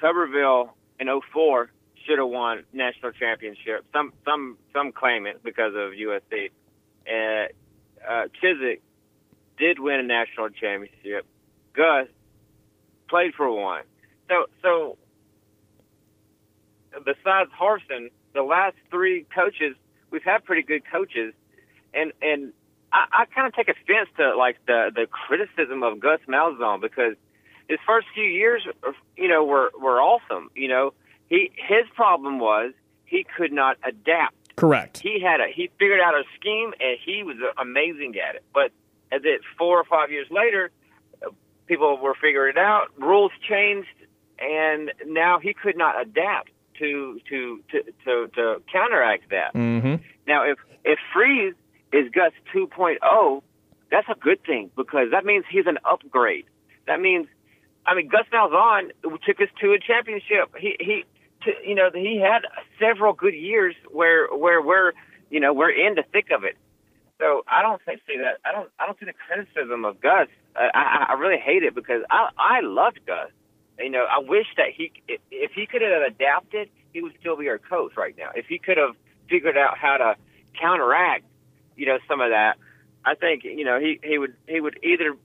Tuberville 0.01 0.71
in 0.99 1.07
04 1.33 1.71
should 2.05 2.19
have 2.19 2.27
won 2.27 2.63
national 2.73 3.11
championship. 3.11 3.85
Some 3.93 4.13
some 4.25 4.57
some 4.73 4.91
claim 4.91 5.25
it 5.25 5.43
because 5.43 5.73
of 5.75 5.91
USC. 5.91 6.51
Uh, 7.07 7.47
uh, 8.07 8.27
Chizik 8.41 8.79
did 9.57 9.79
win 9.79 9.99
a 9.99 10.03
national 10.03 10.49
championship. 10.49 11.25
Gus 11.73 12.07
played 13.09 13.33
for 13.35 13.51
one. 13.51 13.83
So 14.29 14.45
so 14.61 14.97
besides 17.05 17.49
Harsin, 17.59 18.11
the 18.33 18.43
last 18.43 18.75
three 18.89 19.25
coaches 19.33 19.75
we've 20.11 20.23
had 20.23 20.43
pretty 20.43 20.63
good 20.63 20.83
coaches, 20.91 21.33
and 21.93 22.11
and 22.21 22.53
I, 22.91 23.05
I 23.11 23.25
kind 23.25 23.47
of 23.47 23.53
take 23.53 23.69
offense 23.69 24.09
to 24.17 24.35
like 24.35 24.57
the 24.67 24.91
the 24.93 25.07
criticism 25.07 25.83
of 25.83 25.99
Gus 25.99 26.19
Malzahn 26.27 26.81
because 26.81 27.15
his 27.67 27.79
first 27.85 28.07
few 28.13 28.25
years, 28.25 28.67
you 29.15 29.27
know, 29.27 29.43
were 29.45 29.71
were 29.79 30.01
awesome. 30.01 30.49
You 30.55 30.67
know, 30.67 30.93
he 31.31 31.49
his 31.55 31.85
problem 31.95 32.39
was 32.39 32.73
he 33.05 33.25
could 33.37 33.53
not 33.53 33.77
adapt. 33.87 34.35
Correct. 34.57 34.99
He 34.99 35.21
had 35.21 35.39
a 35.39 35.47
he 35.51 35.71
figured 35.79 36.01
out 36.01 36.13
a 36.13 36.23
scheme 36.37 36.73
and 36.79 36.97
he 37.03 37.23
was 37.23 37.37
amazing 37.57 38.15
at 38.17 38.35
it. 38.35 38.43
But 38.53 38.71
as 39.11 39.21
it 39.23 39.39
four 39.57 39.79
or 39.79 39.85
five 39.85 40.11
years 40.11 40.27
later, 40.29 40.71
people 41.67 41.97
were 41.97 42.15
figuring 42.21 42.57
it 42.57 42.59
out. 42.59 42.87
Rules 42.97 43.31
changed, 43.47 43.87
and 44.39 44.91
now 45.07 45.39
he 45.39 45.53
could 45.53 45.77
not 45.77 45.99
adapt 46.01 46.51
to 46.79 47.21
to 47.29 47.63
to 47.71 47.83
to, 48.03 48.27
to 48.35 48.61
counteract 48.71 49.29
that. 49.29 49.53
Mm-hmm. 49.53 50.03
Now, 50.27 50.43
if 50.43 50.57
if 50.83 50.99
Freeze 51.13 51.55
is 51.93 52.09
Gus 52.11 52.33
2.0, 52.53 53.41
that's 53.89 54.07
a 54.09 54.19
good 54.19 54.43
thing 54.43 54.69
because 54.75 55.11
that 55.11 55.23
means 55.23 55.45
he's 55.49 55.67
an 55.67 55.77
upgrade. 55.89 56.45
That 56.87 56.99
means, 56.99 57.27
I 57.85 57.95
mean, 57.95 58.07
Gus 58.07 58.25
Malzahn 58.33 58.91
took 59.03 59.39
us 59.39 59.49
to 59.61 59.73
a 59.73 59.79
championship. 59.79 60.55
He 60.59 60.75
he, 60.79 61.05
to, 61.43 61.51
you 61.65 61.75
know, 61.75 61.89
he 61.93 62.19
had 62.19 62.43
several 62.79 63.13
good 63.13 63.33
years 63.33 63.75
where 63.89 64.27
where 64.27 64.61
we're 64.61 64.93
you 65.29 65.39
know 65.39 65.53
we're 65.53 65.71
in 65.71 65.95
the 65.95 66.03
thick 66.11 66.31
of 66.31 66.43
it. 66.43 66.57
So 67.19 67.43
I 67.47 67.61
don't 67.61 67.81
think 67.83 68.01
see 68.07 68.17
that 68.17 68.39
I 68.45 68.51
don't 68.51 68.69
I 68.79 68.85
don't 68.85 68.99
see 68.99 69.05
the 69.05 69.13
criticism 69.13 69.85
of 69.85 70.01
Gus. 70.01 70.27
I, 70.55 70.69
I, 70.73 71.05
I 71.09 71.13
really 71.13 71.39
hate 71.39 71.63
it 71.63 71.75
because 71.75 72.03
I 72.09 72.29
I 72.37 72.59
loved 72.61 72.99
Gus. 73.05 73.29
You 73.79 73.89
know, 73.89 74.05
I 74.09 74.19
wish 74.19 74.47
that 74.57 74.67
he 74.75 74.91
if, 75.07 75.21
if 75.31 75.51
he 75.51 75.65
could 75.65 75.81
have 75.81 76.01
adapted, 76.01 76.69
he 76.93 77.01
would 77.01 77.13
still 77.19 77.37
be 77.37 77.47
our 77.49 77.59
coach 77.59 77.93
right 77.95 78.15
now. 78.17 78.31
If 78.35 78.47
he 78.47 78.59
could 78.59 78.77
have 78.77 78.95
figured 79.29 79.57
out 79.57 79.77
how 79.77 79.97
to 79.97 80.15
counteract, 80.59 81.25
you 81.75 81.85
know, 81.85 81.97
some 82.07 82.21
of 82.21 82.31
that, 82.31 82.57
I 83.05 83.15
think 83.15 83.43
you 83.43 83.63
know 83.63 83.79
he 83.79 83.99
he 84.03 84.17
would 84.17 84.35
he 84.47 84.59
would 84.59 84.79
either. 84.83 85.15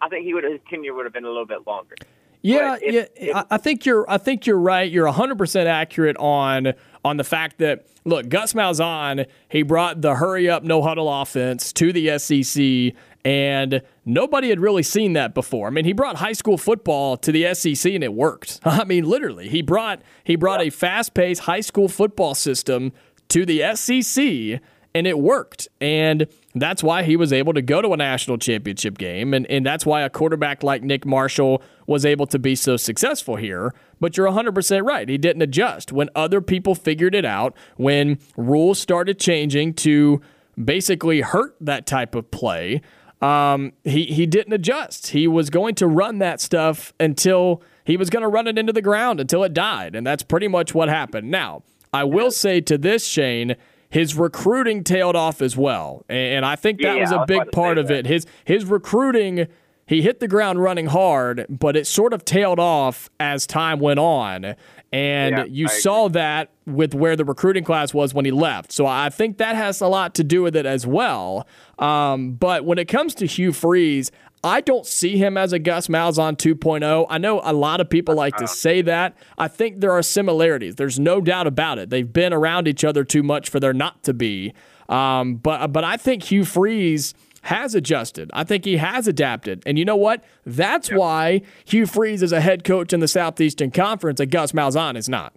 I 0.00 0.08
think 0.10 0.26
he 0.26 0.34
would 0.34 0.44
his 0.44 0.60
tenure 0.68 0.92
would 0.94 1.06
have 1.06 1.14
been 1.14 1.24
a 1.24 1.28
little 1.28 1.46
bit 1.46 1.66
longer. 1.66 1.96
Yeah, 2.42 2.76
if, 2.80 2.94
yeah. 3.20 3.40
If, 3.40 3.46
I 3.50 3.56
think 3.58 3.86
you're. 3.86 4.08
I 4.08 4.18
think 4.18 4.46
you're 4.46 4.58
right. 4.58 4.90
You're 4.90 5.06
100 5.06 5.38
percent 5.38 5.68
accurate 5.68 6.16
on 6.18 6.74
on 7.04 7.16
the 7.16 7.24
fact 7.24 7.58
that 7.58 7.86
look, 8.04 8.28
Gus 8.28 8.52
Malzahn, 8.52 9.26
he 9.48 9.62
brought 9.62 10.02
the 10.02 10.16
hurry 10.16 10.48
up, 10.48 10.62
no 10.62 10.82
huddle 10.82 11.12
offense 11.12 11.72
to 11.74 11.92
the 11.92 12.18
SEC, 12.18 12.96
and 13.24 13.82
nobody 14.04 14.48
had 14.48 14.60
really 14.60 14.82
seen 14.82 15.14
that 15.14 15.34
before. 15.34 15.66
I 15.66 15.70
mean, 15.70 15.84
he 15.84 15.92
brought 15.92 16.16
high 16.16 16.32
school 16.32 16.58
football 16.58 17.16
to 17.18 17.32
the 17.32 17.52
SEC, 17.54 17.92
and 17.92 18.04
it 18.04 18.14
worked. 18.14 18.60
I 18.64 18.84
mean, 18.84 19.04
literally, 19.04 19.48
he 19.48 19.62
brought 19.62 20.02
he 20.24 20.36
brought 20.36 20.60
a 20.60 20.70
fast 20.70 21.14
paced 21.14 21.42
high 21.42 21.60
school 21.60 21.88
football 21.88 22.34
system 22.34 22.92
to 23.28 23.44
the 23.44 23.74
SEC 23.74 24.60
and 24.96 25.06
it 25.06 25.18
worked. 25.18 25.68
And 25.78 26.26
that's 26.62 26.82
why 26.82 27.02
he 27.02 27.16
was 27.16 27.32
able 27.32 27.52
to 27.54 27.62
go 27.62 27.82
to 27.82 27.92
a 27.92 27.96
national 27.96 28.38
championship 28.38 28.98
game. 28.98 29.34
And, 29.34 29.46
and 29.50 29.64
that's 29.64 29.84
why 29.84 30.02
a 30.02 30.10
quarterback 30.10 30.62
like 30.62 30.82
Nick 30.82 31.04
Marshall 31.04 31.62
was 31.86 32.06
able 32.06 32.26
to 32.28 32.38
be 32.38 32.54
so 32.54 32.76
successful 32.76 33.36
here. 33.36 33.74
But 34.00 34.16
you're 34.16 34.28
100% 34.28 34.84
right. 34.84 35.08
He 35.08 35.18
didn't 35.18 35.42
adjust. 35.42 35.92
When 35.92 36.08
other 36.14 36.40
people 36.40 36.74
figured 36.74 37.14
it 37.14 37.24
out, 37.24 37.54
when 37.76 38.18
rules 38.36 38.78
started 38.78 39.18
changing 39.18 39.74
to 39.74 40.20
basically 40.62 41.20
hurt 41.20 41.56
that 41.60 41.86
type 41.86 42.14
of 42.14 42.30
play, 42.30 42.80
um, 43.20 43.72
he, 43.84 44.04
he 44.04 44.26
didn't 44.26 44.52
adjust. 44.52 45.08
He 45.08 45.26
was 45.26 45.50
going 45.50 45.74
to 45.76 45.86
run 45.86 46.18
that 46.18 46.40
stuff 46.40 46.92
until 47.00 47.62
he 47.84 47.96
was 47.96 48.10
going 48.10 48.22
to 48.22 48.28
run 48.28 48.46
it 48.46 48.58
into 48.58 48.72
the 48.72 48.82
ground 48.82 49.20
until 49.20 49.44
it 49.44 49.54
died. 49.54 49.94
And 49.94 50.06
that's 50.06 50.22
pretty 50.22 50.48
much 50.48 50.74
what 50.74 50.88
happened. 50.88 51.30
Now, 51.30 51.62
I 51.92 52.04
will 52.04 52.30
say 52.30 52.60
to 52.62 52.76
this, 52.76 53.06
Shane, 53.06 53.56
his 53.88 54.14
recruiting 54.14 54.84
tailed 54.84 55.16
off 55.16 55.40
as 55.40 55.56
well, 55.56 56.04
and 56.08 56.44
I 56.44 56.56
think 56.56 56.80
that 56.82 56.96
yeah, 56.96 57.00
was 57.00 57.12
a 57.12 57.18
was 57.18 57.26
big 57.26 57.52
part 57.52 57.78
of 57.78 57.88
that. 57.88 57.98
it. 58.00 58.06
His 58.06 58.26
his 58.44 58.64
recruiting, 58.64 59.46
he 59.86 60.02
hit 60.02 60.20
the 60.20 60.28
ground 60.28 60.60
running 60.62 60.86
hard, 60.86 61.46
but 61.48 61.76
it 61.76 61.86
sort 61.86 62.12
of 62.12 62.24
tailed 62.24 62.58
off 62.58 63.08
as 63.20 63.46
time 63.46 63.78
went 63.78 64.00
on, 64.00 64.56
and 64.92 65.36
Yeah, 65.36 65.44
you 65.44 65.66
I 65.66 65.70
saw 65.70 66.08
that 66.08 66.50
with 66.66 66.94
where 66.94 67.16
the 67.16 67.24
recruiting 67.24 67.64
class 67.64 67.92
was 67.92 68.14
when 68.14 68.24
he 68.24 68.30
left. 68.30 68.72
So 68.72 68.86
I 68.86 69.10
think 69.10 69.38
that 69.38 69.56
has 69.56 69.80
a 69.80 69.88
lot 69.88 70.14
to 70.16 70.24
do 70.24 70.42
with 70.42 70.56
it 70.56 70.66
as 70.66 70.86
well. 70.86 71.46
Um, 71.78 72.32
but 72.32 72.64
when 72.64 72.78
it 72.78 72.86
comes 72.86 73.14
to 73.16 73.26
Hugh 73.26 73.52
Freeze, 73.52 74.10
I 74.44 74.60
don't 74.60 74.86
see 74.86 75.16
him 75.16 75.36
as 75.36 75.52
a 75.52 75.58
Gus 75.58 75.88
Malzahn 75.88 76.36
2.0. 76.36 77.06
I 77.08 77.18
know 77.18 77.40
a 77.42 77.52
lot 77.52 77.80
of 77.80 77.90
people 77.90 78.14
like 78.14 78.36
to 78.36 78.46
say 78.46 78.80
that. 78.82 79.16
I 79.36 79.48
think 79.48 79.80
there 79.80 79.90
are 79.90 80.02
similarities. 80.02 80.76
There's 80.76 81.00
no 81.00 81.20
doubt 81.20 81.46
about 81.46 81.78
it. 81.78 81.90
They've 81.90 82.10
been 82.10 82.32
around 82.32 82.68
each 82.68 82.84
other 82.84 83.02
too 83.02 83.24
much 83.24 83.48
for 83.48 83.58
there 83.58 83.72
not 83.72 84.04
to 84.04 84.14
be. 84.14 84.54
Um, 84.88 85.36
but 85.36 85.72
but 85.72 85.82
I 85.82 85.96
think 85.96 86.24
Hugh 86.24 86.44
Freeze 86.44 87.12
has 87.46 87.74
adjusted. 87.74 88.30
I 88.32 88.44
think 88.44 88.64
he 88.64 88.76
has 88.76 89.08
adapted. 89.08 89.62
And 89.66 89.78
you 89.78 89.84
know 89.84 89.96
what? 89.96 90.24
That's 90.44 90.90
why 90.90 91.42
Hugh 91.64 91.86
Freeze 91.86 92.22
is 92.22 92.32
a 92.32 92.40
head 92.40 92.64
coach 92.64 92.92
in 92.92 93.00
the 93.00 93.08
Southeastern 93.08 93.70
Conference 93.70 94.20
and 94.20 94.30
Gus 94.30 94.52
Malzahn 94.52 94.96
is 94.96 95.08
not. 95.08 95.32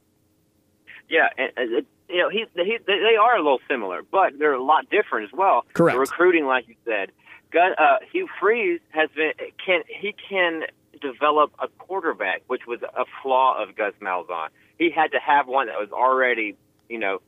Yeah, 1.10 1.30
and, 1.38 1.51
and 1.57 1.86
you 2.10 2.18
know, 2.18 2.30
he, 2.30 2.45
he 2.55 2.78
they 2.86 3.16
are 3.20 3.36
a 3.36 3.41
little 3.41 3.62
similar, 3.68 4.01
but 4.03 4.38
they're 4.38 4.53
a 4.53 4.64
lot 4.64 4.89
different 4.89 5.32
as 5.32 5.38
well. 5.38 5.66
Correct. 5.74 5.95
The 5.95 5.99
recruiting, 5.99 6.45
like 6.45 6.68
you 6.68 6.76
said, 6.86 7.12
Gus, 7.51 7.76
uh, 7.78 7.97
Hugh 8.12 8.28
Freeze 8.39 8.80
has 8.89 9.10
been 9.16 9.32
can 9.64 9.82
he 9.88 10.14
can 10.30 10.64
develop 11.01 11.51
a 11.60 11.68
quarterback, 11.80 12.43
which 12.47 12.68
was 12.68 12.82
a 12.82 13.05
flaw 13.24 13.62
of 13.62 13.76
Gus 13.76 13.93
Malzahn. 14.01 14.49
He 14.78 14.91
had 14.91 15.12
to 15.12 15.20
have 15.20 15.47
one 15.47 15.68
that 15.68 15.80
was 15.80 15.89
already, 15.91 16.55
you 16.89 16.99
know, 16.99 17.22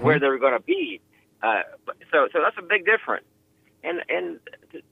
where 0.00 0.18
they 0.18 0.26
were 0.28 0.38
going 0.38 0.54
to 0.54 0.60
be. 0.60 1.00
Uh, 1.42 1.62
so 2.12 2.28
so 2.32 2.40
that's 2.42 2.56
a 2.58 2.62
big 2.62 2.84
difference. 2.84 3.24
And 3.84 4.00
and 4.08 4.40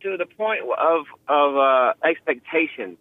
to, 0.02 0.16
the 0.16 0.26
point 0.26 0.60
of 0.62 1.06
of 1.28 1.56
uh, 1.56 1.92
expectations, 2.04 2.98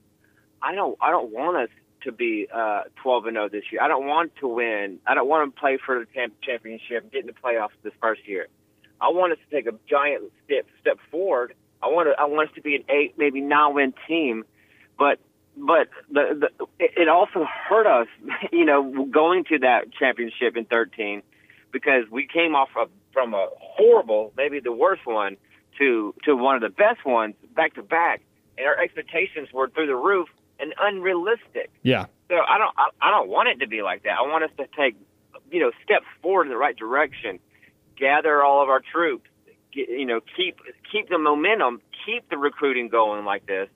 I 0.61 0.73
don't 0.73 0.97
I 1.01 1.11
don't 1.11 1.31
want 1.31 1.57
us 1.57 1.69
to 2.03 2.11
be 2.11 2.47
uh, 2.53 2.83
12 3.01 3.25
and 3.27 3.35
0 3.35 3.49
this 3.49 3.63
year. 3.71 3.81
I 3.81 3.87
don't 3.87 4.07
want 4.07 4.35
to 4.37 4.47
win. 4.47 4.99
I 5.05 5.13
don't 5.13 5.27
want 5.27 5.53
to 5.53 5.59
play 5.59 5.77
for 5.83 5.99
the 5.99 6.05
champ- 6.13 6.41
championship, 6.41 7.11
get 7.11 7.21
in 7.21 7.27
the 7.27 7.33
playoffs 7.33 7.69
this 7.83 7.93
first 8.01 8.27
year. 8.27 8.47
I 9.01 9.09
want 9.09 9.33
us 9.33 9.39
to 9.49 9.55
take 9.55 9.67
a 9.67 9.77
giant 9.89 10.31
step 10.45 10.65
step 10.81 10.97
forward. 11.11 11.53
I 11.83 11.87
want 11.87 12.07
to, 12.09 12.19
I 12.19 12.25
want 12.25 12.49
us 12.49 12.55
to 12.55 12.61
be 12.61 12.75
an 12.75 12.83
eight, 12.89 13.15
maybe 13.17 13.41
nine 13.41 13.73
win 13.73 13.93
team, 14.07 14.45
but 14.97 15.19
but 15.57 15.89
the, 16.11 16.49
the 16.57 16.65
it 16.79 17.07
also 17.07 17.45
hurt 17.45 17.87
us, 17.87 18.07
you 18.51 18.65
know, 18.65 19.05
going 19.05 19.45
to 19.45 19.59
that 19.59 19.93
championship 19.93 20.57
in 20.57 20.65
13 20.65 21.21
because 21.71 22.09
we 22.09 22.25
came 22.25 22.55
off 22.55 22.69
of, 22.77 22.89
from 23.11 23.33
a 23.33 23.47
horrible, 23.59 24.33
maybe 24.37 24.59
the 24.59 24.71
worst 24.71 25.05
one, 25.05 25.37
to 25.77 26.13
to 26.23 26.35
one 26.35 26.55
of 26.55 26.61
the 26.61 26.69
best 26.69 27.05
ones 27.05 27.35
back 27.55 27.75
to 27.75 27.83
back, 27.83 28.21
and 28.57 28.67
our 28.67 28.79
expectations 28.79 29.49
were 29.53 29.69
through 29.69 29.87
the 29.87 29.95
roof 29.95 30.29
and 30.59 30.73
unrealistic. 30.79 31.71
Yeah. 31.83 32.05
So 32.29 32.35
I 32.35 32.57
don't 32.57 32.73
I, 32.77 32.89
I 33.01 33.11
don't 33.11 33.29
want 33.29 33.49
it 33.49 33.59
to 33.59 33.67
be 33.67 33.81
like 33.81 34.03
that. 34.03 34.17
I 34.17 34.21
want 34.23 34.43
us 34.43 34.51
to 34.57 34.65
take 34.77 34.95
you 35.51 35.59
know 35.59 35.71
steps 35.83 36.05
forward 36.21 36.43
in 36.43 36.49
the 36.49 36.57
right 36.57 36.75
direction, 36.75 37.39
gather 37.97 38.43
all 38.43 38.61
of 38.61 38.69
our 38.69 38.81
troops, 38.81 39.29
get, 39.71 39.89
you 39.89 40.05
know 40.05 40.21
keep 40.35 40.59
keep 40.91 41.09
the 41.09 41.17
momentum, 41.17 41.81
keep 42.05 42.29
the 42.29 42.37
recruiting 42.37 42.89
going 42.89 43.25
like 43.25 43.45
this, 43.45 43.69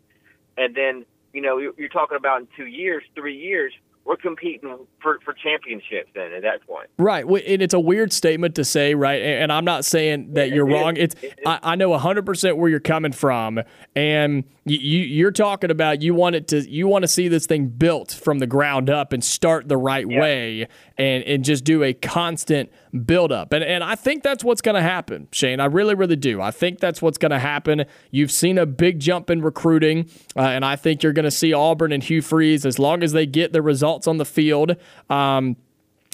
and 0.58 0.76
then 0.76 1.06
you 1.34 1.42
know 1.42 1.58
you're, 1.58 1.74
you're 1.78 1.90
talking 1.90 2.18
about 2.18 2.42
in 2.42 2.48
two 2.56 2.66
years, 2.66 3.04
three 3.16 3.38
years, 3.38 3.74
we're 4.06 4.16
competing 4.16 4.76
for, 5.02 5.20
for 5.24 5.34
championships 5.34 6.10
then 6.16 6.34
at 6.34 6.42
that 6.42 6.66
point. 6.66 6.90
Right. 6.98 7.24
And 7.26 7.62
it's 7.62 7.74
a 7.74 7.80
weird 7.80 8.12
statement 8.12 8.56
to 8.56 8.66
say, 8.66 8.96
right? 8.96 9.22
And 9.22 9.52
I'm 9.52 9.66
not 9.66 9.86
saying 9.86 10.34
that 10.34 10.50
you're 10.50 10.66
wrong. 10.66 10.98
It's 10.98 11.16
I, 11.46 11.60
I 11.62 11.76
know 11.76 11.92
100% 11.92 12.58
where 12.58 12.70
you're 12.70 12.80
coming 12.80 13.12
from. 13.12 13.62
And 13.96 14.46
you, 14.66 15.00
you're 15.00 15.32
talking 15.32 15.70
about 15.70 16.02
you 16.02 16.14
want 16.14 16.36
it 16.36 16.48
to 16.50 16.70
you 16.70 16.88
want 16.88 17.04
to 17.04 17.08
see 17.08 17.28
this 17.28 17.46
thing 17.46 17.68
built 17.68 18.12
from 18.12 18.40
the 18.40 18.48
ground 18.48 18.90
up 18.90 19.14
and 19.14 19.24
start 19.24 19.68
the 19.68 19.78
right 19.78 20.10
yeah. 20.10 20.20
way 20.20 20.68
and, 20.98 21.24
and 21.24 21.44
just 21.44 21.64
do 21.64 21.84
a 21.84 21.94
constant 21.94 22.72
build 23.06 23.32
up. 23.32 23.54
And, 23.54 23.64
and 23.64 23.84
I 23.84 23.96
think 23.96 24.24
that's 24.24 24.44
what's 24.44 24.62
going 24.62 24.76
to 24.76 24.82
happen, 24.82 25.28
Shane. 25.32 25.60
I 25.60 25.66
really, 25.66 25.96
really 25.96 26.16
do. 26.16 26.42
I 26.42 26.52
think 26.52 26.80
that's 26.80 27.02
what's 27.02 27.18
going 27.18 27.32
to 27.32 27.40
happen. 27.40 27.86
You've 28.12 28.32
seen 28.32 28.58
a 28.58 28.66
big 28.66 29.00
jump 29.00 29.30
in 29.30 29.42
recruiting, 29.42 30.10
uh, 30.36 30.42
and 30.42 30.66
I 30.66 30.76
think 30.76 31.04
you're 31.04 31.14
going 31.14 31.26
to 31.26 31.32
see 31.32 31.54
Auburn 31.54 31.92
and 31.92 32.04
Hugh 32.04 32.22
Freeze, 32.22 32.66
as 32.66 32.80
long 32.80 33.04
as 33.04 33.12
they 33.12 33.26
get 33.26 33.54
the 33.54 33.62
results 33.62 34.08
on 34.08 34.18
the 34.18 34.26
field, 34.26 34.76
um, 35.10 35.56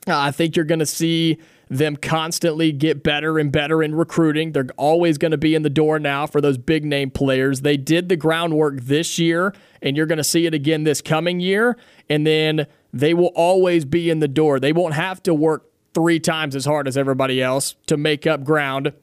I 0.08 0.32
think 0.32 0.56
you're 0.56 0.66
going 0.66 0.80
to 0.80 0.86
see 0.86 1.38
them 1.68 1.96
constantly 1.96 2.72
get 2.72 3.02
better 3.02 3.40
and 3.40 3.52
better 3.52 3.82
in 3.82 3.96
recruiting. 3.96 4.52
They're 4.52 4.68
always 4.78 5.18
going 5.18 5.32
to 5.32 5.38
be 5.38 5.56
in 5.56 5.64
the 5.64 5.70
door 5.70 5.98
now 5.98 6.28
for 6.28 6.42
those 6.42 6.58
big 6.58 6.86
name 6.86 7.10
players. 7.10 7.62
They 7.62 7.78
did 7.78 8.08
the 8.10 8.16
groundwork 8.16 8.82
this 8.82 9.18
year, 9.18 9.54
and 9.82 9.98
you're 9.98 10.06
going 10.06 10.18
to 10.18 10.24
see 10.24 10.46
it 10.46 10.54
again 10.54 10.84
this 10.84 11.02
coming 11.02 11.40
year. 11.40 11.76
And 12.08 12.26
then 12.26 12.68
they 12.94 13.14
will 13.14 13.32
always 13.36 13.84
be 13.84 14.10
in 14.10 14.20
the 14.20 14.28
door. 14.28 14.60
They 14.60 14.74
won't 14.74 14.94
have 14.94 15.24
to 15.24 15.34
work 15.34 15.66
three 15.96 16.20
times 16.20 16.56
as 16.56 16.66
hard 16.66 16.88
as 16.88 16.98
everybody 16.98 17.42
else 17.42 17.76
to 17.88 17.98
make 17.98 18.28
up 18.28 18.44
ground 18.44 18.94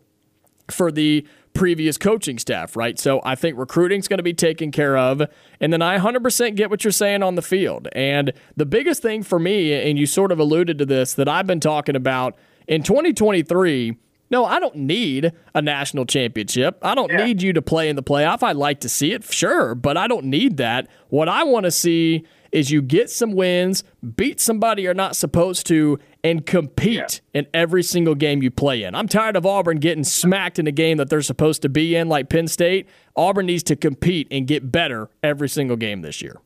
for 0.70 0.93
the 0.93 1.26
previous 1.55 1.99
coaching 1.99 2.38
staff, 2.38 2.76
right? 2.76 2.99
So 2.99 3.20
I 3.24 3.34
think 3.34 3.59
recruiting's 3.59 4.09
going 4.09 4.18
to 4.18 4.22
be 4.22 4.34
taken 4.34 4.70
care 4.70 4.97
of. 4.97 5.22
And 5.61 5.72
then 5.72 5.82
I 5.82 5.99
100% 5.99 6.55
get 6.55 6.70
what 6.70 6.84
you're 6.84 6.93
saying 6.93 7.22
on 7.22 7.34
the 7.34 7.43
field. 7.43 7.88
And 7.93 8.32
the 8.57 8.66
biggest 8.66 9.03
thing 9.03 9.22
for 9.22 9.38
me, 9.38 9.72
and 9.72 9.99
you 9.99 10.07
sort 10.07 10.32
of 10.32 10.38
alluded 10.38 10.78
to 10.78 10.86
this, 10.86 11.14
that 11.14 11.28
I've 11.28 11.47
been 11.47 11.61
talking 11.61 11.97
about 11.97 12.36
in 12.68 12.82
2023. 12.82 13.97
No, 14.30 14.47
I 14.47 14.61
don't 14.61 14.76
need 14.76 15.32
a 15.55 15.61
national 15.61 16.07
championship. 16.07 16.78
I 16.82 16.95
don't 16.95 17.11
yeah. 17.11 17.26
need 17.26 17.43
you 17.43 17.53
to 17.53 17.61
play 17.61 17.88
in 17.88 17.97
the 17.97 18.03
playoff. 18.03 18.43
I'd 18.43 18.57
like 18.57 18.80
to 18.80 18.88
see 18.88 19.12
it, 19.12 19.24
sure, 19.24 19.74
but 19.74 19.99
I 19.99 20.07
don't 20.07 20.26
need 20.26 20.57
that. 20.57 20.88
What 21.09 21.28
I 21.28 21.45
want 21.45 21.64
to 21.64 21.70
see 21.70 22.24
is 22.53 22.70
you 22.70 22.82
get 22.82 23.11
some 23.11 23.32
wins, 23.32 23.82
beat 24.16 24.38
somebody 24.38 24.82
you're 24.82 24.94
not 24.94 25.16
supposed 25.16 25.66
to, 25.66 25.98
and 26.22 26.46
compete 26.46 27.22
yeah. 27.32 27.40
in 27.40 27.46
every 27.53 27.82
single 27.82 28.14
game 28.14 28.42
you 28.42 28.50
play 28.50 28.82
in. 28.82 28.94
I'm 28.94 29.09
tired 29.09 29.36
of 29.36 29.46
Auburn 29.46 29.78
getting 29.78 30.05
smacked 30.05 30.59
in 30.59 30.66
a 30.66 30.72
game 30.72 30.98
that 30.98 31.09
they're 31.09 31.22
supposed 31.22 31.62
to 31.62 31.68
be 31.68 31.96
in, 31.96 32.09
like 32.09 32.28
Penn 32.28 32.46
State. 32.46 32.86
Auburn 33.16 33.46
needs 33.46 33.62
to 33.64 33.76
compete 33.76 34.28
and 34.30 34.46
get 34.46 34.70
better 34.70 35.09
every 35.22 35.48
single 35.48 35.76
game 35.76 36.03
this 36.03 36.20
year. 36.22 36.40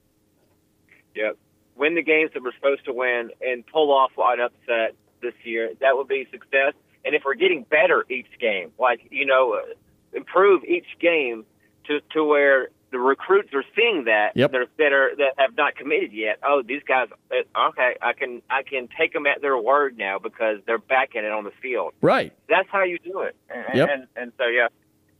Yep. 1.16 1.36
Win 1.76 1.94
the 1.94 2.02
games 2.02 2.30
that 2.34 2.42
we're 2.42 2.54
supposed 2.54 2.84
to 2.86 2.92
win 2.92 3.30
and 3.46 3.66
pull 3.66 3.92
off 3.92 4.12
an 4.16 4.40
upset 4.40 4.94
this 5.20 5.34
year. 5.44 5.72
That 5.80 5.96
would 5.96 6.08
be 6.08 6.26
success. 6.30 6.72
And 7.04 7.14
if 7.14 7.22
we're 7.24 7.34
getting 7.34 7.64
better 7.64 8.04
each 8.08 8.26
game, 8.40 8.70
like, 8.78 9.00
you 9.10 9.26
know, 9.26 9.54
uh, 9.54 9.74
improve 10.12 10.64
each 10.64 10.86
game 11.00 11.44
to, 11.86 12.00
to 12.12 12.24
where 12.24 12.68
the 12.96 13.02
recruits 13.02 13.52
are 13.52 13.64
seeing 13.76 14.04
that 14.04 14.32
yep. 14.34 14.52
that, 14.52 14.60
are, 14.62 14.66
that 14.78 14.92
are 14.92 15.10
that 15.16 15.34
have 15.36 15.54
not 15.56 15.76
committed 15.76 16.12
yet. 16.14 16.38
Oh, 16.42 16.62
these 16.66 16.82
guys. 16.88 17.08
Uh, 17.30 17.68
okay, 17.68 17.96
I 18.00 18.14
can 18.14 18.40
I 18.48 18.62
can 18.62 18.88
take 18.98 19.12
them 19.12 19.26
at 19.26 19.42
their 19.42 19.58
word 19.58 19.98
now 19.98 20.18
because 20.18 20.60
they're 20.66 20.78
backing 20.78 21.24
it 21.24 21.30
on 21.30 21.44
the 21.44 21.50
field. 21.60 21.92
Right. 22.00 22.32
That's 22.48 22.68
how 22.70 22.84
you 22.84 22.98
do 22.98 23.20
it. 23.20 23.36
And, 23.50 23.76
yep. 23.76 23.88
and, 23.92 24.06
and 24.16 24.32
so 24.38 24.46
yeah, 24.46 24.68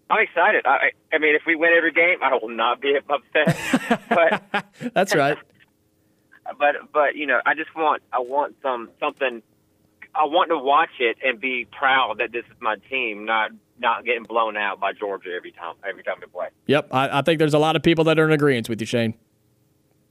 I'm 0.09 0.23
excited. 0.23 0.65
I 0.65 0.93
I 1.13 1.19
mean, 1.19 1.35
if 1.35 1.43
we 1.47 1.55
win 1.55 1.71
every 1.77 1.93
game, 1.93 2.23
I 2.23 2.39
will 2.41 2.49
not 2.49 2.81
be 2.81 2.97
upset. 3.09 4.01
but 4.09 4.65
that's 4.95 5.15
right. 5.15 5.37
but 6.59 6.77
but 6.95 7.15
you 7.15 7.27
know, 7.27 7.41
I 7.45 7.55
just 7.55 7.75
want 7.77 8.03
I 8.11 8.21
want 8.21 8.57
some 8.63 8.89
something. 8.99 9.43
I 10.15 10.25
want 10.25 10.49
to 10.49 10.57
watch 10.57 10.99
it 10.99 11.19
and 11.23 11.39
be 11.39 11.67
proud 11.71 12.21
that 12.21 12.33
this 12.33 12.47
is 12.47 12.57
my 12.59 12.77
team, 12.89 13.27
not 13.27 13.51
not 13.79 14.05
getting 14.05 14.25
blown 14.25 14.57
out 14.57 14.81
by 14.81 14.93
Georgia 14.93 15.31
every 15.37 15.53
time 15.53 15.75
every 15.89 16.03
time 16.03 16.17
we 16.21 16.27
play. 16.27 16.49
Yep, 16.67 16.89
I, 16.93 17.19
I 17.19 17.23
think 17.23 17.39
there's 17.39 17.55
a 17.55 17.59
lot 17.59 17.77
of 17.77 17.83
people 17.83 18.05
that 18.05 18.19
are 18.19 18.25
in 18.25 18.33
agreement 18.33 18.69
with 18.69 18.81
you, 18.81 18.87
Shane. 18.87 19.15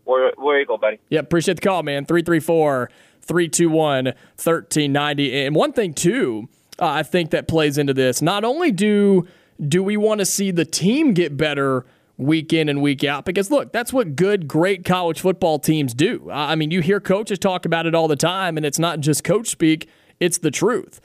Where, 0.06 0.32
where 0.38 0.60
you 0.60 0.66
go, 0.66 0.78
buddy? 0.78 1.00
Yep, 1.10 1.26
appreciate 1.26 1.56
the 1.56 1.62
call, 1.62 1.84
man. 1.84 2.06
334 2.06 2.90
321 3.22 4.06
1390. 4.06 5.46
And 5.46 5.56
one 5.56 5.74
thing, 5.74 5.94
too, 5.94 6.48
uh, 6.80 6.88
I 6.88 7.04
think 7.04 7.32
that 7.32 7.48
plays 7.48 7.78
into 7.78 7.94
this. 7.94 8.22
Not 8.22 8.44
only 8.44 8.72
do 8.72 9.28
do 9.66 9.82
we 9.82 9.98
want 9.98 10.20
to 10.20 10.26
see 10.26 10.52
the 10.52 10.66
team 10.66 11.14
get 11.14 11.38
better 11.38 11.86
week 12.18 12.54
in 12.54 12.70
and 12.70 12.82
week 12.82 13.04
out, 13.04 13.26
because 13.26 13.50
look, 13.50 13.72
that's 13.72 13.92
what 13.92 14.16
good, 14.16 14.48
great 14.48 14.86
college 14.86 15.20
football 15.22 15.60
teams 15.60 15.94
do. 15.94 16.30
I 16.32 16.56
mean, 16.56 16.72
you 16.72 16.82
hear 16.82 17.00
coaches 17.00 17.40
talk 17.40 17.66
about 17.66 17.86
it 17.86 17.96
all 17.96 18.08
the 18.08 18.16
time, 18.16 18.58
and 18.58 18.66
it's 18.66 18.80
not 18.80 19.00
just 19.00 19.24
coach 19.24 19.48
speak, 19.48 19.90
it's 20.20 20.38
the 20.38 20.52
truth. 20.52 21.00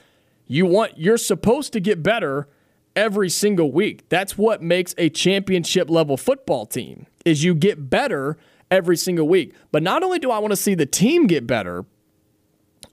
You 0.50 0.66
want 0.66 0.98
you're 0.98 1.16
supposed 1.16 1.72
to 1.74 1.80
get 1.80 2.02
better 2.02 2.48
every 2.96 3.30
single 3.30 3.70
week. 3.70 4.08
That's 4.08 4.36
what 4.36 4.60
makes 4.60 4.96
a 4.98 5.08
championship 5.08 5.88
level 5.88 6.16
football 6.16 6.66
team. 6.66 7.06
Is 7.24 7.44
you 7.44 7.54
get 7.54 7.88
better 7.88 8.36
every 8.68 8.96
single 8.96 9.28
week. 9.28 9.54
But 9.70 9.84
not 9.84 10.02
only 10.02 10.18
do 10.18 10.32
I 10.32 10.40
want 10.40 10.50
to 10.50 10.56
see 10.56 10.74
the 10.74 10.86
team 10.86 11.28
get 11.28 11.46
better, 11.46 11.84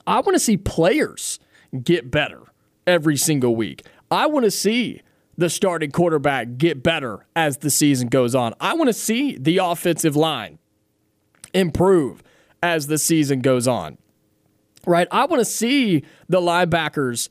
I 0.06 0.20
want 0.20 0.34
to 0.34 0.38
see 0.38 0.56
players 0.56 1.40
get 1.82 2.12
better 2.12 2.42
every 2.86 3.16
single 3.16 3.56
week. 3.56 3.84
I 4.08 4.26
want 4.26 4.44
to 4.44 4.52
see 4.52 5.02
the 5.36 5.50
starting 5.50 5.90
quarterback 5.90 6.58
get 6.58 6.84
better 6.84 7.26
as 7.34 7.58
the 7.58 7.70
season 7.70 8.06
goes 8.06 8.36
on. 8.36 8.54
I 8.60 8.74
want 8.74 8.86
to 8.86 8.94
see 8.94 9.36
the 9.36 9.58
offensive 9.58 10.14
line 10.14 10.60
improve 11.52 12.22
as 12.62 12.86
the 12.86 12.98
season 12.98 13.40
goes 13.40 13.66
on. 13.66 13.98
Right? 14.86 15.08
I 15.10 15.26
want 15.26 15.40
to 15.40 15.44
see 15.44 16.04
the 16.28 16.40
linebackers 16.40 17.28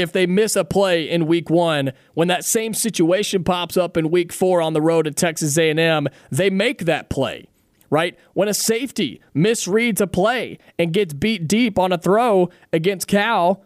if 0.00 0.12
they 0.12 0.26
miss 0.26 0.56
a 0.56 0.64
play 0.64 1.08
in 1.08 1.26
week 1.26 1.50
1 1.50 1.92
when 2.14 2.28
that 2.28 2.44
same 2.44 2.74
situation 2.74 3.44
pops 3.44 3.76
up 3.76 3.96
in 3.96 4.10
week 4.10 4.32
4 4.32 4.60
on 4.60 4.72
the 4.72 4.82
road 4.82 5.06
at 5.06 5.16
Texas 5.16 5.56
A&M 5.56 6.08
they 6.30 6.50
make 6.50 6.84
that 6.84 7.08
play 7.10 7.46
right? 7.92 8.16
When 8.34 8.46
a 8.46 8.54
safety 8.54 9.20
misreads 9.34 10.00
a 10.00 10.06
play 10.06 10.58
and 10.78 10.92
gets 10.92 11.12
beat 11.12 11.48
deep 11.48 11.76
on 11.76 11.90
a 11.92 11.98
throw 11.98 12.48
against 12.72 13.08
Cal 13.08 13.64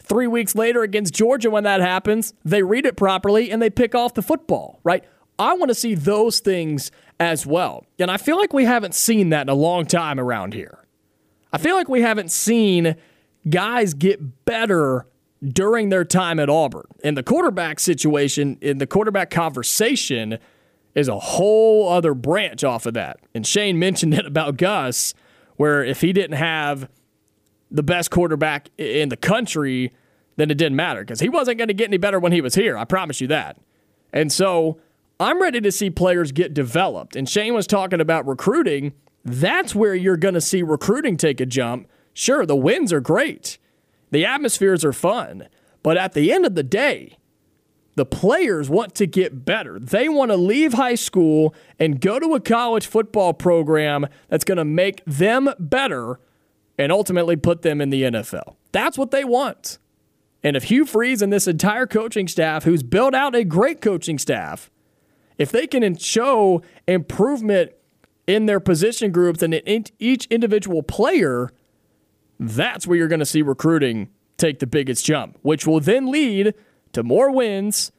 3 0.00 0.26
weeks 0.26 0.54
later 0.54 0.82
against 0.82 1.14
Georgia 1.14 1.50
when 1.50 1.64
that 1.64 1.80
happens 1.80 2.34
they 2.44 2.62
read 2.62 2.86
it 2.86 2.96
properly 2.96 3.50
and 3.50 3.60
they 3.60 3.70
pick 3.70 3.94
off 3.94 4.14
the 4.14 4.22
football 4.22 4.80
right? 4.84 5.04
I 5.38 5.54
want 5.54 5.70
to 5.70 5.74
see 5.74 5.94
those 5.94 6.40
things 6.40 6.90
as 7.18 7.46
well. 7.46 7.86
And 7.98 8.10
I 8.10 8.16
feel 8.16 8.36
like 8.36 8.52
we 8.52 8.64
haven't 8.64 8.94
seen 8.94 9.30
that 9.30 9.42
in 9.42 9.48
a 9.48 9.54
long 9.54 9.86
time 9.86 10.18
around 10.18 10.54
here. 10.54 10.78
I 11.52 11.58
feel 11.58 11.76
like 11.76 11.88
we 11.88 12.02
haven't 12.02 12.30
seen 12.30 12.96
guys 13.48 13.94
get 13.94 14.44
better 14.44 15.06
during 15.46 15.88
their 15.88 16.04
time 16.04 16.38
at 16.38 16.48
Auburn. 16.48 16.86
And 17.02 17.16
the 17.16 17.22
quarterback 17.22 17.80
situation, 17.80 18.58
in 18.60 18.78
the 18.78 18.86
quarterback 18.86 19.30
conversation, 19.30 20.38
is 20.94 21.08
a 21.08 21.18
whole 21.18 21.88
other 21.88 22.14
branch 22.14 22.62
off 22.64 22.86
of 22.86 22.94
that. 22.94 23.18
And 23.34 23.46
Shane 23.46 23.78
mentioned 23.78 24.14
it 24.18 24.26
about 24.26 24.56
Gus, 24.56 25.14
where 25.56 25.84
if 25.84 26.00
he 26.00 26.12
didn't 26.12 26.36
have 26.36 26.88
the 27.70 27.82
best 27.82 28.10
quarterback 28.10 28.68
in 28.78 29.08
the 29.08 29.16
country, 29.16 29.92
then 30.36 30.50
it 30.50 30.58
didn't 30.58 30.76
matter 30.76 31.00
because 31.00 31.20
he 31.20 31.28
wasn't 31.28 31.58
going 31.58 31.68
to 31.68 31.74
get 31.74 31.88
any 31.88 31.96
better 31.96 32.20
when 32.20 32.32
he 32.32 32.40
was 32.40 32.54
here. 32.54 32.76
I 32.76 32.84
promise 32.84 33.20
you 33.20 33.26
that. 33.28 33.58
And 34.12 34.30
so 34.30 34.78
I'm 35.18 35.40
ready 35.40 35.60
to 35.60 35.72
see 35.72 35.90
players 35.90 36.32
get 36.32 36.54
developed. 36.54 37.16
And 37.16 37.28
Shane 37.28 37.54
was 37.54 37.66
talking 37.66 38.00
about 38.00 38.26
recruiting. 38.26 38.92
That's 39.24 39.74
where 39.74 39.94
you're 39.94 40.16
going 40.16 40.34
to 40.34 40.40
see 40.40 40.62
recruiting 40.62 41.16
take 41.16 41.40
a 41.40 41.46
jump. 41.46 41.88
Sure, 42.12 42.44
the 42.44 42.56
wins 42.56 42.92
are 42.92 43.00
great. 43.00 43.58
The 44.12 44.24
atmospheres 44.24 44.84
are 44.84 44.92
fun, 44.92 45.48
but 45.82 45.96
at 45.96 46.12
the 46.12 46.32
end 46.32 46.46
of 46.46 46.54
the 46.54 46.62
day, 46.62 47.16
the 47.94 48.06
players 48.06 48.70
want 48.70 48.94
to 48.96 49.06
get 49.06 49.44
better. 49.44 49.78
They 49.78 50.08
want 50.08 50.30
to 50.30 50.36
leave 50.36 50.74
high 50.74 50.94
school 50.94 51.54
and 51.78 52.00
go 52.00 52.18
to 52.18 52.34
a 52.34 52.40
college 52.40 52.86
football 52.86 53.34
program 53.34 54.06
that's 54.28 54.44
going 54.44 54.58
to 54.58 54.64
make 54.64 55.04
them 55.04 55.50
better 55.58 56.20
and 56.78 56.92
ultimately 56.92 57.36
put 57.36 57.62
them 57.62 57.80
in 57.80 57.90
the 57.90 58.02
NFL. 58.02 58.56
That's 58.70 58.96
what 58.96 59.10
they 59.10 59.24
want. 59.24 59.78
And 60.42 60.56
if 60.56 60.64
Hugh 60.64 60.84
Freeze 60.84 61.22
and 61.22 61.32
this 61.32 61.46
entire 61.46 61.86
coaching 61.86 62.28
staff, 62.28 62.64
who's 62.64 62.82
built 62.82 63.14
out 63.14 63.34
a 63.34 63.44
great 63.44 63.80
coaching 63.80 64.18
staff, 64.18 64.70
if 65.38 65.50
they 65.50 65.66
can 65.66 65.96
show 65.96 66.62
improvement 66.86 67.72
in 68.26 68.46
their 68.46 68.60
position 68.60 69.10
groups 69.10 69.42
and 69.42 69.54
in 69.54 69.84
each 69.98 70.26
individual 70.26 70.82
player, 70.82 71.50
that's 72.48 72.86
where 72.86 72.96
you're 72.96 73.08
going 73.08 73.20
to 73.20 73.26
see 73.26 73.42
recruiting 73.42 74.08
take 74.36 74.58
the 74.58 74.66
biggest 74.66 75.04
jump, 75.04 75.38
which 75.42 75.66
will 75.66 75.80
then 75.80 76.10
lead 76.10 76.54
to 76.92 77.02
more 77.02 77.30
wins, 77.30 77.92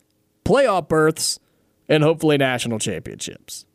playoff 0.45 0.87
berths, 0.87 1.39
and 1.87 2.03
hopefully 2.03 2.37
national 2.37 2.79
championships. 2.79 3.65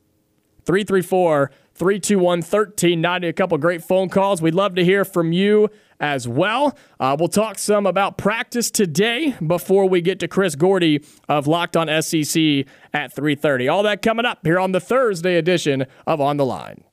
334 0.64 1.51
321 1.75 2.39
1390. 2.41 3.29
A 3.29 3.33
couple 3.33 3.57
great 3.57 3.83
phone 3.83 4.09
calls. 4.09 4.43
We'd 4.43 4.55
love 4.55 4.75
to 4.75 4.85
hear 4.85 5.05
from 5.05 5.33
you 5.33 5.71
as 6.01 6.29
well. 6.29 6.77
Uh, 7.01 7.16
we'll 7.19 7.29
talk 7.29 7.59
some 7.59 7.87
about 7.87 8.19
practice 8.19 8.71
today 8.71 9.35
before 9.45 9.89
we 9.89 10.01
get 10.01 10.21
to 10.21 10.29
Chris 10.29 10.55
Gordy 10.55 11.03
of 11.29 11.47
Locked 11.47 11.77
On 11.77 11.87
SEC 12.03 12.66
at 12.93 13.14
3:30. 13.14 13.69
All 13.69 13.83
that 13.85 14.03
coming 14.03 14.27
up 14.27 14.41
here 14.45 14.59
on 14.59 14.73
the 14.73 14.81
Thursday 14.81 15.37
edition 15.37 15.87
of 16.07 16.21
On 16.21 16.37
the 16.37 16.45
Line. 16.45 16.85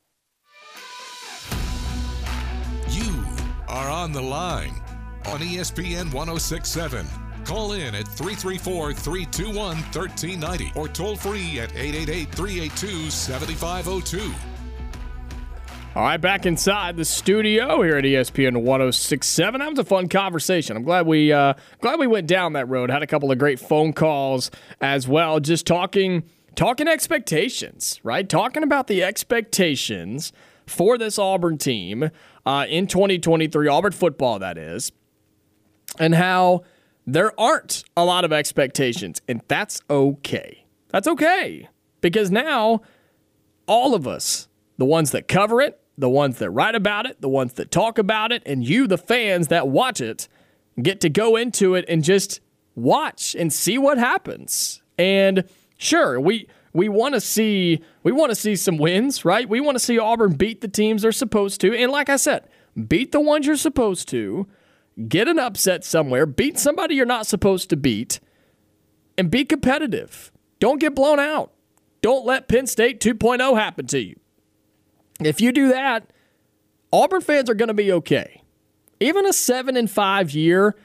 Are 3.68 3.90
on 3.90 4.12
the 4.12 4.22
line 4.22 4.74
on 5.28 5.40
ESPN 5.40 6.14
1067. 6.14 7.06
Call 7.46 7.74
in 7.74 7.94
at 7.94 8.08
334 8.08 8.94
321 8.94 9.78
1390 9.78 10.72
or 10.76 10.88
toll 10.88 11.16
free 11.16 11.60
at 11.60 11.72
888 11.76 12.32
382 12.32 13.12
7502. 13.12 14.34
All 15.96 16.04
right, 16.04 16.20
back 16.20 16.46
inside 16.46 16.98
the 16.98 17.06
studio 17.06 17.82
here 17.82 17.96
at 17.96 18.04
ESPN 18.04 18.64
1067. 18.64 19.60
That 19.60 19.70
was 19.70 19.80
a 19.80 19.86
fun 19.86 20.10
conversation. 20.10 20.76
I'm 20.76 20.84
glad 20.84 21.08
we 21.08 21.32
uh, 21.32 21.54
glad 21.80 22.00
we 22.00 22.08
went 22.08 22.28
down 22.28 22.52
that 22.54 22.68
road. 22.68 22.90
Had 22.90 23.02
a 23.02 23.08
couple 23.08 23.32
of 23.32 23.38
great 23.38 23.62
phone 23.62 23.94
calls 23.94 24.52
as 24.82 25.08
well. 25.08 25.40
Just 25.40 25.66
talking 25.66 26.24
talking 26.56 26.90
expectations, 26.90 28.02
right? 28.04 28.28
Talking 28.28 28.62
about 28.62 28.88
the 28.88 29.04
expectations 29.04 30.34
for 30.66 30.98
this 30.98 31.18
Auburn 31.18 31.58
team 31.58 32.10
uh, 32.46 32.66
in 32.70 32.88
2023, 32.88 33.68
Auburn 33.68 33.92
football, 33.92 34.40
that 34.40 34.58
is, 34.58 34.92
and 36.00 36.16
how 36.16 36.64
there 37.08 37.38
aren't 37.40 37.84
a 37.96 38.06
lot 38.06 38.26
of 38.26 38.34
expectations, 38.34 39.22
and 39.28 39.42
that's 39.48 39.82
okay. 39.90 40.66
That's 40.90 41.08
okay 41.08 41.70
because 42.02 42.30
now 42.32 42.82
all 43.68 43.96
of 43.96 44.08
us, 44.08 44.48
the 44.78 44.86
ones 44.86 45.12
that 45.12 45.28
cover 45.28 45.62
it, 45.62 45.80
the 45.98 46.10
ones 46.10 46.38
that 46.38 46.50
write 46.52 46.76
about 46.76 47.06
it, 47.06 47.22
the 47.22 47.30
ones 47.30 47.54
that 47.54 47.72
talk 47.72 47.98
about 47.98 48.32
it, 48.32 48.44
and 48.46 48.68
you, 48.68 48.86
the 48.86 48.98
fans 48.98 49.48
that 49.48 49.68
watch 49.68 50.02
it, 50.02 50.28
get 50.82 51.02
to 51.02 51.10
go 51.10 51.36
into 51.36 51.74
it 51.74 51.86
and 51.88 52.04
just 52.04 52.42
watch 52.76 53.36
and 53.36 53.52
see 53.52 53.78
what 53.78 53.98
happens. 53.98 54.82
And 54.98 55.46
sure, 55.78 56.20
we 56.20 56.48
we 56.76 56.90
want 56.90 57.14
to 57.14 57.22
see 57.22 57.82
we 58.04 58.12
want 58.12 58.32
to 58.32 58.36
see 58.36 58.58
some 58.58 58.78
wins, 58.78 59.24
right? 59.24 59.48
We 59.48 59.62
want 59.62 59.76
to 59.76 59.84
see 59.84 59.98
Auburn 59.98 60.34
beat 60.34 60.60
the 60.60 60.68
teams 60.68 61.02
they're 61.02 61.14
supposed 61.14 61.62
to, 61.62 61.74
and 61.74 61.90
like 61.92 62.10
I 62.10 62.18
said, 62.18 62.48
beat 62.88 63.14
the 63.14 63.22
ones 63.22 63.48
you're 63.48 63.56
supposed 63.56 64.10
to, 64.10 64.46
get 65.08 65.30
an 65.30 65.40
upset 65.40 65.86
somewhere, 65.86 66.26
beat 66.26 66.60
somebody 66.60 66.96
you're 66.96 67.06
not 67.06 67.28
supposed 67.28 67.70
to 67.70 67.78
beat, 67.78 68.20
and 69.18 69.32
be 69.32 69.46
competitive. 69.46 70.34
Don't 70.60 70.80
get 70.80 70.94
blown 70.94 71.18
out. 71.20 71.54
Don't 72.02 72.26
let 72.26 72.50
Penn 72.50 72.68
State 72.68 73.00
2.0 73.00 73.58
happen 73.58 73.88
to 73.88 74.00
you. 74.00 74.20
If 75.22 75.40
you 75.40 75.54
do 75.54 75.70
that, 75.70 76.12
Auburn 76.92 77.22
fans 77.22 77.50
are 77.50 77.56
going 77.56 77.70
to 77.70 77.74
be 77.74 77.92
okay. 77.94 78.42
Even 79.00 79.26
a 79.26 79.34
7 79.34 79.78
and 79.78 79.90
5 79.90 80.32
year 80.32 80.76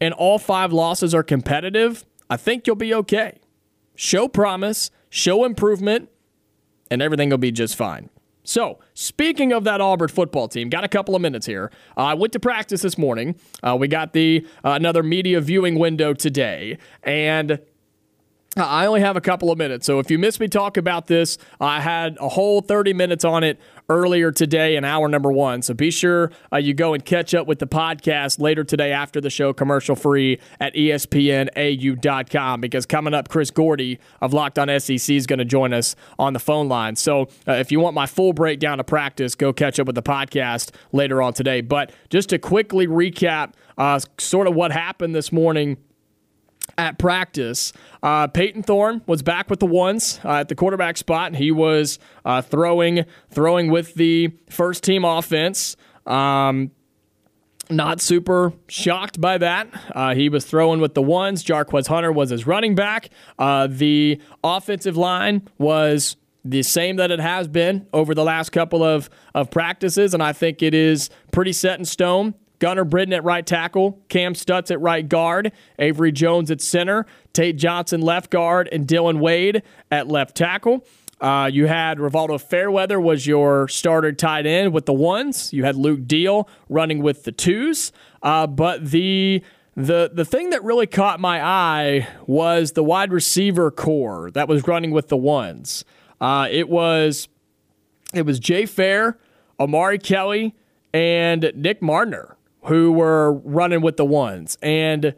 and 0.00 0.12
all 0.12 0.38
5 0.40 0.72
losses 0.72 1.14
are 1.14 1.22
competitive, 1.22 2.04
I 2.28 2.36
think 2.36 2.66
you'll 2.66 2.76
be 2.76 2.92
okay. 2.94 3.38
Show 3.94 4.28
promise, 4.28 4.90
show 5.14 5.44
improvement, 5.44 6.10
and 6.90 7.00
everything 7.00 7.30
will 7.30 7.38
be 7.38 7.52
just 7.52 7.76
fine. 7.76 8.10
So, 8.42 8.80
speaking 8.94 9.52
of 9.52 9.62
that 9.62 9.80
Auburn 9.80 10.08
football 10.08 10.48
team, 10.48 10.68
got 10.68 10.82
a 10.82 10.88
couple 10.88 11.14
of 11.14 11.22
minutes 11.22 11.46
here. 11.46 11.70
Uh, 11.96 12.00
I 12.00 12.14
went 12.14 12.32
to 12.32 12.40
practice 12.40 12.82
this 12.82 12.98
morning. 12.98 13.36
Uh, 13.62 13.76
we 13.78 13.86
got 13.86 14.12
the 14.12 14.44
uh, 14.64 14.72
another 14.72 15.04
media 15.04 15.40
viewing 15.40 15.78
window 15.78 16.14
today, 16.14 16.78
and 17.04 17.60
I 18.56 18.86
only 18.86 19.00
have 19.00 19.16
a 19.16 19.20
couple 19.20 19.50
of 19.50 19.58
minutes, 19.58 19.86
so 19.86 19.98
if 20.00 20.10
you 20.10 20.18
missed 20.18 20.40
me 20.40 20.48
talk 20.48 20.76
about 20.76 21.06
this, 21.06 21.38
I 21.60 21.80
had 21.80 22.16
a 22.20 22.28
whole 22.28 22.60
30 22.60 22.92
minutes 22.92 23.24
on 23.24 23.44
it 23.44 23.58
earlier 23.88 24.32
today 24.32 24.76
in 24.76 24.84
hour 24.84 25.08
number 25.08 25.30
one. 25.30 25.62
So 25.62 25.74
be 25.74 25.90
sure 25.90 26.30
uh, 26.52 26.56
you 26.58 26.74
go 26.74 26.94
and 26.94 27.04
catch 27.04 27.34
up 27.34 27.46
with 27.46 27.58
the 27.58 27.66
podcast 27.66 28.40
later 28.40 28.64
today 28.64 28.92
after 28.92 29.20
the 29.20 29.30
show, 29.30 29.52
commercial 29.52 29.96
free 29.96 30.40
at 30.60 30.74
ESPNAU.com. 30.74 32.60
Because 32.60 32.86
coming 32.86 33.14
up, 33.14 33.28
Chris 33.28 33.50
Gordy 33.50 33.98
of 34.20 34.32
Locked 34.32 34.58
On 34.58 34.68
SEC 34.80 35.10
is 35.10 35.26
going 35.26 35.38
to 35.38 35.44
join 35.44 35.72
us 35.72 35.96
on 36.18 36.32
the 36.32 36.38
phone 36.38 36.68
line. 36.68 36.96
So 36.96 37.28
uh, 37.46 37.52
if 37.52 37.70
you 37.70 37.80
want 37.80 37.94
my 37.94 38.06
full 38.06 38.32
breakdown 38.32 38.80
of 38.80 38.86
practice, 38.86 39.34
go 39.34 39.52
catch 39.52 39.78
up 39.78 39.86
with 39.86 39.96
the 39.96 40.02
podcast 40.02 40.70
later 40.92 41.20
on 41.22 41.32
today. 41.32 41.60
But 41.60 41.92
just 42.10 42.30
to 42.30 42.38
quickly 42.38 42.86
recap, 42.86 43.52
uh, 43.76 44.00
sort 44.18 44.46
of 44.46 44.54
what 44.54 44.72
happened 44.72 45.14
this 45.14 45.32
morning 45.32 45.76
at 46.78 46.98
practice. 46.98 47.72
Uh, 48.02 48.26
Payton 48.26 48.62
Thorne 48.62 49.02
was 49.06 49.22
back 49.22 49.50
with 49.50 49.60
the 49.60 49.66
ones 49.66 50.20
uh, 50.24 50.40
at 50.40 50.48
the 50.48 50.54
quarterback 50.54 50.96
spot. 50.96 51.34
He 51.34 51.50
was 51.50 51.98
uh, 52.24 52.42
throwing 52.42 53.04
throwing 53.30 53.70
with 53.70 53.94
the 53.94 54.32
first 54.50 54.84
team 54.84 55.04
offense. 55.04 55.76
Um, 56.06 56.70
not 57.70 58.00
super 58.00 58.52
shocked 58.68 59.20
by 59.20 59.38
that. 59.38 59.68
Uh, 59.94 60.14
he 60.14 60.28
was 60.28 60.44
throwing 60.44 60.80
with 60.80 60.94
the 60.94 61.02
ones. 61.02 61.42
Jarquez 61.44 61.86
Hunter 61.86 62.12
was 62.12 62.30
his 62.30 62.46
running 62.46 62.74
back. 62.74 63.10
Uh, 63.38 63.66
the 63.68 64.20
offensive 64.42 64.96
line 64.96 65.48
was 65.58 66.16
the 66.44 66.62
same 66.62 66.96
that 66.96 67.10
it 67.10 67.20
has 67.20 67.48
been 67.48 67.86
over 67.92 68.14
the 68.14 68.24
last 68.24 68.50
couple 68.50 68.82
of, 68.82 69.08
of 69.34 69.50
practices, 69.50 70.12
and 70.12 70.22
I 70.22 70.32
think 70.34 70.62
it 70.62 70.74
is 70.74 71.08
pretty 71.32 71.52
set 71.52 71.78
in 71.78 71.86
stone. 71.86 72.34
Gunnar 72.64 72.84
Britton 72.84 73.12
at 73.12 73.22
right 73.24 73.46
tackle, 73.46 74.00
Kam 74.08 74.34
Stutts 74.34 74.70
at 74.70 74.80
right 74.80 75.06
guard, 75.06 75.52
Avery 75.78 76.10
Jones 76.10 76.50
at 76.50 76.62
center, 76.62 77.04
Tate 77.34 77.58
Johnson 77.58 78.00
left 78.00 78.30
guard, 78.30 78.70
and 78.72 78.86
Dillon 78.86 79.20
Wade 79.20 79.62
at 79.90 80.08
left 80.08 80.34
tackle. 80.34 80.82
Uh, 81.20 81.50
you 81.52 81.66
had 81.66 81.98
Rivaldo 81.98 82.40
Fairweather 82.40 82.98
was 82.98 83.26
your 83.26 83.68
starter 83.68 84.12
tight 84.12 84.46
end 84.46 84.72
with 84.72 84.86
the 84.86 84.94
ones. 84.94 85.52
You 85.52 85.64
had 85.64 85.76
Luke 85.76 86.06
Deal 86.06 86.48
running 86.70 87.02
with 87.02 87.24
the 87.24 87.32
twos. 87.32 87.92
Uh, 88.22 88.46
but 88.46 88.82
the 88.90 89.42
the 89.76 90.10
the 90.14 90.24
thing 90.24 90.48
that 90.48 90.64
really 90.64 90.86
caught 90.86 91.20
my 91.20 91.44
eye 91.44 92.08
was 92.26 92.72
the 92.72 92.82
wide 92.82 93.12
receiver 93.12 93.70
core 93.70 94.30
that 94.30 94.48
was 94.48 94.66
running 94.66 94.90
with 94.90 95.08
the 95.08 95.18
ones. 95.18 95.84
Uh, 96.18 96.48
it 96.50 96.70
was 96.70 97.28
it 98.14 98.24
was 98.24 98.38
Jay 98.38 98.64
Fair, 98.64 99.18
Amari 99.60 99.98
Kelly, 99.98 100.54
and 100.94 101.52
Nick 101.54 101.82
Mardner 101.82 102.36
who 102.66 102.92
were 102.92 103.32
running 103.32 103.80
with 103.80 103.96
the 103.96 104.04
ones. 104.04 104.56
And 104.62 105.14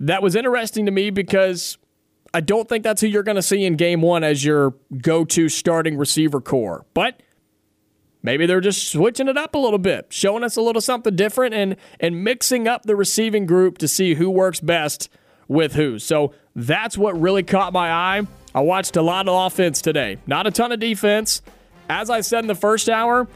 that 0.00 0.22
was 0.22 0.34
interesting 0.34 0.86
to 0.86 0.92
me 0.92 1.10
because 1.10 1.78
I 2.34 2.40
don't 2.40 2.68
think 2.68 2.82
that's 2.82 3.00
who 3.00 3.06
you're 3.06 3.22
going 3.22 3.36
to 3.36 3.42
see 3.42 3.64
in 3.64 3.76
game 3.76 4.02
one 4.02 4.24
as 4.24 4.44
your 4.44 4.74
go 5.00 5.24
to 5.26 5.48
starting 5.48 5.96
receiver 5.96 6.40
core. 6.40 6.86
But 6.94 7.20
maybe 8.22 8.46
they're 8.46 8.60
just 8.60 8.88
switching 8.88 9.28
it 9.28 9.36
up 9.36 9.54
a 9.54 9.58
little 9.58 9.78
bit, 9.78 10.06
showing 10.10 10.42
us 10.42 10.56
a 10.56 10.62
little 10.62 10.80
something 10.80 11.14
different 11.14 11.54
and, 11.54 11.76
and 12.00 12.24
mixing 12.24 12.66
up 12.66 12.82
the 12.82 12.96
receiving 12.96 13.46
group 13.46 13.78
to 13.78 13.88
see 13.88 14.14
who 14.14 14.30
works 14.30 14.60
best 14.60 15.08
with 15.46 15.74
who. 15.74 15.98
So 15.98 16.32
that's 16.56 16.96
what 16.98 17.20
really 17.20 17.42
caught 17.42 17.72
my 17.72 17.90
eye. 17.90 18.26
I 18.54 18.60
watched 18.60 18.96
a 18.96 19.02
lot 19.02 19.28
of 19.28 19.46
offense 19.46 19.80
today, 19.80 20.18
not 20.26 20.46
a 20.46 20.50
ton 20.50 20.72
of 20.72 20.80
defense. 20.80 21.42
As 21.88 22.10
I 22.10 22.22
said 22.22 22.40
in 22.40 22.48
the 22.48 22.54
first 22.54 22.88
hour, 22.88 23.28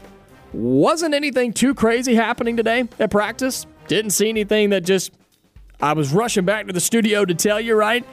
wasn't 0.57 1.13
anything 1.13 1.53
too 1.53 1.73
crazy 1.73 2.15
happening 2.15 2.57
today 2.57 2.87
at 2.99 3.11
practice. 3.11 3.65
Didn't 3.87 4.11
see 4.11 4.29
anything 4.29 4.71
that 4.71 4.81
just 4.81 5.11
I 5.79 5.93
was 5.93 6.11
rushing 6.11 6.45
back 6.45 6.67
to 6.67 6.73
the 6.73 6.79
studio 6.79 7.23
to 7.25 7.35
tell 7.35 7.61
you, 7.61 7.75
right? 7.75 8.03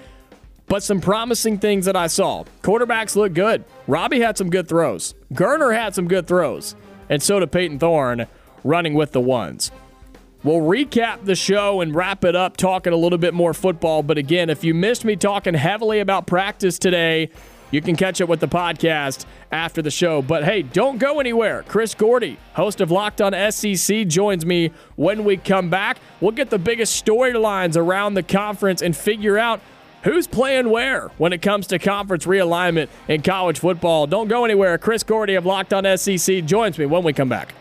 But 0.66 0.82
some 0.82 1.00
promising 1.00 1.58
things 1.58 1.86
that 1.86 1.96
I 1.96 2.06
saw. 2.06 2.44
Quarterbacks 2.62 3.16
look 3.16 3.32
good. 3.34 3.64
Robbie 3.86 4.20
had 4.20 4.36
some 4.36 4.50
good 4.50 4.68
throws. 4.68 5.14
Geriner 5.32 5.74
had 5.74 5.94
some 5.94 6.08
good 6.08 6.26
throws. 6.26 6.74
And 7.08 7.22
so 7.22 7.40
did 7.40 7.52
Payton 7.52 7.78
Thorne 7.78 8.26
running 8.62 8.94
with 8.94 9.12
the 9.12 9.20
ones. 9.20 9.70
We'll 10.42 10.60
recap 10.60 11.24
the 11.24 11.34
show 11.34 11.80
and 11.80 11.94
wrap 11.94 12.24
it 12.24 12.36
up 12.36 12.58
talking 12.58 12.92
a 12.92 12.96
little 12.96 13.18
bit 13.18 13.32
more 13.32 13.54
football. 13.54 14.02
But 14.02 14.18
again, 14.18 14.50
if 14.50 14.62
you 14.62 14.74
missed 14.74 15.04
me 15.04 15.16
talking 15.16 15.54
heavily 15.54 16.00
about 16.00 16.26
practice 16.26 16.78
today, 16.78 17.30
you 17.74 17.82
can 17.82 17.96
catch 17.96 18.20
up 18.20 18.28
with 18.28 18.38
the 18.38 18.46
podcast 18.46 19.24
after 19.50 19.82
the 19.82 19.90
show. 19.90 20.22
But 20.22 20.44
hey, 20.44 20.62
don't 20.62 20.98
go 20.98 21.18
anywhere. 21.18 21.64
Chris 21.66 21.92
Gordy, 21.92 22.38
host 22.54 22.80
of 22.80 22.92
Locked 22.92 23.20
On 23.20 23.32
SEC, 23.50 24.06
joins 24.06 24.46
me 24.46 24.70
when 24.94 25.24
we 25.24 25.36
come 25.36 25.70
back. 25.70 25.98
We'll 26.20 26.30
get 26.30 26.50
the 26.50 26.58
biggest 26.58 27.04
storylines 27.04 27.76
around 27.76 28.14
the 28.14 28.22
conference 28.22 28.80
and 28.80 28.96
figure 28.96 29.36
out 29.36 29.60
who's 30.04 30.28
playing 30.28 30.70
where 30.70 31.08
when 31.18 31.32
it 31.32 31.42
comes 31.42 31.66
to 31.66 31.80
conference 31.80 32.26
realignment 32.26 32.90
in 33.08 33.22
college 33.22 33.58
football. 33.58 34.06
Don't 34.06 34.28
go 34.28 34.44
anywhere. 34.44 34.78
Chris 34.78 35.02
Gordy 35.02 35.34
of 35.34 35.44
Locked 35.44 35.72
On 35.72 35.98
SEC 35.98 36.44
joins 36.44 36.78
me 36.78 36.86
when 36.86 37.02
we 37.02 37.12
come 37.12 37.28
back. 37.28 37.54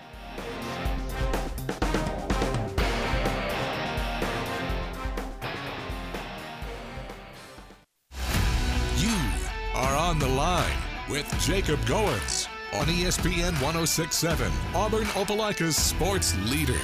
Are 9.84 9.97
on 9.97 10.18
the 10.18 10.27
line 10.27 10.77
with 11.10 11.27
Jacob 11.41 11.77
Goins 11.81 12.47
on 12.73 12.85
ESPN 12.85 13.51
1067, 13.61 14.49
Auburn 14.73 15.03
Opelika's 15.07 15.76
sports 15.76 16.38
leader. 16.45 16.80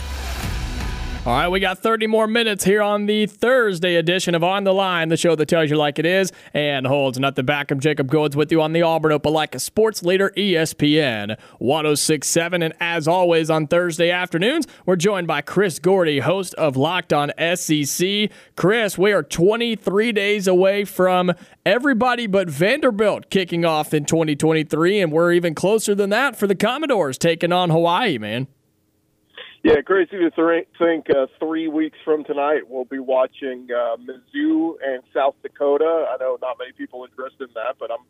All 1.26 1.34
right, 1.34 1.50
we 1.50 1.60
got 1.60 1.80
30 1.80 2.08
more 2.08 2.28
minutes 2.28 2.64
here 2.64 2.82
on 2.82 3.06
the 3.06 3.26
Thursday 3.26 3.96
edition 3.98 4.36
of 4.36 4.44
On 4.44 4.64
the 4.64 4.74
Line, 4.74 5.10
the 5.10 5.18
show 5.18 5.36
that 5.36 5.48
tells 5.48 5.70
you 5.70 5.76
like 5.76 6.00
it 6.00 6.06
is 6.06 6.32
and 6.54 6.88
holds 6.88 7.20
nothing 7.20 7.44
back. 7.44 7.72
I'm 7.72 7.82
Jacob 7.82 8.10
Goins 8.10 8.36
with 8.36 8.54
you 8.54 8.62
on 8.62 8.72
the 8.72 8.84
Auburn 8.84 9.12
Opelika 9.12 9.60
Sports 9.60 10.02
Leader 10.02 10.32
ESPN 10.38 11.38
1067. 11.60 12.64
And 12.64 12.74
as 12.80 13.06
always 13.06 13.50
on 13.50 13.68
Thursday 13.68 14.12
afternoons, 14.12 14.66
we're 14.86 14.96
joined 14.96 15.28
by 15.28 15.42
Chris 15.42 15.78
Gordy, 15.78 16.20
host 16.20 16.54
of 16.54 16.78
Locked 16.78 17.12
On 17.12 17.34
SEC. 17.56 18.32
Chris, 18.56 18.98
we 18.98 19.12
are 19.12 19.22
23 19.22 20.14
days 20.14 20.48
away 20.48 20.86
from 20.86 21.34
everybody 21.66 22.28
but 22.28 22.50
Vanderbilt 22.50 23.30
kicking 23.30 23.66
off 23.66 23.94
in 23.94 24.06
2023, 24.06 25.02
and 25.02 25.12
we're 25.12 25.34
even 25.34 25.54
closer 25.54 25.94
than 25.94 26.12
that 26.12 26.38
for 26.38 26.48
the 26.48 26.56
Commodores 26.56 27.18
taking 27.18 27.52
on 27.52 27.72
Hawaii, 27.72 28.18
man. 28.18 28.48
Yeah, 29.62 29.82
crazy 29.82 30.18
to 30.18 30.32
th- 30.32 30.68
think 30.78 31.10
uh, 31.10 31.28
three 31.38 31.68
weeks 31.68 31.98
from 32.06 32.24
tonight 32.24 32.62
we'll 32.70 32.86
be 32.86 33.00
watching 33.00 33.68
uh, 33.70 33.98
Mizzou 33.98 34.76
and 34.82 35.04
South 35.14 35.36
Dakota. 35.44 36.06
I 36.10 36.16
know 36.18 36.38
not 36.42 36.58
many 36.58 36.72
people 36.72 37.04
interested 37.04 37.50
in 37.50 37.54
that, 37.56 37.76
but 37.78 37.92
I'm 37.92 38.06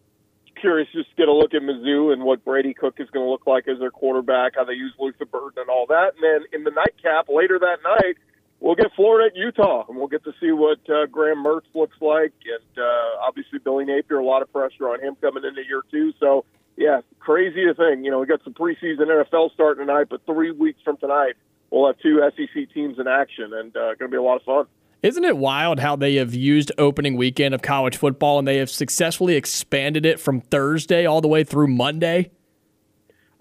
curious 0.61 0.87
just 0.93 1.09
to 1.09 1.15
get 1.15 1.27
a 1.27 1.33
look 1.33 1.55
at 1.55 1.63
Mizzou 1.63 2.13
and 2.13 2.23
what 2.23 2.45
Brady 2.45 2.75
Cook 2.75 2.99
is 2.99 3.09
going 3.09 3.25
to 3.25 3.31
look 3.31 3.47
like 3.47 3.67
as 3.67 3.79
their 3.79 3.89
quarterback, 3.89 4.53
how 4.57 4.63
they 4.63 4.73
use 4.73 4.93
Luther 4.99 5.25
Burden 5.25 5.63
and 5.63 5.69
all 5.69 5.87
that. 5.87 6.13
And 6.13 6.21
then 6.21 6.45
in 6.53 6.63
the 6.65 6.71
nightcap 6.71 7.29
later 7.29 7.57
that 7.57 7.77
night, 7.83 8.17
we'll 8.59 8.75
get 8.75 8.93
Florida 8.95 9.31
at 9.31 9.35
Utah, 9.35 9.85
and 9.89 9.97
we'll 9.97 10.07
get 10.07 10.23
to 10.25 10.33
see 10.39 10.51
what 10.51 10.79
uh, 10.87 11.07
Graham 11.07 11.43
Mertz 11.43 11.65
looks 11.73 11.97
like. 11.99 12.33
And 12.45 12.77
uh, 12.77 13.25
obviously 13.25 13.57
Billy 13.57 13.85
Napier, 13.85 14.19
a 14.19 14.25
lot 14.25 14.43
of 14.43 14.53
pressure 14.53 14.89
on 14.89 15.01
him 15.01 15.15
coming 15.19 15.43
into 15.43 15.65
year 15.65 15.81
two. 15.89 16.13
So 16.19 16.45
yeah, 16.79 17.01
crazy 17.19 17.65
to 17.65 17.73
think. 17.73 18.05
You 18.05 18.09
know, 18.09 18.19
we 18.19 18.25
got 18.25 18.43
some 18.43 18.53
preseason 18.53 19.01
NFL 19.01 19.53
starting 19.53 19.85
tonight, 19.85 20.07
but 20.09 20.25
three 20.25 20.51
weeks 20.51 20.79
from 20.83 20.95
tonight, 20.97 21.33
we'll 21.69 21.85
have 21.87 21.99
two 21.99 22.21
SEC 22.35 22.73
teams 22.73 22.97
in 22.97 23.07
action, 23.07 23.51
and 23.53 23.75
uh, 23.75 23.95
going 23.95 23.97
to 23.99 24.07
be 24.07 24.17
a 24.17 24.23
lot 24.23 24.37
of 24.37 24.43
fun. 24.43 24.65
Isn't 25.03 25.23
it 25.25 25.37
wild 25.37 25.79
how 25.79 25.95
they 25.95 26.15
have 26.15 26.33
used 26.33 26.71
opening 26.77 27.17
weekend 27.17 27.53
of 27.53 27.61
college 27.61 27.97
football 27.97 28.39
and 28.39 28.47
they 28.47 28.57
have 28.57 28.69
successfully 28.69 29.35
expanded 29.35 30.05
it 30.05 30.19
from 30.19 30.41
Thursday 30.41 31.05
all 31.05 31.21
the 31.21 31.27
way 31.27 31.43
through 31.43 31.67
Monday? 31.67 32.31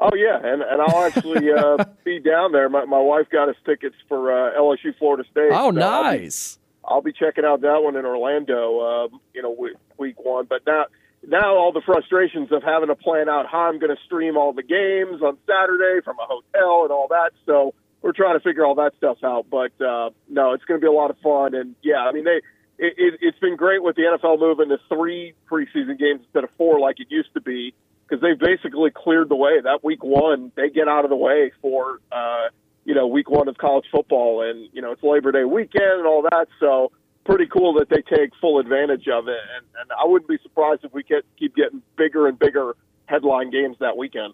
Oh 0.01 0.15
yeah, 0.15 0.36
and 0.36 0.62
and 0.62 0.81
I'll 0.81 1.05
actually 1.05 1.51
uh, 1.51 1.85
be 2.05 2.20
down 2.20 2.52
there. 2.52 2.69
My 2.69 2.85
my 2.85 3.01
wife 3.01 3.27
got 3.31 3.48
us 3.48 3.56
tickets 3.65 3.97
for 4.09 4.32
uh, 4.32 4.56
LSU 4.56 4.97
Florida 4.98 5.24
State. 5.31 5.51
Oh, 5.51 5.51
so 5.51 5.56
I'll 5.56 5.73
be- 5.73 5.78
nice. 6.19 6.59
I'll 6.85 7.02
be 7.02 7.12
checking 7.12 7.44
out 7.44 7.60
that 7.60 7.82
one 7.82 7.97
in 7.97 8.06
Orlando, 8.06 8.81
um, 8.81 9.20
you 9.35 9.43
know, 9.43 9.51
week, 9.51 9.74
week 9.98 10.24
one. 10.24 10.47
But 10.48 10.62
now, 10.66 10.86
now 11.27 11.57
all 11.57 11.73
the 11.73 11.82
frustrations 11.85 12.53
of 12.53 12.62
having 12.62 12.89
to 12.89 12.95
plan 12.95 13.28
out 13.28 13.47
how 13.51 13.69
I'm 13.69 13.78
going 13.78 13.95
to 13.95 14.03
stream 14.05 14.36
all 14.36 14.53
the 14.53 14.62
games 14.62 15.23
on 15.23 15.39
Saturday 15.47 16.01
from 16.05 16.19
a 16.19 16.27
hotel 16.27 16.85
and 16.85 16.93
all 16.93 17.09
that. 17.11 17.32
So 17.47 17.74
we're 18.03 18.12
trying 18.12 18.39
to 18.39 18.40
figure 18.40 18.65
all 18.65 18.77
that 18.77 18.93
stuff 18.97 19.19
out. 19.24 19.47
But 19.51 19.73
uh, 19.85 20.11
no, 20.28 20.53
it's 20.53 20.65
going 20.65 20.81
to 20.81 20.85
be 20.85 20.89
a 20.89 20.93
lot 20.93 21.11
of 21.11 21.19
fun. 21.19 21.55
And 21.55 21.74
yeah, 21.82 21.99
I 21.99 22.12
mean, 22.12 22.24
they 22.24 22.40
it, 22.78 22.95
it, 22.97 23.15
it's 23.20 23.39
been 23.39 23.57
great 23.57 23.82
with 23.82 23.97
the 23.97 24.03
NFL 24.03 24.39
moving 24.39 24.69
to 24.69 24.78
three 24.89 25.35
preseason 25.51 25.99
games 25.99 26.20
instead 26.24 26.45
of 26.45 26.51
four 26.57 26.78
like 26.78 27.01
it 27.01 27.09
used 27.11 27.35
to 27.35 27.40
be 27.40 27.74
because 28.07 28.23
they've 28.23 28.39
basically 28.39 28.90
cleared 28.90 29.28
the 29.28 29.36
way. 29.36 29.61
That 29.62 29.82
week 29.82 30.03
one, 30.05 30.53
they 30.55 30.70
get 30.70 30.89
out 30.89 31.05
of 31.05 31.11
the 31.11 31.16
way 31.16 31.53
for. 31.61 32.01
Uh, 32.12 32.49
you 32.85 32.95
know, 32.95 33.07
week 33.07 33.28
one 33.28 33.49
of 33.49 33.59
college 33.59 33.85
football, 33.93 34.40
and 34.40 34.70
you 34.73 34.81
know 34.81 34.93
it's 34.93 35.03
Labor 35.03 35.31
Day 35.31 35.45
weekend 35.45 35.99
and 35.99 36.07
all 36.07 36.23
that. 36.23 36.47
So 36.59 36.90
pretty 37.28 37.46
cool 37.46 37.74
that 37.74 37.90
they 37.90 38.02
take 38.16 38.30
full 38.40 38.59
advantage 38.59 39.06
of 39.06 39.28
it. 39.28 39.36
And, 39.56 39.66
and 39.80 39.90
I 39.92 40.06
wouldn't 40.06 40.28
be 40.28 40.38
surprised 40.42 40.82
if 40.82 40.94
we 40.94 41.02
get, 41.02 41.24
keep 41.38 41.55
getting 41.55 41.82
bigger 41.96 42.26
and 42.26 42.38
bigger 42.38 42.74
headline 43.05 43.50
games 43.50 43.76
that 43.80 43.96
weekend. 43.98 44.32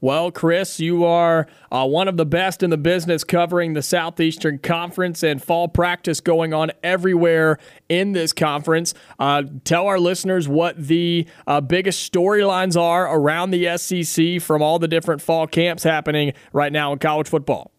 Well, 0.00 0.30
Chris, 0.30 0.80
you 0.80 1.04
are 1.04 1.48
uh, 1.70 1.84
one 1.86 2.08
of 2.08 2.16
the 2.16 2.24
best 2.24 2.62
in 2.62 2.70
the 2.70 2.78
business 2.78 3.24
covering 3.24 3.74
the 3.74 3.82
Southeastern 3.82 4.58
Conference 4.58 5.22
and 5.22 5.42
fall 5.42 5.68
practice 5.68 6.20
going 6.20 6.54
on 6.54 6.70
everywhere 6.82 7.58
in 7.88 8.12
this 8.12 8.32
conference. 8.32 8.94
Uh, 9.18 9.42
tell 9.64 9.86
our 9.86 9.98
listeners 9.98 10.48
what 10.48 10.76
the 10.78 11.26
uh, 11.46 11.60
biggest 11.60 12.10
storylines 12.10 12.80
are 12.80 13.14
around 13.14 13.50
the 13.50 13.76
SEC 13.76 14.40
from 14.40 14.62
all 14.62 14.78
the 14.78 14.88
different 14.88 15.20
fall 15.20 15.46
camps 15.46 15.82
happening 15.82 16.32
right 16.52 16.72
now 16.72 16.92
in 16.92 16.98
college 16.98 17.28
football. 17.28 17.73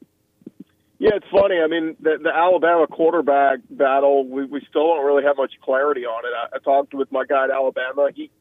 Yeah, 1.05 1.17
it's 1.17 1.27
funny. 1.31 1.59
I 1.63 1.67
mean, 1.67 1.95
the, 1.99 2.17
the 2.19 2.31
Alabama 2.35 2.87
quarterback 2.87 3.59
battle, 3.69 4.27
we, 4.27 4.43
we 4.45 4.59
still 4.67 4.87
don't 4.87 5.05
really 5.05 5.21
have 5.23 5.37
much 5.37 5.51
clarity 5.61 6.03
on 6.03 6.25
it. 6.25 6.33
I, 6.35 6.55
I 6.55 6.59
talked 6.59 6.95
with 6.95 7.11
my 7.11 7.25
guy 7.25 7.43
at 7.43 7.51
Alabama. 7.51 8.09
He 8.15 8.31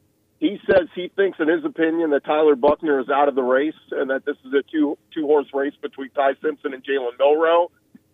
he 0.41 0.59
says 0.67 0.89
he 0.95 1.09
thinks, 1.15 1.39
in 1.41 1.49
his 1.49 1.63
opinion, 1.63 2.09
that 2.11 2.25
Tyler 2.25 2.57
Buchner 2.57 3.01
is 3.01 3.11
out 3.11 3.29
of 3.29 3.35
the 3.35 3.43
race 3.43 3.75
and 3.91 4.09
that 4.09 4.25
this 4.25 4.37
is 4.47 4.53
a 4.55 4.63
two 4.63 4.97
two 5.13 5.27
horse 5.27 5.47
race 5.53 5.75
between 5.83 6.09
Ty 6.11 6.37
Simpson 6.41 6.73
and 6.73 6.83
Jalen 6.83 7.19
Milroe. 7.19 7.71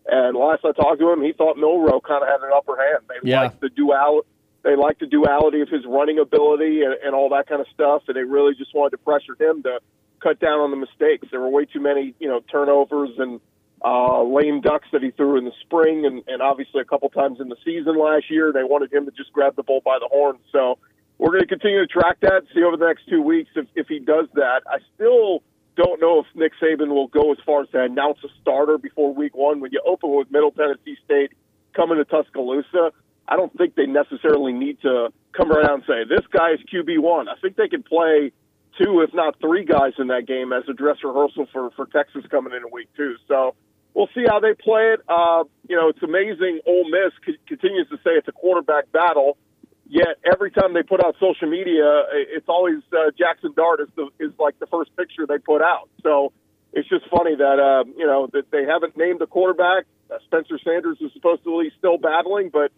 And 0.07 0.37
last 0.37 0.65
I 0.65 0.73
talked 0.73 0.99
to 0.99 1.11
him, 1.13 1.23
he 1.23 1.33
thought 1.33 1.57
Milrow 1.57 2.03
kind 2.03 2.23
of 2.25 2.29
had 2.29 2.41
an 2.43 2.51
upper 2.53 2.77
hand. 2.77 3.05
They 3.09 3.31
Yeah. 3.31 3.43
like 3.43 3.61
the 3.61 3.69
dual, 3.69 4.23
they 4.65 4.75
like 4.75 4.99
the 4.99 5.07
duality 5.07 5.61
of 5.61 5.69
his 5.69 5.85
running 5.87 6.19
ability 6.19 6.83
and, 6.83 6.95
and 7.05 7.15
all 7.15 7.29
that 7.29 7.47
kind 7.47 7.61
of 7.61 7.69
stuff, 7.73 8.03
and 8.09 8.17
they 8.17 8.25
really 8.25 8.57
just 8.57 8.75
wanted 8.75 8.91
to 8.97 8.99
pressure 8.99 9.37
him 9.39 9.63
to 9.63 9.79
cut 10.19 10.41
down 10.41 10.59
on 10.59 10.73
the 10.73 10.77
mistakes. 10.77 11.29
There 11.31 11.41
were 11.41 11.51
way 11.51 11.67
too 11.67 11.81
many, 11.81 12.15
you 12.19 12.27
know, 12.27 12.41
turnovers 12.51 13.11
and 13.19 13.41
uh, 13.85 14.23
lame 14.23 14.61
ducks 14.61 14.89
that 14.93 15.03
he 15.03 15.11
threw 15.11 15.39
in 15.39 15.45
the 15.45 15.53
spring, 15.63 16.05
and, 16.05 16.23
and 16.27 16.43
obviously 16.43 16.81
a 16.81 16.85
couple 16.85 17.09
times 17.09 17.41
in 17.41 17.49
the 17.49 17.57
season 17.65 17.99
last 17.99 18.31
year. 18.31 18.53
They 18.53 18.65
wanted 18.65 18.93
him 18.93 19.07
to 19.07 19.11
just 19.13 19.33
grab 19.33 19.57
the 19.57 19.63
bull 19.63 19.81
by 19.85 19.99
the 19.99 20.09
horns. 20.09 20.41
So 20.53 20.79
we're 21.19 21.31
going 21.31 21.43
to 21.43 21.47
continue 21.47 21.81
to 21.81 21.87
track 21.87 22.21
that, 22.21 22.43
see 22.55 22.63
over 22.63 22.77
the 22.77 22.87
next 22.87 23.09
two 23.09 23.23
weeks 23.23 23.51
if, 23.57 23.67
if 23.75 23.89
he 23.89 23.99
does 23.99 24.27
that. 24.35 24.63
I 24.67 24.79
still 24.95 25.43
don't 25.77 26.01
know 26.01 26.21
if 26.21 26.27
Nick 26.35 26.53
Saban 26.63 26.89
will 26.89 27.09
go 27.09 27.33
as 27.33 27.39
far 27.45 27.63
as 27.63 27.69
to 27.71 27.83
announce 27.83 28.19
a 28.25 28.29
starter 28.43 28.77
before 28.77 29.15
week 29.15 29.35
one. 29.35 29.61
When 29.61 29.73
you 29.73 29.81
open 29.87 30.15
with 30.15 30.31
Middle 30.31 30.51
Tennessee 30.51 30.97
State 31.05 31.33
coming 31.75 31.97
to 31.97 32.05
Tuscaloosa, 32.05 32.93
I 33.29 33.37
don't 33.37 33.57
think 33.57 33.77
they 33.77 33.87
necessarily 33.87 34.53
need 34.53 34.81
to 34.83 35.13
come 35.33 35.53
around 35.53 35.71
and 35.71 35.85
say, 35.87 36.05
this 36.09 36.27
guy 36.33 36.53
is 36.53 36.61
QB1. 36.73 37.29
I 37.29 37.41
think 37.41 37.57
they 37.57 37.69
can 37.69 37.83
play 37.83 38.33
two, 38.77 39.01
if 39.01 39.15
not 39.15 39.39
three 39.41 39.65
guys 39.65 39.93
in 39.99 40.09
that 40.09 40.27
game 40.27 40.53
as 40.53 40.65
a 40.69 40.73
dress 40.73 40.99
rehearsal 41.05 41.47
for, 41.53 41.71
for 41.71 41.87
Texas 41.87 42.25
coming 42.31 42.53
in 42.53 42.63
a 42.63 42.69
week 42.69 42.89
two. 42.97 43.17
So 43.29 43.55
we'll 43.95 44.09
see 44.15 44.25
how 44.27 44.41
they 44.41 44.55
play 44.55 44.95
it. 44.95 45.01
Uh, 45.09 45.45
you 45.69 45.77
know, 45.77 45.89
it's 45.89 46.03
amazing. 46.03 46.61
Ole 46.67 46.89
Miss 46.91 47.13
c- 47.27 47.39
continues 47.47 47.89
to 47.89 47.97
say 47.99 48.13
it's 48.13 48.29
a 48.29 48.33
quarterback 48.33 48.91
battle. 48.93 49.37
Yet 49.89 50.19
every 50.25 50.53
time 50.53 50.73
they 50.73 50.85
put 50.85 51.05
out 51.05 51.17
social 51.19 51.51
media, 51.51 52.05
it's 52.13 52.49
always 52.49 52.79
uh, 52.93 53.11
Jackson 53.19 53.53
Dart 53.57 53.81
is 53.81 53.89
the 53.97 54.09
is 54.25 54.31
like 54.39 54.57
the 54.61 54.67
first 54.67 54.95
picture 54.97 55.27
they 55.27 55.39
put 55.39 55.63
out. 55.63 55.89
So 56.05 56.33
it's 56.73 56.89
just 56.89 57.09
funny 57.11 57.35
that 57.35 57.59
uh, 57.59 57.85
you 57.97 58.07
know 58.07 58.29
that 58.33 58.51
they 58.53 58.65
haven't 58.65 58.97
named 58.97 59.21
a 59.23 59.27
quarterback. 59.27 59.87
Uh, 60.09 60.19
Spencer 60.27 60.59
Sanders 60.63 60.99
is 61.01 61.13
supposedly 61.13 61.73
still 61.79 61.99
battling, 61.99 62.51
but 62.51 62.71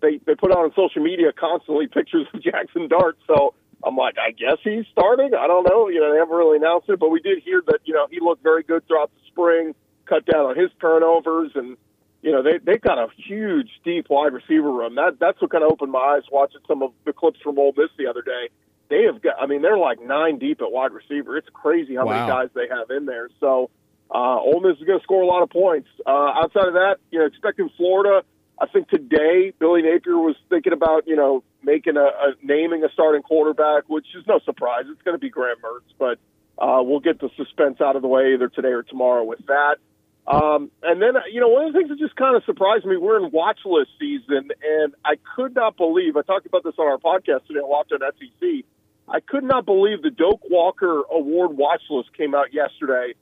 they 0.00 0.20
they 0.24 0.36
put 0.36 0.52
out 0.52 0.58
on 0.58 0.72
social 0.76 1.02
media 1.02 1.32
constantly 1.32 1.88
pictures 1.88 2.26
of 2.32 2.42
Jackson 2.44 2.86
Dart. 2.86 3.18
So 3.26 3.54
I'm 3.84 3.96
like, 3.96 4.16
I 4.18 4.30
guess 4.30 4.58
he's 4.62 4.86
starting. 4.92 5.34
I 5.34 5.46
don't 5.46 5.66
know. 5.68 5.88
You 5.88 6.00
know, 6.00 6.12
they 6.12 6.18
haven't 6.18 6.36
really 6.36 6.58
announced 6.58 6.88
it, 6.88 7.00
but 7.00 7.08
we 7.08 7.20
did 7.20 7.42
hear 7.42 7.62
that 7.66 7.80
you 7.84 7.94
know 7.94 8.06
he 8.10 8.20
looked 8.20 8.42
very 8.42 8.62
good 8.62 8.86
throughout 8.86 9.10
the 9.10 9.26
spring, 9.26 9.74
cut 10.10 10.26
down 10.26 10.44
on 10.46 10.56
his 10.58 10.70
turnovers, 10.80 11.52
and 11.54 11.76
you 12.22 12.32
know 12.32 12.42
they 12.42 12.58
they've 12.62 12.80
got 12.80 12.98
a 12.98 13.06
huge 13.16 13.70
deep 13.84 14.06
wide 14.10 14.32
receiver 14.34 14.70
room. 14.70 14.96
That 14.96 15.18
that's 15.20 15.40
what 15.40 15.50
kind 15.52 15.64
of 15.64 15.70
opened 15.72 15.92
my 15.92 16.00
eyes 16.18 16.24
watching 16.30 16.60
some 16.68 16.82
of 16.82 16.92
the 17.06 17.12
clips 17.14 17.40
from 17.42 17.58
Ole 17.58 17.72
Miss 17.76 17.88
the 17.96 18.08
other 18.08 18.22
day. 18.22 18.50
They 18.90 19.04
have 19.04 19.22
got, 19.22 19.36
I 19.40 19.46
mean, 19.46 19.62
they're 19.62 19.78
like 19.78 20.02
nine 20.02 20.38
deep 20.40 20.60
at 20.60 20.72
wide 20.72 20.90
receiver. 20.92 21.36
It's 21.38 21.48
crazy 21.52 21.94
how 21.94 22.04
Wow. 22.06 22.12
many 22.14 22.26
guys 22.26 22.48
they 22.54 22.66
have 22.68 22.90
in 22.90 23.06
there. 23.06 23.28
So 23.38 23.70
uh, 24.12 24.40
Ole 24.40 24.60
Miss 24.60 24.78
is 24.78 24.84
going 24.84 24.98
to 24.98 25.02
score 25.04 25.22
a 25.22 25.26
lot 25.26 25.44
of 25.44 25.50
points. 25.50 25.88
Uh, 26.04 26.10
outside 26.10 26.66
of 26.66 26.74
that, 26.74 26.96
you 27.12 27.20
know, 27.20 27.26
expecting 27.26 27.70
Florida. 27.76 28.24
I 28.60 28.66
think 28.66 28.88
today 28.88 29.52
Billy 29.58 29.82
Napier 29.82 30.18
was 30.18 30.36
thinking 30.50 30.72
about 30.74 31.06
you 31.06 31.16
know 31.16 31.42
making 31.62 31.96
a, 31.96 32.00
a 32.26 32.34
naming 32.42 32.84
a 32.84 32.88
starting 32.92 33.22
quarterback, 33.22 33.84
which 33.88 34.06
is 34.18 34.26
no 34.26 34.40
surprise. 34.44 34.84
It's 34.90 35.00
going 35.02 35.14
to 35.14 35.20
be 35.20 35.30
Graham 35.30 35.56
Mertz, 35.64 35.94
but 35.98 36.18
uh, 36.62 36.82
we'll 36.82 37.00
get 37.00 37.20
the 37.20 37.30
suspense 37.36 37.80
out 37.80 37.96
of 37.96 38.02
the 38.02 38.08
way 38.08 38.34
either 38.34 38.48
today 38.48 38.68
or 38.72 38.82
tomorrow 38.82 39.24
with 39.24 39.46
that. 39.46 39.76
Um, 40.26 40.70
and 40.82 41.00
then, 41.02 41.14
you 41.32 41.40
know, 41.40 41.48
one 41.48 41.66
of 41.66 41.72
the 41.72 41.78
things 41.78 41.88
that 41.88 41.98
just 41.98 42.14
kind 42.14 42.36
of 42.36 42.44
surprised 42.44 42.84
me, 42.84 42.96
we're 42.96 43.24
in 43.24 43.30
watch 43.32 43.60
list 43.64 43.90
season, 43.98 44.50
and 44.62 44.94
I 45.04 45.14
could 45.34 45.54
not 45.54 45.76
believe, 45.76 46.16
I 46.16 46.22
talked 46.22 46.46
about 46.46 46.62
this 46.62 46.74
on 46.78 46.86
our 46.86 46.98
podcast 46.98 47.46
today, 47.46 47.60
Locked 47.66 47.92
on 47.92 48.00
SEC. 48.18 48.64
I 49.08 49.18
could 49.20 49.42
not 49.42 49.66
believe 49.66 50.02
the 50.02 50.10
Doak 50.10 50.40
Walker 50.48 51.02
Award 51.10 51.56
watch 51.56 51.82
list 51.90 52.16
came 52.16 52.34
out 52.34 52.54
yesterday. 52.54 53.14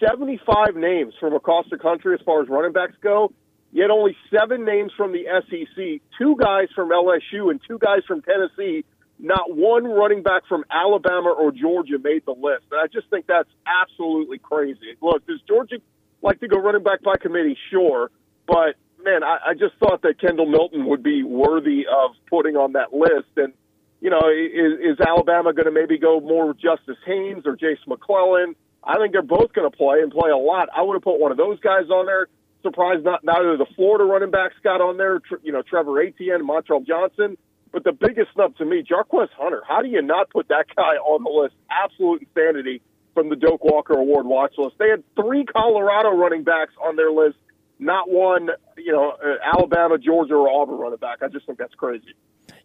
75 0.00 0.74
names 0.74 1.14
from 1.20 1.34
across 1.34 1.66
the 1.70 1.78
country 1.78 2.14
as 2.14 2.20
far 2.24 2.42
as 2.42 2.48
running 2.48 2.72
backs 2.72 2.94
go, 3.00 3.32
yet 3.72 3.90
only 3.90 4.16
seven 4.36 4.64
names 4.64 4.90
from 4.96 5.12
the 5.12 5.24
SEC, 5.48 6.00
two 6.18 6.36
guys 6.36 6.68
from 6.74 6.90
LSU 6.90 7.50
and 7.50 7.60
two 7.66 7.78
guys 7.78 8.02
from 8.06 8.22
Tennessee. 8.22 8.84
Not 9.20 9.54
one 9.54 9.84
running 9.84 10.22
back 10.22 10.42
from 10.48 10.64
Alabama 10.70 11.30
or 11.30 11.50
Georgia 11.50 11.98
made 11.98 12.24
the 12.24 12.32
list. 12.32 12.66
And 12.70 12.80
I 12.80 12.86
just 12.86 13.10
think 13.10 13.26
that's 13.26 13.48
absolutely 13.66 14.38
crazy. 14.38 14.96
Look, 15.00 15.26
does 15.26 15.40
Georgia 15.48 15.78
like 16.22 16.40
to 16.40 16.48
go 16.48 16.58
running 16.58 16.82
back 16.82 17.02
by 17.02 17.16
committee? 17.20 17.56
Sure. 17.70 18.10
But, 18.46 18.76
man, 19.04 19.22
I, 19.22 19.38
I 19.48 19.54
just 19.54 19.74
thought 19.78 20.02
that 20.02 20.20
Kendall 20.20 20.46
Milton 20.46 20.86
would 20.86 21.02
be 21.02 21.22
worthy 21.22 21.86
of 21.86 22.12
putting 22.28 22.56
on 22.56 22.72
that 22.72 22.92
list. 22.92 23.36
And 23.36 23.52
you 24.00 24.10
know, 24.10 24.22
is, 24.30 24.94
is 24.94 25.00
Alabama 25.00 25.52
going 25.52 25.66
to 25.66 25.72
maybe 25.72 25.98
go 25.98 26.20
more 26.20 26.48
with 26.48 26.58
Justice 26.60 26.98
Haynes 27.06 27.42
or 27.46 27.56
Jase 27.56 27.78
McClellan? 27.86 28.54
I 28.84 28.96
think 28.96 29.12
they're 29.12 29.22
both 29.22 29.52
going 29.52 29.68
to 29.70 29.76
play 29.76 30.00
and 30.00 30.12
play 30.12 30.30
a 30.30 30.36
lot. 30.36 30.68
I 30.74 30.82
would 30.82 30.94
have 30.94 31.02
put 31.02 31.18
one 31.18 31.32
of 31.32 31.36
those 31.36 31.58
guys 31.60 31.90
on 31.90 32.06
there. 32.06 32.28
Surprised 32.62 33.04
not 33.04 33.24
neither 33.24 33.56
the 33.56 33.66
Florida 33.76 34.04
running 34.04 34.30
backs 34.30 34.54
got 34.62 34.80
on 34.80 34.96
there. 34.96 35.20
You 35.42 35.52
know, 35.52 35.62
Trevor 35.62 36.00
Etienne, 36.00 36.46
Montrell 36.46 36.86
Johnson. 36.86 37.36
But 37.72 37.84
the 37.84 37.92
biggest 37.92 38.32
snub 38.34 38.56
to 38.56 38.64
me, 38.64 38.82
Jarquez 38.82 39.28
Hunter. 39.36 39.62
How 39.66 39.82
do 39.82 39.88
you 39.88 40.00
not 40.00 40.30
put 40.30 40.48
that 40.48 40.66
guy 40.74 40.96
on 40.96 41.22
the 41.22 41.30
list? 41.30 41.54
Absolute 41.70 42.22
insanity 42.22 42.80
from 43.18 43.30
the 43.30 43.36
Doak 43.36 43.64
Walker 43.64 43.94
Award 43.94 44.26
watch 44.26 44.54
list. 44.58 44.76
They 44.78 44.90
had 44.90 45.02
three 45.16 45.44
Colorado 45.44 46.10
running 46.10 46.44
backs 46.44 46.72
on 46.84 46.94
their 46.94 47.10
list, 47.10 47.36
not 47.80 48.08
one, 48.08 48.50
you 48.76 48.92
know, 48.92 49.10
uh, 49.10 49.34
Alabama, 49.44 49.98
Georgia, 49.98 50.34
or 50.34 50.48
Auburn 50.48 50.78
running 50.78 50.98
back. 50.98 51.18
I 51.20 51.26
just 51.26 51.44
think 51.44 51.58
that's 51.58 51.74
crazy. 51.74 52.14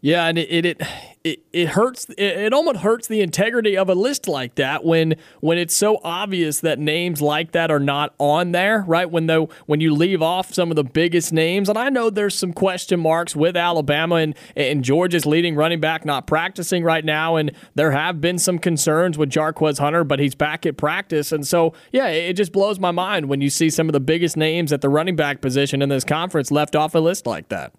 Yeah, 0.03 0.25
and 0.25 0.37
it 0.37 0.65
it 0.65 0.81
it, 1.23 1.43
it 1.53 1.69
hurts. 1.69 2.09
It, 2.17 2.19
it, 2.19 2.53
almost 2.53 2.79
hurts 2.79 3.07
the 3.07 3.21
integrity 3.21 3.77
of 3.77 3.87
a 3.87 3.95
list 3.95 4.27
like 4.27 4.55
that 4.55 4.83
when 4.83 5.15
when 5.39 5.57
it's 5.57 5.73
so 5.73 6.01
obvious 6.03 6.59
that 6.59 6.77
names 6.77 7.21
like 7.21 7.53
that 7.53 7.71
are 7.71 7.79
not 7.79 8.13
on 8.17 8.51
there, 8.51 8.83
right? 8.85 9.09
When 9.09 9.27
though 9.27 9.47
when 9.65 9.79
you 9.79 9.93
leave 9.93 10.21
off 10.21 10.53
some 10.53 10.71
of 10.71 10.75
the 10.75 10.83
biggest 10.83 11.31
names, 11.31 11.69
and 11.69 11.77
I 11.77 11.87
know 11.87 12.09
there's 12.09 12.37
some 12.37 12.51
question 12.51 12.99
marks 12.99 13.33
with 13.33 13.55
Alabama 13.55 14.15
and 14.15 14.35
and 14.57 14.83
Georgia's 14.83 15.25
leading 15.25 15.55
running 15.55 15.79
back 15.79 16.03
not 16.03 16.27
practicing 16.27 16.83
right 16.83 17.05
now, 17.05 17.37
and 17.37 17.53
there 17.73 17.91
have 17.91 18.19
been 18.19 18.37
some 18.37 18.59
concerns 18.59 19.17
with 19.17 19.29
Jarquez 19.29 19.79
Hunter, 19.79 20.03
but 20.03 20.19
he's 20.19 20.35
back 20.35 20.65
at 20.65 20.75
practice, 20.75 21.31
and 21.31 21.47
so 21.47 21.71
yeah, 21.93 22.07
it 22.07 22.33
just 22.33 22.51
blows 22.51 22.77
my 22.77 22.91
mind 22.91 23.29
when 23.29 23.39
you 23.39 23.49
see 23.49 23.69
some 23.69 23.87
of 23.87 23.93
the 23.93 24.01
biggest 24.01 24.35
names 24.35 24.73
at 24.73 24.81
the 24.81 24.89
running 24.89 25.15
back 25.15 25.39
position 25.39 25.81
in 25.81 25.87
this 25.87 26.03
conference 26.03 26.51
left 26.51 26.75
off 26.75 26.93
a 26.93 26.99
list 26.99 27.25
like 27.25 27.47
that. 27.47 27.71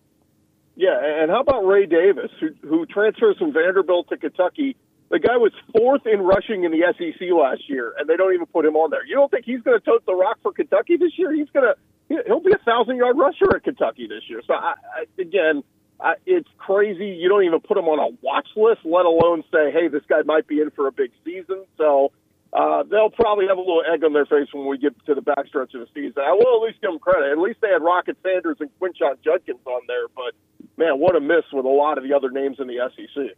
Yeah, 0.76 0.98
and 1.00 1.30
how 1.30 1.40
about 1.40 1.66
Ray 1.66 1.86
Davis, 1.86 2.30
who, 2.40 2.48
who 2.66 2.86
transfers 2.86 3.36
from 3.38 3.52
Vanderbilt 3.52 4.08
to 4.08 4.16
Kentucky? 4.16 4.76
The 5.10 5.20
guy 5.20 5.36
was 5.36 5.52
fourth 5.76 6.06
in 6.06 6.20
rushing 6.20 6.64
in 6.64 6.72
the 6.72 6.82
SEC 6.98 7.20
last 7.30 7.68
year, 7.68 7.94
and 7.98 8.08
they 8.08 8.16
don't 8.16 8.34
even 8.34 8.46
put 8.46 8.64
him 8.64 8.74
on 8.74 8.90
there. 8.90 9.06
You 9.06 9.14
don't 9.14 9.30
think 9.30 9.44
he's 9.44 9.60
going 9.60 9.78
to 9.78 9.84
tote 9.84 10.04
the 10.06 10.14
rock 10.14 10.38
for 10.42 10.52
Kentucky 10.52 10.96
this 10.96 11.12
year? 11.16 11.32
He's 11.32 11.48
going 11.50 11.66
to 11.66 11.76
he'll 12.08 12.40
be 12.40 12.52
a 12.52 12.64
thousand 12.64 12.96
yard 12.96 13.16
rusher 13.16 13.54
at 13.54 13.62
Kentucky 13.62 14.06
this 14.06 14.22
year. 14.28 14.42
So 14.46 14.54
I, 14.54 14.74
I, 14.96 15.20
again, 15.20 15.62
I, 16.00 16.14
it's 16.26 16.48
crazy. 16.58 17.06
You 17.06 17.28
don't 17.28 17.44
even 17.44 17.60
put 17.60 17.76
him 17.76 17.84
on 17.84 17.98
a 17.98 18.16
watch 18.22 18.48
list, 18.56 18.80
let 18.84 19.06
alone 19.06 19.44
say, 19.52 19.70
hey, 19.70 19.88
this 19.88 20.02
guy 20.08 20.22
might 20.24 20.46
be 20.46 20.60
in 20.60 20.70
for 20.70 20.88
a 20.88 20.92
big 20.92 21.12
season. 21.24 21.64
So 21.78 22.12
uh, 22.52 22.82
they'll 22.84 23.10
probably 23.10 23.46
have 23.46 23.58
a 23.58 23.60
little 23.60 23.82
egg 23.82 24.04
on 24.04 24.12
their 24.12 24.26
face 24.26 24.48
when 24.52 24.66
we 24.66 24.78
get 24.78 24.92
to 25.06 25.14
the 25.14 25.22
backstretch 25.22 25.74
of 25.74 25.80
the 25.80 25.88
season. 25.94 26.22
I 26.22 26.32
will 26.32 26.62
at 26.62 26.66
least 26.66 26.80
give 26.80 26.90
them 26.90 26.98
credit. 26.98 27.32
At 27.32 27.38
least 27.38 27.60
they 27.60 27.68
had 27.68 27.82
Rocket 27.82 28.16
Sanders 28.22 28.58
and 28.60 28.70
Quinshon 28.80 29.22
Judkins 29.22 29.60
on 29.64 29.82
there, 29.86 30.08
but 30.14 30.34
man, 30.76 30.98
what 30.98 31.16
a 31.16 31.20
miss 31.20 31.44
with 31.52 31.64
a 31.64 31.68
lot 31.68 31.98
of 31.98 32.04
the 32.04 32.14
other 32.14 32.30
names 32.30 32.58
in 32.58 32.66
the 32.66 32.78
SEC. 32.96 33.36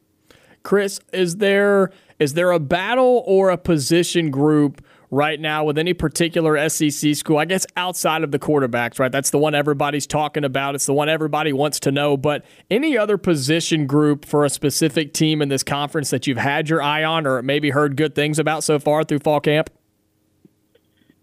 Chris, 0.62 0.98
is 1.12 1.36
there 1.36 1.92
is 2.18 2.34
there 2.34 2.50
a 2.50 2.58
battle 2.58 3.22
or 3.26 3.50
a 3.50 3.56
position 3.56 4.30
group 4.30 4.84
right 5.10 5.38
now 5.38 5.62
with 5.64 5.78
any 5.78 5.94
particular 5.94 6.68
SEC 6.68 7.14
school? 7.14 7.38
I 7.38 7.44
guess 7.44 7.66
outside 7.76 8.24
of 8.24 8.32
the 8.32 8.38
quarterbacks, 8.38 8.98
right? 8.98 9.12
That's 9.12 9.30
the 9.30 9.38
one 9.38 9.54
everybody's 9.54 10.08
talking 10.08 10.44
about. 10.44 10.74
It's 10.74 10.86
the 10.86 10.92
one 10.92 11.08
everybody 11.08 11.52
wants 11.52 11.78
to 11.80 11.92
know. 11.92 12.16
But 12.16 12.44
any 12.68 12.98
other 12.98 13.16
position 13.16 13.86
group 13.86 14.24
for 14.24 14.44
a 14.44 14.50
specific 14.50 15.12
team 15.12 15.40
in 15.40 15.50
this 15.50 15.62
conference 15.62 16.10
that 16.10 16.26
you've 16.26 16.38
had 16.38 16.68
your 16.68 16.82
eye 16.82 17.04
on 17.04 17.28
or 17.28 17.42
maybe 17.42 17.70
heard 17.70 17.96
good 17.96 18.16
things 18.16 18.38
about 18.38 18.64
so 18.64 18.80
far 18.80 19.04
through 19.04 19.20
fall 19.20 19.40
camp? 19.40 19.70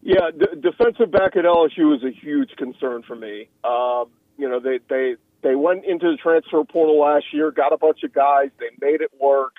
Yeah, 0.02 0.32
d- 0.32 0.60
defensive 0.62 1.12
back 1.12 1.36
at 1.36 1.44
LSU 1.44 1.96
is 1.96 2.04
a 2.04 2.12
huge 2.12 2.52
concern 2.58 3.04
for 3.04 3.16
me. 3.16 3.50
Um, 3.64 4.06
you 4.38 4.48
know, 4.50 4.60
they 4.62 4.80
they 4.90 5.16
they 5.44 5.56
went 5.56 5.86
into 5.86 6.10
the 6.10 6.18
transfer 6.18 6.64
portal 6.64 7.00
last 7.00 7.26
year, 7.34 7.52
got 7.52 7.74
a 7.74 7.78
bunch 7.78 8.04
of 8.04 8.14
guys, 8.14 8.50
they 8.60 8.72
made 8.82 9.02
it 9.02 9.12
work, 9.20 9.54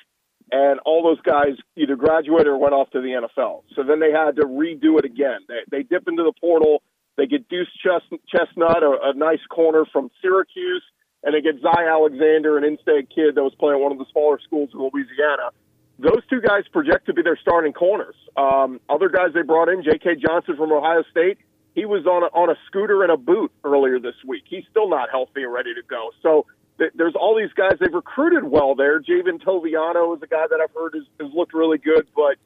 and 0.50 0.80
all 0.84 1.02
those 1.02 1.20
guys 1.20 1.56
either 1.76 1.96
graduated 1.96 2.48
or 2.48 2.58
went 2.58 2.74
off 2.74 2.90
to 2.90 3.00
the 3.00 3.08
NFL. 3.08 3.62
So 3.76 3.82
then 3.82 4.00
they 4.00 4.10
had 4.10 4.36
to 4.36 4.42
redo 4.42 4.98
it 4.98 5.04
again. 5.04 5.40
They, 5.48 5.60
they 5.70 5.82
dip 5.82 6.08
into 6.08 6.22
the 6.22 6.32
portal, 6.40 6.82
they 7.16 7.26
get 7.26 7.48
Deuce 7.48 7.68
Chestnut, 7.80 8.82
a, 8.82 9.10
a 9.10 9.14
nice 9.14 9.44
corner 9.48 9.84
from 9.92 10.10
Syracuse, 10.20 10.82
and 11.22 11.34
they 11.34 11.40
get 11.40 11.60
Zy 11.60 11.84
Alexander, 11.88 12.58
an 12.58 12.64
in-state 12.64 13.08
kid 13.14 13.36
that 13.36 13.42
was 13.42 13.54
playing 13.58 13.82
one 13.82 13.92
of 13.92 13.98
the 13.98 14.06
smaller 14.12 14.38
schools 14.44 14.70
in 14.72 14.80
Louisiana. 14.80 15.50
Those 15.98 16.22
two 16.28 16.40
guys 16.40 16.64
project 16.72 17.06
to 17.06 17.14
be 17.14 17.22
their 17.22 17.38
starting 17.40 17.72
corners. 17.72 18.16
Um, 18.36 18.80
other 18.88 19.08
guys 19.08 19.28
they 19.32 19.42
brought 19.42 19.68
in, 19.68 19.84
J.K. 19.84 20.16
Johnson 20.16 20.56
from 20.56 20.72
Ohio 20.72 21.04
State, 21.10 21.38
he 21.74 21.84
was 21.84 22.06
on 22.06 22.22
a, 22.22 22.26
on 22.26 22.50
a 22.50 22.56
scooter 22.66 23.02
and 23.02 23.10
a 23.10 23.16
boot 23.16 23.52
earlier 23.64 23.98
this 23.98 24.14
week. 24.26 24.44
He's 24.46 24.64
still 24.70 24.88
not 24.88 25.10
healthy 25.10 25.42
and 25.42 25.52
ready 25.52 25.74
to 25.74 25.82
go. 25.82 26.10
So 26.22 26.46
th- 26.78 26.92
there's 26.94 27.14
all 27.14 27.36
these 27.36 27.52
guys 27.52 27.78
they've 27.80 27.92
recruited 27.92 28.44
well 28.44 28.74
there. 28.74 29.00
Javien 29.00 29.42
Toviano 29.42 30.16
is 30.16 30.22
a 30.22 30.26
guy 30.26 30.46
that 30.48 30.60
I've 30.62 30.74
heard 30.74 30.94
has, 30.94 31.04
has 31.20 31.32
looked 31.34 31.54
really 31.54 31.78
good, 31.78 32.06
but 32.14 32.36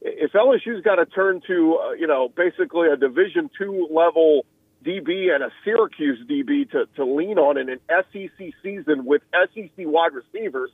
if 0.00 0.32
LSU's 0.32 0.82
got 0.84 0.96
to 0.96 1.06
turn 1.06 1.40
to 1.46 1.78
uh, 1.82 1.92
you 1.92 2.06
know 2.06 2.28
basically 2.28 2.88
a 2.88 2.96
Division 2.96 3.50
two 3.58 3.88
level 3.90 4.44
DB 4.84 5.34
and 5.34 5.42
a 5.42 5.50
Syracuse 5.64 6.24
DB 6.28 6.70
to, 6.70 6.86
to 6.94 7.04
lean 7.04 7.38
on 7.38 7.58
in 7.58 7.68
an 7.68 7.80
SEC 7.88 8.52
season 8.62 9.04
with 9.04 9.22
SEC 9.32 9.70
wide 9.78 10.12
receivers, 10.12 10.70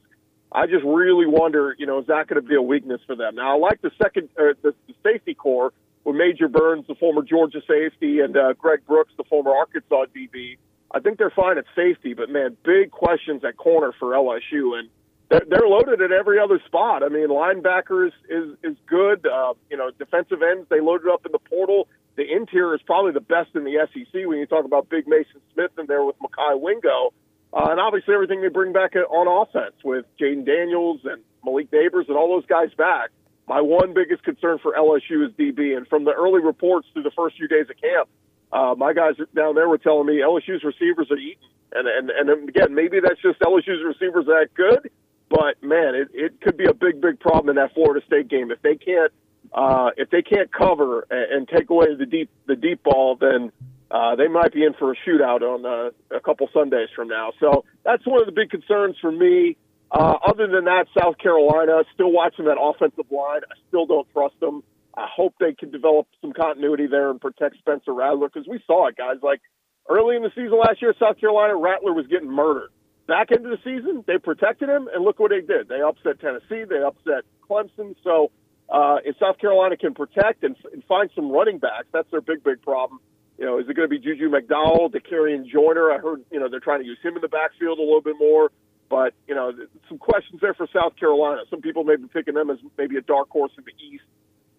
I 0.50 0.66
just 0.66 0.84
really 0.84 1.26
wonder, 1.26 1.74
you 1.78 1.86
know, 1.86 2.00
is 2.00 2.06
that 2.08 2.26
going 2.26 2.42
to 2.42 2.46
be 2.46 2.54
a 2.54 2.62
weakness 2.62 3.00
for 3.06 3.16
them? 3.16 3.36
Now, 3.36 3.56
I 3.56 3.58
like 3.58 3.80
the 3.80 3.90
second, 4.02 4.28
uh, 4.38 4.52
the, 4.60 4.74
the 4.86 4.94
safety 5.02 5.32
core 5.32 5.72
with 6.04 6.16
Major 6.16 6.48
Burns, 6.48 6.86
the 6.86 6.94
former 6.94 7.22
Georgia 7.22 7.60
safety, 7.66 8.20
and 8.20 8.36
uh, 8.36 8.54
Greg 8.54 8.80
Brooks, 8.86 9.12
the 9.16 9.24
former 9.24 9.50
Arkansas 9.50 10.06
DB. 10.14 10.58
I 10.94 11.00
think 11.00 11.18
they're 11.18 11.30
fine 11.30 11.58
at 11.58 11.64
safety, 11.74 12.14
but 12.14 12.28
man, 12.28 12.56
big 12.64 12.90
questions 12.90 13.42
at 13.44 13.56
corner 13.56 13.92
for 13.98 14.12
LSU, 14.12 14.78
and 14.78 14.88
they're, 15.30 15.42
they're 15.48 15.68
loaded 15.68 16.02
at 16.02 16.12
every 16.12 16.38
other 16.38 16.60
spot. 16.66 17.02
I 17.02 17.08
mean, 17.08 17.28
linebacker 17.28 18.08
is 18.08 18.12
is, 18.28 18.56
is 18.62 18.76
good. 18.86 19.26
Uh, 19.26 19.54
you 19.70 19.76
know, 19.76 19.90
defensive 19.98 20.42
ends 20.42 20.68
they 20.68 20.80
loaded 20.80 21.10
up 21.10 21.24
in 21.24 21.32
the 21.32 21.38
portal. 21.38 21.88
The 22.16 22.30
interior 22.30 22.74
is 22.74 22.82
probably 22.82 23.12
the 23.12 23.20
best 23.20 23.54
in 23.54 23.64
the 23.64 23.88
SEC 23.92 24.26
when 24.26 24.38
you 24.38 24.46
talk 24.46 24.66
about 24.66 24.90
Big 24.90 25.06
Maason 25.06 25.40
Smith 25.54 25.70
in 25.78 25.86
there 25.86 26.04
with 26.04 26.16
Mekhi 26.18 26.60
Wingo, 26.60 27.14
uh, 27.54 27.68
and 27.70 27.80
obviously 27.80 28.12
everything 28.12 28.42
they 28.42 28.48
bring 28.48 28.74
back 28.74 28.94
on 28.94 29.48
offense 29.48 29.76
with 29.82 30.04
Jayden 30.20 30.44
Daniels 30.44 31.00
and 31.04 31.22
Malik 31.42 31.70
Nabers 31.70 32.08
and 32.08 32.16
all 32.18 32.28
those 32.28 32.46
guys 32.46 32.68
back. 32.76 33.10
My 33.48 33.60
one 33.60 33.92
biggest 33.92 34.22
concern 34.22 34.58
for 34.62 34.72
LSU 34.72 35.26
is 35.26 35.32
DB, 35.32 35.76
and 35.76 35.86
from 35.88 36.04
the 36.04 36.12
early 36.12 36.42
reports 36.42 36.88
through 36.92 37.02
the 37.02 37.10
first 37.10 37.36
few 37.36 37.48
days 37.48 37.66
of 37.68 37.76
camp, 37.80 38.08
uh, 38.52 38.74
my 38.76 38.92
guys 38.92 39.14
down 39.34 39.54
there 39.54 39.68
were 39.68 39.78
telling 39.78 40.06
me 40.06 40.20
LSU's 40.20 40.62
receivers 40.62 41.10
are 41.10 41.16
eating, 41.16 41.48
and 41.74 41.88
and 41.88 42.10
and 42.10 42.48
again, 42.48 42.74
maybe 42.74 43.00
that's 43.00 43.20
just 43.20 43.40
LSU's 43.40 43.82
receivers 43.84 44.26
that 44.26 44.48
good, 44.54 44.90
but 45.28 45.62
man, 45.62 45.94
it, 45.94 46.08
it 46.12 46.40
could 46.40 46.56
be 46.56 46.66
a 46.66 46.74
big 46.74 47.00
big 47.00 47.18
problem 47.18 47.48
in 47.48 47.56
that 47.56 47.74
Florida 47.74 48.04
State 48.06 48.28
game 48.28 48.50
if 48.50 48.60
they 48.62 48.76
can't 48.76 49.12
uh, 49.52 49.90
if 49.96 50.10
they 50.10 50.22
can't 50.22 50.52
cover 50.52 51.06
and, 51.10 51.32
and 51.32 51.48
take 51.48 51.70
away 51.70 51.86
the 51.98 52.06
deep 52.06 52.30
the 52.46 52.56
deep 52.56 52.82
ball, 52.82 53.16
then 53.16 53.50
uh, 53.90 54.16
they 54.16 54.28
might 54.28 54.52
be 54.52 54.64
in 54.64 54.72
for 54.74 54.92
a 54.92 54.96
shootout 55.06 55.42
on 55.42 55.66
uh, 55.66 56.16
a 56.16 56.20
couple 56.20 56.48
Sundays 56.52 56.88
from 56.94 57.08
now. 57.08 57.32
So 57.40 57.64
that's 57.84 58.06
one 58.06 58.20
of 58.20 58.26
the 58.26 58.32
big 58.32 58.50
concerns 58.50 58.96
for 59.00 59.12
me. 59.12 59.56
Uh, 59.92 60.16
other 60.26 60.46
than 60.46 60.64
that, 60.64 60.86
South 60.98 61.18
Carolina, 61.18 61.82
still 61.92 62.10
watching 62.10 62.46
that 62.46 62.56
offensive 62.58 63.10
line. 63.10 63.42
I 63.44 63.54
still 63.68 63.84
don't 63.84 64.08
trust 64.12 64.40
them. 64.40 64.62
I 64.96 65.06
hope 65.14 65.34
they 65.38 65.52
can 65.52 65.70
develop 65.70 66.06
some 66.22 66.32
continuity 66.32 66.86
there 66.86 67.10
and 67.10 67.20
protect 67.20 67.58
Spencer 67.58 67.92
Rattler 67.92 68.28
because 68.28 68.48
we 68.48 68.62
saw 68.66 68.88
it, 68.88 68.96
guys. 68.96 69.16
Like 69.22 69.42
early 69.88 70.16
in 70.16 70.22
the 70.22 70.30
season 70.34 70.58
last 70.58 70.80
year, 70.80 70.94
South 70.98 71.20
Carolina, 71.20 71.56
Rattler 71.56 71.92
was 71.92 72.06
getting 72.06 72.30
murdered. 72.30 72.70
Back 73.06 73.32
into 73.32 73.50
the 73.50 73.58
season, 73.64 74.04
they 74.06 74.16
protected 74.16 74.68
him, 74.68 74.88
and 74.92 75.04
look 75.04 75.18
what 75.18 75.30
they 75.30 75.40
did. 75.40 75.68
They 75.68 75.82
upset 75.82 76.20
Tennessee, 76.20 76.64
they 76.64 76.82
upset 76.82 77.24
Clemson. 77.48 77.94
So 78.02 78.30
uh, 78.70 78.98
if 79.04 79.16
South 79.18 79.38
Carolina 79.38 79.76
can 79.76 79.92
protect 79.92 80.44
and, 80.44 80.56
and 80.72 80.82
find 80.84 81.10
some 81.14 81.30
running 81.30 81.58
backs, 81.58 81.88
that's 81.92 82.10
their 82.10 82.22
big, 82.22 82.42
big 82.42 82.62
problem. 82.62 83.00
You 83.38 83.44
know, 83.44 83.58
is 83.58 83.68
it 83.68 83.74
going 83.74 83.88
to 83.88 83.92
be 83.92 83.98
Juju 83.98 84.30
McDowell, 84.30 84.94
Dakereon 84.94 85.46
Joyner? 85.50 85.90
I 85.90 85.98
heard, 85.98 86.22
you 86.30 86.38
know, 86.38 86.48
they're 86.48 86.60
trying 86.60 86.80
to 86.80 86.86
use 86.86 86.98
him 87.02 87.16
in 87.16 87.20
the 87.22 87.28
backfield 87.28 87.78
a 87.78 87.82
little 87.82 88.00
bit 88.00 88.16
more. 88.18 88.52
But 88.92 89.14
you 89.26 89.34
know, 89.34 89.52
some 89.88 89.96
questions 89.96 90.42
there 90.42 90.52
for 90.52 90.68
South 90.70 90.96
Carolina. 90.96 91.40
Some 91.48 91.62
people 91.62 91.82
may 91.82 91.96
be 91.96 92.08
picking 92.08 92.34
them 92.34 92.50
as 92.50 92.58
maybe 92.76 92.98
a 92.98 93.00
dark 93.00 93.30
horse 93.30 93.52
in 93.56 93.64
the 93.64 93.72
East. 93.82 94.04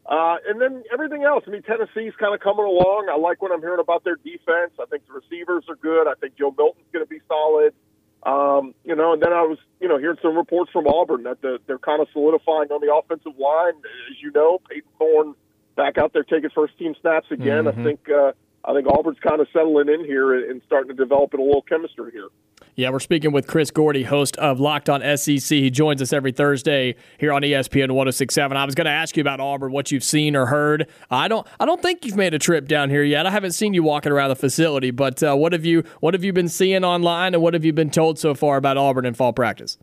Uh, 0.08 0.38
and 0.50 0.60
then 0.60 0.84
everything 0.92 1.24
else. 1.24 1.44
I 1.46 1.52
mean, 1.52 1.62
Tennessee's 1.62 2.14
kind 2.20 2.34
of 2.34 2.40
coming 2.40 2.66
along. 2.66 3.10
I 3.14 3.16
like 3.16 3.44
what 3.44 3.52
I'm 3.52 3.62
hearing 3.62 3.80
about 3.80 4.04
their 4.04 4.16
defense. 4.16 4.74
I 4.82 4.86
think 4.90 5.06
the 5.06 5.14
receivers 5.14 5.66
are 5.70 5.76
good. 5.76 6.08
I 6.08 6.16
think 6.20 6.36
Joe 6.36 6.52
Milton's 6.58 6.88
going 6.92 7.06
to 7.06 7.10
be 7.10 7.22
solid. 7.28 7.76
Um, 8.24 8.74
you 8.84 8.96
know, 8.96 9.14
and 9.14 9.22
then 9.22 9.34
I 9.34 9.44
was, 9.44 9.60
you 9.80 9.88
know, 9.88 10.00
hearing 10.00 10.18
some 10.24 10.36
reports 10.36 10.72
from 10.72 10.88
Auburn 10.88 11.24
that 11.24 11.40
the, 11.44 11.60
they're 11.68 11.78
kind 11.78 12.02
of 12.02 12.08
solidifying 12.12 12.72
on 12.72 12.82
the 12.82 12.92
offensive 12.92 13.38
line. 13.38 13.78
As 14.10 14.18
you 14.20 14.32
know, 14.32 14.60
Payton 14.68 14.90
Thorne 14.98 15.36
back 15.76 16.00
out 16.00 16.12
there 16.12 16.24
taking 16.24 16.50
first 16.50 16.76
team 16.80 16.96
snaps 17.00 17.28
again. 17.30 17.66
Mm-hmm. 17.66 17.80
I 17.80 17.84
think 17.84 18.10
uh, 18.10 18.32
I 18.66 18.74
think 18.74 18.88
Auburn's 18.88 19.20
kind 19.20 19.42
of 19.42 19.48
settling 19.54 19.90
in 19.90 20.04
here 20.06 20.50
and 20.50 20.60
starting 20.66 20.90
to 20.90 20.96
develop 20.96 21.34
a 21.34 21.38
little 21.38 21.62
chemistry 21.62 22.12
here. 22.12 22.30
Yeah, 22.76 22.90
we're 22.90 23.02
speaking 23.02 23.32
with 23.32 23.46
Chris 23.46 23.70
Gordy, 23.70 24.02
host 24.02 24.36
of 24.38 24.60
Locked 24.60 24.90
On 24.90 25.00
SEC. 25.16 25.48
He 25.48 25.70
joins 25.70 26.02
us 26.02 26.12
every 26.12 26.32
Thursday 26.32 26.96
here 27.20 27.32
on 27.32 27.44
ESPN 27.44 27.92
1067. 27.92 28.58
I 28.58 28.66
was 28.66 28.74
going 28.74 28.86
to 28.86 28.92
ask 28.92 29.16
you 29.16 29.22
about 29.22 29.40
Auburn, 29.40 29.72
what 29.72 29.92
you've 29.92 30.04
seen 30.04 30.36
or 30.36 30.48
heard. 30.48 30.90
I 31.12 31.28
don't 31.28 31.46
I 31.60 31.66
don't 31.66 31.84
think 31.84 32.04
you've 32.04 32.16
made 32.16 32.34
a 32.34 32.40
trip 32.40 32.68
down 32.68 32.90
here 32.90 33.04
yet. 33.04 33.28
I 33.28 33.30
haven't 33.30 33.52
seen 33.52 33.76
you 33.76 33.84
walking 33.84 34.12
around 34.12 34.30
the 34.30 34.36
facility, 34.36 34.90
but 34.90 35.22
uh, 35.22 35.36
what 35.36 35.54
have 35.54 35.66
you 35.66 35.84
what 36.00 36.16
have 36.16 36.24
you 36.24 36.34
been 36.34 36.50
seeing 36.50 36.84
online 36.84 37.36
and 37.36 37.44
what 37.44 37.54
have 37.54 37.64
you 37.64 37.74
been 37.74 37.92
told 37.92 38.18
so 38.18 38.34
far 38.34 38.58
about 38.58 38.76
Auburn 38.76 39.06
in 39.06 39.14
fall 39.14 39.34
practice? 39.34 39.78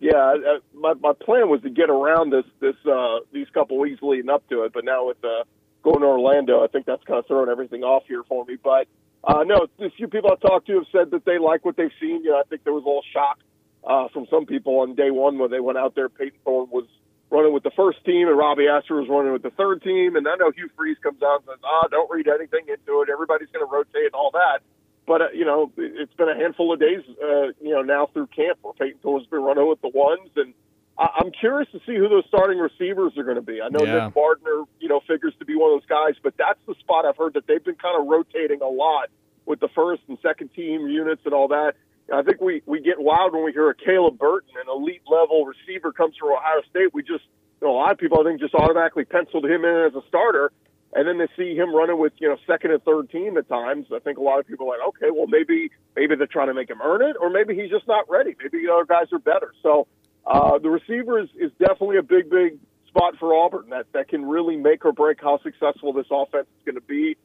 Yeah, 0.00 0.16
uh, 0.16 0.58
my 0.74 0.94
my 0.94 1.12
plan 1.12 1.48
was 1.48 1.62
to 1.62 1.70
get 1.70 1.90
around 1.90 2.30
this 2.30 2.44
this 2.58 2.74
uh, 2.90 3.20
these 3.32 3.46
couple 3.54 3.78
weeks 3.78 4.02
leading 4.02 4.30
up 4.30 4.42
to 4.48 4.64
it, 4.64 4.72
but 4.72 4.84
now 4.84 5.06
with 5.06 5.24
uh, 5.24 5.44
going 5.84 6.00
to 6.00 6.06
Orlando, 6.06 6.64
I 6.64 6.66
think 6.66 6.86
that's 6.86 7.04
kind 7.04 7.20
of 7.20 7.28
throwing 7.28 7.50
everything 7.50 7.84
off 7.84 8.02
here 8.08 8.24
for 8.24 8.44
me. 8.44 8.56
But 8.60 8.88
uh, 9.22 9.44
no, 9.44 9.66
a 9.78 9.90
few 9.90 10.08
people 10.08 10.30
I've 10.32 10.40
talked 10.40 10.66
to 10.68 10.74
have 10.76 10.86
said 10.92 11.10
that 11.10 11.24
they 11.24 11.38
like 11.38 11.64
what 11.64 11.76
they've 11.76 11.92
seen. 12.00 12.24
You 12.24 12.30
know, 12.30 12.40
I 12.40 12.42
think 12.48 12.64
there 12.64 12.72
was 12.72 12.84
a 12.84 12.86
little 12.86 13.04
shock 13.12 13.38
uh, 13.84 14.08
from 14.12 14.26
some 14.30 14.46
people 14.46 14.80
on 14.80 14.94
day 14.94 15.10
one 15.10 15.38
when 15.38 15.50
they 15.50 15.60
went 15.60 15.78
out 15.78 15.94
there. 15.94 16.08
Payton 16.08 16.38
Thorne 16.44 16.68
was 16.70 16.86
running 17.30 17.52
with 17.52 17.62
the 17.62 17.70
first 17.76 18.04
team, 18.04 18.28
and 18.28 18.36
Robbie 18.36 18.68
Ashford 18.68 19.00
was 19.00 19.08
running 19.08 19.32
with 19.32 19.42
the 19.42 19.50
third 19.50 19.82
team. 19.82 20.16
And 20.16 20.26
I 20.26 20.36
know 20.36 20.50
Hugh 20.50 20.70
Freeze 20.76 20.98
comes 21.02 21.22
out 21.22 21.42
and 21.42 21.46
says, 21.46 21.60
"Ah, 21.64 21.86
don't 21.90 22.10
read 22.10 22.28
anything 22.28 22.66
into 22.68 23.02
it. 23.02 23.08
Everybody's 23.10 23.48
going 23.52 23.66
to 23.66 23.70
rotate 23.70 24.06
and 24.06 24.14
all 24.14 24.30
that." 24.32 24.60
But 25.06 25.22
uh, 25.22 25.28
you 25.34 25.44
know, 25.44 25.70
it's 25.76 26.14
been 26.14 26.28
a 26.28 26.36
handful 26.36 26.72
of 26.72 26.80
days, 26.80 27.02
uh, 27.22 27.52
you 27.60 27.74
know, 27.74 27.82
now 27.82 28.06
through 28.12 28.28
camp 28.28 28.58
where 28.62 28.74
Payton 28.74 29.00
Thorne's 29.02 29.26
been 29.26 29.42
running 29.42 29.68
with 29.68 29.80
the 29.80 29.88
ones, 29.88 30.30
and 30.36 30.54
I- 31.00 31.12
I'm 31.16 31.30
curious 31.32 31.70
to 31.72 31.80
see 31.86 31.96
who 31.96 32.08
those 32.10 32.24
starting 32.28 32.58
receivers 32.58 33.16
are 33.16 33.24
going 33.24 33.36
to 33.36 33.42
be. 33.42 33.62
I 33.62 33.68
know 33.70 33.82
Yeah. 33.84 34.04
Nick 34.06 34.14
Mardner, 34.14 34.64
you 34.80 34.88
know, 34.88 35.00
figures 35.00 35.34
to 35.38 35.46
be 35.46 35.56
one 35.56 35.72
of 35.72 35.80
those 35.80 35.86
guys, 35.88 36.14
but 36.22 36.36
that's 36.36 36.60
the 36.66 36.74
spot 36.74 37.06
I've 37.06 37.16
heard 37.16 37.32
that 37.34 37.46
they've 37.46 37.64
been 37.64 37.76
kind 37.76 37.98
of 37.98 38.06
rotating 38.06 38.60
a 38.60 38.68
lot 38.68 39.08
with 39.46 39.60
the 39.60 39.68
first 39.68 40.02
and 40.08 40.18
second 40.20 40.52
team 40.52 40.86
units 40.88 41.22
and 41.24 41.32
all 41.32 41.48
that. 41.48 41.74
I 42.12 42.22
think 42.22 42.40
we 42.40 42.62
we 42.66 42.80
get 42.80 42.98
wild 43.00 43.32
when 43.32 43.44
we 43.44 43.52
hear 43.52 43.70
a 43.70 43.74
Caleb 43.74 44.18
Burton, 44.18 44.50
an 44.60 44.68
elite 44.68 45.02
level 45.08 45.46
receiver, 45.46 45.90
comes 45.92 46.16
from 46.16 46.32
Ohio 46.32 46.60
State. 46.68 46.92
We 46.92 47.02
just, 47.02 47.24
you 47.60 47.68
know, 47.68 47.72
a 47.72 47.78
lot 47.78 47.92
of 47.92 47.98
people 47.98 48.20
I 48.20 48.24
think 48.24 48.40
just 48.40 48.54
automatically 48.54 49.04
penciled 49.04 49.46
him 49.46 49.64
in 49.64 49.76
as 49.86 49.94
a 49.94 50.02
starter, 50.08 50.50
and 50.92 51.06
then 51.06 51.18
they 51.18 51.28
see 51.36 51.54
him 51.54 51.72
running 51.74 51.98
with 51.98 52.12
you 52.18 52.28
know 52.28 52.36
second 52.48 52.72
and 52.72 52.82
third 52.82 53.10
team 53.10 53.38
at 53.38 53.48
times. 53.48 53.86
I 53.94 54.00
think 54.00 54.18
a 54.18 54.22
lot 54.22 54.40
of 54.40 54.46
people 54.46 54.66
are 54.66 54.76
like, 54.78 54.88
okay, 54.88 55.10
well 55.12 55.28
maybe 55.28 55.70
maybe 55.96 56.16
they're 56.16 56.26
trying 56.26 56.48
to 56.48 56.54
make 56.54 56.68
him 56.68 56.80
earn 56.82 57.00
it, 57.00 57.16
or 57.20 57.30
maybe 57.30 57.54
he's 57.54 57.70
just 57.70 57.86
not 57.86 58.10
ready. 58.10 58.34
Maybe 58.42 58.66
the 58.66 58.72
other 58.72 58.84
guys 58.86 59.06
are 59.12 59.20
better. 59.20 59.54
So 59.62 59.86
uh, 60.30 60.58
the 60.58 60.70
receiver 60.70 61.18
is, 61.18 61.28
is 61.36 61.50
definitely 61.58 61.96
a 61.96 62.02
big 62.02 62.30
big 62.30 62.58
spot 62.86 63.14
for 63.18 63.34
Auburn 63.34 63.70
that 63.70 63.86
that 63.92 64.08
can 64.08 64.24
really 64.24 64.56
make 64.56 64.84
or 64.84 64.92
break 64.92 65.20
how 65.20 65.40
successful 65.42 65.92
this 65.92 66.06
offense 66.10 66.46
is 66.58 66.64
going 66.64 66.76
to 66.76 66.86
be. 66.86 67.16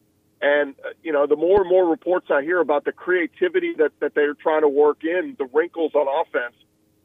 And 0.41 0.76
uh, 0.84 0.90
you 1.03 1.14
know, 1.14 1.27
the 1.27 1.36
more 1.36 1.61
and 1.61 1.69
more 1.69 1.88
reports 1.88 2.27
I 2.32 2.41
hear 2.41 2.60
about 2.60 2.84
the 2.84 2.91
creativity 2.91 3.73
that 3.77 3.91
that 3.99 4.15
they're 4.15 4.34
trying 4.34 4.61
to 4.61 4.69
work 4.69 5.03
in, 5.03 5.36
the 5.38 5.48
wrinkles 5.53 5.94
on 5.94 6.07
offense, 6.07 6.56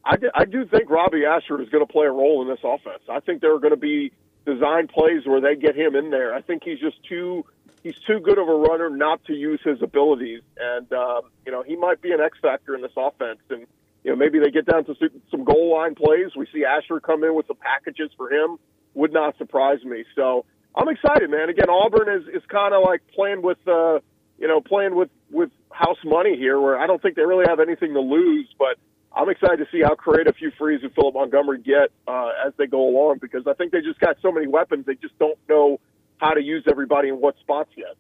I 0.05 0.17
do, 0.17 0.31
I 0.35 0.47
do 0.47 0.65
think 0.65 0.89
Robbie 0.89 1.27
Asher 1.27 1.61
is 1.61 1.69
going 1.69 1.87
to 1.87 1.93
play 1.93 2.07
a 2.07 2.13
role 2.13 2.41
in 2.43 2.49
this 2.49 2.61
offense. 2.65 3.03
I 3.09 3.21
think 3.21 3.43
there 3.43 3.55
are 3.55 3.61
going 3.61 3.75
to 3.75 3.77
be 3.77 4.13
design 4.47 4.89
plays 4.89 5.27
where 5.27 5.41
they 5.41 5.55
get 5.55 5.77
him 5.77 5.95
in 5.95 6.11
there. 6.11 6.35
I 6.35 6.41
think 6.41 6.65
he's 6.65 6.81
just 6.81 6.97
too 7.05 7.45
he's 7.83 7.99
too 8.07 8.21
good 8.21 8.39
of 8.39 8.49
a 8.49 8.55
runner 8.55 8.89
not 8.89 9.23
to 9.25 9.35
use 9.35 9.61
his 9.63 9.83
abilities, 9.83 10.41
and 10.59 10.91
um, 10.93 11.23
you 11.45 11.53
know 11.53 11.63
he 11.63 11.77
might 11.77 12.01
be 12.01 12.13
an 12.13 12.21
X 12.21 12.39
factor 12.41 12.75
in 12.75 12.81
this 12.81 12.93
offense. 12.97 13.41
And 13.51 13.67
you 14.05 14.11
know 14.11 14.17
maybe 14.17 14.39
they 14.39 14.51
get 14.51 14.67
down 14.67 14.85
to 14.87 14.95
some- 15.31 15.45
goal 15.45 15.75
line 15.75 15.95
plays. 15.95 16.35
We 16.37 16.47
see 16.53 16.65
Asher 16.65 17.01
come 17.01 17.25
in 17.25 17.35
with 17.35 17.47
some 17.47 17.57
packages 17.57 18.11
for 18.17 18.31
him. 18.33 18.59
Would 18.95 19.13
not 19.13 19.37
surprise 19.39 19.85
me. 19.85 20.05
So 20.17 20.45
I'm 20.75 20.89
excited, 20.89 21.31
man. 21.31 21.49
Again, 21.49 21.71
Auburn 21.71 22.09
is 22.09 22.29
is 22.35 22.43
kind 22.49 22.75
of 22.75 22.83
like 22.85 23.03
playing 23.15 23.43
with 23.43 23.59
uh, 23.67 24.01
you 24.39 24.49
know 24.49 24.61
playing 24.61 24.95
with 24.95 25.11
with 25.31 25.51
house 25.71 25.99
money 26.05 26.37
here, 26.37 26.61
where 26.61 26.79
I 26.79 26.87
don't 26.87 27.01
think 27.01 27.17
they 27.17 27.25
really 27.25 27.47
have 27.49 27.61
anything 27.61 27.95
to 27.95 28.01
lose, 28.01 28.49
but. 28.59 28.77
I'm 29.13 29.29
excited 29.29 29.57
to 29.57 29.67
see 29.73 29.83
how 29.83 29.97
creative 29.97 30.37
Hugh 30.37 30.53
Freeze 30.57 30.85
and 30.85 30.95
Philip 30.95 31.15
Montgomery 31.15 31.59
get 31.59 31.91
uh, 32.07 32.31
as 32.47 32.53
they 32.57 32.69
go 32.69 32.89
along 32.89 33.19
because 33.21 33.45
I 33.45 33.55
think 33.55 33.73
they 33.73 33.81
just 33.81 33.99
got 33.99 34.17
so 34.23 34.31
many 34.31 34.47
weapons 34.47 34.87
they 34.87 34.95
just 34.95 35.19
don't 35.19 35.37
know 35.49 35.81
how 36.19 36.31
to 36.35 36.41
use 36.41 36.63
everybody 36.71 37.09
in 37.09 37.17
what 37.17 37.37
spots 37.41 37.71
yet. 37.77 37.97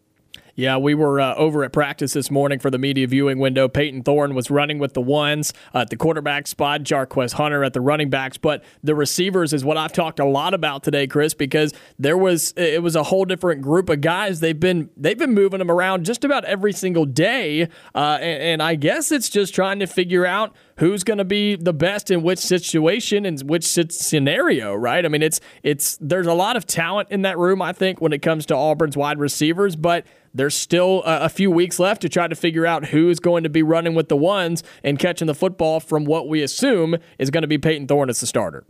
Yeah, 0.60 0.76
we 0.76 0.94
were 0.94 1.22
uh, 1.22 1.34
over 1.36 1.64
at 1.64 1.72
practice 1.72 2.12
this 2.12 2.30
morning 2.30 2.58
for 2.58 2.70
the 2.70 2.76
media 2.76 3.06
viewing 3.06 3.38
window. 3.38 3.66
Payton 3.66 4.02
Thorne 4.02 4.34
was 4.34 4.50
running 4.50 4.78
with 4.78 4.92
the 4.92 5.00
ones 5.00 5.54
at 5.72 5.88
the 5.88 5.96
quarterback 5.96 6.46
spot, 6.46 6.82
Jarquez 6.82 7.32
Hunter 7.32 7.64
at 7.64 7.72
the 7.72 7.80
running 7.80 8.10
backs, 8.10 8.36
but 8.36 8.62
the 8.84 8.94
receivers 8.94 9.54
is 9.54 9.64
what 9.64 9.78
I've 9.78 9.94
talked 9.94 10.20
a 10.20 10.24
lot 10.26 10.52
about 10.52 10.82
today, 10.82 11.06
Chris, 11.06 11.32
because 11.32 11.72
there 11.98 12.18
was 12.18 12.52
it 12.58 12.82
was 12.82 12.94
a 12.94 13.04
whole 13.04 13.24
different 13.24 13.62
group 13.62 13.88
of 13.88 14.02
guys. 14.02 14.40
They've 14.40 14.60
been 14.60 14.90
they've 14.98 15.16
been 15.16 15.32
moving 15.32 15.60
them 15.60 15.70
around 15.70 16.04
just 16.04 16.26
about 16.26 16.44
every 16.44 16.74
single 16.74 17.06
day, 17.06 17.62
uh, 17.94 18.18
and, 18.20 18.42
and 18.42 18.62
I 18.62 18.74
guess 18.74 19.10
it's 19.10 19.30
just 19.30 19.54
trying 19.54 19.78
to 19.78 19.86
figure 19.86 20.26
out 20.26 20.54
who's 20.80 21.04
going 21.04 21.18
to 21.18 21.24
be 21.24 21.56
the 21.56 21.74
best 21.74 22.10
in 22.10 22.22
which 22.22 22.38
situation 22.38 23.26
and 23.26 23.38
which 23.42 23.64
scenario, 23.64 24.74
right? 24.74 25.04
I 25.04 25.08
mean, 25.08 25.22
it's 25.22 25.38
it's 25.62 25.98
there's 26.00 26.26
a 26.26 26.32
lot 26.34 26.56
of 26.56 26.66
talent 26.66 27.08
in 27.10 27.22
that 27.22 27.38
room. 27.38 27.60
I 27.62 27.72
think 27.72 28.00
when 28.00 28.12
it 28.14 28.22
comes 28.22 28.46
to 28.46 28.56
Auburn's 28.56 28.96
wide 28.96 29.18
receivers, 29.18 29.76
but 29.76 30.06
there's 30.32 30.56
still 30.56 31.02
a, 31.04 31.28
few 31.28 31.50
weeks 31.50 31.78
left 31.78 32.02
to 32.02 32.08
try 32.08 32.28
to 32.28 32.34
figure 32.34 32.64
out 32.64 32.86
who's 32.86 33.18
going 33.20 33.42
to 33.42 33.50
be 33.50 33.62
running 33.62 33.94
with 33.94 34.08
the 34.08 34.16
ones 34.16 34.62
and 34.82 34.98
catching 34.98 35.26
the 35.26 35.34
football 35.34 35.80
from 35.80 36.04
what 36.04 36.28
we 36.28 36.40
assume 36.40 36.96
is 37.18 37.30
going 37.30 37.42
to 37.42 37.48
be 37.48 37.58
Peyton 37.58 37.88
Thorne 37.88 38.08
as 38.08 38.20
the 38.20 38.26
starter. 38.26 38.64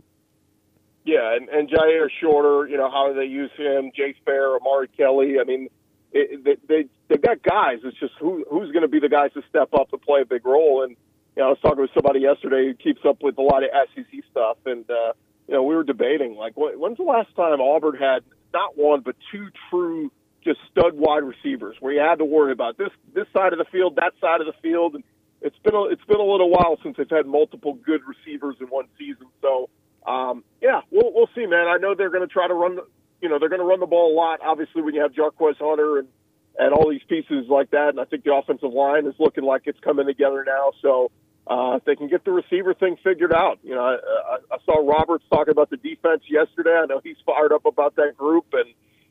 Yeah, 1.05 1.35
and, 1.35 1.49
and 1.49 1.69
Jyaire 1.69 2.09
Shorter, 2.19 2.67
you 2.67 2.77
know, 2.77 2.89
how 2.89 3.07
do 3.07 3.13
they 3.13 3.25
use 3.25 3.51
him? 3.55 3.91
Jay 3.95 4.15
Fair, 4.25 4.55
Amari 4.55 4.87
Kelly. 4.97 5.35
I 5.39 5.43
mean, 5.43 5.69
it, 6.11 6.43
they, 6.43 6.57
they 6.67 6.89
they've 7.07 7.21
got 7.21 7.41
guys. 7.41 7.79
It's 7.83 7.97
just 7.99 8.13
who 8.19 8.43
who's 8.49 8.71
going 8.71 8.83
to 8.83 8.89
be 8.89 8.99
the 8.99 9.09
guys 9.09 9.31
to 9.33 9.41
step 9.47 9.69
up 9.73 9.93
and 9.93 10.01
play 10.01 10.21
a 10.21 10.25
big 10.25 10.45
role. 10.45 10.83
And 10.83 10.97
you 11.35 11.41
know, 11.41 11.47
I 11.47 11.49
was 11.49 11.59
talking 11.61 11.81
with 11.81 11.91
somebody 11.93 12.19
yesterday 12.19 12.67
who 12.67 12.73
keeps 12.73 13.01
up 13.07 13.23
with 13.23 13.37
a 13.37 13.41
lot 13.41 13.63
of 13.63 13.69
SEC 13.95 14.23
stuff, 14.29 14.57
and 14.65 14.89
uh, 14.89 15.13
you 15.47 15.55
know, 15.55 15.63
we 15.63 15.75
were 15.75 15.83
debating 15.83 16.35
like, 16.35 16.53
when's 16.55 16.97
the 16.97 17.03
last 17.03 17.35
time 17.35 17.61
Auburn 17.61 17.95
had 17.95 18.23
not 18.53 18.77
one 18.77 19.01
but 19.01 19.15
two 19.31 19.49
true 19.69 20.11
just 20.43 20.59
stud 20.71 20.93
wide 20.93 21.23
receivers 21.23 21.77
where 21.79 21.93
you 21.93 21.99
had 21.99 22.17
to 22.17 22.25
worry 22.25 22.51
about 22.51 22.77
this 22.77 22.89
this 23.13 23.27
side 23.35 23.53
of 23.53 23.59
the 23.59 23.65
field, 23.71 23.95
that 23.97 24.13
side 24.19 24.41
of 24.41 24.47
the 24.47 24.55
field, 24.61 24.95
and 24.95 25.03
it's 25.41 25.57
been 25.63 25.75
a, 25.75 25.83
it's 25.85 26.03
been 26.05 26.19
a 26.19 26.23
little 26.23 26.49
while 26.49 26.77
since 26.83 26.97
they've 26.97 27.09
had 27.09 27.25
multiple 27.25 27.73
good 27.73 28.01
receivers 28.05 28.55
in 28.59 28.67
one 28.67 28.87
season. 28.97 29.27
So 29.41 29.69
um, 30.05 30.43
yeah, 30.61 30.81
we'll 30.91 31.13
we'll 31.13 31.29
see, 31.35 31.45
man. 31.45 31.67
I 31.67 31.77
know 31.77 31.95
they're 31.95 32.09
going 32.09 32.27
to 32.27 32.33
try 32.33 32.47
to 32.47 32.53
run, 32.53 32.75
the, 32.75 32.87
you 33.21 33.29
know, 33.29 33.39
they're 33.39 33.49
going 33.49 33.61
to 33.61 33.65
run 33.65 33.79
the 33.79 33.85
ball 33.85 34.13
a 34.13 34.15
lot. 34.15 34.39
Obviously, 34.43 34.81
when 34.81 34.95
you 34.95 35.01
have 35.01 35.13
Jarquez 35.13 35.57
Hunter 35.59 35.99
and 35.99 36.07
and 36.57 36.73
all 36.73 36.89
these 36.89 37.03
pieces 37.07 37.47
like 37.49 37.71
that, 37.71 37.89
and 37.89 37.99
I 37.99 38.05
think 38.05 38.23
the 38.23 38.33
offensive 38.33 38.73
line 38.73 39.05
is 39.05 39.15
looking 39.19 39.43
like 39.43 39.63
it's 39.65 39.79
coming 39.79 40.05
together 40.05 40.43
now. 40.45 40.71
So 40.81 41.11
uh, 41.47 41.77
if 41.77 41.85
they 41.85 41.95
can 41.95 42.07
get 42.07 42.23
the 42.25 42.31
receiver 42.31 42.73
thing 42.73 42.97
figured 43.03 43.33
out, 43.33 43.59
you 43.63 43.73
know, 43.73 43.81
I, 43.81 43.95
I, 43.95 44.37
I 44.51 44.57
saw 44.65 44.85
Roberts 44.85 45.25
talking 45.29 45.51
about 45.51 45.69
the 45.69 45.77
defense 45.77 46.23
yesterday. 46.29 46.77
I 46.81 46.85
know 46.85 47.01
he's 47.03 47.17
fired 47.25 47.51
up 47.51 47.65
about 47.65 47.95
that 47.95 48.17
group, 48.17 48.45
and 48.53 48.69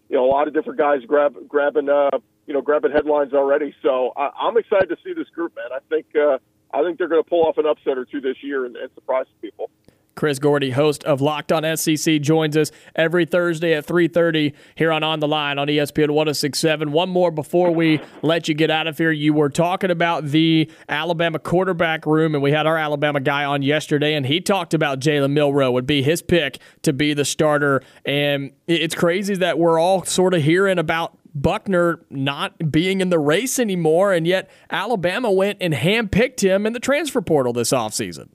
you 0.08 0.16
know, 0.16 0.24
a 0.24 0.30
lot 0.30 0.48
of 0.48 0.54
different 0.54 0.78
guys 0.78 1.00
grab 1.06 1.36
grabbing, 1.48 1.88
uh, 1.88 2.18
you 2.46 2.54
know, 2.54 2.60
grabbing 2.60 2.92
headlines 2.92 3.32
already. 3.32 3.74
So 3.82 4.12
I, 4.16 4.30
I'm 4.40 4.56
excited 4.56 4.88
to 4.88 4.96
see 5.04 5.12
this 5.12 5.28
group, 5.28 5.54
man. 5.56 5.72
I 5.72 5.78
think 5.88 6.06
uh, 6.16 6.38
I 6.72 6.82
think 6.82 6.98
they're 6.98 7.08
going 7.08 7.22
to 7.22 7.28
pull 7.28 7.46
off 7.46 7.58
an 7.58 7.66
upset 7.66 7.98
or 7.98 8.04
two 8.04 8.20
this 8.20 8.36
year 8.42 8.64
and, 8.64 8.76
and 8.76 8.90
surprise 8.94 9.26
people. 9.40 9.70
Chris 10.14 10.38
Gordy, 10.38 10.70
host 10.70 11.02
of 11.04 11.20
Locked 11.20 11.52
On 11.52 11.76
SEC, 11.76 12.20
joins 12.20 12.56
us 12.56 12.70
every 12.94 13.24
Thursday 13.24 13.74
at 13.74 13.86
3:30 13.86 14.52
here 14.74 14.92
on 14.92 15.02
On 15.02 15.20
the 15.20 15.28
Line 15.28 15.58
on 15.58 15.68
ESPN 15.68 16.10
1067. 16.10 16.92
One 16.92 17.08
more 17.08 17.30
before 17.30 17.70
we 17.70 18.00
let 18.22 18.48
you 18.48 18.54
get 18.54 18.70
out 18.70 18.86
of 18.86 18.98
here. 18.98 19.12
You 19.12 19.32
were 19.32 19.48
talking 19.48 19.90
about 19.90 20.26
the 20.26 20.70
Alabama 20.88 21.38
quarterback 21.38 22.06
room, 22.06 22.34
and 22.34 22.42
we 22.42 22.52
had 22.52 22.66
our 22.66 22.76
Alabama 22.76 23.20
guy 23.20 23.44
on 23.44 23.62
yesterday, 23.62 24.14
and 24.14 24.26
he 24.26 24.40
talked 24.40 24.74
about 24.74 25.00
Jalen 25.00 25.32
Milroe 25.32 25.70
would 25.70 25.86
be 25.86 26.02
his 26.02 26.22
pick 26.22 26.58
to 26.82 26.92
be 26.92 27.14
the 27.14 27.24
starter. 27.24 27.82
And 28.04 28.52
it's 28.66 28.94
crazy 28.94 29.34
that 29.36 29.58
we're 29.58 29.78
all 29.78 30.04
sort 30.04 30.34
of 30.34 30.42
hearing 30.42 30.78
about 30.78 31.16
Buchner 31.34 32.00
not 32.10 32.72
being 32.72 33.00
in 33.00 33.08
the 33.08 33.18
race 33.18 33.58
anymore, 33.58 34.12
and 34.12 34.26
yet 34.26 34.50
Alabama 34.70 35.30
went 35.30 35.58
and 35.60 35.72
handpicked 35.72 36.40
him 36.40 36.66
in 36.66 36.72
the 36.72 36.80
transfer 36.80 37.20
portal 37.22 37.52
this 37.52 37.70
offseason. 37.70 38.28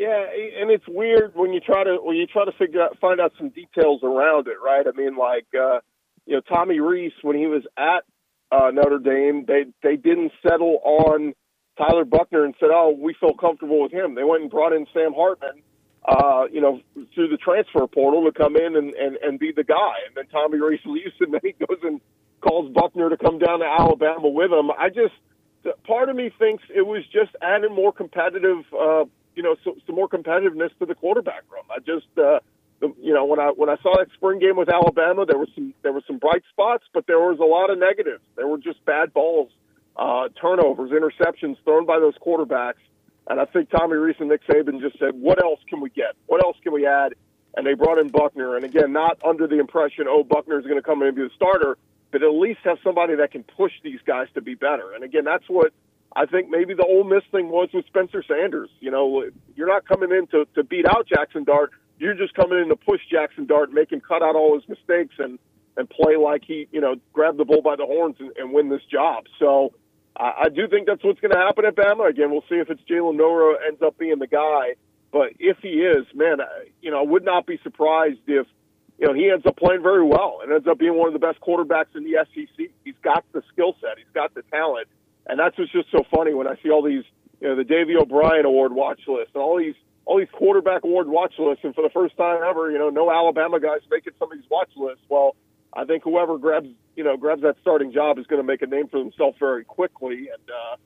Yeah, 0.00 0.24
and 0.58 0.70
it's 0.70 0.88
weird 0.88 1.32
when 1.34 1.52
you 1.52 1.60
try 1.60 1.84
to 1.84 1.98
when 2.02 2.16
you 2.16 2.26
try 2.26 2.46
to 2.46 2.52
figure 2.52 2.80
out 2.80 2.98
find 3.02 3.20
out 3.20 3.34
some 3.36 3.50
details 3.50 4.00
around 4.02 4.48
it, 4.48 4.56
right? 4.64 4.86
I 4.86 4.96
mean, 4.98 5.14
like 5.14 5.44
uh, 5.54 5.80
you 6.24 6.36
know, 6.36 6.40
Tommy 6.40 6.80
Rees 6.80 7.12
when 7.20 7.36
he 7.36 7.44
was 7.44 7.64
at 7.76 8.04
uh, 8.50 8.70
Notre 8.70 8.98
Dame, 8.98 9.44
they 9.46 9.66
they 9.82 9.96
didn't 9.96 10.32
settle 10.42 10.80
on 10.82 11.34
Tyler 11.76 12.06
Buchner 12.06 12.46
and 12.46 12.54
said, 12.58 12.70
"Oh, 12.72 12.96
we 12.98 13.12
feel 13.20 13.34
comfortable 13.34 13.82
with 13.82 13.92
him." 13.92 14.14
They 14.14 14.24
went 14.24 14.40
and 14.40 14.50
brought 14.50 14.72
in 14.72 14.86
Sam 14.94 15.12
Hartman, 15.12 15.60
uh, 16.08 16.44
you 16.50 16.62
know, 16.62 16.80
through 17.14 17.28
the 17.28 17.36
transfer 17.36 17.86
portal 17.86 18.24
to 18.24 18.32
come 18.32 18.56
in 18.56 18.76
and, 18.76 18.94
and 18.94 19.16
and 19.16 19.38
be 19.38 19.52
the 19.54 19.64
guy. 19.64 20.00
And 20.06 20.16
then 20.16 20.28
Tommy 20.28 20.58
Rees 20.62 20.80
leaves, 20.86 21.12
and 21.20 21.30
then 21.34 21.42
he 21.44 21.52
goes 21.52 21.78
and 21.82 22.00
calls 22.40 22.72
Buckner 22.72 23.10
to 23.10 23.18
come 23.18 23.38
down 23.38 23.58
to 23.58 23.66
Alabama 23.66 24.30
with 24.30 24.50
him. 24.50 24.70
I 24.70 24.88
just 24.88 25.12
part 25.86 26.08
of 26.08 26.16
me 26.16 26.30
thinks 26.38 26.64
it 26.74 26.86
was 26.86 27.04
just 27.12 27.36
adding 27.42 27.74
more 27.74 27.92
competitive. 27.92 28.64
Uh, 28.72 29.04
you 29.34 29.42
know, 29.42 29.56
some, 29.64 29.80
some 29.86 29.94
more 29.94 30.08
competitiveness 30.08 30.70
to 30.78 30.86
the 30.86 30.94
quarterback 30.94 31.42
room. 31.50 31.64
I 31.70 31.78
just, 31.78 32.06
uh, 32.18 32.40
the, 32.80 32.92
you 33.00 33.14
know, 33.14 33.24
when 33.24 33.38
I 33.38 33.48
when 33.48 33.68
I 33.68 33.76
saw 33.82 33.96
that 33.98 34.08
spring 34.14 34.38
game 34.38 34.56
with 34.56 34.68
Alabama, 34.68 35.26
there 35.26 35.38
was 35.38 35.48
some 35.54 35.74
there 35.82 35.92
were 35.92 36.02
some 36.06 36.18
bright 36.18 36.42
spots, 36.50 36.84
but 36.92 37.06
there 37.06 37.18
was 37.18 37.38
a 37.38 37.44
lot 37.44 37.70
of 37.70 37.78
negatives. 37.78 38.22
There 38.36 38.46
were 38.46 38.58
just 38.58 38.84
bad 38.84 39.12
balls, 39.12 39.50
uh, 39.96 40.28
turnovers, 40.40 40.90
interceptions 40.90 41.56
thrown 41.64 41.86
by 41.86 41.98
those 41.98 42.14
quarterbacks. 42.18 42.82
And 43.28 43.38
I 43.38 43.44
think 43.44 43.70
Tommy 43.70 43.96
Rees 43.96 44.16
and 44.18 44.28
Nick 44.28 44.44
Saban 44.46 44.80
just 44.80 44.98
said, 44.98 45.14
"What 45.14 45.42
else 45.42 45.60
can 45.68 45.80
we 45.80 45.90
get? 45.90 46.16
What 46.26 46.42
else 46.42 46.56
can 46.62 46.72
we 46.72 46.86
add?" 46.86 47.14
And 47.56 47.66
they 47.66 47.74
brought 47.74 47.98
in 47.98 48.08
Buchner. 48.08 48.56
And 48.56 48.64
again, 48.64 48.92
not 48.92 49.18
under 49.24 49.46
the 49.46 49.58
impression, 49.58 50.06
"Oh, 50.08 50.24
Buchner 50.24 50.58
is 50.58 50.64
going 50.64 50.78
to 50.78 50.82
come 50.82 51.02
in 51.02 51.08
and 51.08 51.16
be 51.16 51.22
the 51.22 51.30
starter," 51.36 51.76
but 52.10 52.22
at 52.22 52.32
least 52.32 52.60
have 52.64 52.78
somebody 52.82 53.16
that 53.16 53.30
can 53.30 53.44
push 53.44 53.72
these 53.84 54.00
guys 54.06 54.28
to 54.34 54.40
be 54.40 54.54
better. 54.54 54.92
And 54.92 55.04
again, 55.04 55.24
that's 55.24 55.48
what 55.48 55.72
I 56.14 56.26
think 56.26 56.48
maybe 56.50 56.74
the 56.74 56.84
Ole 56.84 57.04
Miss 57.04 57.22
thing 57.30 57.48
was 57.48 57.68
with 57.72 57.86
Spencer 57.86 58.22
Sanders. 58.26 58.70
You 58.80 58.90
know, 58.90 59.24
you're 59.54 59.68
not 59.68 59.86
coming 59.86 60.10
in 60.10 60.26
to, 60.28 60.46
to 60.54 60.64
beat 60.64 60.86
out 60.86 61.06
Jackson 61.06 61.44
Dart. 61.44 61.70
You're 61.98 62.14
just 62.14 62.34
coming 62.34 62.58
in 62.58 62.68
to 62.68 62.76
push 62.76 63.00
Jackson 63.10 63.46
Dart, 63.46 63.72
make 63.72 63.92
him 63.92 64.00
cut 64.00 64.22
out 64.22 64.34
all 64.34 64.54
his 64.58 64.68
mistakes 64.68 65.14
and 65.18 65.38
and 65.76 65.88
play 65.88 66.16
like 66.16 66.42
he, 66.44 66.66
you 66.72 66.80
know, 66.80 66.96
grab 67.12 67.36
the 67.36 67.44
bull 67.44 67.62
by 67.62 67.76
the 67.76 67.86
horns 67.86 68.16
and, 68.18 68.32
and 68.36 68.52
win 68.52 68.68
this 68.68 68.82
job. 68.90 69.24
So 69.38 69.72
I, 70.16 70.32
I 70.44 70.48
do 70.48 70.68
think 70.68 70.86
that's 70.86 71.02
what's 71.02 71.20
going 71.20 71.30
to 71.30 71.38
happen 71.38 71.64
at 71.64 71.76
Bama. 71.76 72.08
Again, 72.08 72.30
we'll 72.30 72.44
see 72.48 72.56
if 72.56 72.70
it's 72.70 72.82
Jalen 72.82 73.16
Milroe 73.16 73.54
ends 73.66 73.80
up 73.80 73.96
being 73.96 74.18
the 74.18 74.26
guy. 74.26 74.74
But 75.12 75.34
if 75.38 75.58
he 75.62 75.80
is, 75.80 76.06
man, 76.14 76.40
I, 76.40 76.68
you 76.82 76.90
know, 76.90 77.00
I 77.00 77.02
would 77.02 77.24
not 77.24 77.46
be 77.46 77.58
surprised 77.62 78.20
if 78.26 78.46
you 78.98 79.06
know 79.06 79.14
he 79.14 79.30
ends 79.30 79.46
up 79.46 79.56
playing 79.56 79.82
very 79.82 80.04
well 80.04 80.40
and 80.42 80.52
ends 80.52 80.66
up 80.68 80.78
being 80.78 80.96
one 80.96 81.08
of 81.08 81.14
the 81.14 81.24
best 81.24 81.40
quarterbacks 81.40 81.96
in 81.96 82.04
the 82.04 82.24
SEC. 82.34 82.70
He's 82.84 82.94
got 83.02 83.24
the 83.32 83.42
skill 83.52 83.74
set, 83.80 83.98
he's 83.98 84.12
got 84.14 84.34
the 84.34 84.42
talent, 84.52 84.88
and 85.30 85.38
that's 85.38 85.56
what's 85.56 85.72
just 85.72 85.90
so 85.90 86.04
funny 86.14 86.34
when 86.34 86.46
I 86.46 86.56
see 86.62 86.70
all 86.70 86.82
these, 86.82 87.04
you 87.40 87.48
know, 87.48 87.56
the 87.56 87.64
Davy 87.64 87.96
O'Brien 87.96 88.44
Award 88.44 88.72
watch 88.72 89.00
list 89.06 89.30
and 89.34 89.42
all 89.42 89.58
these 89.58 89.76
all 90.06 90.18
these 90.18 90.28
quarterback 90.32 90.82
award 90.82 91.08
watch 91.08 91.34
lists, 91.38 91.62
and 91.62 91.74
for 91.74 91.82
the 91.82 91.90
first 91.90 92.16
time 92.16 92.40
ever, 92.42 92.70
you 92.70 92.78
know, 92.78 92.90
no 92.90 93.12
Alabama 93.12 93.60
guys 93.60 93.80
making 93.90 94.12
some 94.18 94.32
of 94.32 94.38
these 94.38 94.50
watch 94.50 94.70
lists. 94.76 95.04
Well, 95.08 95.36
I 95.72 95.84
think 95.84 96.02
whoever 96.02 96.36
grabs 96.36 96.68
you 96.96 97.04
know 97.04 97.16
grabs 97.16 97.42
that 97.42 97.56
starting 97.60 97.92
job 97.92 98.18
is 98.18 98.26
going 98.26 98.42
to 98.42 98.46
make 98.46 98.62
a 98.62 98.66
name 98.66 98.88
for 98.88 98.98
themselves 98.98 99.36
very 99.38 99.64
quickly 99.64 100.28
and 100.28 100.50
uh, 100.50 100.76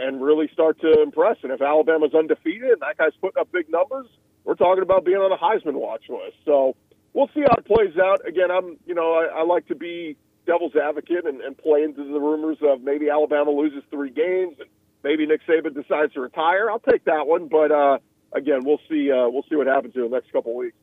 and 0.00 0.22
really 0.22 0.48
start 0.52 0.80
to 0.80 1.02
impress. 1.02 1.36
And 1.42 1.52
if 1.52 1.60
Alabama's 1.60 2.14
undefeated 2.14 2.70
and 2.70 2.80
that 2.80 2.96
guy's 2.96 3.12
putting 3.20 3.40
up 3.40 3.52
big 3.52 3.68
numbers, 3.68 4.06
we're 4.44 4.54
talking 4.54 4.82
about 4.82 5.04
being 5.04 5.18
on 5.18 5.32
a 5.32 5.36
Heisman 5.36 5.74
watch 5.74 6.04
list. 6.08 6.36
So 6.44 6.76
we'll 7.12 7.30
see 7.34 7.40
how 7.40 7.56
it 7.58 7.66
plays 7.66 7.96
out. 7.98 8.26
Again, 8.26 8.50
I'm 8.50 8.78
you 8.86 8.94
know 8.94 9.12
I, 9.14 9.40
I 9.40 9.42
like 9.44 9.66
to 9.68 9.74
be 9.74 10.16
devil's 10.46 10.74
advocate 10.76 11.26
and, 11.26 11.40
and 11.40 11.56
play 11.56 11.82
into 11.82 12.04
the 12.04 12.20
rumors 12.20 12.58
of 12.62 12.82
maybe 12.82 13.10
Alabama 13.10 13.50
loses 13.50 13.82
three 13.90 14.10
games 14.10 14.56
and 14.58 14.68
maybe 15.02 15.26
Nick 15.26 15.40
Saban 15.46 15.74
decides 15.74 16.12
to 16.14 16.20
retire. 16.20 16.70
I'll 16.70 16.80
take 16.80 17.04
that 17.04 17.26
one, 17.26 17.48
but 17.48 17.70
uh, 17.70 17.98
again, 18.32 18.64
we'll 18.64 18.80
see. 18.88 19.10
Uh, 19.10 19.28
we'll 19.28 19.44
see 19.48 19.56
what 19.56 19.66
happens 19.66 19.94
in 19.94 20.02
the 20.02 20.08
next 20.08 20.32
couple 20.32 20.54
weeks. 20.56 20.76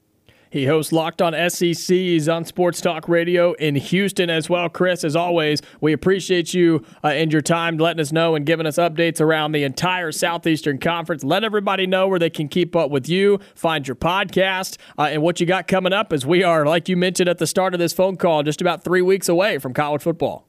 He 0.52 0.66
hosts 0.66 0.92
Locked 0.92 1.22
On 1.22 1.34
SEC. 1.50 1.96
He's 1.96 2.28
on 2.28 2.44
Sports 2.44 2.82
Talk 2.82 3.08
Radio 3.08 3.54
in 3.54 3.76
Houston 3.76 4.32
as 4.32 4.50
well. 4.50 4.68
Chris, 4.68 5.04
as 5.04 5.16
always, 5.16 5.62
we 5.80 5.94
appreciate 5.94 6.56
you 6.56 6.84
uh, 7.04 7.10
and 7.10 7.32
your 7.32 7.44
time 7.44 7.78
letting 7.78 8.00
us 8.02 8.12
know 8.12 8.34
and 8.34 8.48
giving 8.48 8.66
us 8.66 8.78
updates 8.78 9.22
around 9.22 9.52
the 9.52 9.64
entire 9.64 10.12
Southeastern 10.12 10.80
Conference. 10.80 11.24
Let 11.24 11.44
everybody 11.44 11.86
know 11.86 12.08
where 12.08 12.18
they 12.18 12.32
can 12.32 12.48
keep 12.48 12.76
up 12.76 12.90
with 12.90 13.08
you, 13.08 13.40
find 13.54 13.88
your 13.88 13.96
podcast, 13.96 14.78
uh, 14.98 15.04
and 15.04 15.22
what 15.22 15.40
you 15.40 15.46
got 15.46 15.68
coming 15.68 15.94
up 15.94 16.12
as 16.12 16.26
we 16.26 16.42
are, 16.42 16.66
like 16.66 16.90
you 16.90 16.98
mentioned 16.98 17.30
at 17.30 17.38
the 17.38 17.48
start 17.48 17.76
of 17.76 17.80
this 17.80 17.94
phone 17.94 18.18
call, 18.18 18.42
just 18.42 18.60
about 18.60 18.84
three 18.84 19.04
weeks 19.04 19.30
away 19.30 19.60
from 19.60 19.72
college 19.74 20.02
football. 20.02 20.48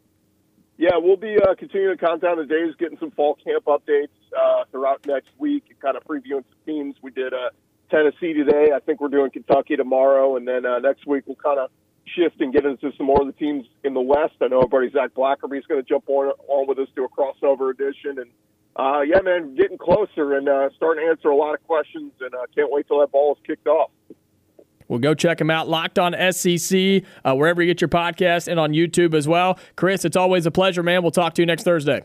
Yeah, 0.78 0.96
we'll 0.96 1.18
be 1.18 1.36
uh, 1.36 1.54
continuing 1.56 1.98
to 1.98 2.02
count 2.02 2.22
down 2.22 2.38
the 2.38 2.46
days, 2.46 2.74
getting 2.78 2.96
some 2.98 3.10
fall 3.10 3.36
camp 3.44 3.66
updates 3.66 4.08
uh, 4.34 4.64
throughout 4.70 5.06
next 5.06 5.28
week, 5.36 5.64
kind 5.82 5.94
of 5.94 6.04
previewing 6.04 6.42
some 6.48 6.58
teams. 6.64 6.96
We 7.02 7.10
did 7.10 7.34
a 7.34 7.50
Tennessee 7.90 8.32
today. 8.32 8.70
I 8.74 8.80
think 8.80 9.00
we're 9.00 9.08
doing 9.08 9.30
Kentucky 9.30 9.76
tomorrow, 9.76 10.36
and 10.36 10.46
then 10.46 10.64
uh, 10.64 10.78
next 10.78 11.06
week 11.06 11.24
we'll 11.26 11.36
kind 11.36 11.58
of 11.58 11.70
shift 12.16 12.40
and 12.40 12.52
get 12.52 12.64
into 12.64 12.92
some 12.96 13.06
more 13.06 13.20
of 13.20 13.26
the 13.26 13.32
teams 13.32 13.66
in 13.84 13.94
the 13.94 14.00
West. 14.00 14.34
I 14.40 14.48
know 14.48 14.60
our 14.60 14.68
buddy 14.68 14.90
Zach 14.90 15.10
Blackerby 15.14 15.58
is 15.58 15.66
going 15.66 15.82
to 15.82 15.88
jump 15.88 16.04
on, 16.08 16.32
on 16.48 16.66
with 16.66 16.78
us 16.78 16.88
to 16.96 17.04
a 17.04 17.08
crossover 17.08 17.70
edition, 17.70 18.18
and 18.18 18.30
uh, 18.76 19.00
yeah, 19.02 19.20
man, 19.20 19.54
getting 19.56 19.78
closer 19.78 20.34
and 20.34 20.48
uh, 20.48 20.70
starting 20.76 21.04
to 21.04 21.10
answer 21.10 21.28
a 21.28 21.36
lot 21.36 21.54
of 21.54 21.62
questions, 21.66 22.12
and 22.20 22.34
uh, 22.34 22.46
can't 22.54 22.70
wait 22.70 22.86
till 22.86 23.00
that 23.00 23.10
ball 23.12 23.34
is 23.34 23.38
kicked 23.46 23.66
off. 23.66 23.90
Well, 24.88 24.98
go 24.98 25.14
check 25.14 25.38
them 25.38 25.50
out. 25.50 25.68
Locked 25.68 25.98
on 26.00 26.14
SEC, 26.32 27.04
uh, 27.24 27.34
wherever 27.34 27.62
you 27.62 27.68
get 27.68 27.80
your 27.80 27.88
podcast, 27.88 28.48
and 28.48 28.58
on 28.58 28.72
YouTube 28.72 29.14
as 29.14 29.28
well. 29.28 29.58
Chris, 29.76 30.04
it's 30.04 30.16
always 30.16 30.46
a 30.46 30.50
pleasure, 30.50 30.82
man. 30.82 31.02
We'll 31.02 31.12
talk 31.12 31.34
to 31.34 31.42
you 31.42 31.46
next 31.46 31.62
Thursday. 31.62 32.02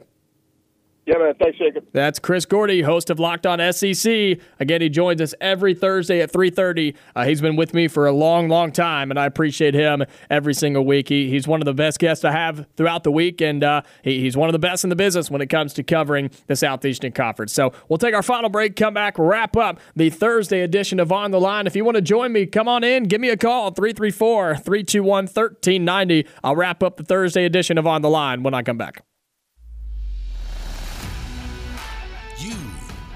Yeah, 1.06 1.20
man. 1.20 1.36
Thanks, 1.40 1.60
Jacob. 1.60 1.86
That's 1.92 2.18
Chris 2.18 2.46
Gordy, 2.46 2.82
host 2.82 3.12
of 3.12 3.20
Locked 3.20 3.46
On 3.46 3.60
SEC. 3.72 4.40
Again, 4.60 4.82
he 4.82 4.90
joins 4.90 5.22
us 5.22 5.36
every 5.40 5.76
Thursday 5.76 6.20
at 6.20 6.32
3.30. 6.32 6.96
Uh, 7.16 7.26
he's 7.26 7.42
been 7.42 7.56
with 7.56 7.76
me 7.76 7.88
for 7.88 8.08
a 8.08 8.12
long, 8.12 8.50
long 8.50 8.72
time, 8.72 9.12
and 9.12 9.20
I 9.20 9.28
appreciate 9.28 9.76
him 9.76 10.04
every 10.32 10.56
single 10.56 10.84
week. 10.84 11.10
He, 11.10 11.30
he's 11.30 11.48
one 11.48 11.62
of 11.62 11.66
the 11.66 11.76
best 11.76 12.00
guests 12.00 12.26
I 12.26 12.32
have 12.32 12.66
throughout 12.76 13.04
the 13.04 13.12
week, 13.12 13.40
and 13.40 13.64
uh, 13.64 13.84
he, 14.02 14.22
he's 14.22 14.36
one 14.36 14.50
of 14.50 14.54
the 14.54 14.60
best 14.60 14.84
in 14.84 14.90
the 14.90 14.96
business 14.96 15.30
when 15.30 15.42
it 15.42 15.48
comes 15.48 15.76
to 15.76 15.84
covering 15.84 16.32
the 16.48 16.56
Southeastern 16.56 17.12
Conference. 17.12 17.54
So 17.54 17.72
we'll 17.88 18.00
take 18.00 18.16
our 18.16 18.24
final 18.24 18.50
break, 18.50 18.76
come 18.76 18.96
back, 18.96 19.20
wrap 19.20 19.56
up 19.56 19.80
the 19.96 20.10
Thursday 20.10 20.62
edition 20.62 21.00
of 21.00 21.12
On 21.12 21.30
the 21.30 21.40
Line. 21.40 21.68
If 21.68 21.76
you 21.76 21.86
want 21.86 21.98
to 21.98 22.02
join 22.02 22.34
me, 22.34 22.48
come 22.48 22.68
on 22.68 22.84
in. 22.84 23.04
Give 23.04 23.22
me 23.22 23.30
a 23.30 23.38
call, 23.38 23.72
334-321-1390. 23.74 26.28
I'll 26.44 26.56
wrap 26.56 26.82
up 26.82 26.98
the 26.98 27.04
Thursday 27.04 27.46
edition 27.46 27.78
of 27.78 27.86
On 27.86 28.02
the 28.02 28.10
Line 28.10 28.42
when 28.42 28.56
I 28.56 28.64
come 28.64 28.80
back. 28.80 29.04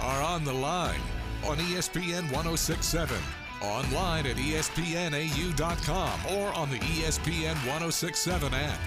Are 0.09 0.23
on 0.23 0.43
the 0.43 0.53
line 0.53 1.01
on 1.45 1.57
ESPN 1.57 2.23
1067, 2.31 3.15
online 3.61 4.25
at 4.25 4.37
espnau.com, 4.37 6.19
or 6.35 6.51
on 6.53 6.67
the 6.71 6.79
ESPN 6.79 7.53
1067 7.67 8.53
app. 8.55 8.79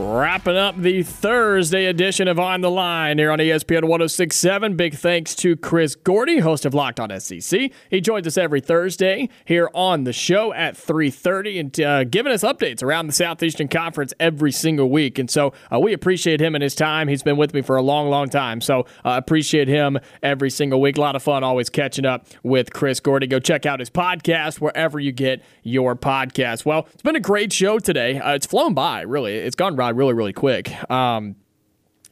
Wrapping 0.00 0.56
up 0.56 0.80
the 0.80 1.02
Thursday 1.02 1.86
edition 1.86 2.28
of 2.28 2.38
On 2.38 2.60
the 2.60 2.70
Line 2.70 3.18
here 3.18 3.32
on 3.32 3.40
ESPN 3.40 3.82
1067. 3.82 4.76
Big 4.76 4.94
thanks 4.94 5.34
to 5.34 5.56
Chris 5.56 5.96
Gordy, 5.96 6.38
host 6.38 6.64
of 6.64 6.72
Locked 6.72 7.00
On 7.00 7.18
SEC. 7.18 7.72
He 7.90 8.00
joins 8.00 8.24
us 8.24 8.38
every 8.38 8.60
Thursday 8.60 9.28
here 9.44 9.68
on 9.74 10.04
the 10.04 10.12
show 10.12 10.54
at 10.54 10.76
3.30 10.76 11.60
and 11.60 11.80
uh, 11.80 12.04
giving 12.04 12.32
us 12.32 12.44
updates 12.44 12.80
around 12.80 13.08
the 13.08 13.12
Southeastern 13.12 13.66
Conference 13.66 14.14
every 14.20 14.52
single 14.52 14.88
week. 14.88 15.18
And 15.18 15.28
so 15.28 15.52
uh, 15.72 15.80
we 15.80 15.92
appreciate 15.92 16.40
him 16.40 16.54
and 16.54 16.62
his 16.62 16.76
time. 16.76 17.08
He's 17.08 17.24
been 17.24 17.36
with 17.36 17.52
me 17.52 17.60
for 17.60 17.74
a 17.74 17.82
long, 17.82 18.08
long 18.08 18.28
time. 18.28 18.60
So 18.60 18.82
uh, 19.04 19.16
appreciate 19.18 19.66
him 19.66 19.98
every 20.22 20.50
single 20.50 20.80
week. 20.80 20.96
A 20.96 21.00
lot 21.00 21.16
of 21.16 21.24
fun 21.24 21.42
always 21.42 21.68
catching 21.68 22.06
up 22.06 22.28
with 22.44 22.72
Chris 22.72 23.00
Gordy. 23.00 23.26
Go 23.26 23.40
check 23.40 23.66
out 23.66 23.80
his 23.80 23.90
podcast 23.90 24.60
wherever 24.60 25.00
you 25.00 25.10
get 25.10 25.42
your 25.64 25.96
podcast. 25.96 26.64
Well, 26.64 26.86
it's 26.92 27.02
been 27.02 27.16
a 27.16 27.20
great 27.20 27.52
show 27.52 27.80
today. 27.80 28.20
Uh, 28.20 28.34
it's 28.34 28.46
flown 28.46 28.74
by, 28.74 29.00
really. 29.00 29.34
It's 29.34 29.56
gone 29.56 29.74
right 29.74 29.87
really, 29.90 30.14
really 30.14 30.32
quick. 30.32 30.72
Um, 30.90 31.36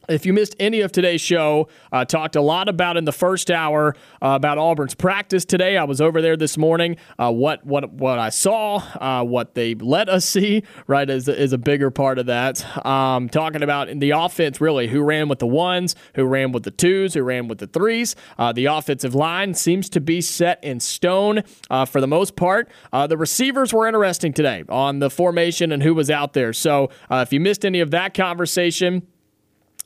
if 0.07 0.25
you 0.25 0.33
missed 0.33 0.55
any 0.59 0.81
of 0.81 0.91
today's 0.91 1.21
show, 1.21 1.67
I 1.91 2.01
uh, 2.01 2.05
talked 2.05 2.35
a 2.35 2.41
lot 2.41 2.69
about 2.69 2.97
in 2.97 3.05
the 3.05 3.11
first 3.11 3.51
hour 3.51 3.95
uh, 4.21 4.29
about 4.29 4.57
Auburn's 4.57 4.95
practice 4.95 5.45
today. 5.45 5.77
I 5.77 5.83
was 5.83 5.99
over 5.99 6.21
there 6.21 6.37
this 6.37 6.57
morning. 6.57 6.97
Uh, 7.19 7.31
what 7.31 7.65
what 7.65 7.91
what 7.93 8.19
I 8.19 8.29
saw, 8.29 8.77
uh, 8.77 9.23
what 9.23 9.55
they 9.55 9.75
let 9.75 10.09
us 10.09 10.25
see, 10.25 10.63
right, 10.87 11.09
is, 11.09 11.27
is 11.27 11.53
a 11.53 11.57
bigger 11.57 11.91
part 11.91 12.19
of 12.19 12.27
that. 12.27 12.85
Um, 12.85 13.29
talking 13.29 13.63
about 13.63 13.89
in 13.89 13.99
the 13.99 14.11
offense, 14.11 14.61
really, 14.61 14.87
who 14.87 15.01
ran 15.01 15.27
with 15.27 15.39
the 15.39 15.47
ones, 15.47 15.95
who 16.15 16.25
ran 16.25 16.51
with 16.51 16.63
the 16.63 16.71
twos, 16.71 17.13
who 17.13 17.23
ran 17.23 17.47
with 17.47 17.59
the 17.59 17.67
threes. 17.67 18.15
Uh, 18.37 18.51
the 18.51 18.65
offensive 18.65 19.13
line 19.13 19.53
seems 19.53 19.89
to 19.89 19.99
be 19.99 20.21
set 20.21 20.63
in 20.63 20.79
stone 20.79 21.43
uh, 21.69 21.85
for 21.85 22.01
the 22.01 22.07
most 22.07 22.35
part. 22.35 22.69
the 22.91 23.17
receivers 23.17 23.73
were 23.73 23.87
interesting 23.87 24.33
today 24.33 24.63
on 24.69 24.99
the 24.99 25.09
formation 25.09 25.71
and 25.71 25.83
who 25.83 25.93
was 25.93 26.09
out 26.09 26.33
there. 26.33 26.53
So 26.53 26.89
if 27.11 27.33
you 27.33 27.39
missed 27.39 27.65
any 27.65 27.79
of 27.79 27.91
that 27.91 28.13
conversation, 28.13 29.07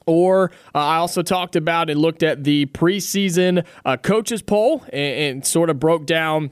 or 0.06 0.52
uh, 0.74 0.80
I 0.80 0.98
also 0.98 1.22
talked 1.22 1.56
about 1.56 1.90
and 1.90 2.00
looked 2.00 2.24
at 2.24 2.44
the 2.44 2.66
preseason 2.68 3.66
uh, 3.86 3.98
coaches 3.98 4.42
poll 4.42 4.84
and, 4.92 5.36
and, 5.36 5.46
sort 5.46 5.70
of 5.70 5.80
broke 5.80 6.06
down 6.06 6.52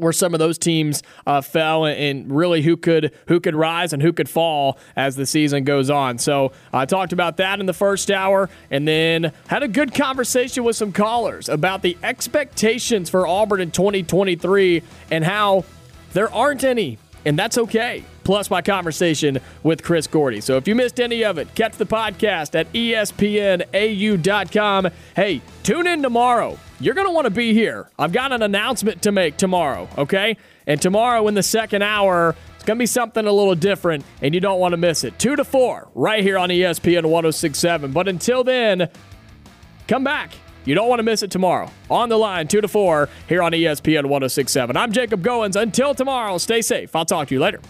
where 0.00 0.12
some 0.12 0.32
of 0.32 0.40
those 0.40 0.56
teams 0.58 1.02
uh, 1.26 1.40
fell 1.40 1.84
and 1.84 2.34
really 2.34 2.62
who 2.62 2.76
could 2.76 3.12
who 3.28 3.38
could 3.38 3.54
rise 3.54 3.92
and 3.92 4.02
who 4.02 4.12
could 4.12 4.28
fall 4.28 4.78
as 4.96 5.14
the 5.14 5.26
season 5.26 5.64
goes 5.64 5.90
on. 5.90 6.18
So 6.18 6.52
I 6.72 6.86
talked 6.86 7.12
about 7.12 7.36
that 7.36 7.60
in 7.60 7.66
the 7.66 7.74
first 7.74 8.10
hour, 8.10 8.48
and 8.70 8.88
then 8.88 9.32
had 9.46 9.62
a 9.62 9.68
good 9.68 9.94
conversation 9.94 10.64
with 10.64 10.76
some 10.76 10.92
callers 10.92 11.48
about 11.48 11.82
the 11.82 11.96
expectations 12.02 13.10
for 13.10 13.26
Auburn 13.26 13.60
in 13.60 13.70
2023 13.70 14.82
and 15.10 15.24
how 15.24 15.64
there 16.12 16.32
aren't 16.32 16.64
any, 16.64 16.98
and 17.24 17.38
that's 17.38 17.58
okay 17.58 18.04
plus 18.30 18.48
my 18.48 18.62
conversation 18.62 19.40
with 19.64 19.82
Chris 19.82 20.06
Gordy. 20.06 20.40
So 20.40 20.56
if 20.56 20.68
you 20.68 20.76
missed 20.76 21.00
any 21.00 21.24
of 21.24 21.36
it, 21.36 21.52
catch 21.56 21.72
the 21.72 21.84
podcast 21.84 22.54
at 22.54 22.72
espnau.com. 22.72 23.68
Hey, 25.16 25.42
tune 25.64 25.88
in 25.88 26.00
tomorrow. 26.00 26.56
You're 26.78 26.94
going 26.94 27.08
to 27.08 27.12
want 27.12 27.24
to 27.24 27.32
be 27.32 27.52
here. 27.52 27.88
I've 27.98 28.12
got 28.12 28.30
an 28.30 28.42
announcement 28.42 29.02
to 29.02 29.10
make 29.10 29.36
tomorrow, 29.36 29.88
okay? 29.98 30.36
And 30.68 30.80
tomorrow 30.80 31.26
in 31.26 31.34
the 31.34 31.42
second 31.42 31.82
hour, 31.82 32.36
it's 32.54 32.64
going 32.64 32.76
to 32.76 32.82
be 32.82 32.86
something 32.86 33.26
a 33.26 33.32
little 33.32 33.56
different, 33.56 34.04
and 34.22 34.32
you 34.32 34.40
don't 34.40 34.60
want 34.60 34.74
to 34.74 34.76
miss 34.76 35.02
it. 35.02 35.18
2 35.18 35.34
to 35.34 35.44
4, 35.44 35.88
right 35.96 36.22
here 36.22 36.38
on 36.38 36.50
ESPN 36.50 37.06
1067. 37.06 37.90
But 37.90 38.06
until 38.06 38.44
then, 38.44 38.88
come 39.88 40.04
back. 40.04 40.34
You 40.64 40.74
don't 40.74 40.88
want 40.88 40.98
to 40.98 41.04
miss 41.04 41.22
it 41.22 41.30
tomorrow. 41.30 41.70
On 41.90 42.08
the 42.08 42.16
line, 42.16 42.46
2 42.48 42.60
to 42.60 42.68
4, 42.68 43.08
here 43.28 43.42
on 43.42 43.52
ESPN 43.52 44.06
1067. 44.06 44.76
I'm 44.76 44.92
Jacob 44.92 45.22
Goins. 45.22 45.60
Until 45.60 45.94
tomorrow, 45.94 46.38
stay 46.38 46.62
safe. 46.62 46.94
I'll 46.94 47.06
talk 47.06 47.28
to 47.28 47.34
you 47.34 47.40
later. 47.40 47.60